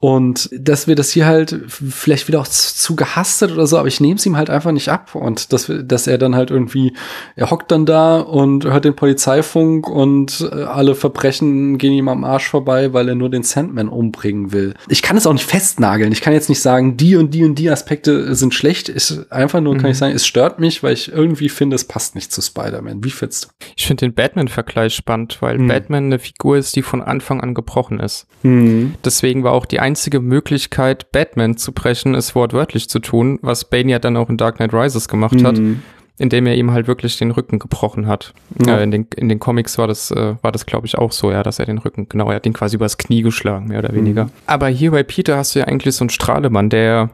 Und 0.00 0.50
dass 0.52 0.86
wir 0.86 0.96
das 0.96 1.10
hier 1.10 1.24
halt 1.24 1.58
vielleicht 1.68 2.28
wieder 2.28 2.40
auch 2.40 2.48
zu, 2.48 2.74
zu 2.76 2.94
gehastet 2.96 3.52
oder 3.52 3.66
so, 3.66 3.78
aber 3.78 3.88
ich 3.88 4.00
nehme 4.02 4.16
es 4.16 4.26
ihm 4.26 4.36
halt 4.36 4.50
einfach 4.50 4.72
nicht 4.72 4.90
ab. 4.90 5.14
Und 5.14 5.52
dass, 5.54 5.70
wir, 5.70 5.82
dass 5.82 6.06
er 6.06 6.18
dann 6.18 6.34
halt 6.36 6.50
irgendwie, 6.50 6.92
er 7.36 7.50
hockt 7.50 7.70
dann 7.70 7.86
da 7.86 8.18
und 8.20 8.66
hört 8.66 8.84
den 8.84 8.96
Polizeifunk 8.96 9.88
und 9.88 10.46
äh, 10.52 10.62
alle 10.64 10.94
Verbrechen 10.94 11.78
gehen 11.78 11.92
ihm 11.94 12.08
am 12.08 12.22
Arsch 12.24 12.48
vorbei, 12.50 12.92
weil 12.92 13.08
er 13.08 13.14
nur 13.14 13.30
den 13.30 13.44
Sandman 13.44 13.88
umbringen 13.88 14.52
will. 14.52 14.74
Ich 14.88 15.00
kann 15.00 15.16
es 15.16 15.26
auch 15.26 15.32
nicht 15.32 15.48
festnageln. 15.48 16.12
Ich 16.12 16.20
kann 16.20 16.34
jetzt 16.34 16.50
nicht 16.50 16.60
sagen, 16.60 16.98
die 16.98 17.16
und 17.16 17.32
die 17.32 17.44
und 17.44 17.54
die 17.54 17.70
Aspekte 17.70 18.34
sind 18.34 18.52
schlecht. 18.52 18.90
Ist 19.10 19.32
einfach 19.32 19.60
nur, 19.60 19.74
kann 19.74 19.84
Mhm. 19.84 19.90
ich 19.90 19.98
sagen, 19.98 20.14
es 20.14 20.26
stört 20.26 20.58
mich, 20.58 20.82
weil 20.82 20.92
ich 20.94 21.12
irgendwie 21.12 21.48
finde, 21.48 21.76
es 21.76 21.84
passt 21.84 22.14
nicht 22.14 22.32
zu 22.32 22.40
Spider-Man. 22.42 23.02
Wie 23.04 23.10
findest 23.10 23.44
du? 23.44 23.48
Ich 23.76 23.86
finde 23.86 24.06
den 24.06 24.14
Batman-Vergleich 24.14 24.94
spannend, 24.94 25.38
weil 25.40 25.58
Hm. 25.58 25.68
Batman 25.68 26.04
eine 26.06 26.18
Figur 26.18 26.56
ist, 26.56 26.76
die 26.76 26.82
von 26.82 27.02
Anfang 27.02 27.40
an 27.40 27.54
gebrochen 27.54 28.00
ist. 28.00 28.26
Hm. 28.42 28.94
Deswegen 29.04 29.44
war 29.44 29.52
auch 29.52 29.66
die 29.66 29.80
einzige 29.80 30.20
Möglichkeit, 30.20 31.10
Batman 31.12 31.56
zu 31.56 31.72
brechen, 31.72 32.14
es 32.14 32.34
wortwörtlich 32.34 32.88
zu 32.88 32.98
tun, 32.98 33.38
was 33.42 33.64
Bane 33.68 33.90
ja 33.90 33.98
dann 33.98 34.16
auch 34.16 34.28
in 34.30 34.36
Dark 34.36 34.56
Knight 34.56 34.72
Rises 34.74 35.08
gemacht 35.08 35.42
hat. 35.42 35.56
Hm. 35.58 35.82
indem 36.18 36.46
er 36.46 36.54
ihm 36.54 36.70
halt 36.70 36.86
wirklich 36.86 37.18
den 37.18 37.30
Rücken 37.30 37.58
gebrochen 37.58 38.06
hat. 38.06 38.32
Ja. 38.66 38.78
Äh, 38.78 38.84
in, 38.84 38.90
den, 38.90 39.06
in 39.16 39.28
den 39.28 39.38
Comics 39.38 39.76
war 39.76 39.86
das, 39.86 40.10
äh, 40.10 40.34
war 40.40 40.50
das 40.50 40.64
glaube 40.64 40.86
ich, 40.86 40.96
auch 40.96 41.12
so, 41.12 41.30
ja, 41.30 41.42
dass 41.42 41.58
er 41.58 41.66
den 41.66 41.76
Rücken, 41.76 42.08
genau, 42.08 42.30
er 42.30 42.36
hat 42.36 42.46
ihn 42.46 42.54
quasi 42.54 42.76
übers 42.76 42.96
Knie 42.96 43.20
geschlagen, 43.20 43.66
mehr 43.66 43.80
oder 43.80 43.92
weniger. 43.94 44.24
Mhm. 44.24 44.30
Aber 44.46 44.68
hier 44.68 44.92
bei 44.92 45.02
Peter 45.02 45.36
hast 45.36 45.54
du 45.54 45.58
ja 45.58 45.66
eigentlich 45.66 45.94
so 45.94 46.04
einen 46.04 46.08
Strahlemann, 46.08 46.70
der 46.70 47.10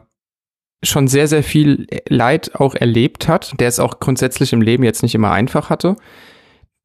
schon 0.83 1.07
sehr, 1.07 1.27
sehr 1.27 1.43
viel 1.43 1.87
Leid 2.07 2.55
auch 2.55 2.75
erlebt 2.75 3.27
hat, 3.27 3.59
der 3.59 3.67
es 3.67 3.79
auch 3.79 3.99
grundsätzlich 3.99 4.53
im 4.53 4.61
Leben 4.61 4.83
jetzt 4.83 5.03
nicht 5.03 5.15
immer 5.15 5.31
einfach 5.31 5.69
hatte, 5.69 5.95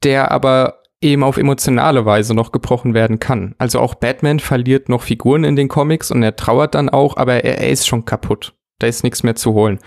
der 0.02 0.30
aber 0.30 0.78
eben 1.00 1.22
auf 1.22 1.36
emotionale 1.36 2.04
Weise 2.04 2.34
noch 2.34 2.52
gebrochen 2.52 2.94
werden 2.94 3.20
kann. 3.20 3.54
Also 3.58 3.80
auch 3.80 3.94
Batman 3.94 4.40
verliert 4.40 4.88
noch 4.88 5.02
Figuren 5.02 5.44
in 5.44 5.56
den 5.56 5.68
Comics 5.68 6.10
und 6.10 6.22
er 6.22 6.36
trauert 6.36 6.74
dann 6.74 6.88
auch, 6.88 7.16
aber 7.16 7.44
er, 7.44 7.58
er 7.58 7.70
ist 7.70 7.86
schon 7.86 8.04
kaputt. 8.04 8.54
Da 8.78 8.86
ist 8.86 9.04
nichts 9.04 9.22
mehr 9.22 9.36
zu 9.36 9.54
holen. 9.54 9.78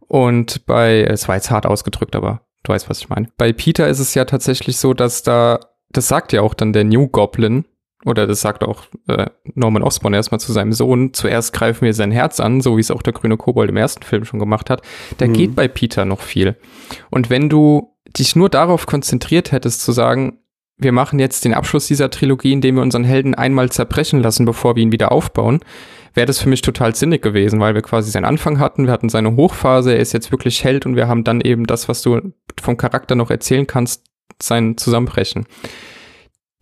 Und 0.00 0.66
bei, 0.66 1.02
es 1.02 1.26
war 1.28 1.36
jetzt 1.36 1.50
hart 1.50 1.66
ausgedrückt, 1.66 2.14
aber 2.14 2.42
du 2.62 2.72
weißt, 2.72 2.88
was 2.88 2.98
ich 2.98 3.08
meine. 3.08 3.28
Bei 3.36 3.52
Peter 3.52 3.88
ist 3.88 3.98
es 3.98 4.14
ja 4.14 4.24
tatsächlich 4.24 4.76
so, 4.76 4.94
dass 4.94 5.22
da, 5.22 5.60
das 5.90 6.08
sagt 6.08 6.32
ja 6.32 6.42
auch 6.42 6.54
dann 6.54 6.72
der 6.72 6.84
New 6.84 7.08
Goblin, 7.08 7.64
oder 8.06 8.26
das 8.26 8.40
sagt 8.40 8.64
auch 8.64 8.84
äh, 9.08 9.26
Norman 9.54 9.82
Osborn 9.82 10.14
erstmal 10.14 10.40
zu 10.40 10.52
seinem 10.52 10.72
Sohn, 10.72 11.12
zuerst 11.12 11.52
greifen 11.52 11.84
wir 11.84 11.92
sein 11.92 12.10
Herz 12.12 12.40
an, 12.40 12.60
so 12.60 12.76
wie 12.76 12.80
es 12.80 12.90
auch 12.90 13.02
der 13.02 13.12
grüne 13.12 13.36
Kobold 13.36 13.68
im 13.68 13.76
ersten 13.76 14.02
Film 14.02 14.24
schon 14.24 14.40
gemacht 14.40 14.70
hat. 14.70 14.80
Da 15.18 15.26
Mhm. 15.26 15.32
geht 15.34 15.54
bei 15.56 15.68
Peter 15.68 16.04
noch 16.04 16.20
viel. 16.22 16.56
Und 17.10 17.28
wenn 17.28 17.48
du 17.48 17.92
dich 18.16 18.36
nur 18.36 18.48
darauf 18.48 18.86
konzentriert 18.86 19.52
hättest, 19.52 19.82
zu 19.82 19.92
sagen, 19.92 20.38
wir 20.78 20.92
machen 20.92 21.18
jetzt 21.18 21.44
den 21.44 21.54
Abschluss 21.54 21.86
dieser 21.86 22.10
Trilogie, 22.10 22.52
indem 22.52 22.76
wir 22.76 22.82
unseren 22.82 23.04
Helden 23.04 23.34
einmal 23.34 23.70
zerbrechen 23.70 24.20
lassen, 24.20 24.44
bevor 24.44 24.76
wir 24.76 24.82
ihn 24.82 24.92
wieder 24.92 25.10
aufbauen, 25.10 25.60
wäre 26.14 26.26
das 26.26 26.38
für 26.38 26.48
mich 26.48 26.62
total 26.62 26.94
sinnig 26.94 27.22
gewesen, 27.22 27.60
weil 27.60 27.74
wir 27.74 27.82
quasi 27.82 28.10
seinen 28.10 28.24
Anfang 28.26 28.58
hatten, 28.58 28.84
wir 28.86 28.92
hatten 28.92 29.08
seine 29.08 29.36
Hochphase, 29.36 29.92
er 29.94 30.00
ist 30.00 30.12
jetzt 30.12 30.32
wirklich 30.32 30.64
Held 30.64 30.86
und 30.86 30.94
wir 30.96 31.08
haben 31.08 31.24
dann 31.24 31.40
eben 31.40 31.66
das, 31.66 31.88
was 31.88 32.02
du 32.02 32.20
vom 32.60 32.76
Charakter 32.76 33.14
noch 33.14 33.30
erzählen 33.30 33.66
kannst, 33.66 34.04
sein 34.40 34.76
Zusammenbrechen. 34.76 35.46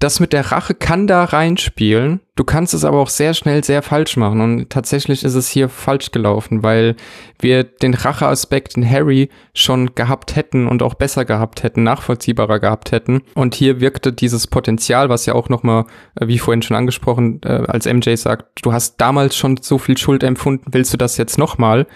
Das 0.00 0.20
mit 0.20 0.32
der 0.32 0.52
Rache 0.52 0.74
kann 0.74 1.06
da 1.06 1.24
reinspielen. 1.24 2.20
Du 2.36 2.44
kannst 2.44 2.74
es 2.74 2.84
aber 2.84 2.98
auch 2.98 3.08
sehr 3.08 3.32
schnell 3.32 3.62
sehr 3.62 3.80
falsch 3.80 4.16
machen. 4.16 4.40
Und 4.40 4.68
tatsächlich 4.68 5.24
ist 5.24 5.34
es 5.34 5.48
hier 5.48 5.68
falsch 5.68 6.10
gelaufen, 6.10 6.62
weil 6.62 6.96
wir 7.38 7.62
den 7.62 7.94
Racheaspekt 7.94 8.76
in 8.76 8.88
Harry 8.88 9.30
schon 9.54 9.94
gehabt 9.94 10.34
hätten 10.34 10.66
und 10.66 10.82
auch 10.82 10.94
besser 10.94 11.24
gehabt 11.24 11.62
hätten, 11.62 11.84
nachvollziehbarer 11.84 12.58
gehabt 12.58 12.90
hätten. 12.90 13.22
Und 13.34 13.54
hier 13.54 13.80
wirkte 13.80 14.12
dieses 14.12 14.48
Potenzial, 14.48 15.08
was 15.08 15.26
ja 15.26 15.34
auch 15.34 15.48
nochmal, 15.48 15.86
wie 16.20 16.38
vorhin 16.38 16.62
schon 16.62 16.76
angesprochen, 16.76 17.40
äh, 17.44 17.62
als 17.68 17.86
MJ 17.86 18.16
sagt, 18.16 18.64
du 18.64 18.72
hast 18.72 19.00
damals 19.00 19.36
schon 19.36 19.58
so 19.58 19.78
viel 19.78 19.96
Schuld 19.96 20.24
empfunden, 20.24 20.64
willst 20.72 20.92
du 20.92 20.96
das 20.96 21.16
jetzt 21.16 21.38
nochmal? 21.38 21.86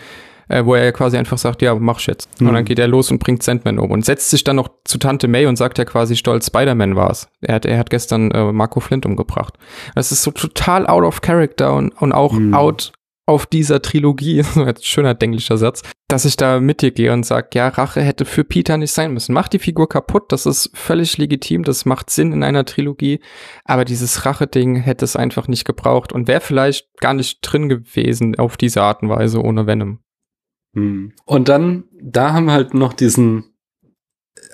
Äh, 0.48 0.64
wo 0.64 0.74
er 0.74 0.84
ja 0.84 0.92
quasi 0.92 1.16
einfach 1.16 1.38
sagt, 1.38 1.62
ja, 1.62 1.74
mach's 1.74 2.06
jetzt. 2.06 2.40
Mhm. 2.40 2.48
Und 2.48 2.54
dann 2.54 2.64
geht 2.64 2.78
er 2.78 2.88
los 2.88 3.10
und 3.10 3.18
bringt 3.18 3.42
Sandman 3.42 3.78
um 3.78 3.90
und 3.90 4.04
setzt 4.04 4.30
sich 4.30 4.44
dann 4.44 4.56
noch 4.56 4.68
zu 4.84 4.98
Tante 4.98 5.28
May 5.28 5.46
und 5.46 5.56
sagt 5.56 5.78
ja 5.78 5.84
quasi 5.84 6.16
stolz, 6.16 6.46
Spider-Man 6.46 6.96
war's. 6.96 7.28
Er 7.40 7.56
hat, 7.56 7.66
er 7.66 7.78
hat 7.78 7.90
gestern 7.90 8.30
äh, 8.30 8.52
Marco 8.52 8.80
Flint 8.80 9.06
umgebracht. 9.06 9.54
Das 9.94 10.12
ist 10.12 10.22
so 10.22 10.30
total 10.30 10.86
out 10.86 11.04
of 11.04 11.20
character 11.20 11.74
und, 11.74 11.90
und 12.00 12.12
auch 12.12 12.32
Mhm. 12.38 12.54
out 12.54 12.92
auf 13.26 13.44
dieser 13.44 13.82
Trilogie, 13.82 14.42
so 14.54 14.62
ein 14.62 14.74
schöner 14.80 15.14
denglischer 15.14 15.58
Satz, 15.58 15.82
dass 16.08 16.24
ich 16.24 16.36
da 16.36 16.60
mit 16.60 16.80
dir 16.80 16.90
gehe 16.92 17.12
und 17.12 17.26
sag, 17.26 17.54
ja, 17.54 17.68
Rache 17.68 18.00
hätte 18.00 18.24
für 18.24 18.42
Peter 18.42 18.78
nicht 18.78 18.92
sein 18.92 19.12
müssen. 19.12 19.34
Mach 19.34 19.48
die 19.48 19.58
Figur 19.58 19.86
kaputt, 19.88 20.32
das 20.32 20.46
ist 20.46 20.70
völlig 20.72 21.18
legitim, 21.18 21.62
das 21.62 21.84
macht 21.84 22.08
Sinn 22.08 22.32
in 22.32 22.42
einer 22.42 22.64
Trilogie, 22.64 23.20
aber 23.64 23.84
dieses 23.84 24.24
Rache-Ding 24.24 24.76
hätte 24.76 25.04
es 25.04 25.14
einfach 25.14 25.46
nicht 25.46 25.66
gebraucht 25.66 26.12
und 26.12 26.26
wäre 26.26 26.40
vielleicht 26.40 26.86
gar 27.00 27.12
nicht 27.12 27.40
drin 27.42 27.68
gewesen 27.68 28.38
auf 28.38 28.56
diese 28.56 28.80
Art 28.82 29.02
und 29.02 29.10
Weise 29.10 29.42
ohne 29.42 29.66
Venom. 29.66 29.98
Hm. 30.74 31.12
Und 31.24 31.48
dann, 31.48 31.84
da 32.00 32.32
haben 32.32 32.46
wir 32.46 32.52
halt 32.52 32.74
noch 32.74 32.92
diesen 32.92 33.44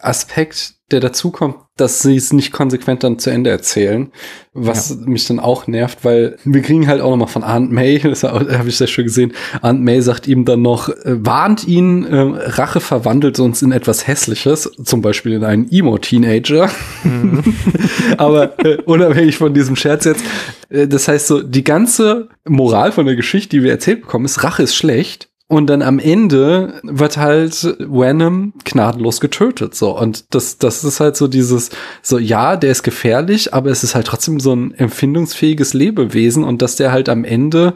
Aspekt, 0.00 0.74
der 0.90 1.00
dazu 1.00 1.30
kommt, 1.30 1.56
dass 1.76 2.02
sie 2.02 2.14
es 2.14 2.32
nicht 2.32 2.52
konsequent 2.52 3.02
dann 3.02 3.18
zu 3.18 3.30
Ende 3.30 3.50
erzählen, 3.50 4.12
was 4.52 4.96
mich 4.96 5.26
dann 5.26 5.40
auch 5.40 5.66
nervt, 5.66 6.04
weil 6.04 6.36
wir 6.44 6.60
kriegen 6.62 6.86
halt 6.86 7.00
auch 7.00 7.10
noch 7.10 7.16
mal 7.16 7.26
von 7.26 7.42
Aunt 7.42 7.72
May, 7.72 7.98
das 8.02 8.22
habe 8.22 8.68
ich 8.68 8.76
sehr 8.76 8.86
schön 8.86 9.06
gesehen, 9.06 9.32
Aunt 9.62 9.82
May 9.82 10.02
sagt 10.02 10.28
ihm 10.28 10.44
dann 10.44 10.62
noch, 10.62 10.90
äh, 10.90 10.94
warnt 11.04 11.66
ihn, 11.66 12.04
äh, 12.04 12.16
Rache 12.16 12.80
verwandelt 12.80 13.40
uns 13.40 13.62
in 13.62 13.72
etwas 13.72 14.06
Hässliches, 14.06 14.70
zum 14.84 15.00
Beispiel 15.00 15.32
in 15.32 15.44
einen 15.44 15.70
Emo-Teenager. 15.70 16.70
Aber 18.18 18.58
äh, 18.64 18.76
unabhängig 18.82 19.38
von 19.38 19.54
diesem 19.54 19.76
Scherz 19.76 20.04
jetzt, 20.04 20.24
äh, 20.68 20.86
das 20.86 21.08
heißt 21.08 21.26
so, 21.26 21.42
die 21.42 21.64
ganze 21.64 22.28
Moral 22.46 22.92
von 22.92 23.06
der 23.06 23.16
Geschichte, 23.16 23.56
die 23.56 23.62
wir 23.62 23.72
erzählt 23.72 24.02
bekommen, 24.02 24.26
ist, 24.26 24.44
Rache 24.44 24.62
ist 24.62 24.76
schlecht. 24.76 25.30
Und 25.47 25.66
dann 25.66 25.82
am 25.82 25.99
Ende 25.99 26.80
wird 26.84 27.18
halt 27.18 27.76
Venom 27.78 28.55
gnadenlos 28.64 29.20
getötet, 29.20 29.74
so. 29.74 29.99
Und 29.99 30.34
das, 30.34 30.57
das 30.57 30.84
ist 30.84 31.01
halt 31.01 31.16
so 31.16 31.28
dieses, 31.28 31.70
so, 32.03 32.18
ja, 32.18 32.57
der 32.57 32.70
ist 32.70 32.82
gefährlich, 32.82 33.53
aber 33.53 33.70
es 33.70 33.84
ist 33.84 33.95
halt 33.95 34.07
trotzdem 34.07 34.40
so 34.40 34.55
ein 34.55 34.72
empfindungsfähiges 34.72 35.74
Lebewesen 35.74 36.45
und 36.45 36.62
dass 36.62 36.76
der 36.76 36.92
halt 36.92 37.11
am 37.11 37.24
Ende 37.24 37.74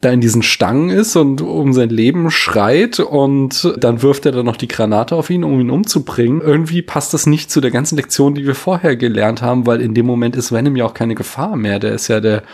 da 0.00 0.10
in 0.10 0.22
diesen 0.22 0.42
Stangen 0.42 0.88
ist 0.88 1.14
und 1.14 1.42
um 1.42 1.74
sein 1.74 1.90
Leben 1.90 2.30
schreit 2.30 3.00
und 3.00 3.74
dann 3.78 4.00
wirft 4.00 4.24
er 4.24 4.32
dann 4.32 4.46
noch 4.46 4.56
die 4.56 4.68
Granate 4.68 5.14
auf 5.14 5.28
ihn, 5.28 5.44
um 5.44 5.60
ihn 5.60 5.68
umzubringen. 5.68 6.40
Irgendwie 6.40 6.80
passt 6.80 7.12
das 7.12 7.26
nicht 7.26 7.50
zu 7.50 7.60
der 7.60 7.70
ganzen 7.70 7.96
Lektion, 7.96 8.34
die 8.34 8.46
wir 8.46 8.54
vorher 8.54 8.96
gelernt 8.96 9.42
haben, 9.42 9.66
weil 9.66 9.82
in 9.82 9.92
dem 9.92 10.06
Moment 10.06 10.36
ist 10.36 10.52
Venom 10.52 10.74
ja 10.76 10.86
auch 10.86 10.94
keine 10.94 11.14
Gefahr 11.14 11.54
mehr. 11.54 11.78
Der 11.78 11.92
ist 11.92 12.08
ja 12.08 12.20
der, 12.20 12.44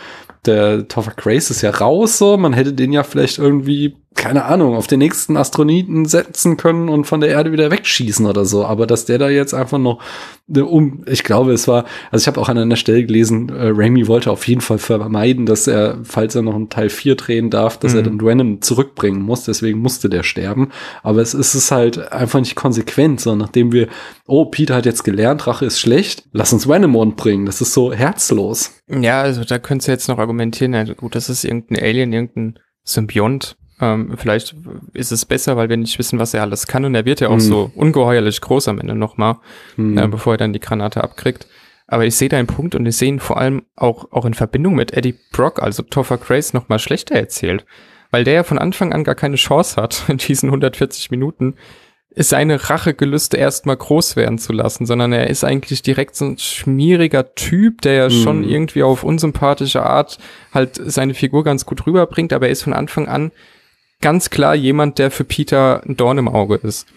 der 0.45 0.89
Topher 0.89 1.13
Grace 1.15 1.49
ist 1.49 1.61
ja 1.61 1.69
raus, 1.69 2.17
so. 2.17 2.35
Man 2.35 2.51
hätte 2.51 2.73
den 2.73 2.91
ja 2.91 3.03
vielleicht 3.03 3.37
irgendwie, 3.37 3.95
keine 4.17 4.43
Ahnung, 4.45 4.75
auf 4.75 4.87
den 4.87 4.99
nächsten 4.99 5.37
Astronauten 5.37 6.05
setzen 6.05 6.57
können 6.57 6.89
und 6.89 7.05
von 7.05 7.21
der 7.21 7.29
Erde 7.29 7.53
wieder 7.53 7.71
wegschießen 7.71 8.25
oder 8.25 8.43
so. 8.43 8.65
Aber 8.65 8.85
dass 8.87 9.05
der 9.05 9.17
da 9.19 9.29
jetzt 9.29 9.53
einfach 9.53 9.77
noch 9.77 10.01
ne, 10.47 10.65
um, 10.65 11.03
ich 11.05 11.23
glaube, 11.23 11.53
es 11.53 11.67
war, 11.67 11.85
also 12.11 12.23
ich 12.23 12.27
habe 12.27 12.41
auch 12.41 12.49
an 12.49 12.57
einer 12.57 12.75
Stelle 12.75 13.05
gelesen, 13.05 13.49
äh, 13.49 13.69
Raimi 13.73 14.07
wollte 14.07 14.31
auf 14.31 14.47
jeden 14.47 14.61
Fall 14.61 14.79
vermeiden, 14.79 15.45
dass 15.45 15.67
er, 15.67 15.99
falls 16.03 16.35
er 16.35 16.41
noch 16.41 16.55
einen 16.55 16.69
Teil 16.69 16.89
4 16.89 17.15
drehen 17.15 17.49
darf, 17.49 17.77
dass 17.77 17.93
Mhm. 17.93 17.97
er 17.99 18.03
den 18.03 18.21
Venom 18.21 18.61
zurückbringen 18.61 19.21
muss. 19.21 19.43
Deswegen 19.43 19.79
musste 19.79 20.09
der 20.09 20.23
sterben. 20.23 20.69
Aber 21.03 21.21
es 21.21 21.33
ist 21.33 21.53
es 21.53 21.71
halt 21.71 22.11
einfach 22.11 22.39
nicht 22.39 22.55
konsequent, 22.55 23.21
so 23.21 23.35
nachdem 23.35 23.71
wir, 23.71 23.87
oh, 24.25 24.45
Peter 24.45 24.75
hat 24.75 24.85
jetzt 24.85 25.03
gelernt, 25.03 25.45
Rache 25.47 25.65
ist 25.65 25.79
schlecht, 25.79 26.23
lass 26.33 26.51
uns 26.51 26.67
Venom 26.67 26.95
umbringen. 26.95 27.45
Das 27.45 27.61
ist 27.61 27.73
so 27.73 27.93
herzlos. 27.93 28.71
Ja, 28.89 29.21
also 29.21 29.43
da 29.43 29.59
könntest 29.59 29.87
du 29.87 29.91
jetzt 29.91 30.07
noch 30.07 30.17
argumentieren, 30.17 30.73
ja, 30.73 30.83
gut, 30.93 31.13
das 31.15 31.29
ist 31.29 31.43
irgendein 31.43 31.83
Alien, 31.83 32.13
irgendein 32.13 32.59
Symbiont. 32.83 33.57
Ähm, 33.79 34.13
vielleicht 34.17 34.55
ist 34.93 35.11
es 35.11 35.25
besser, 35.25 35.55
weil 35.55 35.69
wir 35.69 35.77
nicht 35.77 35.99
wissen, 35.99 36.17
was 36.19 36.33
er 36.33 36.41
alles 36.41 36.65
kann. 36.67 36.83
Und 36.85 36.95
er 36.95 37.05
wird 37.05 37.19
ja 37.19 37.29
auch 37.29 37.35
Mhm. 37.35 37.39
so 37.41 37.71
ungeheuerlich 37.75 38.41
groß 38.41 38.67
am 38.69 38.79
Ende 38.79 38.95
nochmal, 38.95 39.35
Hm. 39.75 39.97
äh, 39.97 40.07
bevor 40.07 40.33
er 40.33 40.37
dann 40.37 40.53
die 40.53 40.59
Granate 40.59 41.03
abkriegt. 41.03 41.47
Aber 41.87 42.05
ich 42.05 42.15
sehe 42.15 42.27
deinen 42.29 42.47
Punkt 42.47 42.75
und 42.75 42.85
ich 42.85 42.97
sehe 42.97 43.07
ihn 43.09 43.19
vor 43.19 43.37
allem 43.37 43.63
auch, 43.75 44.11
auch 44.11 44.25
in 44.25 44.33
Verbindung 44.33 44.75
mit 44.75 44.93
Eddie 44.93 45.15
Brock, 45.31 45.61
also 45.61 45.83
Topher 45.83 46.17
Grace, 46.17 46.53
nochmal 46.53 46.79
schlechter 46.79 47.15
erzählt. 47.15 47.65
Weil 48.11 48.23
der 48.23 48.33
ja 48.33 48.43
von 48.43 48.57
Anfang 48.57 48.93
an 48.93 49.03
gar 49.03 49.15
keine 49.15 49.35
Chance 49.35 49.81
hat, 49.81 50.03
in 50.09 50.17
diesen 50.17 50.49
140 50.49 51.11
Minuten 51.11 51.55
seine 52.19 52.69
Rachegelüste 52.69 53.37
erstmal 53.37 53.77
groß 53.77 54.15
werden 54.15 54.39
zu 54.39 54.51
lassen, 54.51 54.87
sondern 54.87 55.13
er 55.13 55.29
ist 55.29 55.43
eigentlich 55.43 55.83
direkt 55.83 56.15
so 56.15 56.25
ein 56.25 56.39
schmieriger 56.39 57.35
Typ, 57.35 57.81
der 57.83 57.93
ja 57.93 58.09
schon 58.09 58.39
Mhm. 58.39 58.49
irgendwie 58.49 58.81
auf 58.81 59.03
unsympathische 59.03 59.83
Art 59.83 60.17
halt 60.51 60.81
seine 60.83 61.13
Figur 61.13 61.43
ganz 61.43 61.67
gut 61.67 61.85
rüberbringt, 61.85 62.33
aber 62.33 62.47
er 62.47 62.51
ist 62.53 62.63
von 62.63 62.73
Anfang 62.73 63.07
an 63.07 63.31
ganz 64.01 64.29
klar 64.29 64.55
jemand, 64.55 64.99
der 64.99 65.11
für 65.11 65.23
Peter 65.23 65.81
ein 65.85 65.97
Dorn 65.97 66.17
im 66.17 66.27
Auge 66.27 66.55
ist. 66.55 66.87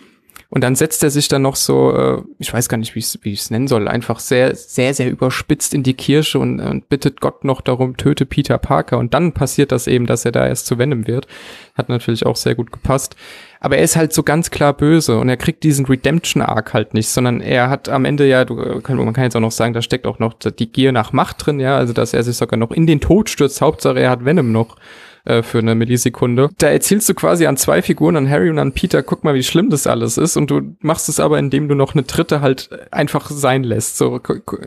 Und 0.52 0.64
dann 0.64 0.74
setzt 0.74 1.04
er 1.04 1.10
sich 1.10 1.28
dann 1.28 1.42
noch 1.42 1.54
so, 1.54 1.96
äh, 1.96 2.22
ich 2.40 2.52
weiß 2.52 2.68
gar 2.68 2.76
nicht, 2.76 2.96
wie 2.96 2.98
ich 2.98 3.40
es 3.40 3.50
nennen 3.50 3.68
soll, 3.68 3.86
einfach 3.86 4.18
sehr, 4.18 4.56
sehr, 4.56 4.94
sehr 4.94 5.08
überspitzt 5.08 5.74
in 5.74 5.84
die 5.84 5.94
Kirche 5.94 6.40
und, 6.40 6.58
und 6.58 6.88
bittet 6.88 7.20
Gott 7.20 7.44
noch 7.44 7.60
darum, 7.60 7.96
töte 7.96 8.26
Peter 8.26 8.58
Parker. 8.58 8.98
Und 8.98 9.14
dann 9.14 9.32
passiert 9.32 9.70
das 9.70 9.86
eben, 9.86 10.06
dass 10.06 10.24
er 10.24 10.32
da 10.32 10.48
erst 10.48 10.66
zu 10.66 10.76
Venom 10.76 11.06
wird. 11.06 11.28
Hat 11.76 11.88
natürlich 11.88 12.26
auch 12.26 12.34
sehr 12.34 12.56
gut 12.56 12.72
gepasst. 12.72 13.14
Aber 13.60 13.76
er 13.76 13.84
ist 13.84 13.94
halt 13.94 14.12
so 14.12 14.24
ganz 14.24 14.50
klar 14.50 14.72
böse 14.72 15.18
und 15.18 15.28
er 15.28 15.36
kriegt 15.36 15.62
diesen 15.62 15.86
Redemption-Arc 15.86 16.74
halt 16.74 16.94
nicht, 16.94 17.10
sondern 17.10 17.40
er 17.40 17.70
hat 17.70 17.88
am 17.88 18.04
Ende 18.04 18.26
ja, 18.26 18.44
du, 18.44 18.54
man 18.54 19.12
kann 19.12 19.24
jetzt 19.24 19.36
auch 19.36 19.40
noch 19.40 19.52
sagen, 19.52 19.72
da 19.72 19.82
steckt 19.82 20.06
auch 20.06 20.18
noch 20.18 20.34
die 20.34 20.72
Gier 20.72 20.90
nach 20.90 21.12
Macht 21.12 21.46
drin, 21.46 21.60
ja, 21.60 21.76
also 21.76 21.92
dass 21.92 22.12
er 22.12 22.24
sich 22.24 22.36
sogar 22.36 22.58
noch 22.58 22.72
in 22.72 22.88
den 22.88 23.00
Tod 23.00 23.30
stürzt. 23.30 23.60
Hauptsache 23.60 24.00
er 24.00 24.10
hat 24.10 24.24
Venom 24.24 24.50
noch 24.50 24.76
äh, 25.24 25.42
für 25.42 25.58
eine 25.58 25.74
Millisekunde. 25.74 26.50
Da 26.58 26.68
erzählst 26.68 27.08
du 27.08 27.14
quasi 27.14 27.46
an 27.46 27.56
zwei 27.56 27.82
Figuren, 27.82 28.16
an 28.16 28.28
Harry 28.30 28.50
und 28.50 28.58
an 28.58 28.72
Peter, 28.72 29.02
guck 29.02 29.24
mal, 29.24 29.34
wie 29.34 29.42
schlimm 29.42 29.70
das 29.70 29.86
alles 29.86 30.18
ist. 30.18 30.36
Und 30.36 30.50
du 30.50 30.76
machst 30.80 31.08
es 31.08 31.20
aber, 31.20 31.38
indem 31.38 31.68
du 31.68 31.74
noch 31.74 31.94
eine 31.94 32.02
dritte 32.02 32.40
halt 32.40 32.70
einfach 32.90 33.30
sein 33.30 33.64
lässt. 33.64 33.98
So, 33.98 34.20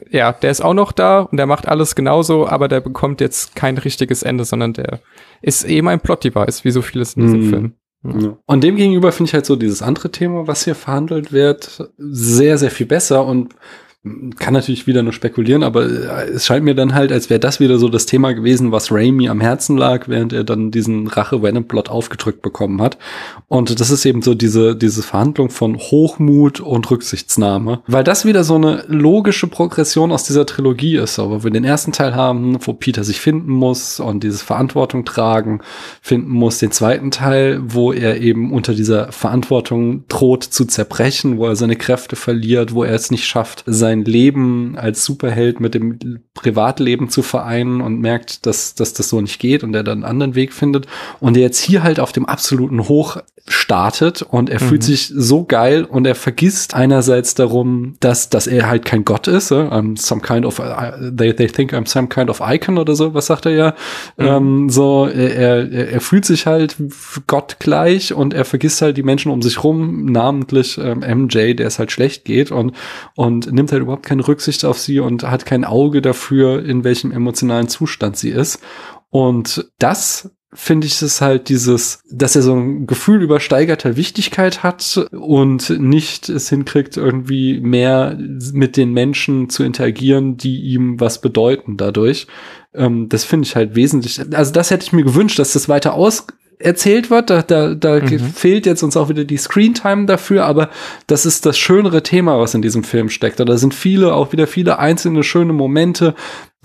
ja, 0.10 0.32
der 0.34 0.51
ist 0.51 0.62
auch 0.62 0.74
noch 0.74 0.91
da 0.91 1.22
und 1.22 1.38
der 1.38 1.45
macht 1.45 1.68
alles 1.68 1.95
genauso, 1.95 2.47
aber 2.47 2.68
der 2.68 2.82
bekommt 2.82 3.22
jetzt 3.22 3.56
kein 3.56 3.78
richtiges 3.78 4.24
Ende, 4.24 4.45
sondern 4.45 4.74
der 4.74 4.99
ist 5.41 5.64
eben 5.64 5.88
ein 5.88 5.99
Plot-Device, 5.99 6.64
wie 6.64 6.72
so 6.72 6.82
vieles 6.82 7.14
in 7.14 7.24
diesem 7.24 7.39
Mhm. 7.39 7.49
Film. 7.49 7.74
Ja. 8.06 8.38
Und 8.45 8.64
demgegenüber 8.64 9.12
finde 9.14 9.30
ich 9.30 9.34
halt 9.34 9.45
so 9.45 9.56
dieses 9.56 9.82
andere 9.82 10.12
Thema, 10.12 10.45
was 10.45 10.66
hier 10.66 10.76
verhandelt 10.76 11.32
wird, 11.32 11.89
sehr, 11.97 12.58
sehr 12.58 12.72
viel 12.72 12.86
besser. 12.86 13.26
Und 13.26 13.56
kann 14.38 14.54
natürlich 14.54 14.86
wieder 14.86 15.01
nur 15.01 15.14
spekulieren, 15.14 15.64
aber 15.64 15.86
äh, 15.86 16.32
es 16.32 16.45
scheint 16.45 16.66
mir 16.66 16.76
dann 16.76 16.93
halt, 16.93 17.14
als 17.14 17.30
wäre 17.30 17.39
das 17.39 17.62
wieder 17.62 17.78
so 17.78 17.88
das 17.88 18.06
Thema 18.06 18.34
gewesen, 18.34 18.74
was 18.74 18.91
Raimi 18.91 19.30
am 19.30 19.39
Herzen 19.39 19.78
lag, 19.78 20.10
während 20.10 20.34
er 20.34 20.43
dann 20.43 20.72
diesen 20.72 21.08
Rache-Venom-Plot 21.08 21.88
aufgedrückt 21.88 22.41
bekommen 22.41 22.82
hat. 22.82 22.97
Und 23.47 23.80
das 23.80 23.91
ist 23.91 24.06
eben 24.06 24.22
so 24.22 24.34
diese, 24.34 24.76
diese 24.76 25.04
Verhandlung 25.04 25.49
von 25.49 25.78
Hochmut 25.78 26.60
und 26.60 26.91
Rücksichtsnahme. 26.91 27.82
Weil 27.88 28.04
das 28.04 28.26
wieder 28.26 28.43
so 28.43 28.56
eine 28.56 28.84
logische 28.88 29.47
Progression 29.47 30.12
aus 30.12 30.26
dieser 30.26 30.45
Trilogie 30.45 30.97
ist, 30.97 31.18
wo 31.18 31.41
wir 31.41 31.51
den 31.51 31.64
ersten 31.64 31.93
Teil 31.93 32.14
haben, 32.14 32.58
wo 32.60 32.74
Peter 32.74 33.06
sich 33.06 33.22
finden 33.22 33.51
muss 33.51 34.01
und 34.01 34.24
dieses 34.24 34.41
Verantwortung 34.41 35.06
tragen 35.06 35.62
finden 36.01 36.32
muss, 36.32 36.58
den 36.58 36.72
zweiten 36.72 37.10
Teil, 37.10 37.62
wo 37.64 37.93
er 37.93 38.20
eben 38.20 38.51
unter 38.51 38.74
dieser 38.74 39.14
Verantwortung 39.14 40.04
droht 40.10 40.43
zu 40.43 40.66
zerbrechen, 40.66 41.38
wo 41.38 41.47
er 41.47 41.56
seine 41.56 41.78
Kräfte 41.78 42.18
verliert, 42.18 42.74
wo 42.74 42.84
er 42.84 42.93
es 42.93 43.10
nicht 43.10 43.26
schafft, 43.26 43.64
sein 43.66 43.93
Leben 44.02 44.78
als 44.78 45.06
Superheld 45.06 45.60
mit 45.60 45.74
dem 45.74 46.00
Privatleben 46.34 47.10
zu 47.10 47.22
vereinen 47.22 47.82
und 47.82 48.00
merkt, 48.00 48.46
dass, 48.46 48.76
dass 48.76 48.94
das 48.94 49.10
so 49.10 49.22
nicht 49.22 49.39
geht 49.39 49.64
und 49.64 49.74
er 49.74 49.84
dann 49.84 50.00
einen 50.00 50.04
anderen 50.04 50.36
Weg 50.36 50.54
findet 50.54 50.88
und 51.20 51.38
er 51.38 51.44
jetzt 51.44 51.60
hier 51.60 51.84
halt 51.84 52.00
auf 52.00 52.12
dem 52.12 52.26
absoluten 52.26 52.88
Hoch 52.88 53.18
startet 53.46 54.22
und 54.22 54.50
er 54.50 54.62
mhm. 54.62 54.68
fühlt 54.68 54.84
sich 54.84 55.12
so 55.14 55.44
geil 55.44 55.84
und 55.84 56.08
er 56.08 56.16
vergisst 56.16 56.76
einerseits 56.76 57.36
darum, 57.36 57.96
dass, 58.00 58.30
dass 58.30 58.48
er 58.48 58.70
halt 58.70 58.86
kein 58.86 59.04
Gott 59.04 59.28
ist, 59.28 59.51
äh, 59.51 59.55
I'm 59.55 60.00
some 60.00 60.22
kind 60.22 60.46
of, 60.46 60.62
they, 61.17 61.34
they 61.34 61.47
think 61.47 61.74
I'm 61.74 61.86
some 61.86 62.08
kind 62.08 62.30
of 62.30 62.39
icon 62.42 62.78
oder 62.78 62.96
so, 62.96 63.13
was 63.13 63.26
sagt 63.26 63.46
er 63.46 63.51
ja, 63.51 63.76
mhm. 64.17 64.26
ähm, 64.26 64.70
so, 64.70 65.08
er, 65.08 65.72
er, 65.72 65.89
er 65.92 66.01
fühlt 66.01 66.24
sich 66.24 66.46
halt 66.46 66.78
gottgleich 67.28 68.13
und 68.13 68.34
er 68.34 68.46
vergisst 68.46 68.82
halt 68.82 68.96
die 68.96 69.04
Menschen 69.04 69.30
um 69.30 69.42
sich 69.42 69.62
rum, 69.62 70.05
namentlich 70.05 70.78
ähm, 70.78 71.00
MJ, 71.00 71.54
der 71.54 71.67
es 71.67 71.80
halt 71.80 71.92
schlecht 71.92 72.24
geht 72.24 72.50
und, 72.50 72.74
und 73.16 73.51
nimmt 73.51 73.74
halt 73.74 73.83
überhaupt 73.84 74.05
keine 74.05 74.28
Rücksicht 74.28 74.66
auf 74.66 74.80
sie 74.80 75.00
und 75.00 75.24
hat 75.24 75.46
kein 75.46 75.66
Auge 75.66 76.01
dafür, 76.01 76.64
in 76.64 76.84
welchem 76.84 77.12
emotionalen 77.12 77.68
Zustand 77.68 78.18
sie 78.18 78.32
ist. 78.32 78.60
Und 79.10 79.70
das 79.80 80.32
finde 80.54 80.88
ich 80.88 81.01
es 81.01 81.22
halt 81.22 81.50
dieses, 81.50 82.01
dass 82.12 82.36
er 82.36 82.42
so 82.42 82.55
ein 82.55 82.86
Gefühl 82.86 83.22
übersteigerter 83.22 83.96
Wichtigkeit 83.96 84.64
hat 84.64 85.08
und 85.12 85.70
nicht 85.80 86.30
es 86.30 86.50
hinkriegt, 86.50 86.97
irgendwie 86.97 87.60
mehr 87.60 88.18
mit 88.54 88.78
den 88.78 88.93
Menschen 88.93 89.50
zu 89.50 89.64
interagieren, 89.64 90.38
die 90.38 90.62
ihm 90.62 91.00
was 91.00 91.22
bedeuten 91.22 91.78
dadurch. 91.78 92.28
Ähm, 92.74 93.10
das 93.10 93.24
finde 93.24 93.47
ich 93.47 93.55
halt 93.55 93.76
wesentlich. 93.76 94.20
Also 94.36 94.51
das 94.51 94.72
hätte 94.72 94.86
ich 94.86 94.93
mir 94.93 95.04
gewünscht, 95.04 95.39
dass 95.39 95.54
das 95.54 95.70
weiter 95.70 95.93
aus 95.93 96.28
erzählt 96.64 97.10
wird. 97.10 97.30
Da, 97.30 97.42
da, 97.42 97.74
da 97.74 98.00
mhm. 98.00 98.20
fehlt 98.20 98.66
jetzt 98.66 98.84
uns 98.84 98.98
auch 98.98 99.10
wieder 99.10 99.26
die 99.26 99.38
Screentime 99.38 100.06
dafür, 100.06 100.46
aber 100.46 100.70
das 101.08 101.26
ist 101.26 101.46
das 101.46 101.58
schönere 101.58 102.04
Thema, 102.04 102.40
was 102.40 102.54
in 102.54 102.62
diesem 102.62 102.84
Film 102.84 103.10
steckt. 103.10 103.40
Da 103.40 103.58
sind 103.58 103.74
viele, 103.74 104.14
auch 104.14 104.32
wieder 104.32 104.48
viele 104.48 104.80
einzelne 104.80 105.24
schöne 105.24 105.54
Momente, 105.54 106.16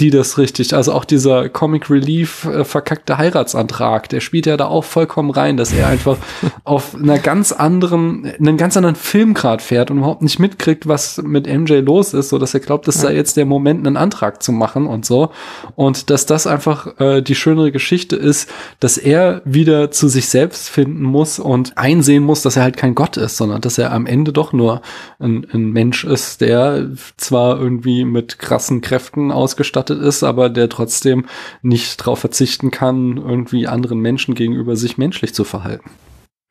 die 0.01 0.11
das 0.11 0.39
richtig, 0.39 0.75
also 0.75 0.93
auch 0.93 1.05
dieser 1.05 1.49
Comic 1.49 1.91
Relief 1.91 2.45
äh, 2.45 2.65
verkackte 2.65 3.19
Heiratsantrag, 3.19 4.09
der 4.09 4.20
spielt 4.20 4.47
ja 4.47 4.57
da 4.57 4.66
auch 4.66 4.85
vollkommen 4.85 5.31
rein, 5.31 5.57
dass 5.57 5.73
er 5.73 5.89
einfach 5.89 6.19
auf 6.65 6.95
einer 6.95 7.19
ganz 7.19 7.53
anderen, 7.53 8.33
einen 8.39 8.57
ganz 8.57 8.77
anderen 8.77 8.97
Film 8.97 9.35
gerade 9.35 9.62
fährt 9.62 9.91
und 9.91 9.99
überhaupt 9.99 10.23
nicht 10.23 10.39
mitkriegt, 10.39 10.87
was 10.87 11.20
mit 11.23 11.47
MJ 11.47 11.75
los 11.75 12.15
ist, 12.15 12.29
so 12.29 12.39
dass 12.39 12.55
er 12.55 12.61
glaubt, 12.61 12.87
das 12.87 13.01
sei 13.01 13.15
jetzt 13.15 13.37
der 13.37 13.47
Moment, 13.47 13.87
einen 13.87 13.97
Antrag 13.97 14.43
zu 14.43 14.53
machen 14.53 14.87
und 14.87 15.05
so. 15.05 15.31
Und 15.75 16.11
dass 16.11 16.27
das 16.27 16.47
einfach 16.47 17.01
äh, 17.01 17.20
die 17.20 17.35
schönere 17.35 17.73
Geschichte 17.73 18.15
ist, 18.15 18.49
dass 18.81 18.99
er 18.99 19.43
wieder 19.45 19.91
zu 19.91 20.09
sich 20.09 20.29
selbst 20.29 20.69
finden 20.69 21.03
muss 21.03 21.39
und 21.39 21.77
einsehen 21.77 22.23
muss, 22.23 22.43
dass 22.43 22.57
er 22.57 22.62
halt 22.62 22.77
kein 22.77 22.95
Gott 22.95 23.16
ist, 23.16 23.37
sondern 23.37 23.61
dass 23.61 23.79
er 23.79 23.93
am 23.93 24.07
Ende 24.07 24.33
doch 24.33 24.53
nur 24.53 24.81
ein, 25.19 25.47
ein 25.53 25.73
Mensch 25.73 26.05
ist, 26.05 26.41
der 26.41 26.89
zwar 27.16 27.59
irgendwie 27.59 28.05
mit 28.05 28.39
krassen 28.39 28.81
Kräften 28.81 29.33
ausgestattet 29.33 29.88
verheiratet 29.89 30.02
ist, 30.02 30.23
aber 30.23 30.51
der 30.51 30.69
trotzdem 30.69 31.27
nicht 31.62 32.01
darauf 32.01 32.20
verzichten 32.20 32.70
kann, 32.70 33.16
irgendwie 33.16 33.66
anderen 33.66 34.01
Menschen 34.01 34.35
gegenüber 34.35 34.77
sich 34.77 34.98
menschlich 34.98 35.35
zu 35.35 35.44
verhalten. 35.44 35.90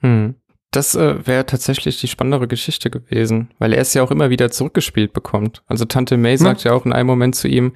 Hm. 0.02 0.36
Das 0.72 0.96
äh, 0.96 1.26
wäre 1.26 1.46
tatsächlich 1.46 2.00
die 2.02 2.10
spannendere 2.10 2.48
Geschichte 2.48 2.90
gewesen, 2.90 3.52
weil 3.58 3.74
er 3.74 3.82
es 3.82 3.94
ja 3.94 4.04
auch 4.04 4.12
immer 4.12 4.30
wieder 4.30 4.52
zurückgespielt 4.52 5.14
bekommt. 5.14 5.64
Also 5.66 5.86
Tante 5.86 6.18
May 6.18 6.38
hm. 6.38 6.44
sagt 6.44 6.64
ja 6.64 6.74
auch 6.74 6.86
in 6.86 6.94
einem 6.94 7.08
Moment 7.08 7.36
zu 7.36 7.48
ihm, 7.48 7.74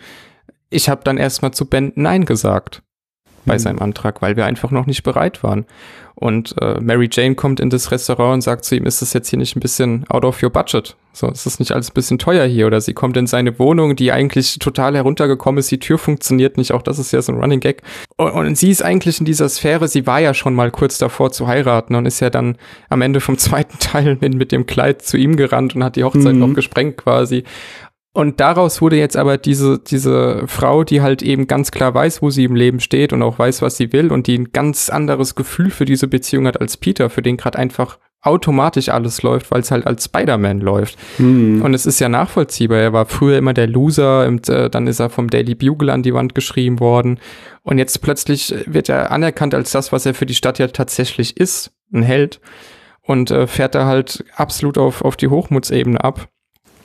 ich 0.69 0.89
habe 0.89 1.03
dann 1.03 1.17
erstmal 1.17 1.51
zu 1.51 1.65
Ben 1.65 1.91
Nein 1.95 2.25
gesagt 2.25 2.83
bei 3.45 3.55
mhm. 3.55 3.59
seinem 3.59 3.79
Antrag, 3.79 4.21
weil 4.21 4.35
wir 4.35 4.45
einfach 4.45 4.71
noch 4.71 4.85
nicht 4.85 5.03
bereit 5.03 5.43
waren. 5.43 5.65
Und 6.15 6.55
äh, 6.61 6.79
Mary 6.79 7.09
Jane 7.11 7.35
kommt 7.35 7.59
in 7.59 7.69
das 7.69 7.89
Restaurant 7.91 8.35
und 8.35 8.41
sagt 8.41 8.65
zu 8.65 8.75
ihm, 8.75 8.85
ist 8.85 9.01
das 9.01 9.13
jetzt 9.13 9.29
hier 9.29 9.39
nicht 9.39 9.55
ein 9.55 9.59
bisschen 9.59 10.05
out 10.09 10.23
of 10.23 10.43
your 10.43 10.51
budget? 10.51 10.95
So, 11.13 11.27
ist 11.27 11.45
das 11.45 11.59
nicht 11.59 11.71
alles 11.71 11.89
ein 11.89 11.93
bisschen 11.93 12.19
teuer 12.19 12.45
hier? 12.45 12.67
Oder 12.67 12.79
sie 12.79 12.93
kommt 12.93 13.17
in 13.17 13.27
seine 13.27 13.57
Wohnung, 13.59 13.95
die 13.95 14.11
eigentlich 14.11 14.59
total 14.59 14.95
heruntergekommen 14.95 15.59
ist, 15.59 15.71
die 15.71 15.79
Tür 15.79 15.97
funktioniert 15.97 16.57
nicht, 16.57 16.73
auch 16.73 16.83
das 16.83 16.99
ist 16.99 17.11
ja 17.11 17.21
so 17.21 17.31
ein 17.31 17.39
Running 17.39 17.59
Gag. 17.59 17.81
Und, 18.17 18.31
und 18.31 18.57
sie 18.57 18.69
ist 18.69 18.83
eigentlich 18.83 19.19
in 19.19 19.25
dieser 19.25 19.49
Sphäre, 19.49 19.87
sie 19.87 20.05
war 20.05 20.19
ja 20.19 20.33
schon 20.33 20.53
mal 20.53 20.71
kurz 20.71 20.97
davor 20.97 21.31
zu 21.31 21.47
heiraten 21.47 21.95
und 21.95 22.05
ist 22.05 22.19
ja 22.19 22.29
dann 22.29 22.57
am 22.89 23.01
Ende 23.01 23.19
vom 23.19 23.37
zweiten 23.39 23.79
Teil 23.79 24.17
mit, 24.21 24.35
mit 24.35 24.51
dem 24.51 24.65
Kleid 24.65 25.01
zu 25.01 25.17
ihm 25.17 25.35
gerannt 25.35 25.75
und 25.75 25.83
hat 25.83 25.95
die 25.95 26.03
Hochzeit 26.03 26.33
mhm. 26.33 26.39
noch 26.39 26.53
gesprengt 26.53 26.97
quasi. 26.97 27.43
Und 28.13 28.41
daraus 28.41 28.81
wurde 28.81 28.97
jetzt 28.97 29.15
aber 29.15 29.37
diese, 29.37 29.79
diese 29.79 30.43
Frau, 30.47 30.83
die 30.83 31.01
halt 31.01 31.21
eben 31.21 31.47
ganz 31.47 31.71
klar 31.71 31.93
weiß, 31.93 32.21
wo 32.21 32.29
sie 32.29 32.43
im 32.43 32.55
Leben 32.55 32.81
steht 32.81 33.13
und 33.13 33.21
auch 33.21 33.39
weiß, 33.39 33.61
was 33.61 33.77
sie 33.77 33.93
will 33.93 34.11
und 34.11 34.27
die 34.27 34.37
ein 34.37 34.51
ganz 34.51 34.89
anderes 34.89 35.35
Gefühl 35.35 35.69
für 35.69 35.85
diese 35.85 36.07
Beziehung 36.07 36.45
hat 36.45 36.59
als 36.59 36.75
Peter, 36.75 37.09
für 37.09 37.21
den 37.21 37.37
gerade 37.37 37.57
einfach 37.57 37.99
automatisch 38.21 38.89
alles 38.89 39.23
läuft, 39.23 39.49
weil 39.49 39.61
es 39.61 39.71
halt 39.71 39.87
als 39.87 40.05
Spider-Man 40.05 40.59
läuft. 40.59 40.97
Mhm. 41.17 41.61
Und 41.61 41.73
es 41.73 41.85
ist 41.85 41.99
ja 41.99 42.09
nachvollziehbar. 42.09 42.77
Er 42.77 42.93
war 42.93 43.05
früher 43.05 43.37
immer 43.37 43.53
der 43.53 43.67
Loser, 43.67 44.27
und, 44.27 44.47
äh, 44.47 44.69
dann 44.69 44.87
ist 44.87 44.99
er 44.99 45.09
vom 45.09 45.29
Daily 45.29 45.55
Bugle 45.55 45.89
an 45.89 46.03
die 46.03 46.13
Wand 46.13 46.35
geschrieben 46.35 46.79
worden. 46.79 47.19
Und 47.63 47.77
jetzt 47.77 48.01
plötzlich 48.01 48.53
wird 48.67 48.89
er 48.89 49.11
anerkannt 49.11 49.55
als 49.55 49.71
das, 49.71 49.91
was 49.91 50.05
er 50.05 50.13
für 50.13 50.25
die 50.25 50.35
Stadt 50.35 50.59
ja 50.59 50.67
tatsächlich 50.67 51.37
ist, 51.37 51.71
ein 51.93 52.03
Held. 52.03 52.41
Und 53.01 53.31
äh, 53.31 53.47
fährt 53.47 53.73
da 53.73 53.85
halt 53.85 54.23
absolut 54.35 54.77
auf, 54.77 55.01
auf 55.01 55.15
die 55.15 55.29
Hochmutsebene 55.29 56.03
ab. 56.03 56.27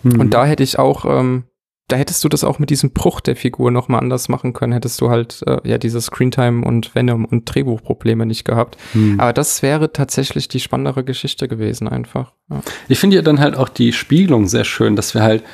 Mhm. 0.03 0.21
Und 0.21 0.35
da 0.35 0.47
hätte 0.47 0.63
ich 0.63 0.79
auch, 0.79 1.05
ähm, 1.05 1.45
da 1.89 1.97
hättest 1.97 2.25
du 2.25 2.29
das 2.29 2.43
auch 2.43 2.59
mit 2.59 2.71
diesem 2.71 2.91
Bruch 2.91 3.21
der 3.21 3.37
Figur 3.37 3.71
nochmal 3.71 4.01
anders 4.01 4.29
machen 4.29 4.53
können, 4.53 4.73
hättest 4.73 5.01
du 5.01 5.11
halt 5.11 5.43
äh, 5.47 5.59
ja 5.65 5.79
diese 5.79 6.01
Screentime 6.01 6.65
und 6.65 6.95
Venom 6.95 7.25
und 7.25 7.45
Drehbuchprobleme 7.45 8.27
nicht 8.27 8.45
gehabt. 8.45 8.77
Mhm. 8.95 9.21
Aber 9.21 9.33
das 9.33 9.63
wäre 9.63 9.93
tatsächlich 9.93 10.49
die 10.49 10.61
spannendere 10.61 11.05
Geschichte 11.05 11.47
gewesen, 11.49 11.89
einfach. 11.89 12.33
Ja. 12.51 12.61
Ich 12.89 12.99
finde 12.99 13.17
ja 13.17 13.23
dann 13.23 13.41
halt 13.41 13.57
auch 13.57 13.69
die 13.69 13.93
Spiegelung 13.93 14.47
sehr 14.47 14.65
schön, 14.65 14.97
dass 14.97 15.15
wir 15.15 15.23
halt 15.23 15.45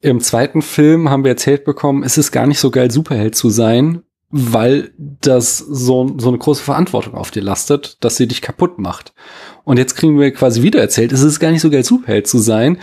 im 0.00 0.20
zweiten 0.20 0.62
Film 0.62 1.08
haben 1.08 1.24
wir 1.24 1.30
erzählt 1.30 1.64
bekommen, 1.64 2.02
es 2.02 2.18
ist 2.18 2.30
gar 2.30 2.46
nicht 2.46 2.60
so 2.60 2.70
geil, 2.70 2.90
Superheld 2.90 3.34
zu 3.34 3.50
sein, 3.50 4.02
weil 4.30 4.90
das 4.98 5.58
so, 5.58 6.16
so 6.18 6.28
eine 6.28 6.38
große 6.38 6.62
Verantwortung 6.62 7.14
auf 7.14 7.30
dir 7.30 7.42
lastet, 7.42 8.02
dass 8.04 8.16
sie 8.16 8.26
dich 8.26 8.42
kaputt 8.42 8.78
macht. 8.78 9.12
Und 9.64 9.78
jetzt 9.78 9.94
kriegen 9.94 10.18
wir 10.18 10.32
quasi 10.32 10.62
wieder 10.62 10.80
erzählt, 10.80 11.12
es 11.12 11.22
ist 11.22 11.38
gar 11.38 11.52
nicht 11.52 11.60
so 11.60 11.70
geil, 11.70 11.84
Superheld 11.84 12.26
zu 12.26 12.38
sein, 12.38 12.78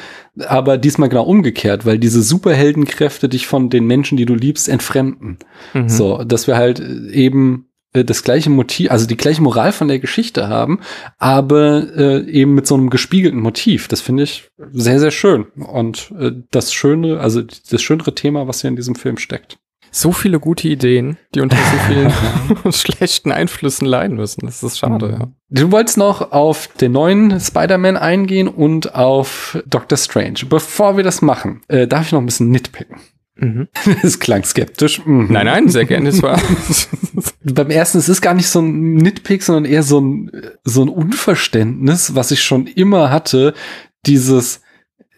aber 0.47 0.77
diesmal 0.77 1.09
genau 1.09 1.23
umgekehrt, 1.23 1.85
weil 1.85 1.99
diese 1.99 2.21
Superheldenkräfte 2.21 3.27
dich 3.27 3.45
von 3.45 3.69
den 3.69 3.85
Menschen, 3.85 4.17
die 4.17 4.25
du 4.25 4.35
liebst, 4.35 4.69
entfremden. 4.69 5.37
Mhm. 5.73 5.89
So, 5.89 6.23
dass 6.23 6.47
wir 6.47 6.55
halt 6.55 6.79
eben 6.79 7.67
äh, 7.91 8.05
das 8.05 8.23
gleiche 8.23 8.49
Motiv, 8.49 8.89
also 8.89 9.05
die 9.05 9.17
gleiche 9.17 9.41
Moral 9.41 9.73
von 9.73 9.89
der 9.89 9.99
Geschichte 9.99 10.47
haben, 10.47 10.79
aber 11.17 11.95
äh, 11.95 12.29
eben 12.29 12.55
mit 12.55 12.67
so 12.67 12.75
einem 12.75 12.89
gespiegelten 12.89 13.41
Motiv. 13.41 13.89
Das 13.89 13.99
finde 13.99 14.23
ich 14.23 14.49
sehr, 14.71 14.99
sehr 15.01 15.11
schön. 15.11 15.45
Und 15.57 16.13
äh, 16.17 16.31
das 16.51 16.73
schöne, 16.73 17.19
also 17.19 17.41
das 17.41 17.81
schönere 17.81 18.15
Thema, 18.15 18.47
was 18.47 18.61
hier 18.61 18.69
in 18.69 18.77
diesem 18.77 18.95
Film 18.95 19.17
steckt 19.17 19.57
so 19.95 20.11
viele 20.11 20.39
gute 20.39 20.67
Ideen, 20.67 21.17
die 21.35 21.41
unter 21.41 21.55
so 21.55 21.77
vielen 21.87 22.73
schlechten 22.73 23.31
Einflüssen 23.31 23.85
leiden 23.85 24.17
müssen. 24.17 24.45
Das 24.45 24.63
ist 24.63 24.79
schade, 24.79 25.05
mhm. 25.05 25.13
ja. 25.13 25.27
Du 25.49 25.71
wolltest 25.71 25.97
noch 25.97 26.31
auf 26.31 26.67
den 26.67 26.93
neuen 26.93 27.39
Spider-Man 27.39 27.95
eingehen 27.95 28.47
und 28.47 28.95
auf 28.95 29.61
Doctor 29.67 29.97
Strange. 29.97 30.39
Bevor 30.49 30.97
wir 30.97 31.03
das 31.03 31.21
machen, 31.21 31.61
äh, 31.67 31.87
darf 31.87 32.07
ich 32.07 32.11
noch 32.11 32.21
ein 32.21 32.25
bisschen 32.25 32.49
nitpicken. 32.49 32.97
Mhm. 33.35 33.67
Es 34.03 34.19
klang 34.19 34.43
skeptisch. 34.43 35.05
Mhm. 35.05 35.27
Nein, 35.29 35.45
nein, 35.45 35.69
sehr 35.69 35.85
gerne. 35.85 36.09
Es 36.09 36.23
war 36.23 36.41
Beim 37.43 37.69
ersten, 37.69 37.99
es 37.99 38.09
ist 38.09 38.21
gar 38.21 38.33
nicht 38.33 38.49
so 38.49 38.61
ein 38.61 38.95
Nitpick, 38.95 39.43
sondern 39.43 39.65
eher 39.65 39.83
so 39.83 40.01
ein, 40.01 40.31
so 40.63 40.81
ein 40.83 40.89
Unverständnis, 40.89 42.15
was 42.15 42.31
ich 42.31 42.41
schon 42.41 42.65
immer 42.65 43.11
hatte. 43.11 43.53
Dieses, 44.07 44.61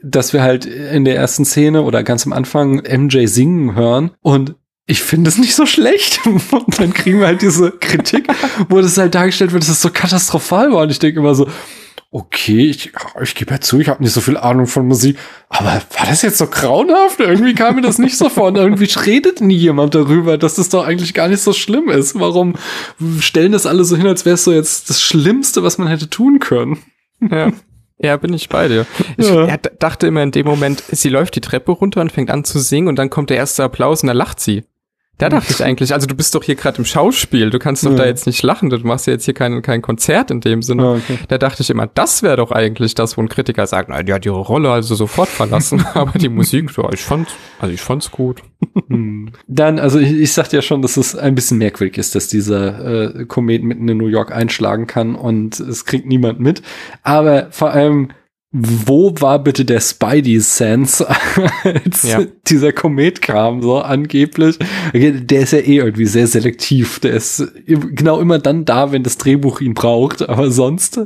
dass 0.04 0.34
wir 0.34 0.44
halt 0.44 0.66
in 0.66 1.06
der 1.06 1.16
ersten 1.16 1.46
Szene 1.46 1.84
oder 1.84 2.04
ganz 2.04 2.26
am 2.26 2.34
Anfang 2.34 2.84
MJ 2.86 3.26
singen 3.28 3.74
hören 3.74 4.12
und 4.22 4.56
ich 4.88 5.02
finde 5.02 5.30
es 5.30 5.38
nicht 5.38 5.56
so 5.56 5.66
schlecht. 5.66 6.20
Und 6.26 6.80
dann 6.80 6.94
kriegen 6.94 7.20
wir 7.20 7.28
halt 7.28 7.42
diese 7.42 7.72
Kritik, 7.72 8.28
wo 8.70 8.82
das 8.82 8.98
halt 8.98 9.16
dargestellt 9.16 9.52
wird, 9.52 9.64
dass 9.64 9.70
es 9.70 9.82
so 9.82 9.90
katastrophal 9.90 10.72
war. 10.72 10.84
Und 10.84 10.92
ich 10.92 11.00
denke 11.00 11.20
immer 11.20 11.34
so, 11.36 11.48
okay, 12.12 12.68
ich, 12.70 12.92
ich 13.22 13.36
gebe 13.36 13.52
ja 13.52 13.60
zu, 13.60 13.80
ich 13.82 13.90
habe 13.90 14.02
nicht 14.02 14.14
so 14.14 14.22
viel 14.22 14.38
Ahnung 14.38 14.68
von 14.68 14.88
Musik, 14.88 15.18
aber 15.50 15.82
war 15.98 16.06
das 16.08 16.22
jetzt 16.22 16.38
so 16.38 16.48
grauenhaft? 16.48 17.20
Irgendwie 17.20 17.54
kam 17.56 17.76
mir 17.76 17.82
das 17.82 17.98
nicht 17.98 18.18
so 18.18 18.30
vor. 18.30 18.48
Und 18.48 18.56
irgendwie 18.56 18.86
redet 18.86 19.42
nie 19.42 19.58
jemand 19.58 19.96
darüber, 19.96 20.38
dass 20.38 20.56
das 20.56 20.70
doch 20.70 20.86
eigentlich 20.86 21.14
gar 21.14 21.28
nicht 21.28 21.42
so 21.42 21.52
schlimm 21.52 21.90
ist. 21.90 22.18
Warum 22.20 22.54
stellen 23.20 23.52
das 23.52 23.66
alle 23.66 23.84
so 23.84 23.98
hin, 23.98 24.08
als 24.08 24.24
wäre 24.24 24.36
es 24.36 24.44
so 24.46 24.54
jetzt 24.54 24.90
das 24.90 25.02
Schlimmste, 25.02 25.64
was 25.64 25.78
man 25.78 25.88
hätte 25.88 26.10
tun 26.10 26.40
können? 26.40 26.78
Ja. 27.30 27.52
Ja, 27.98 28.18
bin 28.18 28.34
ich 28.34 28.50
bei 28.50 28.68
dir. 28.68 28.86
Ich 29.18 29.30
Ja. 29.30 29.48
dachte 29.58 30.06
immer 30.08 30.22
in 30.22 30.32
dem 30.32 30.46
Moment, 30.46 30.84
sie 30.92 31.10
läuft 31.10 31.36
die 31.36 31.42
Treppe 31.42 31.72
runter 31.72 32.02
und 32.02 32.12
fängt 32.12 32.30
an 32.30 32.44
zu 32.44 32.60
singen 32.60 32.88
und 32.90 32.98
dann 32.98 33.10
kommt 33.10 33.30
der 33.30 33.38
erste 33.38 33.64
Applaus 33.64 34.04
und 34.04 34.08
dann 34.08 34.18
lacht 34.18 34.40
sie. 34.42 34.64
Da 35.18 35.30
dachte 35.30 35.54
ich 35.54 35.64
eigentlich, 35.64 35.94
also 35.94 36.08
du 36.08 36.16
bist 36.16 36.36
doch 36.36 36.44
hier 36.44 36.56
gerade 36.56 36.78
im 36.78 36.86
Schauspiel, 36.86 37.50
du 37.50 37.58
kannst 37.58 37.86
doch 37.86 37.92
Ja. 37.92 37.98
da 37.98 38.06
jetzt 38.06 38.26
nicht 38.28 38.44
lachen, 38.44 38.70
du 38.70 38.78
machst 38.80 39.08
ja 39.08 39.14
jetzt 39.14 39.24
hier 39.24 39.34
kein, 39.34 39.62
kein 39.62 39.82
Konzert 39.82 40.30
in 40.30 40.42
dem 40.42 40.62
Sinne. 40.62 40.84
Ah, 40.84 40.94
okay. 40.96 41.18
Da 41.30 41.38
dachte 41.38 41.64
ich 41.64 41.70
immer, 41.70 41.88
das 41.88 42.22
wäre 42.22 42.36
doch 42.36 42.52
eigentlich 42.52 42.96
das, 42.96 43.16
wo 43.16 43.22
ein 43.22 43.30
Kritiker 43.30 43.66
sagt, 43.66 43.88
na, 43.90 44.04
die 44.04 44.12
hat 44.12 44.26
ihre 44.26 44.40
Rolle 44.40 44.72
also 44.72 44.94
sofort 44.94 45.30
verlassen, 45.30 45.86
aber 45.94 46.20
die 46.20 46.28
Musik, 46.28 46.70
ja, 46.78 46.90
ich 46.92 47.02
fand, 47.02 47.30
also 47.60 47.74
ich 47.74 47.80
fand's 47.82 48.12
gut. 48.12 48.42
Hm. 48.90 49.32
Dann, 49.48 49.80
also 49.80 50.00
ich, 50.00 50.12
ich 50.12 50.34
sagte 50.34 50.58
ja 50.58 50.62
schon, 50.62 50.82
dass 50.82 50.98
es 50.98 51.16
ein 51.16 51.34
bisschen 51.34 51.60
merkwürdig 51.60 51.98
ist, 51.98 52.14
dass 52.16 52.28
dieser 52.28 53.16
äh, 53.16 53.26
Komet 53.26 53.64
mitten 53.64 53.88
in 53.88 53.98
New 53.98 54.08
York 54.08 54.34
einschlagen 54.34 54.86
kann 54.86 55.16
und 55.16 55.60
es 55.62 55.86
kriegt 55.86 56.06
niemand 56.08 56.42
mit. 56.42 56.62
Aber 57.04 57.48
vor 57.52 57.72
allem, 57.72 58.10
wo 58.58 59.14
war 59.20 59.40
bitte 59.44 59.66
der 59.66 59.82
Spidey-Sense, 59.82 61.06
als 61.64 62.04
Ja. 62.04 62.22
dieser 62.48 62.72
Komet 62.72 63.22
kam, 63.22 63.62
so 63.62 63.80
angeblich? 63.80 64.58
Der 64.94 65.42
ist 65.42 65.52
ja 65.52 65.60
eh 65.60 65.78
irgendwie 65.78 66.06
sehr 66.06 66.28
selektiv. 66.28 67.00
Der 67.02 67.14
ist 67.16 67.44
genau 67.66 68.20
immer 68.22 68.40
dann 68.40 68.64
da, 68.64 68.94
wenn 68.94 69.04
das 69.04 69.18
Drehbuch 69.18 69.60
ihn 69.60 69.74
braucht. 69.74 70.28
Aber 70.30 70.52
sonst, 70.52 71.02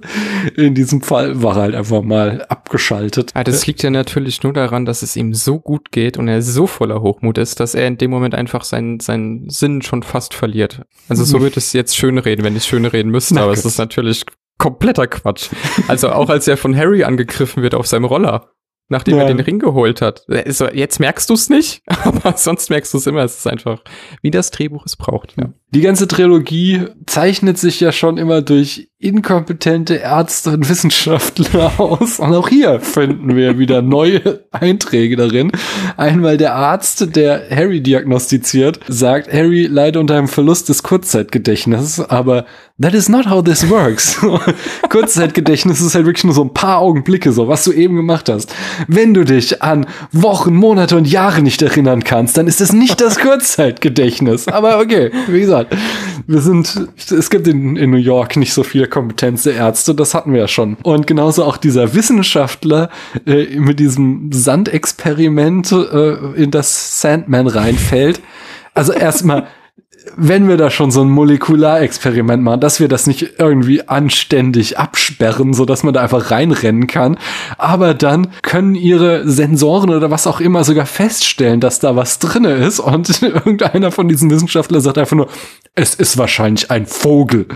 in 0.55 0.75
diesem 0.75 1.01
Fall, 1.01 1.41
war 1.41 1.55
er 1.55 1.61
halt 1.63 1.75
einfach 1.75 2.03
mal 2.03 2.45
abgeschaltet. 2.49 3.31
Ah, 3.33 3.43
das 3.43 3.65
liegt 3.65 3.81
ja 3.81 3.89
natürlich 3.89 4.43
nur 4.43 4.53
daran, 4.53 4.85
dass 4.85 5.01
es 5.01 5.15
ihm 5.15 5.33
so 5.33 5.59
gut 5.59 5.91
geht 5.91 6.17
und 6.17 6.27
er 6.27 6.43
so 6.43 6.67
voller 6.67 7.01
Hochmut 7.01 7.39
ist, 7.39 7.59
dass 7.59 7.73
er 7.73 7.87
in 7.87 7.97
dem 7.97 8.11
Moment 8.11 8.35
einfach 8.35 8.63
seinen, 8.63 8.99
seinen 8.99 9.49
Sinn 9.49 9.81
schon 9.81 10.03
fast 10.03 10.35
verliert. 10.35 10.81
Also 11.07 11.23
so 11.23 11.41
wird 11.41 11.57
es 11.57 11.73
jetzt 11.73 11.97
schön 11.97 12.19
reden, 12.19 12.43
wenn 12.43 12.55
ich 12.55 12.65
schön 12.65 12.85
reden 12.85 13.09
müsste, 13.09 13.33
Na 13.35 13.43
aber 13.43 13.53
es 13.53 13.65
ist 13.65 13.79
natürlich 13.79 14.23
kompletter 14.59 15.07
Quatsch. 15.07 15.49
Also 15.87 16.11
auch 16.11 16.29
als 16.29 16.47
er 16.47 16.57
von 16.57 16.75
Harry 16.77 17.03
angegriffen 17.03 17.63
wird 17.63 17.73
auf 17.73 17.87
seinem 17.87 18.05
Roller, 18.05 18.51
nachdem 18.89 19.15
Ja. 19.17 19.23
er 19.23 19.27
den 19.29 19.39
Ring 19.39 19.57
geholt 19.57 20.01
hat. 20.01 20.25
Äh, 20.29 20.47
jetzt 20.77 20.99
merkst 20.99 21.27
du 21.29 21.33
es 21.33 21.49
nicht, 21.49 21.81
aber 22.03 22.37
sonst 22.37 22.69
merkst 22.69 22.93
du 22.93 22.99
es 22.99 23.07
immer. 23.07 23.23
Es 23.23 23.37
ist 23.39 23.47
einfach, 23.47 23.81
wie 24.21 24.29
das 24.29 24.51
Drehbuch 24.51 24.85
es 24.85 24.95
braucht. 24.95 25.35
Ja. 25.39 25.49
Die 25.71 25.81
ganze 25.81 26.07
Trilogie 26.07 26.85
zeichnet 27.05 27.59
sich 27.59 27.79
ja 27.79 27.91
schon 27.91 28.17
immer 28.17 28.41
durch 28.41 28.89
inkompetente 29.01 29.95
Ärzte 29.95 30.49
und 30.49 30.67
Wissenschaftler 30.67 31.71
aus. 31.79 32.19
Und 32.19 32.33
auch 32.33 32.49
hier 32.49 32.81
finden 32.81 33.35
wir 33.35 33.57
wieder 33.57 33.81
neue 33.81 34.43
Einträge 34.51 35.15
darin. 35.15 35.51
Einmal 35.95 36.37
der 36.37 36.55
Arzt, 36.55 37.15
der 37.15 37.49
Harry 37.49 37.81
diagnostiziert, 37.81 38.79
sagt, 38.87 39.31
Harry 39.31 39.67
leide 39.67 39.99
unter 39.99 40.17
einem 40.17 40.27
Verlust 40.27 40.67
des 40.67 40.83
Kurzzeitgedächtnisses, 40.83 42.01
aber 42.09 42.45
that 42.81 42.93
is 42.93 43.07
not 43.07 43.29
how 43.29 43.43
this 43.43 43.69
works. 43.69 44.19
Kurzzeitgedächtnis 44.89 45.79
ist 45.79 45.95
halt 45.95 46.05
wirklich 46.05 46.25
nur 46.25 46.33
so 46.33 46.43
ein 46.43 46.53
paar 46.53 46.79
Augenblicke, 46.79 47.31
so 47.31 47.47
was 47.47 47.63
du 47.63 47.71
eben 47.71 47.95
gemacht 47.95 48.27
hast. 48.27 48.53
Wenn 48.87 49.13
du 49.13 49.23
dich 49.23 49.61
an 49.61 49.85
Wochen, 50.11 50.55
Monate 50.55 50.97
und 50.97 51.07
Jahre 51.07 51.41
nicht 51.41 51.61
erinnern 51.61 52.03
kannst, 52.03 52.37
dann 52.37 52.47
ist 52.47 52.59
es 52.59 52.73
nicht 52.73 52.99
das 52.99 53.19
Kurzzeitgedächtnis. 53.19 54.47
Aber 54.49 54.79
okay, 54.79 55.11
wie 55.27 55.39
gesagt, 55.39 55.58
wir 56.27 56.41
sind, 56.41 56.87
es 56.97 57.29
gibt 57.29 57.47
in, 57.47 57.75
in 57.75 57.89
New 57.89 57.97
York 57.97 58.37
nicht 58.37 58.53
so 58.53 58.63
viel 58.63 58.87
Kompetenz 58.87 59.43
der 59.43 59.55
Ärzte, 59.55 59.95
das 59.95 60.13
hatten 60.13 60.33
wir 60.33 60.41
ja 60.41 60.47
schon. 60.47 60.77
Und 60.83 61.07
genauso 61.07 61.43
auch 61.43 61.57
dieser 61.57 61.93
Wissenschaftler 61.93 62.89
äh, 63.25 63.59
mit 63.59 63.79
diesem 63.79 64.31
Sandexperiment, 64.31 65.71
äh, 65.71 66.13
in 66.35 66.51
das 66.51 67.01
Sandman 67.01 67.47
reinfällt. 67.47 68.21
Also 68.73 68.93
erstmal, 68.93 69.47
wenn 70.15 70.47
wir 70.47 70.57
da 70.57 70.69
schon 70.69 70.91
so 70.91 71.01
ein 71.01 71.09
Molekularexperiment 71.09 72.43
machen, 72.43 72.61
dass 72.61 72.79
wir 72.79 72.87
das 72.87 73.07
nicht 73.07 73.35
irgendwie 73.37 73.87
anständig 73.87 74.77
absperren, 74.77 75.53
so 75.53 75.65
dass 75.65 75.83
man 75.83 75.93
da 75.93 76.01
einfach 76.01 76.31
reinrennen 76.31 76.87
kann. 76.87 77.17
Aber 77.57 77.93
dann 77.93 78.27
können 78.41 78.75
ihre 78.75 79.27
Sensoren 79.27 79.89
oder 79.89 80.11
was 80.11 80.27
auch 80.27 80.39
immer 80.39 80.63
sogar 80.63 80.85
feststellen, 80.85 81.59
dass 81.59 81.79
da 81.79 81.95
was 81.95 82.19
drinne 82.19 82.53
ist 82.53 82.79
und 82.79 83.21
irgendeiner 83.21 83.91
von 83.91 84.07
diesen 84.07 84.29
Wissenschaftlern 84.29 84.81
sagt 84.81 84.97
einfach 84.97 85.17
nur, 85.17 85.27
es 85.75 85.95
ist 85.95 86.17
wahrscheinlich 86.17 86.71
ein 86.71 86.85
Vogel. 86.85 87.47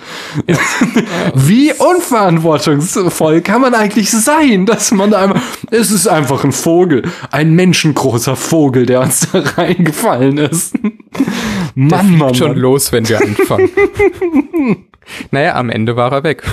Wie 1.35 1.73
unverantwortungsvoll 1.73 3.41
kann 3.41 3.61
man 3.61 3.73
eigentlich 3.73 4.11
sein, 4.11 4.65
dass 4.65 4.91
man 4.91 5.11
da 5.11 5.23
einfach, 5.23 5.41
es 5.71 5.91
ist 5.91 6.07
einfach 6.07 6.43
ein 6.43 6.51
Vogel, 6.51 7.03
ein 7.31 7.53
menschengroßer 7.53 8.35
Vogel, 8.35 8.85
der 8.85 9.01
uns 9.01 9.27
da 9.31 9.39
reingefallen 9.57 10.38
ist. 10.38 10.75
Mann, 11.76 12.18
Mann, 12.18 12.35
Schon 12.35 12.49
Mann. 12.52 12.60
los, 12.60 12.91
wenn 12.91 13.07
wir 13.07 13.22
anfangen. 13.22 13.69
naja, 15.31 15.56
am 15.56 15.69
Ende 15.69 15.95
war 15.95 16.11
er 16.11 16.23
weg. 16.23 16.44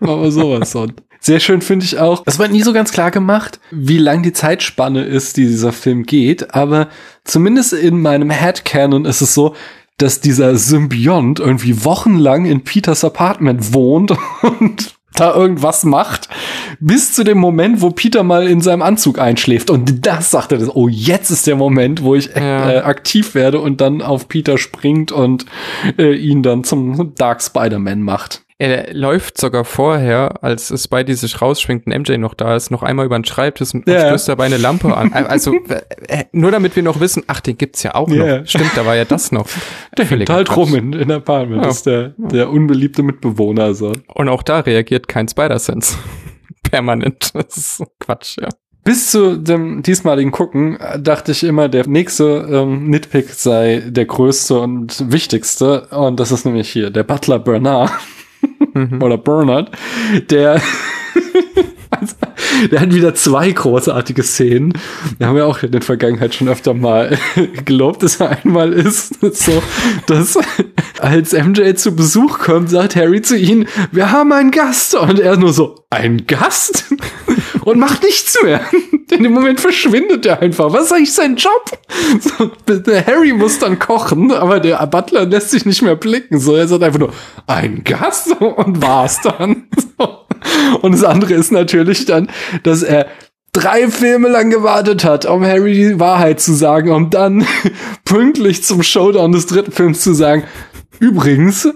aber 0.00 0.30
sowas 0.30 0.72
von. 0.72 0.92
Sehr 1.20 1.40
schön 1.40 1.62
finde 1.62 1.86
ich 1.86 1.98
auch. 1.98 2.22
Es 2.26 2.38
wird 2.38 2.52
nie 2.52 2.62
so 2.62 2.74
ganz 2.74 2.92
klar 2.92 3.10
gemacht, 3.10 3.58
wie 3.70 3.96
lang 3.96 4.22
die 4.22 4.34
Zeitspanne 4.34 5.04
ist, 5.04 5.38
die 5.38 5.46
dieser 5.46 5.72
Film 5.72 6.02
geht, 6.02 6.54
aber 6.54 6.88
zumindest 7.24 7.72
in 7.72 8.02
meinem 8.02 8.28
Headcanon 8.28 9.06
ist 9.06 9.22
es 9.22 9.32
so, 9.32 9.54
dass 9.96 10.20
dieser 10.20 10.56
Symbiont 10.56 11.40
irgendwie 11.40 11.82
wochenlang 11.84 12.44
in 12.44 12.62
Peters 12.62 13.04
Apartment 13.04 13.72
wohnt 13.72 14.12
und 14.42 14.96
da 15.16 15.34
irgendwas 15.34 15.84
macht, 15.84 16.28
bis 16.80 17.12
zu 17.12 17.24
dem 17.24 17.38
Moment, 17.38 17.80
wo 17.80 17.90
Peter 17.90 18.22
mal 18.22 18.46
in 18.48 18.60
seinem 18.60 18.82
Anzug 18.82 19.18
einschläft. 19.18 19.70
Und 19.70 20.06
das 20.06 20.30
sagt 20.30 20.52
er, 20.52 20.58
das, 20.58 20.74
oh, 20.74 20.88
jetzt 20.88 21.30
ist 21.30 21.46
der 21.46 21.56
Moment, 21.56 22.02
wo 22.02 22.14
ich 22.14 22.30
Ja. 22.34 22.70
äh, 22.70 22.78
aktiv 22.78 23.34
werde 23.34 23.60
und 23.60 23.80
dann 23.80 24.02
auf 24.02 24.28
Peter 24.28 24.58
springt 24.58 25.12
und 25.12 25.46
äh, 25.98 26.14
ihn 26.14 26.42
dann 26.42 26.64
zum 26.64 27.14
Dark 27.14 27.42
Spider-Man 27.42 28.02
macht. 28.02 28.43
Er 28.58 28.94
läuft 28.94 29.36
sogar 29.38 29.64
vorher, 29.64 30.42
als 30.44 30.72
Spidey 30.80 31.14
sich 31.14 31.42
rausschwingt 31.42 31.86
und 31.86 31.92
MJ 31.98 32.18
noch 32.18 32.34
da 32.34 32.54
ist, 32.54 32.70
noch 32.70 32.84
einmal 32.84 33.04
über 33.06 33.18
den 33.18 33.24
Schreibtisch 33.24 33.74
und 33.74 33.88
Ja. 33.88 34.06
stößt 34.06 34.28
dabei 34.28 34.44
eine 34.44 34.58
Lampe 34.58 34.96
an. 34.96 35.12
Also 35.12 35.54
äh, 36.06 36.24
nur 36.30 36.52
damit 36.52 36.76
wir 36.76 36.84
noch 36.84 37.00
wissen, 37.00 37.24
ach, 37.26 37.40
den 37.40 37.58
gibt's 37.58 37.82
ja 37.82 37.96
auch 37.96 38.08
Ja. 38.08 38.38
noch. 38.38 38.46
Stimmt, 38.46 38.70
da 38.76 38.86
war 38.86 38.94
ja 38.94 39.04
das 39.04 39.32
noch. 39.32 39.48
Der 39.98 40.04
hängt 40.06 40.30
halt 40.30 40.56
rum 40.56 40.72
in, 40.76 40.92
in 40.92 41.10
Apartment. 41.10 41.62
Ja. 41.62 41.66
Das 41.68 41.76
ist 41.78 41.86
der, 41.86 42.14
der 42.16 42.48
unbeliebte 42.48 43.02
Mitbewohner. 43.02 43.74
So. 43.74 43.92
Und 44.14 44.28
auch 44.28 44.44
da 44.44 44.60
reagiert 44.60 45.08
kein 45.08 45.26
Spider-Sense. 45.28 45.96
Permanent. 46.62 47.34
Das 47.34 47.56
ist 47.56 47.82
Quatsch, 47.98 48.36
ja. 48.40 48.48
Bis 48.84 49.10
zu 49.10 49.36
dem 49.38 49.82
diesmaligen 49.82 50.30
Gucken 50.30 50.78
äh, 50.78 51.00
dachte 51.00 51.32
ich 51.32 51.42
immer, 51.42 51.68
der 51.68 51.88
nächste 51.88 52.46
ähm, 52.50 52.88
Nitpick 52.90 53.30
sei 53.30 53.82
der 53.86 54.04
größte 54.04 54.60
und 54.60 55.10
wichtigste. 55.10 55.86
Und 55.90 56.20
das 56.20 56.30
ist 56.30 56.44
nämlich 56.44 56.68
hier 56.68 56.90
der 56.90 57.02
Butler 57.02 57.38
Bernard. 57.38 57.90
oder 59.00 59.18
Bernard, 59.18 59.70
der 60.30 60.60
der 62.70 62.80
hat 62.80 62.94
wieder 62.94 63.14
zwei 63.14 63.50
großartige 63.50 64.22
Szenen. 64.22 64.72
Wir 65.18 65.26
haben 65.26 65.36
ja 65.36 65.44
auch 65.44 65.62
in 65.62 65.72
der 65.72 65.82
Vergangenheit 65.82 66.34
schon 66.34 66.48
öfter 66.48 66.74
mal 66.74 67.18
gelobt, 67.64 68.02
dass 68.02 68.20
er 68.20 68.30
einmal 68.44 68.72
ist, 68.72 69.20
so, 69.20 69.62
dass 70.06 70.38
als 71.00 71.32
MJ 71.32 71.74
zu 71.74 71.94
Besuch 71.94 72.38
kommt, 72.38 72.70
sagt 72.70 72.96
Harry 72.96 73.22
zu 73.22 73.36
ihm, 73.36 73.66
wir 73.92 74.10
haben 74.10 74.32
einen 74.32 74.50
Gast. 74.50 74.94
Und 74.94 75.20
er 75.20 75.36
nur 75.36 75.52
so, 75.52 75.84
ein 75.90 76.26
Gast? 76.26 76.84
Und 77.64 77.78
macht 77.78 78.02
nichts 78.02 78.36
mehr. 78.42 78.60
In 79.10 79.22
dem 79.22 79.32
Moment 79.32 79.60
verschwindet 79.60 80.26
er 80.26 80.40
einfach. 80.42 80.72
Was 80.72 80.86
ist 80.86 80.92
eigentlich 80.92 81.12
sein 81.12 81.36
Job? 81.36 81.78
So, 82.20 82.50
der 82.68 83.06
Harry 83.06 83.32
muss 83.32 83.58
dann 83.58 83.78
kochen, 83.78 84.32
aber 84.32 84.60
der 84.60 84.86
Butler 84.86 85.24
lässt 85.24 85.50
sich 85.50 85.64
nicht 85.64 85.80
mehr 85.80 85.96
blicken. 85.96 86.38
So, 86.38 86.54
er 86.54 86.68
sagt 86.68 86.82
einfach 86.82 86.98
nur, 86.98 87.12
ein 87.46 87.82
Gast? 87.84 88.38
Und 88.40 88.82
war's 88.82 89.20
dann. 89.22 89.68
So. 89.98 90.24
Und 90.82 90.92
das 90.92 91.04
andere 91.04 91.34
ist 91.34 91.52
natürlich 91.52 91.83
dann, 91.84 92.30
dass 92.62 92.82
er 92.82 93.06
drei 93.52 93.88
Filme 93.88 94.28
lang 94.28 94.50
gewartet 94.50 95.04
hat, 95.04 95.24
um 95.24 95.44
Harry 95.44 95.72
die 95.72 96.00
Wahrheit 96.00 96.40
zu 96.40 96.52
sagen, 96.52 96.90
um 96.90 97.10
dann 97.10 97.46
pünktlich 98.04 98.64
zum 98.64 98.82
Showdown 98.82 99.32
des 99.32 99.46
dritten 99.46 99.72
Films 99.72 100.00
zu 100.00 100.12
sagen, 100.12 100.44
übrigens, 101.00 101.68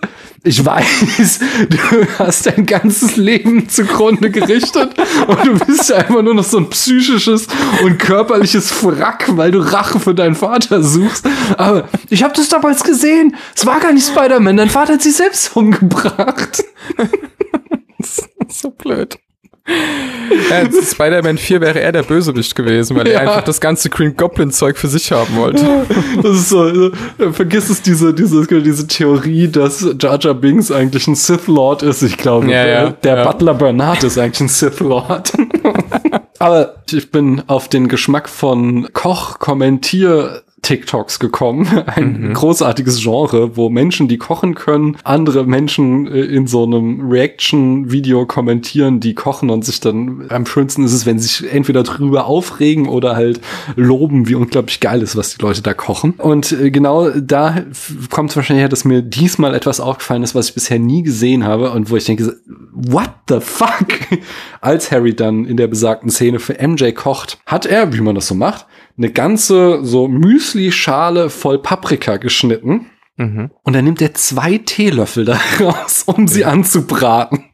ich 0.45 0.65
weiß, 0.65 1.41
du 1.69 1.79
hast 2.19 2.47
dein 2.47 2.65
ganzes 2.67 3.17
Leben 3.17 3.69
zugrunde 3.69 4.31
gerichtet 4.31 4.95
und 5.27 5.47
du 5.47 5.59
bist 5.65 5.93
einfach 5.93 6.23
nur 6.23 6.35
noch 6.35 6.45
so 6.45 6.59
ein 6.59 6.71
psychisches 6.71 7.47
und 7.83 7.99
körperliches 7.99 8.85
Wrack, 8.85 9.37
weil 9.37 9.51
du 9.51 9.59
Rache 9.59 10.01
für 10.01 10.15
deinen 10.15 10.35
Vater 10.35 10.83
suchst. 10.83 11.27
Aber 11.57 11.89
ich 12.09 12.23
habe 12.23 12.35
das 12.35 12.49
damals 12.49 12.85
gesehen. 12.85 13.37
Es 13.55 13.67
war 13.67 13.81
gar 13.81 13.93
nicht 13.93 14.07
Spider-Man. 14.07 14.57
Dein 14.57 14.71
Vater 14.71 14.95
hat 14.95 15.03
sich 15.03 15.17
selbst 15.17 15.55
umgebracht. 15.57 16.65
so 18.49 18.71
blöd. 18.71 19.19
Ja, 20.51 20.83
Spider-Man 20.83 21.39
4 21.39 21.61
wäre 21.61 21.81
er 21.81 21.93
der 21.93 22.03
Bösewicht 22.03 22.55
gewesen, 22.55 22.97
weil 22.97 23.07
Ja. 23.09 23.15
er 23.15 23.21
einfach 23.23 23.43
das 23.45 23.61
ganze 23.61 23.89
Green 23.91 24.17
Goblin-Zeug 24.17 24.77
für 24.79 24.89
sich 24.89 25.11
haben 25.13 25.37
wollte. 25.37 25.65
Das 26.23 26.33
ist 26.37 26.49
so, 26.51 26.69
äh, 26.69 26.93
vergiss 27.33 27.69
es 27.71 27.83
diese, 27.83 28.13
diese, 28.15 28.47
diese 28.47 28.87
Theorie, 28.87 29.49
dass 29.49 29.87
Jar 30.01 30.19
Jar 30.21 30.35
Binks 30.35 30.71
eigentlich 30.71 31.07
ein 31.07 31.15
Sith 31.15 31.47
Lord 31.47 31.83
ist. 31.83 32.03
Ich 32.03 32.17
glaube, 32.17 32.51
Ja, 32.51 32.65
der, 32.65 32.91
der. 32.93 33.25
Butler 33.25 33.55
Bernard 33.55 34.03
ist 34.05 34.19
eigentlich 34.19 34.41
ein 34.41 34.49
Sith 34.49 34.81
Lord. 34.81 35.33
Aber 36.39 36.75
ich 36.91 37.11
bin 37.11 37.43
auf 37.47 37.69
den 37.69 37.89
Geschmack 37.89 38.29
von 38.29 38.89
Koch 38.93 39.39
kommentier 39.39 40.43
TikToks 40.63 41.19
gekommen. 41.19 41.67
Ein 41.87 42.21
Mhm. 42.29 42.35
großartiges 42.35 43.01
Genre, 43.03 43.57
wo 43.57 43.69
Menschen, 43.71 44.09
die 44.09 44.19
kochen 44.19 44.55
können, 44.55 44.97
andere 45.05 45.45
Menschen 45.47 46.07
äh, 46.07 46.21
in 46.23 46.47
so 46.47 46.65
einem 46.65 47.09
Reaction-Video 47.11 48.27
kommentieren, 48.27 49.01
die 49.01 49.15
kochen 49.15 49.51
und 49.51 49.65
sich 49.65 49.81
dann, 49.81 50.27
am 50.31 50.47
schönsten 50.47 50.85
ist 50.85 50.93
es, 50.93 51.07
wenn 51.07 51.19
sie 51.19 51.29
sich 51.29 51.53
entweder 51.53 51.83
drüber 51.83 52.27
aufregen 52.27 52.89
oder 52.89 53.17
halt 53.17 53.41
loben, 53.77 54.29
wie 54.29 54.35
unglaublich 54.35 54.81
geil 54.81 55.03
ist, 55.03 55.17
was 55.17 55.37
die 55.37 55.43
Leute 55.43 55.63
da 55.63 55.75
kochen. 55.75 56.15
Und 56.19 56.53
äh, 56.53 56.71
genau 56.71 57.11
da 57.11 57.65
kommt 58.11 58.31
es 58.31 58.37
wahrscheinlich 58.37 58.63
her, 58.63 58.69
dass 58.69 58.85
mir 58.85 59.03
diesmal 59.03 59.55
etwas 59.55 59.81
aufgefallen 59.81 60.23
ist, 60.23 60.35
was 60.35 60.49
ich 60.49 60.55
bisher 60.55 60.79
nie 60.79 61.03
gesehen 61.03 61.45
habe 61.45 61.71
und 61.71 61.91
wo 61.91 61.97
ich 61.97 62.05
denke, 62.05 62.37
what 62.73 63.11
the 63.29 63.39
fuck? 63.41 63.87
Als 64.61 64.91
Harry 64.91 65.15
dann 65.15 65.45
in 65.45 65.57
der 65.57 65.67
besagten 65.69 66.11
Szene 66.11 66.39
für 66.39 66.55
MJ 66.67 66.91
kocht, 66.93 67.39
hat 67.47 67.67
er, 67.67 67.93
wie 67.93 68.01
man 68.01 68.15
das 68.15 68.27
so 68.27 68.35
macht, 68.35 68.67
eine 68.99 69.11
ganze 69.11 69.85
so 69.85 70.09
Müsli-Schale 70.09 71.31
voll 71.31 71.59
Paprika 71.61 72.17
geschnitten 72.17 72.87
Mhm. 73.21 73.51
und 73.65 73.73
dann 73.73 73.85
nimmt 73.85 74.01
er 74.01 74.15
zwei 74.15 74.59
Teelöffel 74.59 75.25
daraus, 75.25 76.03
um 76.07 76.29
sie 76.29 76.45
anzubraten. 76.45 77.45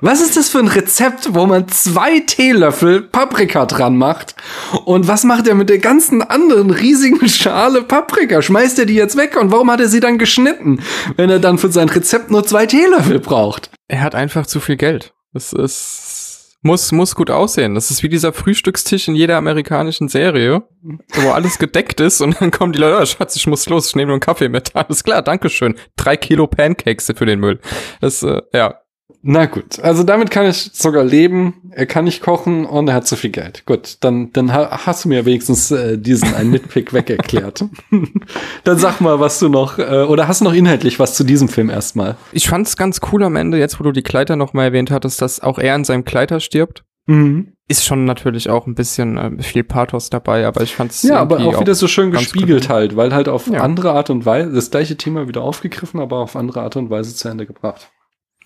Was 0.00 0.22
ist 0.22 0.36
das 0.38 0.48
für 0.50 0.58
ein 0.58 0.68
Rezept, 0.68 1.34
wo 1.34 1.44
man 1.46 1.68
zwei 1.68 2.20
Teelöffel 2.20 3.02
Paprika 3.02 3.66
dran 3.66 3.96
macht? 3.98 4.36
Und 4.84 5.06
was 5.08 5.24
macht 5.24 5.48
er 5.48 5.54
mit 5.54 5.68
der 5.68 5.78
ganzen 5.80 6.22
anderen 6.22 6.70
riesigen 6.70 7.28
Schale 7.28 7.82
Paprika? 7.82 8.40
Schmeißt 8.40 8.78
er 8.78 8.86
die 8.86 8.94
jetzt 8.94 9.16
weg? 9.16 9.36
Und 9.40 9.50
warum 9.52 9.70
hat 9.70 9.80
er 9.80 9.88
sie 9.88 10.00
dann 10.00 10.16
geschnitten, 10.18 10.80
wenn 11.16 11.28
er 11.30 11.40
dann 11.40 11.58
für 11.58 11.70
sein 11.72 11.88
Rezept 11.90 12.30
nur 12.30 12.44
zwei 12.46 12.64
Teelöffel 12.66 13.18
braucht? 13.20 13.70
Er 13.88 14.02
hat 14.02 14.14
einfach 14.14 14.46
zu 14.46 14.60
viel 14.60 14.76
Geld. 14.76 15.12
Das 15.32 15.52
ist, 15.52 16.25
muss, 16.62 16.92
muss 16.92 17.14
gut 17.14 17.30
aussehen. 17.30 17.74
Das 17.74 17.90
ist 17.90 18.02
wie 18.02 18.08
dieser 18.08 18.32
Frühstückstisch 18.32 19.08
in 19.08 19.14
jeder 19.14 19.36
amerikanischen 19.36 20.08
Serie, 20.08 20.62
wo 20.82 21.30
alles 21.30 21.58
gedeckt 21.60 22.00
ist 22.00 22.20
und 22.20 22.40
dann 22.40 22.50
kommen 22.50 22.72
die 22.72 22.78
Leute, 22.78 23.00
oh, 23.00 23.06
Schatz, 23.06 23.36
ich 23.36 23.46
muss 23.46 23.68
los, 23.68 23.88
ich 23.88 23.96
nehme 23.96 24.08
nur 24.08 24.14
einen 24.14 24.20
Kaffee 24.20 24.48
mit. 24.48 24.74
Alles 24.74 25.04
klar, 25.04 25.22
Dankeschön. 25.22 25.76
Drei 25.96 26.16
Kilo 26.16 26.46
Pancakes 26.46 27.12
für 27.16 27.26
den 27.26 27.40
Müll. 27.40 27.60
Das, 28.00 28.22
äh, 28.22 28.42
ja. 28.52 28.80
Na 29.28 29.46
gut, 29.46 29.80
also 29.80 30.04
damit 30.04 30.30
kann 30.30 30.46
ich 30.46 30.70
sogar 30.72 31.02
leben. 31.02 31.54
Er 31.72 31.86
kann 31.86 32.04
nicht 32.04 32.22
kochen 32.22 32.64
und 32.64 32.86
er 32.86 32.94
hat 32.94 33.08
zu 33.08 33.16
viel 33.16 33.30
Geld. 33.30 33.66
Gut, 33.66 33.96
dann, 34.00 34.32
dann 34.32 34.52
ha- 34.52 34.86
hast 34.86 35.04
du 35.04 35.08
mir 35.08 35.24
wenigstens 35.26 35.70
äh, 35.72 35.98
diesen 35.98 36.32
einen 36.34 36.52
Nitpick 36.52 36.92
wegerklärt. 36.92 37.64
dann 38.64 38.78
sag 38.78 39.00
mal, 39.00 39.18
was 39.18 39.38
du 39.40 39.48
noch, 39.48 39.78
äh, 39.78 40.04
oder 40.08 40.28
hast 40.28 40.40
du 40.42 40.44
noch 40.44 40.54
inhaltlich 40.54 40.98
was 41.00 41.14
zu 41.14 41.24
diesem 41.24 41.48
Film 41.48 41.70
erstmal? 41.70 42.16
Ich 42.30 42.48
fand's 42.48 42.76
ganz 42.76 43.00
cool 43.12 43.24
am 43.24 43.34
Ende, 43.36 43.58
jetzt 43.58 43.80
wo 43.80 43.84
du 43.84 43.90
die 43.92 44.02
Kleider 44.02 44.36
noch 44.36 44.52
mal 44.52 44.64
erwähnt 44.64 44.90
hattest, 44.90 45.20
dass 45.20 45.40
auch 45.40 45.58
er 45.58 45.74
in 45.74 45.84
seinem 45.84 46.04
Kleider 46.04 46.38
stirbt. 46.38 46.84
Mhm. 47.06 47.52
Ist 47.68 47.84
schon 47.84 48.04
natürlich 48.04 48.48
auch 48.48 48.66
ein 48.68 48.76
bisschen 48.76 49.18
äh, 49.18 49.42
viel 49.42 49.64
Pathos 49.64 50.08
dabei, 50.08 50.46
aber 50.46 50.60
ich 50.62 50.74
fand's 50.76 51.02
Ja, 51.02 51.16
aber 51.18 51.40
auch 51.40 51.60
wieder 51.60 51.74
so 51.74 51.88
schön 51.88 52.12
gespiegelt 52.12 52.62
gut. 52.62 52.70
halt, 52.70 52.96
weil 52.96 53.12
halt 53.12 53.28
auf 53.28 53.48
Ja. 53.48 53.60
andere 53.60 53.90
Art 53.92 54.08
und 54.10 54.24
Weise, 54.24 54.52
das 54.52 54.70
gleiche 54.70 54.96
Thema 54.96 55.26
wieder 55.26 55.42
aufgegriffen, 55.42 55.98
aber 56.00 56.18
auf 56.18 56.36
andere 56.36 56.60
Art 56.62 56.76
und 56.76 56.90
Weise 56.90 57.14
zu 57.14 57.28
Ende 57.28 57.44
gebracht. 57.46 57.88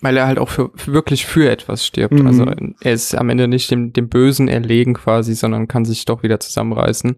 Weil 0.01 0.17
er 0.17 0.27
halt 0.27 0.39
auch 0.39 0.49
für, 0.49 0.71
für 0.75 0.93
wirklich 0.93 1.25
für 1.25 1.49
etwas 1.49 1.85
stirbt. 1.85 2.15
Mhm. 2.15 2.27
Also 2.27 2.45
er 2.81 2.93
ist 2.93 3.15
am 3.15 3.29
Ende 3.29 3.47
nicht 3.47 3.69
dem, 3.71 3.93
dem 3.93 4.09
Bösen 4.09 4.47
erlegen 4.47 4.95
quasi, 4.95 5.35
sondern 5.35 5.67
kann 5.67 5.85
sich 5.85 6.05
doch 6.05 6.23
wieder 6.23 6.39
zusammenreißen. 6.39 7.17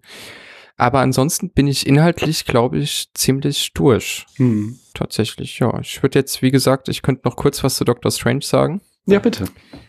Aber 0.76 1.00
ansonsten 1.00 1.52
bin 1.52 1.68
ich 1.68 1.88
inhaltlich, 1.88 2.46
glaube 2.46 2.80
ich, 2.80 3.10
ziemlich 3.14 3.74
durch. 3.74 4.26
Mhm. 4.38 4.80
Tatsächlich, 4.94 5.60
ja. 5.60 5.80
Ich 5.80 6.02
würde 6.04 6.20
jetzt, 6.20 6.42
wie 6.42 6.52
gesagt, 6.52 6.90
ich 6.90 7.02
könnte 7.02 7.22
noch 7.26 7.36
kurz 7.36 7.64
was 7.64 7.76
zu 7.76 7.86
Doctor 7.86 8.12
Strange 8.12 8.42
sagen. 8.42 8.82
Ja, 9.06 9.20
bitte. 9.20 9.46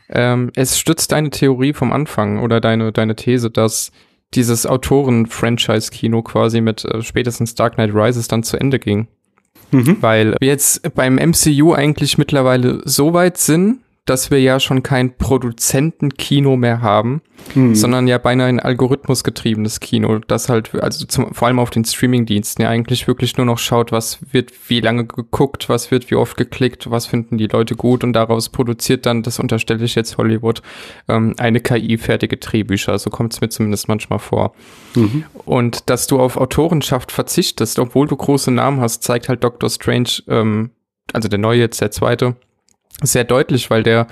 Ähm, 0.09 0.51
es 0.55 0.79
stützt 0.79 1.13
deine 1.13 1.31
Theorie 1.31 1.73
vom 1.73 1.93
Anfang 1.93 2.41
oder 2.41 2.61
deine, 2.61 2.93
deine 2.93 3.17
These, 3.17 3.51
dass 3.51 3.93
dieses 4.35 4.67
Autoren-Franchise-Kino 4.67 6.23
quasi 6.23 6.61
mit 6.61 6.85
äh, 6.85 7.03
spätestens 7.03 7.55
Dark 7.55 7.75
Knight 7.75 7.95
Rises 7.95 8.29
dann 8.29 8.43
zu 8.43 8.57
Ende 8.59 8.79
ging. 8.79 9.09
Mhm. 9.75 9.97
Weil 10.01 10.37
wir 10.41 10.49
jetzt 10.49 10.95
beim 10.95 11.17
MCU 11.17 11.73
eigentlich 11.73 12.17
mittlerweile 12.17 12.81
so 12.85 13.13
weit 13.13 13.39
sind, 13.39 13.81
dass 14.07 14.31
wir 14.31 14.41
ja 14.41 14.61
schon 14.61 14.83
kein 14.83 15.17
Produzentenkino 15.17 16.57
mehr 16.57 16.83
haben, 16.83 17.23
Mhm. 17.55 17.75
sondern 17.75 18.07
ja 18.07 18.19
beinahe 18.19 18.49
ein 18.49 18.61
algorithmusgetriebenes 18.61 19.81
Kino, 19.81 20.19
das 20.19 20.49
halt, 20.49 20.75
also 20.75 21.05
zum, 21.07 21.35
vor 21.35 21.49
allem 21.49 21.59
auf 21.59 21.71
den 21.71 21.85
Streamingdiensten 21.85 22.63
ja 22.63 22.71
eigentlich 22.71 23.07
wirklich 23.07 23.37
nur 23.37 23.47
noch 23.47 23.59
schaut, 23.59 23.93
was 23.93 24.19
wird 24.33 24.53
wie 24.69 24.81
lange 24.81 25.07
geguckt, 25.07 25.69
was 25.69 25.91
wird 25.91 26.11
wie 26.11 26.15
oft 26.17 26.37
geklickt, 26.37 26.91
was 26.91 27.07
finden 27.07 27.39
die 27.39 27.47
Leute 27.47 27.77
gut 27.77 28.05
und 28.05 28.13
daraus 28.13 28.49
produziert 28.49 29.07
dann, 29.07 29.23
das 29.23 29.39
unterstelle 29.39 29.85
ich 29.85 29.95
jetzt 29.95 30.17
Hollywood, 30.17 30.63
ähm, 31.09 31.35
eine 31.39 31.61
KI 31.61 31.99
fertige 31.99 32.37
Drehbücher, 32.37 32.99
so 32.99 33.11
kommt 33.11 33.33
es 33.33 33.41
mir 33.41 33.49
zumindest 33.49 33.89
manchmal 33.89 34.19
vor. 34.19 34.55
Mhm. 34.95 35.25
Und 35.45 35.91
dass 35.91 36.07
du 36.07 36.21
auf 36.21 36.37
Autorenschaft 36.37 37.13
verzichtest, 37.13 37.79
obwohl 37.79 38.07
du 38.07 38.17
große 38.17 38.51
Namen 38.51 38.81
hast, 38.81 39.03
zeigt 39.03 39.29
halt 39.29 39.45
Doctor 39.45 39.71
Strange, 39.71 40.11
ähm, 40.29 40.71
also 41.13 41.29
der 41.29 41.39
neue 41.39 41.61
jetzt, 41.61 41.81
der 41.81 41.91
zweite, 41.91 42.37
sehr 43.03 43.25
deutlich, 43.25 43.71
weil 43.71 43.83
der 43.83 44.07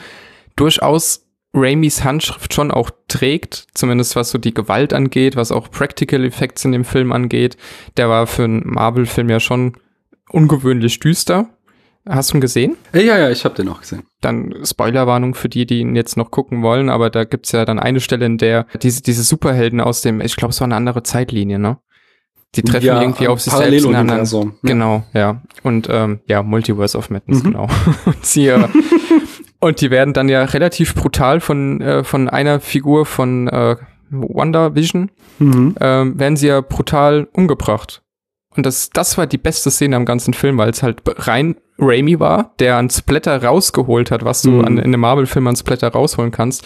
durchaus 0.57 1.27
Raimis 1.55 2.03
Handschrift 2.03 2.55
schon 2.55 2.71
auch 2.71 2.91
trägt, 3.09 3.67
zumindest 3.75 4.17
was 4.17 4.31
so 4.31 4.39
die 4.39 4.55
Gewalt 4.55 4.95
angeht, 4.95 5.37
was 5.37 5.53
auch 5.53 5.71
Practical 5.71 6.25
Effects 6.25 6.65
in 6.65 6.73
dem 6.73 6.85
Film 6.85 7.13
angeht. 7.13 7.57
Der 7.97 8.09
war 8.09 8.27
für 8.27 8.45
einen 8.45 8.63
Marvel-Film 8.65 9.29
ja 9.29 9.39
schon 9.39 9.75
ungewöhnlich 10.31 10.99
düster. 11.01 11.51
Hast 12.09 12.33
du 12.33 12.39
ihn 12.39 12.41
gesehen? 12.41 12.77
Ja, 12.93 13.01
ja, 13.01 13.31
ich 13.31 13.45
habe 13.45 13.55
den 13.55 13.69
auch 13.69 13.81
gesehen. 13.81 14.03
dann 14.21 14.65
Spoilerwarnung 14.65 15.35
für 15.35 15.49
die, 15.49 15.67
die 15.67 15.81
ihn 15.81 15.95
jetzt 15.95 16.17
noch 16.17 16.31
gucken 16.33 16.63
wollen, 16.63 16.89
aber 16.89 17.11
da 17.11 17.25
gibt's 17.25 17.53
ja 17.53 17.65
dann 17.65 17.79
eine 17.79 18.01
Stelle, 18.01 18.27
in 18.27 18.39
der 18.39 18.67
diese, 18.83 19.03
diese 19.03 19.23
Superhelden 19.23 19.81
aus 19.81 20.01
dem, 20.01 20.21
ich 20.21 20.35
glaube, 20.35 20.51
es 20.51 20.61
war 20.61 20.67
eine 20.67 20.75
andere 20.75 21.05
Zeitlinie, 21.05 21.59
ne? 21.59 21.79
Die 22.55 22.63
treffen 22.63 22.85
ja, 22.87 23.01
irgendwie 23.01 23.29
auf 23.29 23.41
sich 23.41 23.53
selbst 23.53 23.85
in 23.87 23.95
anderen. 23.95 24.27
Paralleluniversum. 24.27 24.55
Ja. 24.63 24.69
Genau, 24.69 25.05
ja. 25.15 25.41
Und 25.63 25.89
ähm, 25.91 26.21
ja, 26.27 26.43
Multiverse 26.43 26.99
of 26.99 27.09
Madness, 27.11 27.43
Mhm. 27.43 27.53
genau. 27.53 27.69
und, 28.05 28.27
sie, 28.27 28.49
äh, 28.49 28.69
und 29.61 29.81
die 29.81 29.91
werden 29.91 30.13
dann 30.13 30.29
ja 30.29 30.43
relativ 30.45 30.95
brutal 30.95 31.41
von, 31.41 31.81
äh, 31.81 32.05
von 32.05 32.29
einer 32.29 32.61
Figur 32.61 33.07
von 33.07 33.49
äh, 33.49 33.77
Wonder 34.11 34.75
Vision, 34.75 35.11
Mhm. 35.39 35.75
ähm, 35.81 36.19
werden 36.21 36.37
sie 36.37 36.49
ja 36.49 36.61
brutal 36.61 37.27
umgebracht. 37.33 38.03
Und 38.55 38.67
das, 38.67 38.91
das 38.91 39.17
war 39.17 39.27
die 39.27 39.39
beste 39.39 39.71
Szene 39.71 39.97
am 39.97 40.05
ganzen 40.05 40.35
Film, 40.35 40.59
weil 40.59 40.69
es 40.69 40.83
halt 40.83 41.01
rein 41.07 41.57
Raimi 41.79 42.21
war, 42.21 42.53
der 42.59 42.77
einen 42.77 42.91
Splatter 42.91 43.43
rausgeholt 43.43 44.11
hat, 44.11 44.27
was 44.27 44.43
du 44.43 44.51
Mhm. 44.51 44.65
an, 44.67 44.77
in 44.79 44.85
einem 44.85 45.01
Marvel-Film 45.01 45.47
an 45.47 45.57
Splatter 45.57 45.89
rausholen 45.89 46.31
kannst. 46.33 46.65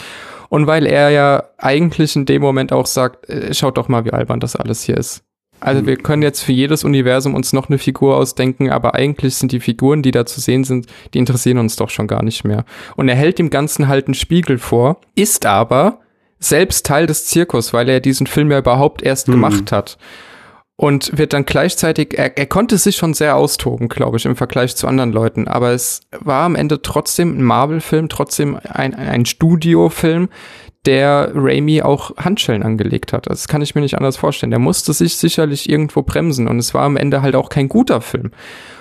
Und 0.49 0.67
weil 0.67 0.85
er 0.87 1.11
ja 1.11 1.45
eigentlich 1.59 2.17
in 2.17 2.27
dem 2.27 2.43
Moment 2.43 2.73
auch 2.73 2.87
sagt, 2.87 3.29
äh, 3.31 3.55
schaut 3.55 3.79
doch 3.79 3.87
mal, 3.89 4.05
wie 4.05 4.13
albern 4.13 4.41
das 4.41 4.57
alles 4.57 4.83
hier 4.83 4.97
ist. 4.97 5.23
Also 5.61 5.83
Mhm. 5.83 5.87
wir 5.87 5.97
können 5.97 6.23
jetzt 6.23 6.43
für 6.43 6.53
jedes 6.53 6.85
Universum 6.85 7.35
uns 7.35 7.53
noch 7.53 7.69
eine 7.69 7.79
Figur 7.79 8.17
ausdenken, 8.17 8.71
aber 8.71 8.95
eigentlich 8.95 9.37
sind 9.37 9.53
die 9.53 9.61
Figuren, 9.61 10.03
die 10.03 10.11
da 10.11 10.27
zu 10.27 10.41
sehen 10.41 10.65
sind, 10.65 10.87
die 11.15 11.19
interessieren 11.19 11.59
uns 11.59 11.77
doch 11.77 11.91
schon 11.91 12.07
gar 12.07 12.23
nicht 12.23 12.45
mehr. 12.45 12.65
Und 12.97 13.09
er 13.09 13.17
hält 13.17 13.39
dem 13.39 13.51
Ganzen 13.51 13.89
halt 13.89 14.07
einen 14.07 14.15
Spiegel 14.15 14.59
vor, 14.59 15.01
ist 15.15 15.47
aber 15.47 16.01
selbst 16.39 16.85
Teil 16.87 17.07
des 17.07 17.25
Zirkus, 17.27 17.73
weil 17.73 17.89
er 17.89 18.01
diesen 18.01 18.27
Film 18.27 18.51
ja 18.51 18.59
überhaupt 18.59 19.03
erst 19.03 19.29
Mhm. 19.29 19.33
gemacht 19.33 19.73
hat. 19.73 19.97
Und 20.79 21.17
wird 21.17 21.33
dann 21.33 21.47
gleichzeitig, 21.47 22.19
er, 22.19 22.37
er 22.37 22.45
konnte 22.45 22.77
sich 22.77 22.97
schon 22.97 23.15
sehr 23.15 23.35
austoben, 23.37 23.89
glaube 23.89 24.19
ich, 24.19 24.27
im 24.27 24.37
Vergleich 24.37 24.77
zu 24.77 24.87
anderen 24.87 25.11
Leuten. 25.11 25.49
Aber 25.49 25.71
es 25.71 26.03
war 26.21 26.45
am 26.45 26.55
Ende 26.55 26.83
trotzdem 26.83 27.39
ein 27.39 27.43
Marvel-Film, 27.43 28.11
trotzdem 28.11 28.59
ein, 28.63 28.95
ein 28.95 29.25
Studiofilm, 29.25 30.29
der 30.87 31.33
Raimi 31.35 31.83
auch 31.83 32.17
Handschellen 32.17 32.63
angelegt 32.63 33.13
hat. 33.13 33.29
Das 33.29 33.49
kann 33.49 33.63
ich 33.63 33.75
mir 33.75 33.81
nicht 33.81 33.97
anders 33.97 34.17
vorstellen. 34.17 34.51
Der 34.51 34.61
musste 34.61 34.93
sich 34.93 35.17
sicherlich 35.17 35.69
irgendwo 35.69 36.03
bremsen 36.03 36.49
und 36.49 36.59
es 36.59 36.73
war 36.75 36.83
am 36.83 36.97
Ende 36.97 37.23
halt 37.23 37.35
auch 37.35 37.49
kein 37.49 37.69
guter 37.69 38.01
Film. 38.01 38.31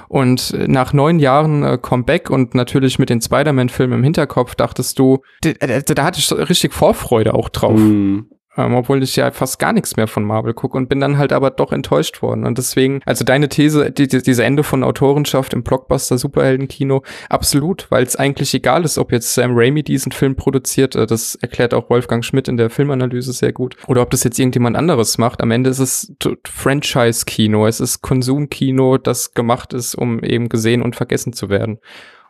Und 0.07 0.53
äh, 0.53 0.67
nach 0.67 0.93
neun 0.93 1.19
Jahren 1.19 1.63
äh, 1.63 1.77
Comeback 1.81 2.29
und 2.29 2.53
natürlich 2.53 2.99
mit 2.99 3.09
den 3.09 3.21
Spider-Man-Filmen 3.21 3.99
im 3.99 4.03
Hinterkopf 4.03 4.55
dachtest 4.55 4.99
du, 4.99 5.23
da, 5.41 5.81
da, 5.81 6.03
hatte 6.03 6.19
ich 6.19 6.31
richtig 6.31 6.73
Vorfreude 6.73 7.33
auch 7.33 7.49
drauf. 7.49 7.79
Mhm. 7.79 8.27
Ähm, 8.57 8.75
obwohl 8.75 9.03
ich 9.03 9.15
ja 9.15 9.31
fast 9.31 9.59
gar 9.59 9.73
nichts 9.73 9.97
mehr 9.97 10.07
von 10.07 10.23
Marvel 10.23 10.53
gucke 10.53 10.77
und 10.77 10.87
bin 10.87 10.99
dann 10.99 11.17
halt 11.17 11.33
aber 11.33 11.51
doch 11.51 11.71
enttäuscht 11.71 12.21
worden. 12.21 12.45
Und 12.45 12.57
deswegen, 12.57 13.01
also 13.05 13.25
deine 13.25 13.49
These, 13.49 13.91
die, 13.91 14.07
die, 14.07 14.21
diese 14.21 14.43
Ende 14.43 14.63
von 14.63 14.83
Autorenschaft 14.83 15.53
im 15.53 15.63
Blockbuster-Superheldenkino, 15.63 17.03
absolut, 17.29 17.87
weil 17.89 18.03
es 18.03 18.15
eigentlich 18.15 18.53
egal 18.53 18.85
ist, 18.85 18.97
ob 18.97 19.11
jetzt 19.11 19.33
Sam 19.33 19.51
Raimi 19.55 19.83
diesen 19.83 20.11
Film 20.11 20.35
produziert, 20.35 20.95
äh, 20.95 21.05
das 21.05 21.35
erklärt 21.35 21.73
auch 21.73 21.89
Wolfgang 21.89 22.23
Schmidt 22.23 22.47
in 22.47 22.57
der 22.57 22.69
Filmanalyse 22.69 23.33
sehr 23.33 23.51
gut, 23.51 23.75
oder 23.87 24.01
ob 24.01 24.09
das 24.11 24.23
jetzt 24.23 24.39
irgendjemand 24.39 24.77
anderes 24.77 25.17
macht. 25.17 25.41
Am 25.41 25.51
Ende 25.51 25.69
ist 25.69 25.79
es 25.79 26.13
Franchise-Kino, 26.45 27.67
es 27.67 27.79
ist 27.79 28.01
Konsumkino, 28.01 28.97
das 28.97 29.33
gemacht 29.33 29.73
ist, 29.73 29.95
um 29.95 30.23
eben 30.23 30.49
gesehen 30.49 30.81
und 30.81 30.95
vergessen 30.95 31.33
zu 31.33 31.49
werden. 31.49 31.79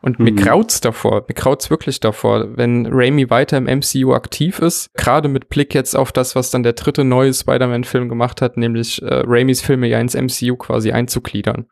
Und 0.02 0.20
mir 0.20 0.32
Mhm. 0.32 0.36
graut's 0.36 0.82
davor, 0.82 1.26
mir 1.28 1.34
graut's 1.34 1.70
wirklich 1.70 2.00
davor, 2.00 2.58
wenn 2.58 2.86
Raimi 2.92 3.30
weiter 3.30 3.58
im 3.58 3.68
MCU 3.68 4.14
aktiv 4.14 4.60
ist, 4.60 4.94
gerade 4.94 5.28
mit 5.28 5.50
Blick 5.50 5.74
jetzt 5.74 5.96
auf 5.96 6.12
das, 6.12 6.36
was 6.36 6.52
dann 6.52 6.64
der 6.64 6.74
dritte 6.74 7.04
neue 7.04 7.34
Spider-Man-Film 7.34 8.08
gemacht 8.10 8.42
hat, 8.42 8.58
nämlich 8.58 9.02
äh, 9.02 9.24
Raimis 9.26 9.62
Filme 9.62 9.88
ja 9.88 10.00
ins 10.00 10.14
MCU 10.16 10.58
quasi 10.58 10.92
einzugliedern. 10.92 11.66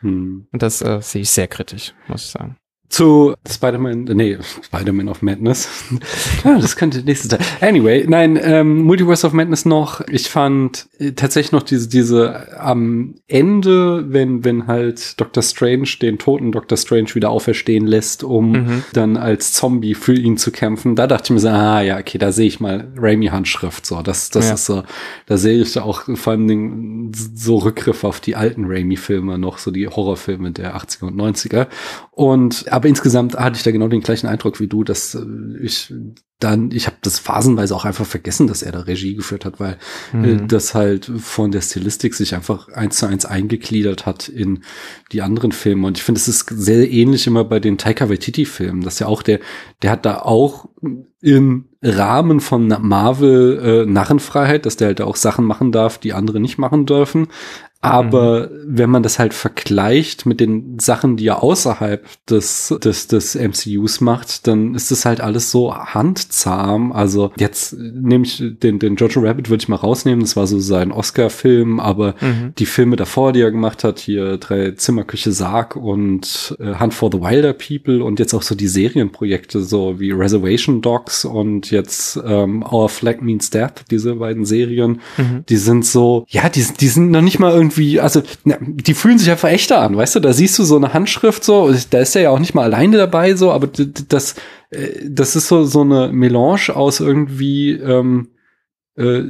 Mhm. 0.00 0.46
Und 0.50 0.62
das 0.62 0.80
äh, 0.82 1.00
sehe 1.02 1.22
ich 1.22 1.30
sehr 1.30 1.48
kritisch, 1.48 1.94
muss 2.08 2.24
ich 2.24 2.30
sagen. 2.30 2.56
Zu 2.88 3.34
Spider-Man, 3.48 4.04
nee, 4.04 4.38
Spider-Man 4.62 5.08
of 5.08 5.20
Madness. 5.22 5.68
ja, 6.44 6.58
das 6.58 6.76
könnte 6.76 7.02
nächste 7.02 7.28
Teil. 7.28 7.40
Anyway, 7.60 8.04
nein, 8.06 8.38
ähm, 8.40 8.82
Multiverse 8.82 9.26
of 9.26 9.32
Madness 9.32 9.64
noch. 9.64 10.00
Ich 10.08 10.28
fand 10.28 10.86
äh, 10.98 11.12
tatsächlich 11.12 11.52
noch 11.52 11.62
diese, 11.62 11.88
diese 11.88 12.60
am 12.60 13.16
Ende, 13.26 14.12
wenn, 14.12 14.44
wenn 14.44 14.66
halt 14.66 15.20
Dr. 15.20 15.42
Strange 15.42 15.88
den 16.00 16.18
toten 16.18 16.52
Dr. 16.52 16.78
Strange 16.78 17.14
wieder 17.14 17.30
auferstehen 17.30 17.86
lässt, 17.86 18.22
um 18.22 18.52
mhm. 18.52 18.84
dann 18.92 19.16
als 19.16 19.52
Zombie 19.54 19.94
für 19.94 20.14
ihn 20.14 20.36
zu 20.36 20.52
kämpfen, 20.52 20.94
da 20.94 21.06
dachte 21.06 21.24
ich 21.24 21.30
mir 21.30 21.40
so, 21.40 21.48
ah 21.48 21.80
ja, 21.80 21.98
okay, 21.98 22.18
da 22.18 22.30
sehe 22.30 22.46
ich 22.46 22.60
mal 22.60 22.92
Raimi-Handschrift. 22.96 23.86
So, 23.86 24.02
das, 24.02 24.30
das 24.30 24.48
ja. 24.48 24.54
ist 24.54 24.66
so, 24.66 24.84
da 25.26 25.36
sehe 25.36 25.60
ich 25.60 25.78
auch 25.78 26.02
vor 26.14 26.32
allen 26.32 26.46
Dingen 26.46 27.12
so 27.12 27.58
Rückgriff 27.58 28.04
auf 28.04 28.20
die 28.20 28.36
alten 28.36 28.66
Raimi-Filme 28.66 29.38
noch, 29.38 29.58
so 29.58 29.72
die 29.72 29.88
Horrorfilme 29.88 30.52
der 30.52 30.76
80er 30.76 31.06
und 31.06 31.16
90er. 31.16 31.66
Und 32.12 32.72
aber 32.72 32.83
insgesamt 32.88 33.36
hatte 33.36 33.56
ich 33.56 33.62
da 33.62 33.70
genau 33.70 33.88
den 33.88 34.00
gleichen 34.00 34.26
Eindruck 34.26 34.60
wie 34.60 34.66
du, 34.68 34.84
dass 34.84 35.14
äh, 35.14 35.24
ich 35.60 35.92
dann, 36.40 36.70
ich 36.72 36.86
habe 36.86 36.96
das 37.00 37.18
phasenweise 37.18 37.74
auch 37.74 37.84
einfach 37.84 38.04
vergessen, 38.04 38.46
dass 38.46 38.62
er 38.62 38.72
da 38.72 38.80
Regie 38.80 39.14
geführt 39.14 39.44
hat, 39.44 39.60
weil 39.60 39.78
äh, 40.12 40.16
mhm. 40.16 40.48
das 40.48 40.74
halt 40.74 41.10
von 41.16 41.52
der 41.52 41.62
Stilistik 41.62 42.14
sich 42.14 42.34
einfach 42.34 42.68
eins 42.68 42.96
zu 42.96 43.06
eins 43.06 43.24
eingegliedert 43.24 44.04
hat 44.04 44.28
in 44.28 44.64
die 45.12 45.22
anderen 45.22 45.52
Filme. 45.52 45.86
Und 45.86 45.96
ich 45.96 46.02
finde, 46.02 46.20
es 46.20 46.28
ist 46.28 46.46
sehr 46.48 46.90
ähnlich 46.90 47.26
immer 47.26 47.44
bei 47.44 47.60
den 47.60 47.78
Taika 47.78 48.10
Waititi-Filmen, 48.10 48.82
dass 48.82 48.98
ja 48.98 49.06
auch 49.06 49.22
der, 49.22 49.40
der 49.82 49.90
hat 49.92 50.04
da 50.04 50.18
auch 50.18 50.68
im 51.20 51.68
Rahmen 51.82 52.40
von 52.40 52.68
Marvel 52.80 53.86
äh, 53.86 53.90
Narrenfreiheit, 53.90 54.66
dass 54.66 54.76
der 54.76 54.88
halt 54.88 55.00
auch 55.00 55.16
Sachen 55.16 55.44
machen 55.46 55.72
darf, 55.72 55.98
die 55.98 56.12
andere 56.12 56.40
nicht 56.40 56.58
machen 56.58 56.84
dürfen. 56.84 57.28
Aber 57.84 58.48
mhm. 58.48 58.64
wenn 58.66 58.90
man 58.90 59.02
das 59.02 59.18
halt 59.18 59.34
vergleicht 59.34 60.26
mit 60.26 60.40
den 60.40 60.78
Sachen, 60.78 61.16
die 61.16 61.26
er 61.26 61.42
außerhalb 61.42 62.04
des, 62.28 62.74
des, 62.82 63.08
des 63.08 63.34
MCUs 63.34 64.00
macht, 64.00 64.46
dann 64.46 64.74
ist 64.74 64.90
das 64.90 65.04
halt 65.04 65.20
alles 65.20 65.50
so 65.50 65.74
handzahm. 65.74 66.92
Also 66.92 67.32
jetzt 67.36 67.76
nehme 67.78 68.24
ich 68.24 68.42
den, 68.42 68.78
den 68.78 68.96
Jojo 68.96 69.20
Rabbit 69.20 69.50
würde 69.50 69.62
ich 69.62 69.68
mal 69.68 69.76
rausnehmen. 69.76 70.20
Das 70.20 70.36
war 70.36 70.46
so 70.46 70.58
sein 70.60 70.92
Oscar-Film, 70.92 71.78
aber 71.78 72.14
mhm. 72.20 72.54
die 72.58 72.66
Filme 72.66 72.96
davor, 72.96 73.32
die 73.32 73.40
er 73.40 73.50
gemacht 73.50 73.84
hat, 73.84 73.98
hier 73.98 74.38
drei 74.38 74.70
Zimmerküche 74.70 75.32
Sarg 75.32 75.76
und 75.76 76.56
äh, 76.60 76.78
Hunt 76.80 76.94
for 76.94 77.10
the 77.12 77.20
Wilder 77.20 77.52
People 77.52 78.02
und 78.02 78.18
jetzt 78.18 78.34
auch 78.34 78.42
so 78.42 78.54
die 78.54 78.68
Serienprojekte, 78.68 79.62
so 79.62 80.00
wie 80.00 80.10
Reservation 80.10 80.80
Dogs 80.80 81.24
und 81.24 81.70
jetzt 81.70 82.18
ähm, 82.24 82.62
Our 82.62 82.88
Flag 82.88 83.20
Means 83.20 83.50
Death, 83.50 83.84
diese 83.90 84.16
beiden 84.16 84.44
Serien, 84.44 85.00
mhm. 85.16 85.44
die 85.48 85.56
sind 85.56 85.84
so, 85.84 86.24
ja, 86.28 86.48
die, 86.48 86.64
die 86.80 86.88
sind 86.88 87.10
noch 87.10 87.20
nicht 87.20 87.38
mal 87.38 87.52
irgendwie 87.52 87.73
irgendwie, 87.74 88.00
also 88.00 88.22
na, 88.44 88.56
die 88.60 88.94
fühlen 88.94 89.18
sich 89.18 89.30
einfach 89.30 89.48
echter 89.48 89.80
an, 89.80 89.96
weißt 89.96 90.16
du? 90.16 90.20
Da 90.20 90.32
siehst 90.32 90.58
du 90.58 90.64
so 90.64 90.76
eine 90.76 90.94
Handschrift 90.94 91.44
so, 91.44 91.72
da 91.90 91.98
ist 91.98 92.16
er 92.16 92.22
ja 92.22 92.30
auch 92.30 92.38
nicht 92.38 92.54
mal 92.54 92.64
alleine 92.64 92.96
dabei 92.96 93.34
so, 93.34 93.50
aber 93.50 93.68
das, 94.08 94.34
äh, 94.70 95.08
das 95.08 95.36
ist 95.36 95.48
so 95.48 95.64
so 95.64 95.82
eine 95.82 96.10
Melange 96.12 96.74
aus 96.74 97.00
irgendwie 97.00 97.72
ähm, 97.72 98.28
äh, 98.96 99.22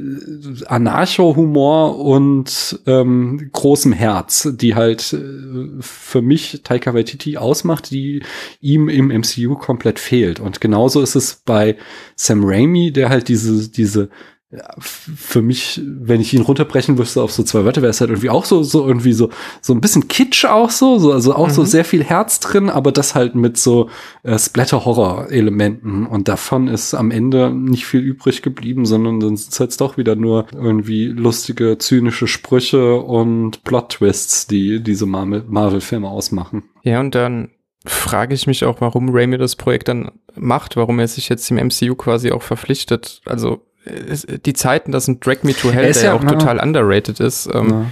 Anarcho-Humor 0.67 1.99
und 1.99 2.79
ähm, 2.85 3.49
großem 3.51 3.93
Herz, 3.93 4.47
die 4.53 4.75
halt 4.75 5.13
äh, 5.13 5.81
für 5.81 6.21
mich 6.21 6.61
Taika 6.63 6.93
Waititi 6.93 7.37
ausmacht, 7.37 7.89
die 7.89 8.21
ihm 8.61 8.89
im 8.89 9.07
MCU 9.07 9.55
komplett 9.55 9.97
fehlt. 9.97 10.39
Und 10.39 10.61
genauso 10.61 11.01
ist 11.01 11.15
es 11.15 11.41
bei 11.45 11.77
Sam 12.15 12.43
Raimi, 12.43 12.91
der 12.91 13.09
halt 13.09 13.27
diese 13.27 13.69
diese 13.69 14.09
für 14.79 15.41
mich, 15.41 15.81
wenn 15.83 16.21
ich 16.21 16.33
ihn 16.33 16.41
runterbrechen 16.41 16.95
müsste 16.95 17.21
auf 17.21 17.31
so 17.31 17.43
zwei 17.43 17.65
Wörter, 17.65 17.81
wäre 17.81 17.91
es 17.91 18.01
halt 18.01 18.09
irgendwie 18.09 18.29
auch 18.29 18.45
so, 18.45 18.63
so 18.63 18.87
irgendwie 18.87 19.13
so, 19.13 19.29
so 19.61 19.73
ein 19.73 19.81
bisschen 19.81 20.07
Kitsch 20.07 20.45
auch 20.45 20.69
so, 20.69 20.97
so 20.99 21.11
also 21.11 21.35
auch 21.35 21.47
mhm. 21.47 21.53
so 21.53 21.65
sehr 21.65 21.85
viel 21.85 22.03
Herz 22.03 22.39
drin, 22.39 22.69
aber 22.69 22.91
das 22.91 23.15
halt 23.15 23.35
mit 23.35 23.57
so 23.57 23.89
äh, 24.23 24.37
Splatter-Horror-Elementen 24.37 26.05
und 26.05 26.27
davon 26.27 26.67
ist 26.67 26.93
am 26.93 27.11
Ende 27.11 27.51
nicht 27.51 27.85
viel 27.85 28.01
übrig 28.01 28.41
geblieben, 28.41 28.85
sondern 28.85 29.19
dann 29.19 29.37
sind 29.37 29.51
es 29.51 29.59
halt 29.59 29.81
doch 29.81 29.97
wieder 29.97 30.15
nur 30.15 30.47
irgendwie 30.53 31.05
lustige, 31.07 31.77
zynische 31.77 32.27
Sprüche 32.27 32.95
und 32.95 33.63
Plot-Twists, 33.63 34.47
die 34.47 34.81
diese 34.81 35.05
Marvel-Filme 35.05 36.07
ausmachen. 36.07 36.63
Ja, 36.83 36.99
und 36.99 37.15
dann 37.15 37.49
frage 37.85 38.33
ich 38.33 38.47
mich 38.47 38.65
auch, 38.65 38.81
warum 38.81 39.09
Raimi 39.09 39.37
das 39.37 39.55
Projekt 39.55 39.87
dann 39.87 40.11
macht, 40.35 40.75
warum 40.75 40.99
er 40.99 41.07
sich 41.07 41.29
jetzt 41.29 41.49
im 41.51 41.57
MCU 41.57 41.95
quasi 41.95 42.31
auch 42.31 42.41
verpflichtet. 42.41 43.21
Also 43.25 43.61
die 43.85 44.53
Zeiten, 44.53 44.91
dass 44.91 45.07
ein 45.07 45.19
Drag 45.19 45.43
Me 45.43 45.53
to 45.53 45.71
Hell, 45.71 45.91
der 45.91 46.03
ja 46.03 46.13
auch 46.13 46.23
na, 46.23 46.31
total 46.31 46.59
underrated 46.59 47.19
ist, 47.19 47.49
ähm, 47.53 47.91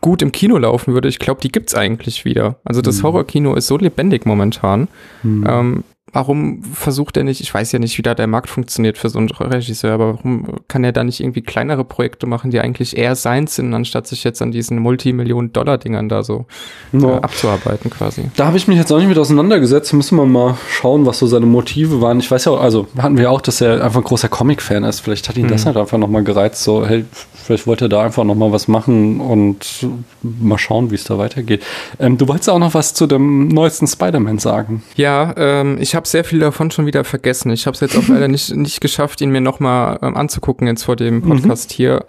gut 0.00 0.22
im 0.22 0.32
Kino 0.32 0.56
laufen 0.58 0.94
würde, 0.94 1.08
ich 1.08 1.18
glaube, 1.18 1.40
die 1.40 1.52
gibt's 1.52 1.74
eigentlich 1.74 2.24
wieder. 2.24 2.56
Also 2.64 2.80
das 2.80 2.98
mhm. 2.98 3.04
Horrorkino 3.04 3.54
ist 3.54 3.66
so 3.66 3.76
lebendig 3.76 4.26
momentan. 4.26 4.88
Mhm. 5.22 5.46
Ähm, 5.48 5.84
warum 6.14 6.62
versucht 6.62 7.16
er 7.16 7.24
nicht, 7.24 7.40
ich 7.40 7.52
weiß 7.52 7.72
ja 7.72 7.78
nicht, 7.78 7.98
wie 7.98 8.02
da 8.02 8.14
der 8.14 8.26
Markt 8.26 8.48
funktioniert 8.48 8.96
für 8.96 9.08
so 9.08 9.18
einen 9.18 9.28
Regisseur, 9.28 9.92
aber 9.92 10.14
warum 10.14 10.46
kann 10.68 10.84
er 10.84 10.92
da 10.92 11.04
nicht 11.04 11.20
irgendwie 11.20 11.42
kleinere 11.42 11.84
Projekte 11.84 12.26
machen, 12.26 12.50
die 12.50 12.60
eigentlich 12.60 12.96
eher 12.96 13.16
seins 13.16 13.56
sind, 13.56 13.74
anstatt 13.74 14.06
sich 14.06 14.24
jetzt 14.24 14.40
an 14.40 14.52
diesen 14.52 14.78
Multimillionen-Dollar-Dingern 14.78 16.08
da 16.08 16.22
so 16.22 16.46
ja. 16.92 17.16
äh, 17.16 17.20
abzuarbeiten 17.20 17.90
quasi? 17.90 18.30
Da 18.36 18.46
habe 18.46 18.56
ich 18.56 18.68
mich 18.68 18.78
jetzt 18.78 18.92
auch 18.92 18.98
nicht 18.98 19.08
mit 19.08 19.18
auseinandergesetzt. 19.18 19.92
Müssen 19.92 20.16
wir 20.16 20.24
mal 20.24 20.56
schauen, 20.70 21.04
was 21.04 21.18
so 21.18 21.26
seine 21.26 21.46
Motive 21.46 22.00
waren. 22.00 22.20
Ich 22.20 22.30
weiß 22.30 22.44
ja, 22.46 22.54
also 22.54 22.86
hatten 22.96 23.18
wir 23.18 23.30
auch, 23.30 23.40
dass 23.40 23.60
er 23.60 23.84
einfach 23.84 24.00
ein 24.00 24.04
großer 24.04 24.28
Comic-Fan 24.28 24.84
ist. 24.84 25.00
Vielleicht 25.00 25.28
hat 25.28 25.36
ihn 25.36 25.46
mhm. 25.46 25.50
das 25.50 25.66
halt 25.66 25.76
einfach 25.76 25.98
nochmal 25.98 26.22
gereizt, 26.22 26.62
so, 26.62 26.86
hey, 26.86 27.04
vielleicht 27.34 27.66
wollte 27.66 27.86
er 27.86 27.88
da 27.88 28.02
einfach 28.02 28.24
nochmal 28.24 28.52
was 28.52 28.68
machen 28.68 29.20
und 29.20 29.86
mal 30.22 30.58
schauen, 30.58 30.90
wie 30.90 30.94
es 30.94 31.04
da 31.04 31.18
weitergeht. 31.18 31.62
Ähm, 31.98 32.18
du 32.18 32.28
wolltest 32.28 32.48
auch 32.50 32.58
noch 32.58 32.74
was 32.74 32.94
zu 32.94 33.06
dem 33.06 33.48
neuesten 33.48 33.86
Spider-Man 33.86 34.38
sagen. 34.38 34.82
Ja, 34.96 35.34
ähm, 35.36 35.76
ich 35.80 35.94
habe 35.94 36.03
habe 36.04 36.08
sehr 36.08 36.24
viel 36.24 36.38
davon 36.38 36.70
schon 36.70 36.84
wieder 36.84 37.02
vergessen. 37.02 37.50
Ich 37.50 37.66
habe 37.66 37.74
es 37.74 37.80
jetzt 37.80 37.96
auch 37.96 38.06
leider 38.08 38.28
nicht, 38.28 38.54
nicht 38.54 38.82
geschafft, 38.82 39.22
ihn 39.22 39.30
mir 39.30 39.40
nochmal 39.40 39.98
ähm, 40.02 40.16
anzugucken 40.16 40.66
jetzt 40.66 40.84
vor 40.84 40.96
dem 40.96 41.22
Podcast 41.22 41.70
mhm. 41.70 41.74
hier. 41.74 42.04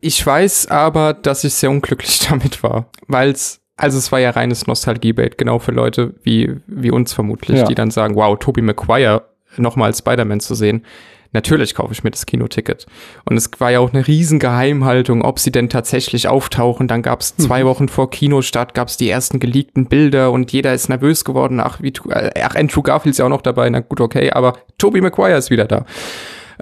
Ich 0.00 0.24
weiß 0.26 0.66
aber, 0.68 1.14
dass 1.14 1.44
ich 1.44 1.54
sehr 1.54 1.70
unglücklich 1.70 2.18
damit 2.28 2.62
war, 2.62 2.86
weil 3.06 3.30
es 3.30 3.60
also 3.76 3.96
es 3.96 4.12
war 4.12 4.18
ja 4.18 4.28
reines 4.28 4.66
Nostalgie-Bait, 4.66 5.38
genau 5.38 5.58
für 5.58 5.72
Leute 5.72 6.12
wie, 6.22 6.54
wie 6.66 6.90
uns 6.90 7.14
vermutlich, 7.14 7.60
ja. 7.60 7.64
die 7.64 7.74
dann 7.74 7.90
sagen, 7.90 8.14
wow, 8.14 8.38
Tobey 8.38 8.60
Maguire 8.60 9.22
nochmal 9.56 9.86
als 9.86 10.00
Spider-Man 10.00 10.40
zu 10.40 10.54
sehen 10.54 10.84
natürlich 11.32 11.74
kaufe 11.74 11.92
ich 11.92 12.04
mir 12.04 12.10
das 12.10 12.26
Kinoticket. 12.26 12.86
Und 13.24 13.36
es 13.36 13.50
war 13.58 13.70
ja 13.70 13.80
auch 13.80 13.92
eine 13.92 14.06
riesen 14.06 14.38
Geheimhaltung, 14.38 15.22
ob 15.22 15.38
sie 15.38 15.52
denn 15.52 15.68
tatsächlich 15.68 16.28
auftauchen. 16.28 16.88
Dann 16.88 17.02
gab 17.02 17.20
es 17.20 17.36
zwei 17.36 17.62
mhm. 17.62 17.68
Wochen 17.68 17.88
vor 17.88 18.10
Kinostart, 18.10 18.74
gab 18.74 18.88
es 18.88 18.96
die 18.96 19.10
ersten 19.10 19.40
geleakten 19.40 19.86
Bilder 19.86 20.30
und 20.32 20.52
jeder 20.52 20.74
ist 20.74 20.88
nervös 20.88 21.24
geworden. 21.24 21.60
Ach, 21.60 21.80
wie, 21.80 21.92
äh, 22.10 22.30
ach 22.42 22.54
Andrew 22.54 22.82
Garfield 22.82 23.14
ist 23.14 23.18
ja 23.18 23.26
auch 23.26 23.30
noch 23.30 23.42
dabei. 23.42 23.68
Na 23.70 23.80
gut, 23.80 24.00
okay, 24.00 24.30
aber 24.30 24.58
Tobey 24.78 25.00
Maguire 25.00 25.36
ist 25.36 25.50
wieder 25.50 25.66
da. 25.66 25.84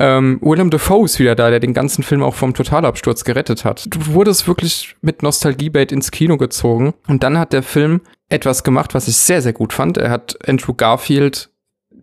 Ähm, 0.00 0.38
Willem 0.40 0.70
Dafoe 0.70 1.06
ist 1.06 1.18
wieder 1.18 1.34
da, 1.34 1.50
der 1.50 1.58
den 1.58 1.74
ganzen 1.74 2.04
Film 2.04 2.22
auch 2.22 2.34
vom 2.34 2.54
Totalabsturz 2.54 3.24
gerettet 3.24 3.64
hat. 3.64 3.86
Du 3.90 4.14
wurdest 4.14 4.46
wirklich 4.46 4.94
mit 5.02 5.24
Nostalgiebait 5.24 5.90
ins 5.90 6.12
Kino 6.12 6.36
gezogen 6.36 6.94
und 7.08 7.24
dann 7.24 7.36
hat 7.36 7.52
der 7.52 7.64
Film 7.64 8.00
etwas 8.28 8.62
gemacht, 8.62 8.94
was 8.94 9.08
ich 9.08 9.16
sehr, 9.16 9.42
sehr 9.42 9.52
gut 9.52 9.72
fand. 9.72 9.96
Er 9.98 10.10
hat 10.10 10.38
Andrew 10.46 10.74
Garfield 10.74 11.50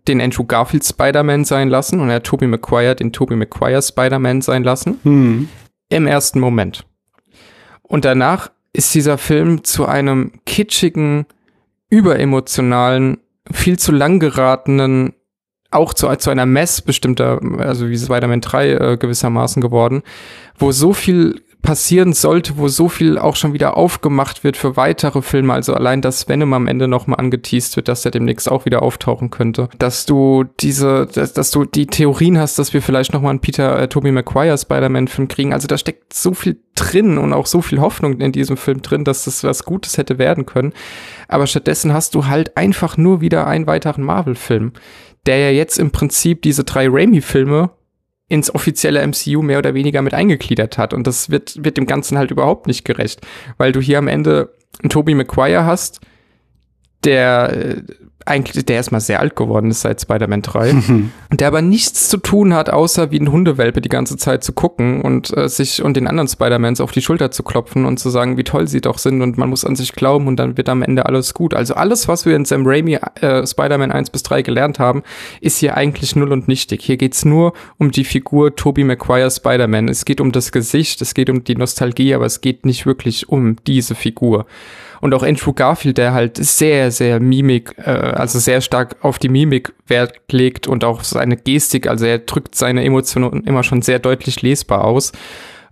den 0.08 0.20
Andrew 0.20 0.44
Garfield 0.44 0.84
Spider-Man 0.84 1.44
sein 1.44 1.68
lassen 1.68 2.00
und 2.00 2.08
er 2.08 2.16
hat 2.16 2.24
Tobey 2.24 2.46
Maguire 2.46 2.94
den 2.94 3.12
Tobey 3.12 3.36
Maguire 3.36 3.82
Spider-Man 3.82 4.42
sein 4.42 4.62
lassen. 4.62 4.98
Hm. 5.02 5.48
Im 5.88 6.06
ersten 6.06 6.40
Moment. 6.40 6.84
Und 7.82 8.04
danach 8.04 8.50
ist 8.72 8.94
dieser 8.94 9.18
Film 9.18 9.64
zu 9.64 9.86
einem 9.86 10.32
kitschigen, 10.44 11.26
überemotionalen, 11.88 13.18
viel 13.52 13.78
zu 13.78 13.92
lang 13.92 14.18
geratenen, 14.18 15.14
auch 15.70 15.94
zu, 15.94 16.14
zu 16.16 16.30
einer 16.30 16.46
Mess 16.46 16.82
bestimmter, 16.82 17.40
also 17.58 17.88
wie 17.88 17.98
Spider-Man 17.98 18.40
3 18.40 18.70
äh, 18.70 18.96
gewissermaßen 18.96 19.62
geworden, 19.62 20.02
wo 20.58 20.72
so 20.72 20.92
viel 20.92 21.42
passieren 21.66 22.12
sollte, 22.12 22.58
wo 22.58 22.68
so 22.68 22.88
viel 22.88 23.18
auch 23.18 23.34
schon 23.34 23.52
wieder 23.52 23.76
aufgemacht 23.76 24.44
wird 24.44 24.56
für 24.56 24.76
weitere 24.76 25.20
Filme, 25.20 25.52
also 25.52 25.74
allein, 25.74 26.00
dass 26.00 26.28
Venom 26.28 26.52
am 26.52 26.68
Ende 26.68 26.86
nochmal 26.86 27.18
angeteased 27.18 27.74
wird, 27.74 27.88
dass 27.88 28.04
er 28.04 28.12
demnächst 28.12 28.48
auch 28.48 28.66
wieder 28.66 28.82
auftauchen 28.82 29.30
könnte, 29.30 29.68
dass 29.76 30.06
du 30.06 30.44
diese, 30.60 31.06
dass, 31.12 31.32
dass 31.32 31.50
du 31.50 31.64
die 31.64 31.86
Theorien 31.86 32.38
hast, 32.38 32.60
dass 32.60 32.72
wir 32.72 32.82
vielleicht 32.82 33.12
nochmal 33.12 33.30
einen 33.30 33.40
Peter 33.40 33.80
äh, 33.80 33.88
Tobey 33.88 34.12
Maguire 34.12 34.56
Spider-Man-Film 34.56 35.26
kriegen, 35.26 35.52
also 35.52 35.66
da 35.66 35.76
steckt 35.76 36.12
so 36.14 36.34
viel 36.34 36.60
drin 36.76 37.18
und 37.18 37.32
auch 37.32 37.46
so 37.46 37.60
viel 37.62 37.80
Hoffnung 37.80 38.20
in 38.20 38.30
diesem 38.30 38.56
Film 38.56 38.80
drin, 38.80 39.02
dass 39.02 39.24
das 39.24 39.42
was 39.42 39.64
Gutes 39.64 39.98
hätte 39.98 40.18
werden 40.18 40.46
können, 40.46 40.72
aber 41.26 41.48
stattdessen 41.48 41.92
hast 41.92 42.14
du 42.14 42.26
halt 42.26 42.56
einfach 42.56 42.96
nur 42.96 43.20
wieder 43.20 43.48
einen 43.48 43.66
weiteren 43.66 44.04
Marvel-Film, 44.04 44.72
der 45.26 45.38
ja 45.40 45.50
jetzt 45.50 45.80
im 45.80 45.90
Prinzip 45.90 46.42
diese 46.42 46.62
drei 46.62 46.86
Raimi-Filme 46.88 47.70
ins 48.28 48.52
offizielle 48.54 49.06
MCU 49.06 49.42
mehr 49.42 49.58
oder 49.58 49.74
weniger 49.74 50.02
mit 50.02 50.14
eingegliedert 50.14 50.78
hat. 50.78 50.92
Und 50.92 51.06
das 51.06 51.30
wird, 51.30 51.62
wird 51.62 51.76
dem 51.76 51.86
Ganzen 51.86 52.18
halt 52.18 52.30
überhaupt 52.30 52.66
nicht 52.66 52.84
gerecht. 52.84 53.20
Weil 53.56 53.72
du 53.72 53.80
hier 53.80 53.98
am 53.98 54.08
Ende 54.08 54.52
einen 54.82 54.90
Tobey 54.90 55.14
Maguire 55.14 55.64
hast, 55.64 56.00
der 57.04 57.52
äh, 57.52 57.82
eigentlich, 58.24 58.64
der 58.66 58.76
erstmal 58.76 59.00
sehr 59.00 59.20
alt 59.20 59.36
geworden 59.36 59.70
ist 59.70 59.82
seit 59.82 60.00
Spider-Man 60.00 60.42
3, 60.42 60.82
der 61.32 61.48
aber 61.48 61.62
nichts 61.62 62.08
zu 62.08 62.16
tun 62.16 62.54
hat, 62.54 62.70
außer 62.70 63.10
wie 63.10 63.20
ein 63.20 63.30
Hundewelpe 63.30 63.80
die 63.80 63.88
ganze 63.88 64.16
Zeit 64.16 64.42
zu 64.42 64.52
gucken 64.52 65.00
und 65.02 65.36
äh, 65.36 65.48
sich 65.48 65.82
und 65.82 65.96
den 65.96 66.08
anderen 66.08 66.26
Spider-Mans 66.26 66.80
auf 66.80 66.90
die 66.90 67.02
Schulter 67.02 67.30
zu 67.30 67.42
klopfen 67.42 67.84
und 67.84 67.98
zu 67.98 68.10
sagen, 68.10 68.36
wie 68.36 68.44
toll 68.44 68.66
sie 68.66 68.80
doch 68.80 68.98
sind 68.98 69.22
und 69.22 69.38
man 69.38 69.48
muss 69.48 69.64
an 69.64 69.76
sich 69.76 69.92
glauben 69.92 70.26
und 70.26 70.36
dann 70.36 70.56
wird 70.56 70.68
am 70.68 70.82
Ende 70.82 71.06
alles 71.06 71.34
gut. 71.34 71.54
Also 71.54 71.74
alles, 71.74 72.08
was 72.08 72.26
wir 72.26 72.34
in 72.34 72.44
Sam 72.44 72.66
Raimi 72.66 72.98
äh, 73.20 73.46
Spider-Man 73.46 73.92
1 73.92 74.10
bis 74.10 74.24
3 74.24 74.42
gelernt 74.42 74.78
haben, 74.80 75.02
ist 75.40 75.58
hier 75.58 75.76
eigentlich 75.76 76.16
null 76.16 76.32
und 76.32 76.48
nichtig. 76.48 76.82
Hier 76.82 76.96
geht's 76.96 77.24
nur 77.24 77.52
um 77.78 77.92
die 77.92 78.04
Figur 78.04 78.56
Tobey 78.56 78.82
Maguire 78.82 79.30
Spider-Man. 79.30 79.88
Es 79.88 80.04
geht 80.04 80.20
um 80.20 80.32
das 80.32 80.50
Gesicht, 80.50 81.00
es 81.00 81.14
geht 81.14 81.30
um 81.30 81.44
die 81.44 81.56
Nostalgie, 81.56 82.14
aber 82.14 82.26
es 82.26 82.40
geht 82.40 82.66
nicht 82.66 82.86
wirklich 82.86 83.28
um 83.28 83.56
diese 83.66 83.94
Figur 83.94 84.46
und 85.00 85.14
auch 85.14 85.22
Andrew 85.22 85.52
Garfield, 85.52 85.98
der 85.98 86.12
halt 86.12 86.36
sehr, 86.36 86.90
sehr 86.90 87.20
Mimik, 87.20 87.76
äh, 87.78 88.05
also 88.10 88.38
sehr 88.38 88.60
stark 88.60 88.96
auf 89.02 89.18
die 89.18 89.28
Mimik 89.28 89.72
Wert 89.86 90.20
legt 90.30 90.66
und 90.66 90.84
auch 90.84 91.02
seine 91.02 91.36
Gestik, 91.36 91.86
also 91.86 92.04
er 92.04 92.18
drückt 92.18 92.54
seine 92.54 92.84
Emotionen 92.84 93.44
immer 93.44 93.62
schon 93.62 93.82
sehr 93.82 93.98
deutlich 93.98 94.42
lesbar 94.42 94.84
aus. 94.84 95.12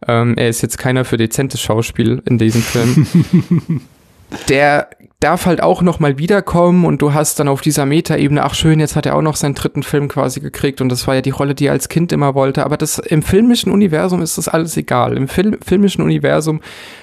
Ähm, 0.06 0.34
er 0.36 0.48
ist 0.48 0.62
jetzt 0.62 0.78
keiner 0.78 1.04
für 1.04 1.16
dezentes 1.16 1.60
Schauspiel 1.60 2.22
in 2.26 2.38
diesem 2.38 2.62
Film. 2.62 3.80
der 4.48 4.88
darf 5.20 5.46
halt 5.46 5.62
auch 5.62 5.80
noch 5.80 6.00
mal 6.00 6.18
wiederkommen 6.18 6.84
und 6.84 7.00
du 7.00 7.14
hast 7.14 7.40
dann 7.40 7.48
auf 7.48 7.62
dieser 7.62 7.86
Metaebene, 7.86 8.42
ach 8.42 8.54
schön, 8.54 8.78
jetzt 8.78 8.94
hat 8.94 9.06
er 9.06 9.16
auch 9.16 9.22
noch 9.22 9.36
seinen 9.36 9.54
dritten 9.54 9.82
Film 9.82 10.08
quasi 10.08 10.40
gekriegt 10.40 10.82
und 10.82 10.90
das 10.90 11.06
war 11.06 11.14
ja 11.14 11.22
die 11.22 11.30
Rolle, 11.30 11.54
die 11.54 11.66
er 11.66 11.72
als 11.72 11.88
Kind 11.88 12.12
immer 12.12 12.34
wollte, 12.34 12.64
aber 12.64 12.76
das 12.76 12.98
im 12.98 13.22
filmischen 13.22 13.72
Universum 13.72 14.20
ist 14.20 14.36
das 14.36 14.48
alles 14.48 14.76
egal. 14.76 15.16
Im 15.16 15.28
Film, 15.28 15.56
filmischen 15.64 16.04
Universum 16.04 16.60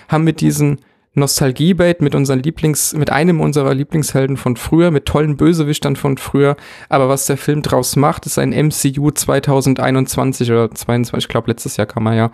haben 0.08 0.26
wir 0.28 0.34
diesen 0.34 0.80
Nostalgie-Bait 1.14 2.02
mit 2.02 2.16
unseren 2.16 2.40
Lieblings, 2.40 2.94
mit 2.94 3.12
einem 3.12 3.42
unserer 3.42 3.74
Lieblingshelden 3.74 4.38
von 4.38 4.56
früher, 4.56 4.92
mit 4.92 5.06
tollen 5.06 5.36
Bösewichtern 5.36 5.98
von 5.98 6.18
früher. 6.18 6.56
Aber 6.88 7.10
was 7.10 7.26
der 7.26 7.36
Film 7.36 7.62
draus 7.62 7.98
macht, 7.98 8.26
ist 8.26 8.40
ein 8.40 8.52
MCU 8.52 9.12
2021 9.12 10.50
oder 10.52 10.72
22, 10.72 11.26
ich 11.26 11.30
glaube 11.30 11.52
letztes 11.52 11.76
Jahr 11.76 11.88
kam 11.88 12.08
er 12.08 12.16
ja, 12.16 12.32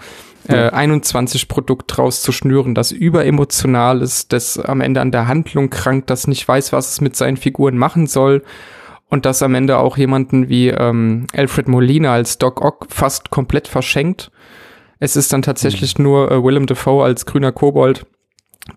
äh, 0.47 0.69
21 0.69 1.47
Produkt 1.47 1.97
draus 1.97 2.21
zu 2.21 2.31
schnüren, 2.31 2.75
das 2.75 2.91
überemotional 2.91 4.03
ist, 4.03 4.31
das 4.31 4.59
am 4.59 4.81
Ende 4.81 5.01
an 5.01 5.11
der 5.11 5.27
Handlung 5.27 5.71
krankt, 5.71 6.11
das 6.11 6.27
nicht 6.27 6.47
weiß, 6.47 6.71
was 6.71 6.91
es 6.91 7.01
mit 7.01 7.15
seinen 7.15 7.37
Figuren 7.37 7.77
machen 7.77 8.05
soll 8.05 8.43
und 9.09 9.25
das 9.25 9.41
am 9.41 9.55
Ende 9.55 9.79
auch 9.79 9.97
jemanden 9.97 10.49
wie 10.49 10.69
ähm, 10.69 11.25
Alfred 11.33 11.67
Molina 11.67 12.13
als 12.13 12.37
Doc 12.37 12.61
Ock 12.61 12.87
fast 12.89 13.31
komplett 13.31 13.67
verschenkt. 13.67 14.31
Es 14.99 15.15
ist 15.15 15.33
dann 15.33 15.41
tatsächlich 15.41 15.97
mhm. 15.97 16.03
nur 16.03 16.31
äh, 16.31 16.43
Willem 16.43 16.67
Dafoe 16.67 17.03
als 17.03 17.25
grüner 17.25 17.51
Kobold 17.51 18.05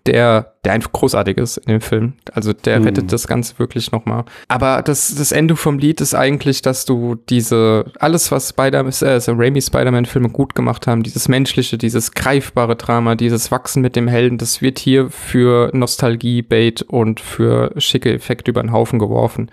der, 0.05 0.55
der 0.63 0.73
einfach 0.73 0.91
großartig 0.91 1.37
ist 1.37 1.57
in 1.57 1.73
dem 1.73 1.81
Film. 1.81 2.13
Also 2.31 2.53
der 2.53 2.79
mhm. 2.79 2.85
rettet 2.85 3.11
das 3.11 3.27
Ganze 3.27 3.59
wirklich 3.59 3.91
nochmal. 3.91 4.25
Aber 4.47 4.81
das, 4.81 5.13
das 5.15 5.31
Ende 5.31 5.55
vom 5.55 5.77
Lied 5.77 6.01
ist 6.01 6.15
eigentlich, 6.15 6.61
dass 6.61 6.85
du 6.85 7.15
diese, 7.15 7.85
alles 7.99 8.31
was 8.31 8.49
Spider, 8.49 8.85
äh, 8.85 9.05
also 9.05 9.33
Raimi 9.33 9.61
Spider-Man-Filme 9.61 10.29
gut 10.29 10.55
gemacht 10.55 10.87
haben, 10.87 11.03
dieses 11.03 11.27
menschliche, 11.27 11.77
dieses 11.77 12.11
greifbare 12.11 12.75
Drama, 12.75 13.15
dieses 13.15 13.51
Wachsen 13.51 13.81
mit 13.81 13.95
dem 13.95 14.07
Helden, 14.07 14.37
das 14.37 14.61
wird 14.61 14.79
hier 14.79 15.09
für 15.09 15.71
Nostalgie, 15.73 16.41
Bait 16.41 16.81
und 16.81 17.19
für 17.19 17.73
schicke 17.77 18.13
Effekte 18.13 18.51
über 18.51 18.61
den 18.61 18.71
Haufen 18.71 18.99
geworfen. 18.99 19.51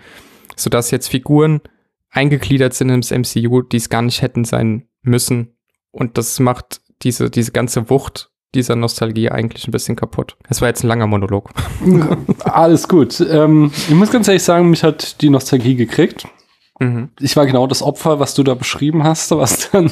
Sodass 0.55 0.91
jetzt 0.91 1.09
Figuren 1.09 1.61
eingegliedert 2.11 2.73
sind 2.73 2.89
ins 2.89 3.11
MCU, 3.11 3.61
die 3.61 3.77
es 3.77 3.89
gar 3.89 4.01
nicht 4.01 4.21
hätten 4.21 4.45
sein 4.45 4.87
müssen. 5.01 5.55
Und 5.91 6.17
das 6.17 6.39
macht 6.39 6.81
diese, 7.01 7.29
diese 7.29 7.51
ganze 7.51 7.89
Wucht 7.89 8.29
dieser 8.55 8.75
Nostalgie 8.75 9.29
eigentlich 9.29 9.67
ein 9.67 9.71
bisschen 9.71 9.95
kaputt. 9.95 10.35
Es 10.49 10.61
war 10.61 10.67
jetzt 10.67 10.83
ein 10.83 10.87
langer 10.87 11.07
Monolog. 11.07 11.49
Alles 12.43 12.87
gut. 12.87 13.19
Ähm, 13.21 13.71
ich 13.87 13.93
muss 13.93 14.11
ganz 14.11 14.27
ehrlich 14.27 14.43
sagen, 14.43 14.69
mich 14.69 14.83
hat 14.83 15.21
die 15.21 15.29
Nostalgie 15.29 15.75
gekriegt. 15.75 16.27
Mhm. 16.79 17.09
Ich 17.19 17.35
war 17.35 17.45
genau 17.45 17.67
das 17.67 17.83
Opfer, 17.83 18.21
was 18.21 18.33
du 18.35 18.43
da 18.43 18.53
beschrieben 18.53 19.03
hast, 19.03 19.31
was 19.31 19.69
dann, 19.71 19.91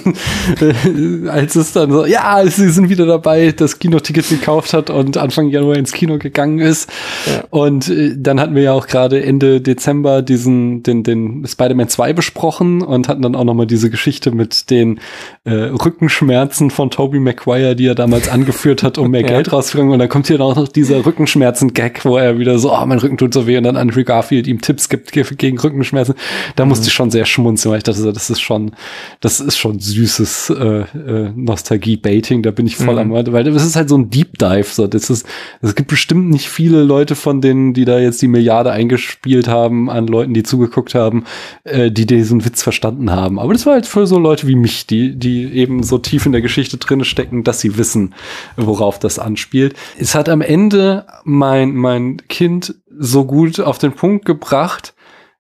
äh, 0.62 1.28
als 1.30 1.56
es 1.56 1.74
dann 1.74 1.92
so, 1.92 2.06
ja, 2.06 2.46
sie 2.46 2.70
sind 2.70 2.90
wieder 2.90 3.06
dabei, 3.06 3.52
das 3.52 3.80
Kinoticket 3.80 4.30
gekauft 4.30 4.74
hat 4.74 4.90
und 4.90 5.18
Anfang 5.18 5.50
Januar 5.50 5.76
ins 5.76 5.92
Kino 5.92 6.18
gegangen 6.18 6.60
ist. 6.60 6.90
Ja. 7.26 7.44
Und 7.50 7.90
äh, 7.90 8.16
dann 8.18 8.40
hatten 8.40 8.56
wir 8.56 8.64
ja 8.64 8.74
auch 8.74 8.88
gerade 8.88 9.22
Ende 9.22 9.60
Dezember 9.60 10.22
diesen, 10.22 10.82
den, 10.84 11.04
den 11.04 11.46
Spider-Man 11.46 11.90
2 11.90 12.14
besprochen 12.14 12.82
und 12.82 13.10
hatten 13.10 13.22
dann 13.22 13.36
auch 13.36 13.44
nochmal 13.44 13.68
diese 13.68 13.90
Geschichte 13.90 14.32
mit 14.32 14.70
den 14.70 15.02
äh, 15.44 15.52
Rückenschmerzen 15.52 16.72
von 16.72 16.90
Tobey 16.90 17.20
Maguire, 17.20 17.76
die 17.76 17.88
er 17.88 17.96
damals 17.96 18.30
angeführt 18.30 18.82
hat, 18.82 18.98
um 18.98 19.12
mehr 19.12 19.22
ja. 19.24 19.28
Geld 19.28 19.52
rauszukriegen. 19.52 19.92
Und 19.92 20.00
dann 20.00 20.10
kommt 20.10 20.28
hier 20.28 20.40
auch 20.40 20.56
noch 20.56 20.70
dieser 20.70 21.06
Rückenschmerzen-Gag, 21.06 22.06
wo 22.06 22.18
er 22.18 22.40
wieder 22.40 22.60
so, 22.60 22.74
oh, 22.74 22.86
mein 22.86 23.00
Rücken 23.00 23.18
tut 23.18 23.34
so 23.34 23.46
weh 23.46 23.58
und 23.58 23.64
dann 23.64 23.76
Andrew 23.76 24.06
Garfield 24.06 24.48
ihm 24.48 24.62
Tipps 24.62 24.88
gibt 24.88 25.12
gegen 25.12 25.60
Rückenschmerzen. 25.60 26.16
Da 26.56 26.66
muss 26.66 26.77
musste 26.78 26.90
ich 26.90 26.94
schon 26.94 27.12
sehr 27.12 27.26
schmunzeln, 27.26 27.72
weil 27.72 27.80
ich 27.80 27.84
dachte, 27.84 28.14
das 28.14 28.30
ist 28.30 28.42
schon, 28.42 28.72
das 29.20 29.40
ist 29.40 29.58
schon 29.58 29.80
süßes 29.80 30.50
äh, 30.52 30.64
äh, 30.64 31.32
Nostalgie-Baiting, 31.36 32.44
da 32.44 32.52
bin 32.52 32.68
ich 32.68 32.78
voll 32.78 33.04
mhm. 33.04 33.14
am, 33.14 33.34
weil 33.34 33.44
das 33.44 33.66
ist 33.66 33.76
halt 33.76 33.90
so 33.90 33.98
ein 33.98 34.10
Deep 34.10 34.38
Dive. 34.38 34.68
So, 34.70 34.88
das 34.88 35.10
ist, 35.10 35.26
es 35.62 35.76
gibt 35.76 35.90
bestimmt 35.90 36.30
nicht 36.30 36.50
viele 36.50 36.84
Leute 36.84 37.16
von 37.16 37.42
denen, 37.42 37.74
die 37.74 37.86
da 37.86 38.00
jetzt 38.00 38.22
die 38.22 38.28
Milliarde 38.28 38.72
eingespielt 38.72 39.48
haben, 39.48 39.90
an 39.90 40.08
Leuten, 40.08 40.34
die 40.34 40.44
zugeguckt 40.44 40.96
haben, 40.96 41.26
äh, 41.64 41.92
die 41.92 42.06
diesen 42.06 42.46
Witz 42.46 42.64
verstanden 42.64 43.12
haben. 43.12 43.40
Aber 43.40 43.54
das 43.54 43.66
war 43.66 43.74
halt 43.74 43.86
für 43.86 44.08
so 44.08 44.20
Leute 44.20 44.48
wie 44.48 44.56
mich, 44.56 44.88
die, 44.88 45.16
die 45.16 45.46
eben 45.54 45.84
so 45.84 45.98
tief 45.98 46.26
in 46.26 46.32
der 46.32 46.42
Geschichte 46.42 46.78
drin 46.78 47.04
stecken, 47.04 47.44
dass 47.44 47.60
sie 47.60 47.78
wissen, 47.78 48.14
worauf 48.56 49.00
das 49.00 49.20
anspielt. 49.20 49.76
Es 50.00 50.16
hat 50.16 50.30
am 50.30 50.42
Ende 50.42 51.06
mein, 51.24 51.76
mein 51.76 52.18
Kind 52.30 52.76
so 53.00 53.26
gut 53.26 53.60
auf 53.60 53.78
den 53.78 53.94
Punkt 53.94 54.26
gebracht, 54.26 54.94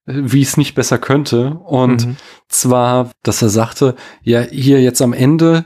wie 0.08 0.42
es 0.42 0.58
nicht 0.58 0.74
besser 0.74 0.98
könnte. 0.98 1.60
Und 1.66 2.08
mhm. 2.08 2.16
zwar, 2.48 3.12
dass 3.24 3.42
er 3.42 3.50
sagte, 3.50 3.96
ja, 4.24 4.42
hier 4.42 4.82
jetzt 4.82 5.02
am 5.02 5.14
Ende, 5.14 5.66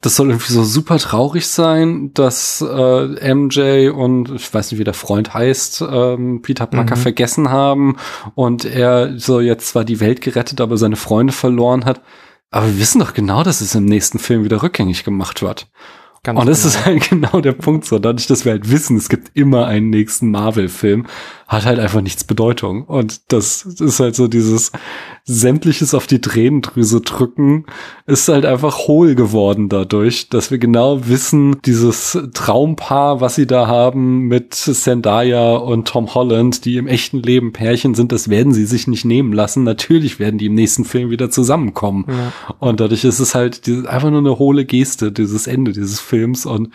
das 0.00 0.16
soll 0.16 0.30
irgendwie 0.30 0.52
so 0.52 0.64
super 0.64 0.98
traurig 0.98 1.46
sein, 1.46 2.12
dass 2.12 2.60
äh, 2.60 3.34
MJ 3.34 3.90
und 3.90 4.30
ich 4.32 4.52
weiß 4.52 4.70
nicht, 4.70 4.80
wie 4.80 4.84
der 4.84 4.92
Freund 4.94 5.32
heißt, 5.32 5.82
ähm, 5.88 6.42
Peter 6.42 6.66
Parker 6.66 6.96
mhm. 6.96 7.00
vergessen 7.00 7.50
haben 7.50 7.96
und 8.34 8.64
er 8.64 9.18
so 9.18 9.40
jetzt 9.40 9.68
zwar 9.68 9.84
die 9.84 10.00
Welt 10.00 10.20
gerettet, 10.20 10.60
aber 10.60 10.76
seine 10.76 10.96
Freunde 10.96 11.32
verloren 11.32 11.84
hat. 11.84 12.02
Aber 12.50 12.66
wir 12.66 12.78
wissen 12.78 13.00
doch 13.00 13.14
genau, 13.14 13.42
dass 13.42 13.60
es 13.60 13.74
im 13.74 13.86
nächsten 13.86 14.18
Film 14.18 14.44
wieder 14.44 14.62
rückgängig 14.62 15.04
gemacht 15.04 15.42
wird. 15.42 15.68
Ganz 16.22 16.40
und 16.40 16.46
das 16.48 16.62
genau. 16.62 16.68
ist 16.74 16.86
halt 16.86 17.10
genau 17.10 17.40
der 17.40 17.52
Punkt 17.52 17.84
so. 17.84 17.98
Dadurch, 17.98 18.26
dass 18.26 18.44
wir 18.44 18.52
halt 18.52 18.70
wissen, 18.70 18.96
es 18.96 19.08
gibt 19.08 19.36
immer 19.36 19.66
einen 19.66 19.90
nächsten 19.90 20.30
Marvel-Film, 20.30 21.06
hat 21.54 21.64
halt 21.64 21.78
einfach 21.78 22.00
nichts 22.00 22.24
Bedeutung. 22.24 22.84
Und 22.84 23.32
das 23.32 23.64
ist 23.64 24.00
halt 24.00 24.14
so 24.14 24.28
dieses 24.28 24.72
sämtliches 25.24 25.94
auf 25.94 26.06
die 26.06 26.20
Tränendrüse 26.20 27.00
drücken, 27.00 27.64
ist 28.06 28.28
halt 28.28 28.44
einfach 28.44 28.86
hohl 28.86 29.14
geworden 29.14 29.70
dadurch, 29.70 30.28
dass 30.28 30.50
wir 30.50 30.58
genau 30.58 31.08
wissen, 31.08 31.56
dieses 31.64 32.18
Traumpaar, 32.34 33.22
was 33.22 33.34
sie 33.34 33.46
da 33.46 33.66
haben 33.66 34.28
mit 34.28 34.52
Zendaya 34.54 35.56
und 35.56 35.88
Tom 35.88 36.14
Holland, 36.14 36.66
die 36.66 36.76
im 36.76 36.86
echten 36.86 37.22
Leben 37.22 37.52
Pärchen 37.52 37.94
sind, 37.94 38.12
das 38.12 38.28
werden 38.28 38.52
sie 38.52 38.66
sich 38.66 38.86
nicht 38.86 39.06
nehmen 39.06 39.32
lassen. 39.32 39.64
Natürlich 39.64 40.18
werden 40.18 40.36
die 40.36 40.46
im 40.46 40.54
nächsten 40.54 40.84
Film 40.84 41.08
wieder 41.08 41.30
zusammenkommen. 41.30 42.04
Ja. 42.06 42.54
Und 42.58 42.80
dadurch 42.80 43.04
ist 43.04 43.20
es 43.20 43.34
halt 43.34 43.66
einfach 43.86 44.10
nur 44.10 44.18
eine 44.18 44.38
hohle 44.38 44.66
Geste, 44.66 45.10
dieses 45.10 45.46
Ende 45.46 45.72
dieses 45.72 46.00
Films 46.00 46.44
und 46.44 46.68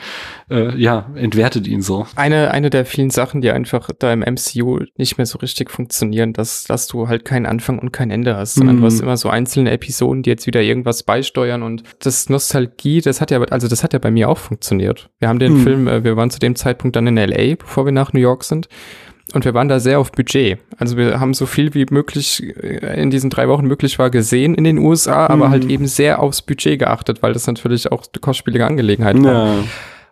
äh, 0.50 0.76
ja, 0.80 1.10
entwertet 1.16 1.68
ihn 1.68 1.82
so. 1.82 2.08
Eine, 2.16 2.52
eine 2.52 2.70
der 2.70 2.86
vielen 2.86 3.12
Sachen, 3.12 3.42
die 3.42 3.52
einfach 3.52 3.90
da 4.00 4.12
im 4.12 4.22
MCU 4.22 4.69
nicht 4.98 5.18
mehr 5.18 5.26
so 5.26 5.40
richtig 5.40 5.72
funktionieren, 5.72 6.34
dass, 6.34 6.66
dass 6.66 6.88
du 6.88 7.08
halt 7.08 7.26
keinen 7.26 7.46
Anfang 7.46 7.80
und 7.80 7.92
kein 7.92 8.12
Ende 8.12 8.36
hast, 8.36 8.56
sondern 8.56 8.76
mhm. 8.76 8.82
du 8.82 8.86
hast 8.88 9.00
immer 9.00 9.18
so 9.18 9.30
einzelne 9.30 9.72
Episoden, 9.72 10.24
die 10.24 10.30
jetzt 10.30 10.46
wieder 10.46 10.62
irgendwas 10.62 11.04
beisteuern 11.04 11.64
und 11.64 11.84
das 12.00 12.30
Nostalgie, 12.30 13.02
das 13.02 13.22
hat 13.22 13.32
ja, 13.32 13.42
also 13.42 13.68
das 13.68 13.84
hat 13.84 13.94
ja 13.94 14.00
bei 14.00 14.12
mir 14.12 14.30
auch 14.30 14.38
funktioniert. 14.38 15.10
Wir 15.20 15.30
haben 15.30 15.40
den 15.40 15.54
mhm. 15.54 15.64
Film, 15.64 15.88
äh, 15.88 16.04
wir 16.04 16.18
waren 16.18 16.30
zu 16.30 16.40
dem 16.40 16.56
Zeitpunkt 16.56 16.96
dann 16.96 17.08
in 17.08 17.16
LA, 17.18 17.56
bevor 17.56 17.86
wir 17.86 17.92
nach 17.92 18.14
New 18.14 18.20
York 18.20 18.44
sind. 18.44 18.70
Und 19.34 19.46
wir 19.46 19.54
waren 19.54 19.68
da 19.68 19.80
sehr 19.80 20.00
auf 20.00 20.12
Budget. 20.12 20.58
Also 20.78 20.98
wir 20.98 21.20
haben 21.20 21.34
so 21.34 21.46
viel 21.46 21.74
wie 21.76 21.86
möglich 21.90 22.44
äh, 22.58 23.02
in 23.02 23.12
diesen 23.12 23.30
drei 23.30 23.48
Wochen 23.48 23.66
möglich 23.66 24.00
war 24.00 24.10
gesehen 24.10 24.56
in 24.56 24.64
den 24.64 24.80
USA, 24.80 25.28
aber 25.28 25.48
mhm. 25.48 25.52
halt 25.52 25.66
eben 25.66 25.88
sehr 25.88 26.20
aufs 26.20 26.42
Budget 26.42 26.80
geachtet, 26.80 27.22
weil 27.22 27.34
das 27.34 27.46
natürlich 27.46 27.92
auch 27.92 28.04
eine 28.12 28.22
kostspielige 28.22 28.66
Angelegenheit 28.66 29.22
war. 29.24 29.48
Ja. 29.48 29.64